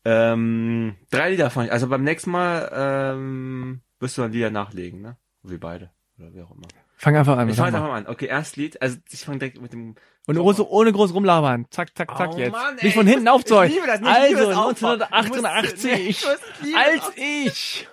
Ähm, 0.04 0.96
drei 1.10 1.30
Lieder 1.30 1.48
fand 1.50 1.66
ich. 1.68 1.72
Also 1.72 1.88
beim 1.88 2.02
nächsten 2.04 2.30
Mal 2.30 2.70
ähm, 2.74 3.80
wirst 4.00 4.18
du 4.18 4.22
dann 4.22 4.32
Lieder 4.32 4.50
nachlegen, 4.50 5.00
ne? 5.00 5.16
Wir 5.42 5.58
beide. 5.60 5.90
Oder 6.18 6.34
wie 6.34 6.42
auch 6.42 6.50
immer. 6.50 6.66
Fang 7.04 7.16
einfach 7.16 7.36
an. 7.36 7.50
Ich 7.50 7.58
mal. 7.58 7.66
einfach 7.66 7.80
mal 7.82 7.96
an. 7.98 8.06
Okay, 8.06 8.24
erst 8.26 8.56
Lied. 8.56 8.80
Also 8.80 8.96
ich 9.10 9.20
fange 9.20 9.38
direkt 9.38 9.60
mit 9.60 9.74
dem. 9.74 9.94
Und 10.26 10.38
ohne, 10.38 10.64
ohne 10.66 10.90
groß 10.90 11.12
rumlabern. 11.12 11.66
Zack, 11.70 11.94
zack, 11.94 12.16
zack 12.16 12.30
Oh 12.32 12.38
jetzt. 12.38 12.52
Mann, 12.52 12.78
ey, 12.78 12.84
nicht 12.86 12.94
von 12.94 13.06
hinten 13.06 13.28
aufzeugen. 13.28 13.68
ich 13.68 13.74
liebe 13.74 13.86
das, 13.86 14.00
ich 14.00 14.28
liebe 14.28 14.40
Also 14.40 14.48
das 14.50 14.56
Aufbauen. 14.56 14.98
Du 15.00 15.12
1988. 15.12 15.66
musst- 15.72 15.84
nee, 15.84 15.98
ich 16.08 16.64
liebe 16.64 16.78
als 16.78 17.12
ich. 17.16 17.88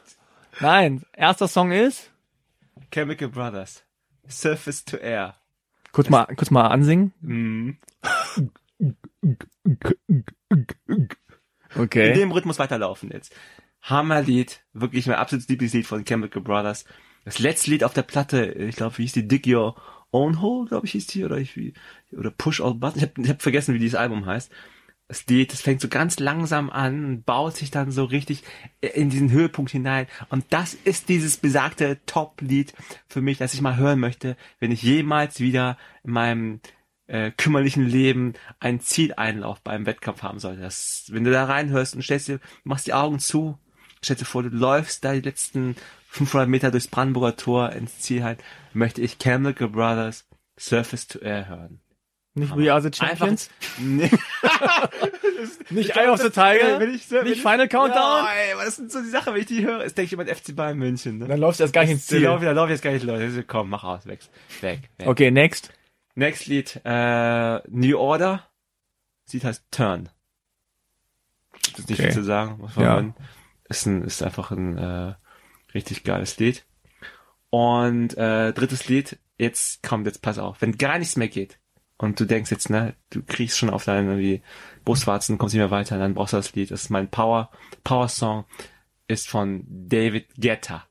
Nein, 0.61 1.03
erster 1.11 1.49
Song 1.49 1.73
ist. 1.73 2.09
Chemical 2.93 3.27
Brothers. 3.27 3.83
Surface 4.29 4.85
to 4.85 4.95
Air. 4.95 5.35
Kurz 5.91 6.07
mal, 6.09 6.23
kurz 6.37 6.49
mal 6.49 6.67
ansingen. 6.67 7.13
Mhm. 7.19 7.77
In 8.79 8.95
Okay. 11.75 12.13
dem 12.13 12.31
Rhythmus 12.31 12.59
weiterlaufen 12.59 13.09
jetzt. 13.11 13.35
Hammerlied, 13.81 14.61
wirklich 14.73 15.05
mein 15.07 15.17
absolutes 15.17 15.49
Lieblingslied 15.49 15.85
von 15.87 16.05
Chemical 16.05 16.41
Brothers. 16.41 16.85
Das 17.25 17.39
letzte 17.39 17.71
Lied 17.71 17.83
auf 17.83 17.93
der 17.93 18.01
Platte, 18.01 18.45
ich 18.45 18.75
glaube, 18.75 18.97
wie 18.97 19.03
hieß 19.03 19.13
die 19.13 19.27
Dig 19.27 19.47
Your 19.47 19.75
Own 20.11 20.41
Hole, 20.41 20.67
glaube 20.67 20.85
ich, 20.85 20.93
hieß 20.93 21.07
die, 21.07 21.23
oder 21.23 21.37
ich, 21.37 21.55
wie, 21.55 21.73
oder 22.11 22.31
Push 22.31 22.61
All 22.61 22.73
Buttons. 22.73 23.03
Ich 23.03 23.09
habe 23.09 23.29
hab 23.29 23.41
vergessen, 23.41 23.73
wie 23.73 23.79
dieses 23.79 23.95
Album 23.95 24.25
heißt. 24.25 24.51
Das 25.07 25.27
Lied, 25.27 25.51
das 25.51 25.61
fängt 25.61 25.81
so 25.81 25.89
ganz 25.89 26.19
langsam 26.19 26.69
an, 26.69 27.05
und 27.05 27.25
baut 27.25 27.57
sich 27.57 27.69
dann 27.69 27.91
so 27.91 28.05
richtig 28.05 28.43
in 28.79 29.09
diesen 29.09 29.31
Höhepunkt 29.31 29.71
hinein. 29.71 30.07
Und 30.29 30.45
das 30.49 30.73
ist 30.73 31.09
dieses 31.09 31.37
besagte 31.37 31.99
Top-Lied 32.05 32.73
für 33.07 33.21
mich, 33.21 33.37
das 33.37 33.53
ich 33.53 33.61
mal 33.61 33.77
hören 33.77 33.99
möchte, 33.99 34.37
wenn 34.59 34.71
ich 34.71 34.83
jemals 34.83 35.39
wieder 35.39 35.77
in 36.03 36.11
meinem 36.11 36.61
äh, 37.07 37.31
kümmerlichen 37.31 37.85
Leben 37.85 38.33
einen 38.59 38.79
Zieleinlauf 38.79 39.61
beim 39.61 39.85
Wettkampf 39.85 40.23
haben 40.23 40.39
sollte. 40.39 40.61
Das, 40.61 41.07
wenn 41.09 41.25
du 41.25 41.31
da 41.31 41.43
reinhörst 41.43 41.93
und 41.93 42.03
stellst 42.03 42.29
dir, 42.29 42.39
machst 42.63 42.87
die 42.87 42.93
Augen 42.93 43.19
zu, 43.19 43.59
stellst 44.01 44.21
dir 44.21 44.25
vor, 44.25 44.43
du 44.43 44.49
läufst 44.49 45.03
da 45.03 45.13
die 45.13 45.19
letzten 45.19 45.75
500 46.11 46.49
Meter 46.49 46.71
durchs 46.71 46.87
Brandenburger 46.89 47.37
Tor 47.37 47.69
ins 47.71 47.99
Ziel 47.99 48.23
halt, 48.23 48.43
möchte 48.73 49.01
ich 49.01 49.17
Chemical 49.17 49.69
Brothers 49.69 50.27
Surface 50.59 51.07
to 51.07 51.19
Air 51.19 51.47
hören. 51.47 51.79
Nicht 52.33 52.55
We 52.55 52.71
Are 52.71 52.81
the 52.81 52.91
Champions. 52.93 53.49
Nee. 53.77 54.09
nicht 55.69 55.95
Eye 55.97 56.07
of 56.09 56.21
the 56.21 56.29
Tiger. 56.29 56.79
Wenn 56.79 56.93
ich, 56.93 57.09
wenn 57.11 57.23
nicht 57.23 57.37
ich, 57.37 57.41
Final 57.41 57.67
Countdown. 57.67 58.25
Ja, 58.25 58.63
das 58.63 58.75
sind 58.77 58.91
so 58.91 59.01
die 59.01 59.09
Sachen, 59.09 59.33
wenn 59.33 59.41
ich 59.41 59.47
die 59.47 59.65
höre, 59.65 59.83
ist 59.83 59.97
denke 59.97 60.07
ich 60.07 60.13
immer 60.13 60.25
FC 60.25 60.55
Bayern 60.55 60.77
München. 60.77 61.17
Ne? 61.17 61.27
Dann 61.27 61.39
läufst 61.39 61.59
du 61.59 61.63
erst 61.63 61.73
gar 61.73 61.81
nicht 61.81 61.91
ins 61.91 62.07
Ziel. 62.07 62.23
lauf 62.23 62.41
ich, 62.41 62.45
da 62.45 62.51
lauf 62.51 62.67
ich 62.67 62.71
jetzt 62.73 62.83
gar 62.83 62.91
nicht, 62.91 63.03
Leute. 63.03 63.43
Komm, 63.43 63.69
mach 63.69 63.83
aus, 63.83 64.05
weg. 64.05 64.19
Weg. 64.61 64.89
weg. 64.97 65.07
Okay, 65.07 65.31
next. 65.31 65.73
Next 66.15 66.47
Lied, 66.47 66.79
äh, 66.85 67.59
New 67.69 67.97
Order. 67.97 68.45
Das 69.25 69.33
Lied 69.33 69.43
heißt 69.45 69.63
Turn. 69.71 70.09
Das 71.71 71.79
ist 71.79 71.89
nicht 71.89 71.99
Okay. 71.99 72.11
viel 72.11 72.21
zu 72.21 72.23
sagen, 72.23 72.57
muss 72.59 72.75
man 72.75 72.85
Ja. 72.85 72.93
hören. 72.93 73.13
Ist 73.69 73.85
ein, 73.85 74.03
ist 74.03 74.23
einfach 74.23 74.51
ein, 74.51 74.77
äh, 74.77 75.13
richtig 75.73 76.03
geiles 76.03 76.37
Lied. 76.37 76.65
Und, 77.49 78.17
äh, 78.17 78.53
drittes 78.53 78.87
Lied, 78.87 79.17
jetzt 79.37 79.83
kommt, 79.83 80.05
jetzt 80.05 80.21
pass 80.21 80.37
auf, 80.37 80.61
wenn 80.61 80.77
gar 80.77 80.97
nichts 80.97 81.17
mehr 81.17 81.27
geht 81.27 81.59
und 81.97 82.19
du 82.19 82.25
denkst 82.25 82.51
jetzt, 82.51 82.69
ne, 82.69 82.95
du 83.09 83.21
kriegst 83.21 83.57
schon 83.57 83.69
auf 83.69 83.85
deinen 83.85 84.07
irgendwie 84.07 84.41
Brustwarzen, 84.85 85.37
kommst 85.37 85.53
nicht 85.53 85.59
mehr 85.59 85.71
weiter, 85.71 85.99
dann 85.99 86.13
brauchst 86.13 86.33
du 86.33 86.37
das 86.37 86.53
Lied. 86.55 86.71
Das 86.71 86.83
ist 86.83 86.89
mein 86.89 87.09
Power, 87.09 87.51
Power 87.83 88.07
Song, 88.07 88.45
ist 89.07 89.29
von 89.29 89.63
David 89.67 90.27
Guetta. 90.39 90.85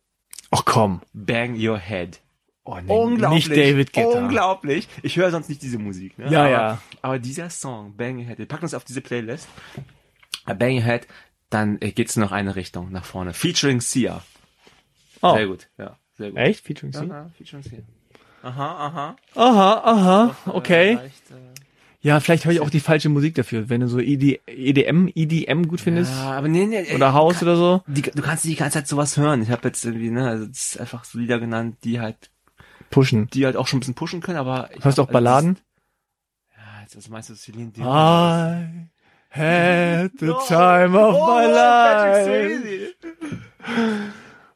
Ach 0.51 0.65
komm. 0.65 1.01
Bang 1.12 1.57
Your 1.57 1.78
Head. 1.78 2.20
Oh, 2.65 2.78
nee, 2.81 2.93
Unglaublich. 2.93 3.48
Nicht 3.48 3.59
David 3.59 3.93
Guetta. 3.93 4.19
Unglaublich. 4.19 4.89
Ich 5.02 5.16
höre 5.16 5.31
sonst 5.31 5.48
nicht 5.48 5.62
diese 5.62 5.78
Musik. 5.78 6.19
Ne? 6.19 6.31
Ja, 6.31 6.40
aber, 6.40 6.51
ja. 6.51 6.82
Aber 7.02 7.19
dieser 7.19 7.51
Song, 7.51 7.97
Bang 7.97 8.19
Your 8.19 8.27
Head, 8.27 8.39
wir 8.39 8.47
packen 8.47 8.65
uns 8.65 8.74
auf 8.74 8.85
diese 8.85 9.01
Playlist. 9.01 9.48
Bang 10.44 10.74
Your 10.74 10.85
Head, 10.85 11.09
dann 11.48 11.78
äh, 11.81 11.90
geht's 11.90 12.16
noch 12.16 12.32
eine 12.32 12.55
Richtung 12.55 12.93
nach 12.93 13.05
vorne. 13.05 13.32
Featuring 13.35 13.81
Sia. 13.81 14.23
Oh, 15.22 15.34
Sehr 15.34 15.47
gut. 15.47 15.68
Ja, 15.78 15.97
sehr 16.16 16.30
gut. 16.30 16.38
echt? 16.38 16.64
Featuring 16.64 16.92
Sie? 16.92 17.10
Aha, 17.10 17.30
featuring 17.36 17.62
Sia. 17.62 17.78
Aha, 18.42 18.86
aha. 18.86 19.16
Aha, 19.34 19.72
aha, 19.84 20.36
Äh, 20.47 20.51
okay. 20.51 20.94
leicht, 20.94 21.30
äh, 21.30 21.34
Ja, 22.01 22.20
vielleicht 22.20 22.47
höre 22.47 22.52
ich 22.52 22.60
auch 22.60 22.70
die 22.70 22.80
falsche 22.80 23.10
Musik 23.10 23.34
dafür. 23.34 23.68
Wenn 23.68 23.82
du 23.82 23.88
so 23.88 24.01
E 24.01 24.14
ED, 24.14 24.40
EDM, 24.47 25.09
EDM 25.14 25.68
gut 25.68 25.80
findest. 25.82 26.10
ja, 26.10 26.32
aber 26.32 26.48
nee, 26.48 26.64
nee, 26.64 26.94
Oder 26.94 27.12
House 27.12 27.42
oder 27.42 27.56
so. 27.56 27.82
Die, 27.86 28.01
du 28.01 28.22
kannst 28.22 28.47
nicht 28.47 28.56
die 28.56 28.60
ganze 28.60 28.78
Zeit 28.78 28.88
sowas 28.88 29.16
hören. 29.18 29.42
Ich 29.42 29.51
habe 29.51 29.68
jetzt 29.68 29.84
irgendwie, 29.84 30.10
ne, 30.10 30.26
also 30.26 30.47
das 30.47 30.72
ist 30.72 30.80
einfach 30.80 31.05
so 31.05 31.18
Lieder 31.18 31.38
genannt, 31.38 31.76
die 31.84 32.01
halt, 32.01 32.30
Pushen. 32.88 33.28
die 33.28 33.44
halt 33.44 33.56
auch 33.56 33.66
schon 33.66 33.76
ein 33.76 33.80
bisschen 33.80 33.94
pushen 33.94 34.22
können, 34.22 34.38
aber 34.38 34.70
ich 34.74 34.82
Hörst 34.82 34.97
du 34.97 35.02
auch 35.02 35.09
Balladen? 35.09 35.55
Das, 35.56 35.62
ja, 36.56 36.82
jetzt, 36.82 36.97
was 36.97 37.09
meinst 37.10 37.28
du, 37.28 37.34
Celine 37.34 37.70
Dion? 37.70 37.86
I 37.86 38.88
had 39.28 40.12
the 40.18 40.32
time 40.48 40.98
of 40.98 41.14
Oh, 41.14 41.26
my 41.26 41.47
life. 41.47 42.94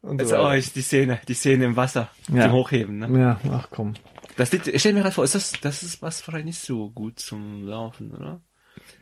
Und 0.05 0.21
Jetzt, 0.21 0.31
so 0.31 0.37
oh, 0.39 0.53
ich, 0.53 0.73
die 0.73 0.83
Szene, 0.83 1.19
die 1.27 1.35
Szene 1.35 1.65
im 1.65 1.77
Wasser, 1.77 2.11
Ja. 2.33 2.43
zum 2.45 2.53
Hochheben, 2.53 2.99
ne? 2.99 3.19
Ja, 3.19 3.41
ach 3.51 3.69
komm. 3.71 3.95
Das 4.37 4.53
Lied, 4.53 4.67
ich 4.67 4.81
stell 4.81 4.93
mir 4.93 5.01
gerade 5.01 5.15
vor, 5.15 5.25
ist 5.25 5.35
das, 5.35 5.53
das 5.63 5.83
ist 5.83 6.03
was 6.03 6.27
wahrscheinlich 6.27 6.57
nicht 6.57 6.61
so 6.61 6.91
gut 6.91 7.19
zum 7.19 7.67
Laufen, 7.67 8.13
oder? 8.13 8.41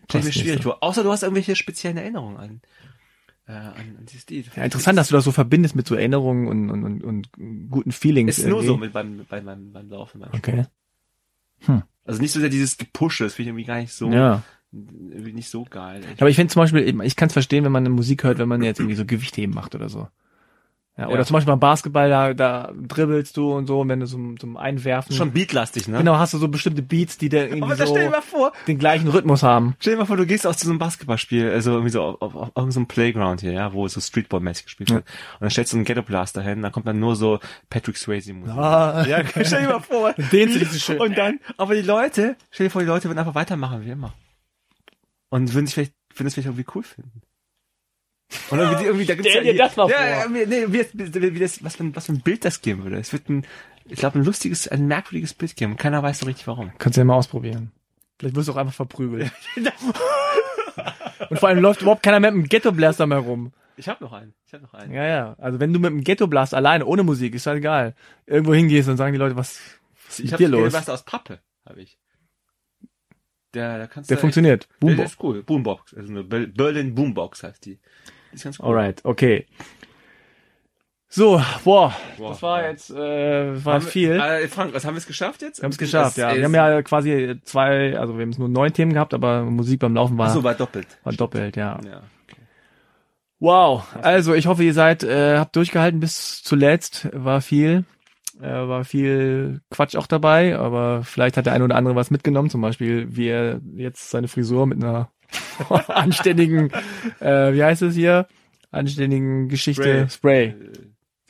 Stell 0.09 0.23
mir 0.23 0.33
schwierig 0.33 0.63
so. 0.63 0.71
vor. 0.71 0.83
Außer 0.83 1.03
du 1.03 1.11
hast 1.11 1.23
irgendwelche 1.23 1.57
speziellen 1.57 1.97
Erinnerungen 1.97 2.37
an, 2.37 2.61
äh, 3.49 3.53
an, 3.53 3.97
an 3.99 4.07
dieses 4.07 4.29
Lied. 4.29 4.51
Ja, 4.55 4.63
interessant, 4.63 4.97
dass 4.99 5.09
du 5.09 5.15
das 5.15 5.25
so 5.25 5.33
verbindest 5.33 5.75
mit 5.75 5.87
so 5.89 5.95
Erinnerungen 5.97 6.47
und, 6.47 6.71
und, 6.71 6.85
und, 6.85 7.03
und 7.03 7.31
guten 7.71 7.91
Feelings. 7.93 8.39
Ist 8.39 8.45
nur 8.45 8.59
irgendwie. 8.59 8.67
so 8.67 8.77
mit 8.77 8.93
beim, 8.93 9.27
beim, 9.29 9.45
beim, 9.45 9.73
beim 9.73 9.89
Laufen. 9.89 10.21
Beim 10.21 10.31
Okay. 10.35 10.67
Also 12.05 12.21
nicht 12.21 12.33
so 12.33 12.41
sehr 12.41 12.49
dieses 12.49 12.77
Gepushe, 12.77 13.25
das 13.25 13.35
finde 13.35 13.45
ich 13.45 13.49
irgendwie 13.53 13.65
gar 13.65 13.79
nicht 13.81 13.93
so, 13.93 14.11
Ja. 14.11 14.43
nicht 14.71 15.49
so 15.49 15.65
geil. 15.65 16.03
Aber 16.19 16.29
ich 16.29 16.37
finde 16.37 16.53
zum 16.53 16.61
Beispiel, 16.61 16.87
eben, 16.87 17.03
ich 17.03 17.17
kann 17.17 17.29
es 17.29 17.33
verstehen, 17.33 17.65
wenn 17.65 17.73
man 17.73 17.87
eine 17.87 17.95
Musik 17.95 18.25
hört, 18.25 18.39
wenn 18.39 18.49
man 18.49 18.63
jetzt 18.63 18.81
irgendwie 18.81 18.97
so 18.97 19.05
Gewichtheben 19.05 19.55
macht 19.55 19.75
oder 19.75 19.89
so. 19.89 20.09
Ja, 20.99 21.09
oder 21.09 21.21
Ja. 21.21 21.25
zum 21.25 21.35
Beispiel 21.35 21.51
beim 21.53 21.61
Basketball, 21.61 22.11
da, 22.11 22.35
da 22.35 22.71
dribbelst 22.77 23.35
du 23.39 23.51
und 23.55 23.67
so, 23.67 23.81
und 23.81 23.89
wenn 23.89 24.01
du 24.01 24.07
zum, 24.07 24.39
zum 24.39 24.59
Einwerfen. 24.59 25.17
Schon 25.17 25.33
beatlastig, 25.33 25.89
ne? 25.89 25.97
Genau, 25.97 26.19
hast 26.19 26.35
du 26.35 26.39
so 26.39 26.49
bestimmte 26.49 26.83
Beats, 26.83 27.17
die 27.17 27.31
dann 27.31 27.49
irgendwie 27.49 27.75
da 27.77 27.87
so 27.87 27.95
vor, 28.21 28.53
den 28.67 28.77
gleichen 28.79 29.09
Rhythmus 29.09 29.43
haben. 29.43 29.75
Stell 29.81 29.95
dir 29.95 30.01
mal 30.01 30.05
vor, 30.05 30.19
du 30.19 30.27
gehst 30.27 30.43
zu 30.43 30.53
so 30.53 30.69
einem 30.69 30.79
Basketballspiel, 30.79 31.51
also 31.51 31.71
irgendwie 31.73 31.91
so 31.91 32.03
auf, 32.03 32.21
auf, 32.21 32.35
auf 32.35 32.49
irgendeinem 32.49 32.71
so 32.73 32.81
einem 32.81 32.87
Playground 32.89 33.41
hier, 33.41 33.53
ja, 33.53 33.73
wo 33.73 33.89
so 33.89 34.01
Streetball-mäßig 34.01 34.65
gespielt 34.65 34.91
Ja. 34.91 34.97
wird. 34.97 35.07
Und 35.07 35.41
dann 35.41 35.51
stellst 35.51 35.73
du 35.73 35.79
einen 35.79 35.87
Ghetto 35.87 36.03
Blaster 36.03 36.43
hin, 36.43 36.61
dann 36.61 36.73
kommt 36.73 36.87
dann 36.87 37.01
nur 37.01 37.17
so 37.17 37.41
Patrick 37.71 37.97
Swayze 37.97 38.35
Musik. 38.35 38.55
Ah. 38.55 39.07
Ja, 39.09 39.25
stell 39.45 39.63
dir 39.63 39.69
mal 39.69 39.81
vor. 39.81 40.13
Dich 40.31 40.69
so 40.69 40.79
schön. 40.79 41.01
Und 41.01 41.17
dann, 41.17 41.41
aber 41.57 41.75
die 41.75 41.81
Leute, 41.83 42.37
stell 42.51 42.67
dir 42.67 42.71
vor, 42.71 42.83
die 42.83 42.89
Leute 42.89 43.09
würden 43.09 43.19
einfach 43.19 43.35
weitermachen 43.35 43.83
wie 43.87 43.91
immer. 43.91 44.13
Und 45.31 45.55
würden 45.55 45.65
sich 45.67 45.75
vielleicht, 45.75 45.95
würden 46.15 46.27
es 46.27 46.35
vielleicht 46.35 46.49
irgendwie 46.49 46.67
cool 46.75 46.83
finden. 46.83 47.23
Und 48.51 48.59
irgendwie, 48.59 48.85
irgendwie 48.85 49.05
da 49.07 49.15
gibt's 49.15 49.31
Stell 49.31 49.47
ja, 49.47 49.53
dir 49.53 49.59
das 49.59 49.77
mal 49.77 49.89
ja, 49.91 49.97
vor. 49.97 50.07
Ja, 50.37 50.47
nee, 50.47 50.67
wie, 50.69 50.87
wie, 50.93 51.35
wie 51.35 51.39
das, 51.41 51.63
was 51.65 51.77
für, 51.77 51.85
ein, 51.85 51.97
was 51.97 52.07
für 52.07 52.13
ein 52.13 52.21
Bild 52.21 52.45
das 52.45 52.61
geben 52.61 52.85
würde. 52.85 52.99
Es 52.99 53.13
wird 53.13 53.29
ein, 53.29 53.47
ich 53.87 53.99
glaube, 53.99 54.19
ein 54.19 54.25
lustiges, 54.25 54.69
ein 54.69 54.87
merkwürdiges 54.87 55.35
Bild 55.35 55.57
geben. 55.57 55.77
Keiner 55.77 56.03
weiß 56.03 56.21
so 56.21 56.27
richtig 56.27 56.47
warum. 56.47 56.73
Kannst 56.79 56.97
du 56.97 57.01
ja 57.01 57.05
mal 57.05 57.15
ausprobieren. 57.17 57.73
Vielleicht 58.19 58.37
wirst 58.37 58.49
du 58.49 58.53
auch 58.53 58.57
einfach 58.57 58.75
verprügelt. 58.75 59.31
und 61.31 61.39
vor 61.39 61.49
allem 61.49 61.61
läuft 61.61 61.83
überhaupt 61.83 62.03
keiner 62.03 62.21
mehr 62.21 62.31
mit 62.33 62.45
dem 62.45 62.49
Ghetto 62.49 62.73
Blaster 62.73 63.07
mehr 63.07 63.19
rum. 63.19 63.53
Ich 63.77 63.89
habe 63.89 64.05
noch 64.05 64.13
einen. 64.13 64.35
Ich 64.47 64.53
habe 64.53 64.65
noch 64.65 64.75
einen. 64.75 64.93
Ja, 64.93 65.05
ja. 65.07 65.35
Also 65.39 65.59
wenn 65.59 65.73
du 65.73 65.79
mit 65.81 65.91
dem 65.91 66.05
Ghetto 66.05 66.27
Blaster 66.27 66.57
alleine, 66.59 66.85
ohne 66.87 67.03
Musik, 67.03 67.35
ist 67.35 67.47
halt 67.47 67.59
egal. 67.59 67.95
Irgendwo 68.27 68.55
hingehst 68.55 68.89
und 68.89 68.97
sagen 68.97 69.13
die 69.13 69.19
Leute, 69.19 69.35
was, 69.37 69.61
was 70.07 70.19
ist 70.19 70.19
Ich 70.19 70.25
mit 70.27 70.33
habe 70.35 70.45
dir 70.45 70.49
los? 70.51 70.73
was 70.73 70.89
aus 70.89 71.05
Pappe, 71.05 71.41
habe 71.67 71.81
ich. 71.83 71.99
Der, 73.55 73.79
da 73.79 73.87
kannst 73.87 74.09
Der 74.11 74.17
du 74.17 74.21
funktioniert. 74.21 74.65
Echt, 74.65 74.73
der 74.73 74.87
Boombox. 74.87 75.11
ist 75.13 75.23
cool. 75.23 75.43
Boombox. 75.43 75.95
Also 75.95 76.11
eine 76.11 76.25
Ber- 76.25 76.47
Berlin 76.47 76.95
Boombox 76.95 77.43
heißt 77.43 77.65
die. 77.67 77.79
Ist 78.33 78.45
ganz 78.45 78.59
cool. 78.61 78.67
Alright, 78.67 79.05
okay. 79.05 79.47
So, 81.15 81.43
boah, 81.63 81.95
Boah, 82.17 82.31
das 82.31 82.43
war 82.43 82.63
ja. 82.63 82.71
jetzt 82.71 82.91
äh, 82.91 83.65
war 83.65 83.83
wir- 83.83 83.89
viel. 83.89 84.13
Äh, 84.13 84.49
Frank, 84.49 84.73
was 84.73 84.87
haben 84.87 84.95
wir 84.95 84.99
es 84.99 85.07
geschafft 85.07 85.43
jetzt? 85.43 85.59
Wir 85.61 85.65
haben 85.65 85.73
es 85.73 85.77
geschafft, 85.79 86.17
ja. 86.17 86.35
Wir 86.35 86.45
haben 86.45 86.55
ja 86.55 86.81
quasi 86.83 87.39
zwei, 87.45 87.99
also 87.99 88.17
wir 88.17 88.23
haben 88.23 88.31
es 88.31 88.39
nur 88.39 88.49
neun 88.49 88.73
Themen 88.73 88.95
gehabt, 88.95 89.13
aber 89.13 89.43
Musik 89.45 89.81
beim 89.81 89.95
Laufen 89.95 90.17
war, 90.17 90.29
Ach 90.29 90.33
so, 90.35 90.43
war 90.43 90.55
doppelt. 90.55 90.87
war 91.05 91.13
doppelt, 91.13 91.57
ja. 91.57 91.79
Ja. 91.85 92.03
Wow, 93.41 93.85
also 94.01 94.35
ich 94.35 94.47
hoffe, 94.47 94.63
ihr 94.63 94.73
seid, 94.73 95.03
äh, 95.03 95.37
habt 95.39 95.55
durchgehalten 95.57 96.01
bis 96.01 96.43
zuletzt. 96.45 97.09
War 97.13 97.41
viel, 97.43 97.85
äh, 98.41 98.47
war 98.49 98.85
viel 98.85 99.61
Quatsch 99.71 99.97
auch 99.97 100.07
dabei, 100.07 100.57
aber 100.57 101.03
vielleicht 101.03 101.37
hat 101.37 101.45
der 101.47 101.53
eine 101.53 101.65
oder 101.65 101.75
andere 101.75 101.97
was 101.97 102.11
mitgenommen, 102.11 102.49
zum 102.51 102.61
Beispiel 102.63 103.15
wie 103.17 103.27
er 103.29 103.61
jetzt 103.75 104.11
seine 104.11 104.29
Frisur 104.29 104.67
mit 104.67 104.83
einer 104.83 105.11
anständigen, 105.89 106.71
äh, 107.21 107.53
wie 107.53 107.63
heißt 107.63 107.83
es 107.83 107.95
hier, 107.95 108.27
anständigen 108.71 109.49
Geschichte, 109.49 110.09
Spray. 110.11 110.47
Äh, 110.47 110.55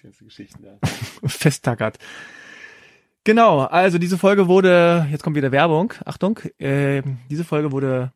Die 0.02 0.24
Geschichte 0.24 0.58
da. 0.62 0.88
festtackert. 1.28 1.98
Genau, 3.24 3.60
also 3.60 3.98
diese 3.98 4.18
Folge 4.18 4.48
wurde, 4.48 5.06
jetzt 5.10 5.22
kommt 5.22 5.36
wieder 5.36 5.52
Werbung, 5.52 5.94
Achtung, 6.04 6.40
äh, 6.58 7.02
diese 7.30 7.44
Folge 7.44 7.70
wurde 7.70 8.12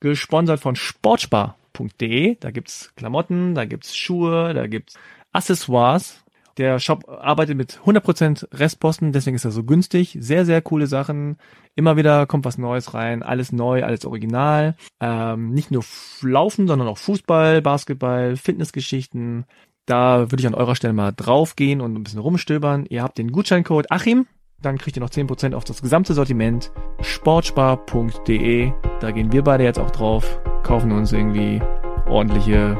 gesponsert 0.00 0.60
von 0.60 0.76
sportspar.de. 0.76 2.36
Da 2.38 2.50
gibt's 2.50 2.92
Klamotten, 2.96 3.54
da 3.54 3.64
gibt's 3.64 3.96
Schuhe, 3.96 4.52
da 4.52 4.66
gibt's 4.66 4.94
Accessoires. 5.32 6.21
Der 6.58 6.78
Shop 6.78 7.08
arbeitet 7.08 7.56
mit 7.56 7.80
100% 7.84 8.46
Restposten, 8.52 9.12
deswegen 9.12 9.36
ist 9.36 9.44
er 9.44 9.50
so 9.50 9.64
günstig. 9.64 10.16
Sehr, 10.20 10.44
sehr 10.44 10.60
coole 10.60 10.86
Sachen. 10.86 11.36
Immer 11.74 11.96
wieder 11.96 12.26
kommt 12.26 12.44
was 12.44 12.58
Neues 12.58 12.92
rein. 12.94 13.22
Alles 13.22 13.52
neu, 13.52 13.84
alles 13.84 14.04
original. 14.04 14.76
Ähm, 15.00 15.50
nicht 15.50 15.70
nur 15.70 15.84
Laufen, 16.20 16.68
sondern 16.68 16.88
auch 16.88 16.98
Fußball, 16.98 17.62
Basketball, 17.62 18.36
Fitnessgeschichten. 18.36 19.46
Da 19.86 20.30
würde 20.30 20.40
ich 20.40 20.46
an 20.46 20.54
eurer 20.54 20.76
Stelle 20.76 20.92
mal 20.92 21.12
draufgehen 21.12 21.80
und 21.80 21.94
ein 21.94 22.04
bisschen 22.04 22.20
rumstöbern. 22.20 22.86
Ihr 22.88 23.02
habt 23.02 23.18
den 23.18 23.32
Gutscheincode 23.32 23.90
Achim. 23.90 24.26
Dann 24.60 24.78
kriegt 24.78 24.96
ihr 24.96 25.02
noch 25.02 25.10
10% 25.10 25.54
auf 25.54 25.64
das 25.64 25.82
gesamte 25.82 26.14
Sortiment. 26.14 26.70
Sportspar.de. 27.00 28.72
Da 29.00 29.10
gehen 29.10 29.32
wir 29.32 29.42
beide 29.42 29.64
jetzt 29.64 29.80
auch 29.80 29.90
drauf. 29.90 30.40
Kaufen 30.62 30.92
uns 30.92 31.12
irgendwie 31.12 31.60
ordentliche 32.06 32.76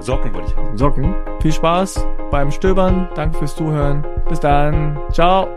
Socken 0.00 0.32
wollte 0.34 0.48
ich 0.48 0.56
haben. 0.56 0.76
Socken. 0.76 1.14
Viel 1.40 1.52
Spaß 1.52 2.06
beim 2.30 2.50
Stöbern. 2.50 3.08
Danke 3.14 3.38
fürs 3.38 3.56
Zuhören. 3.56 4.04
Bis 4.28 4.40
dann. 4.40 4.98
Ciao. 5.12 5.48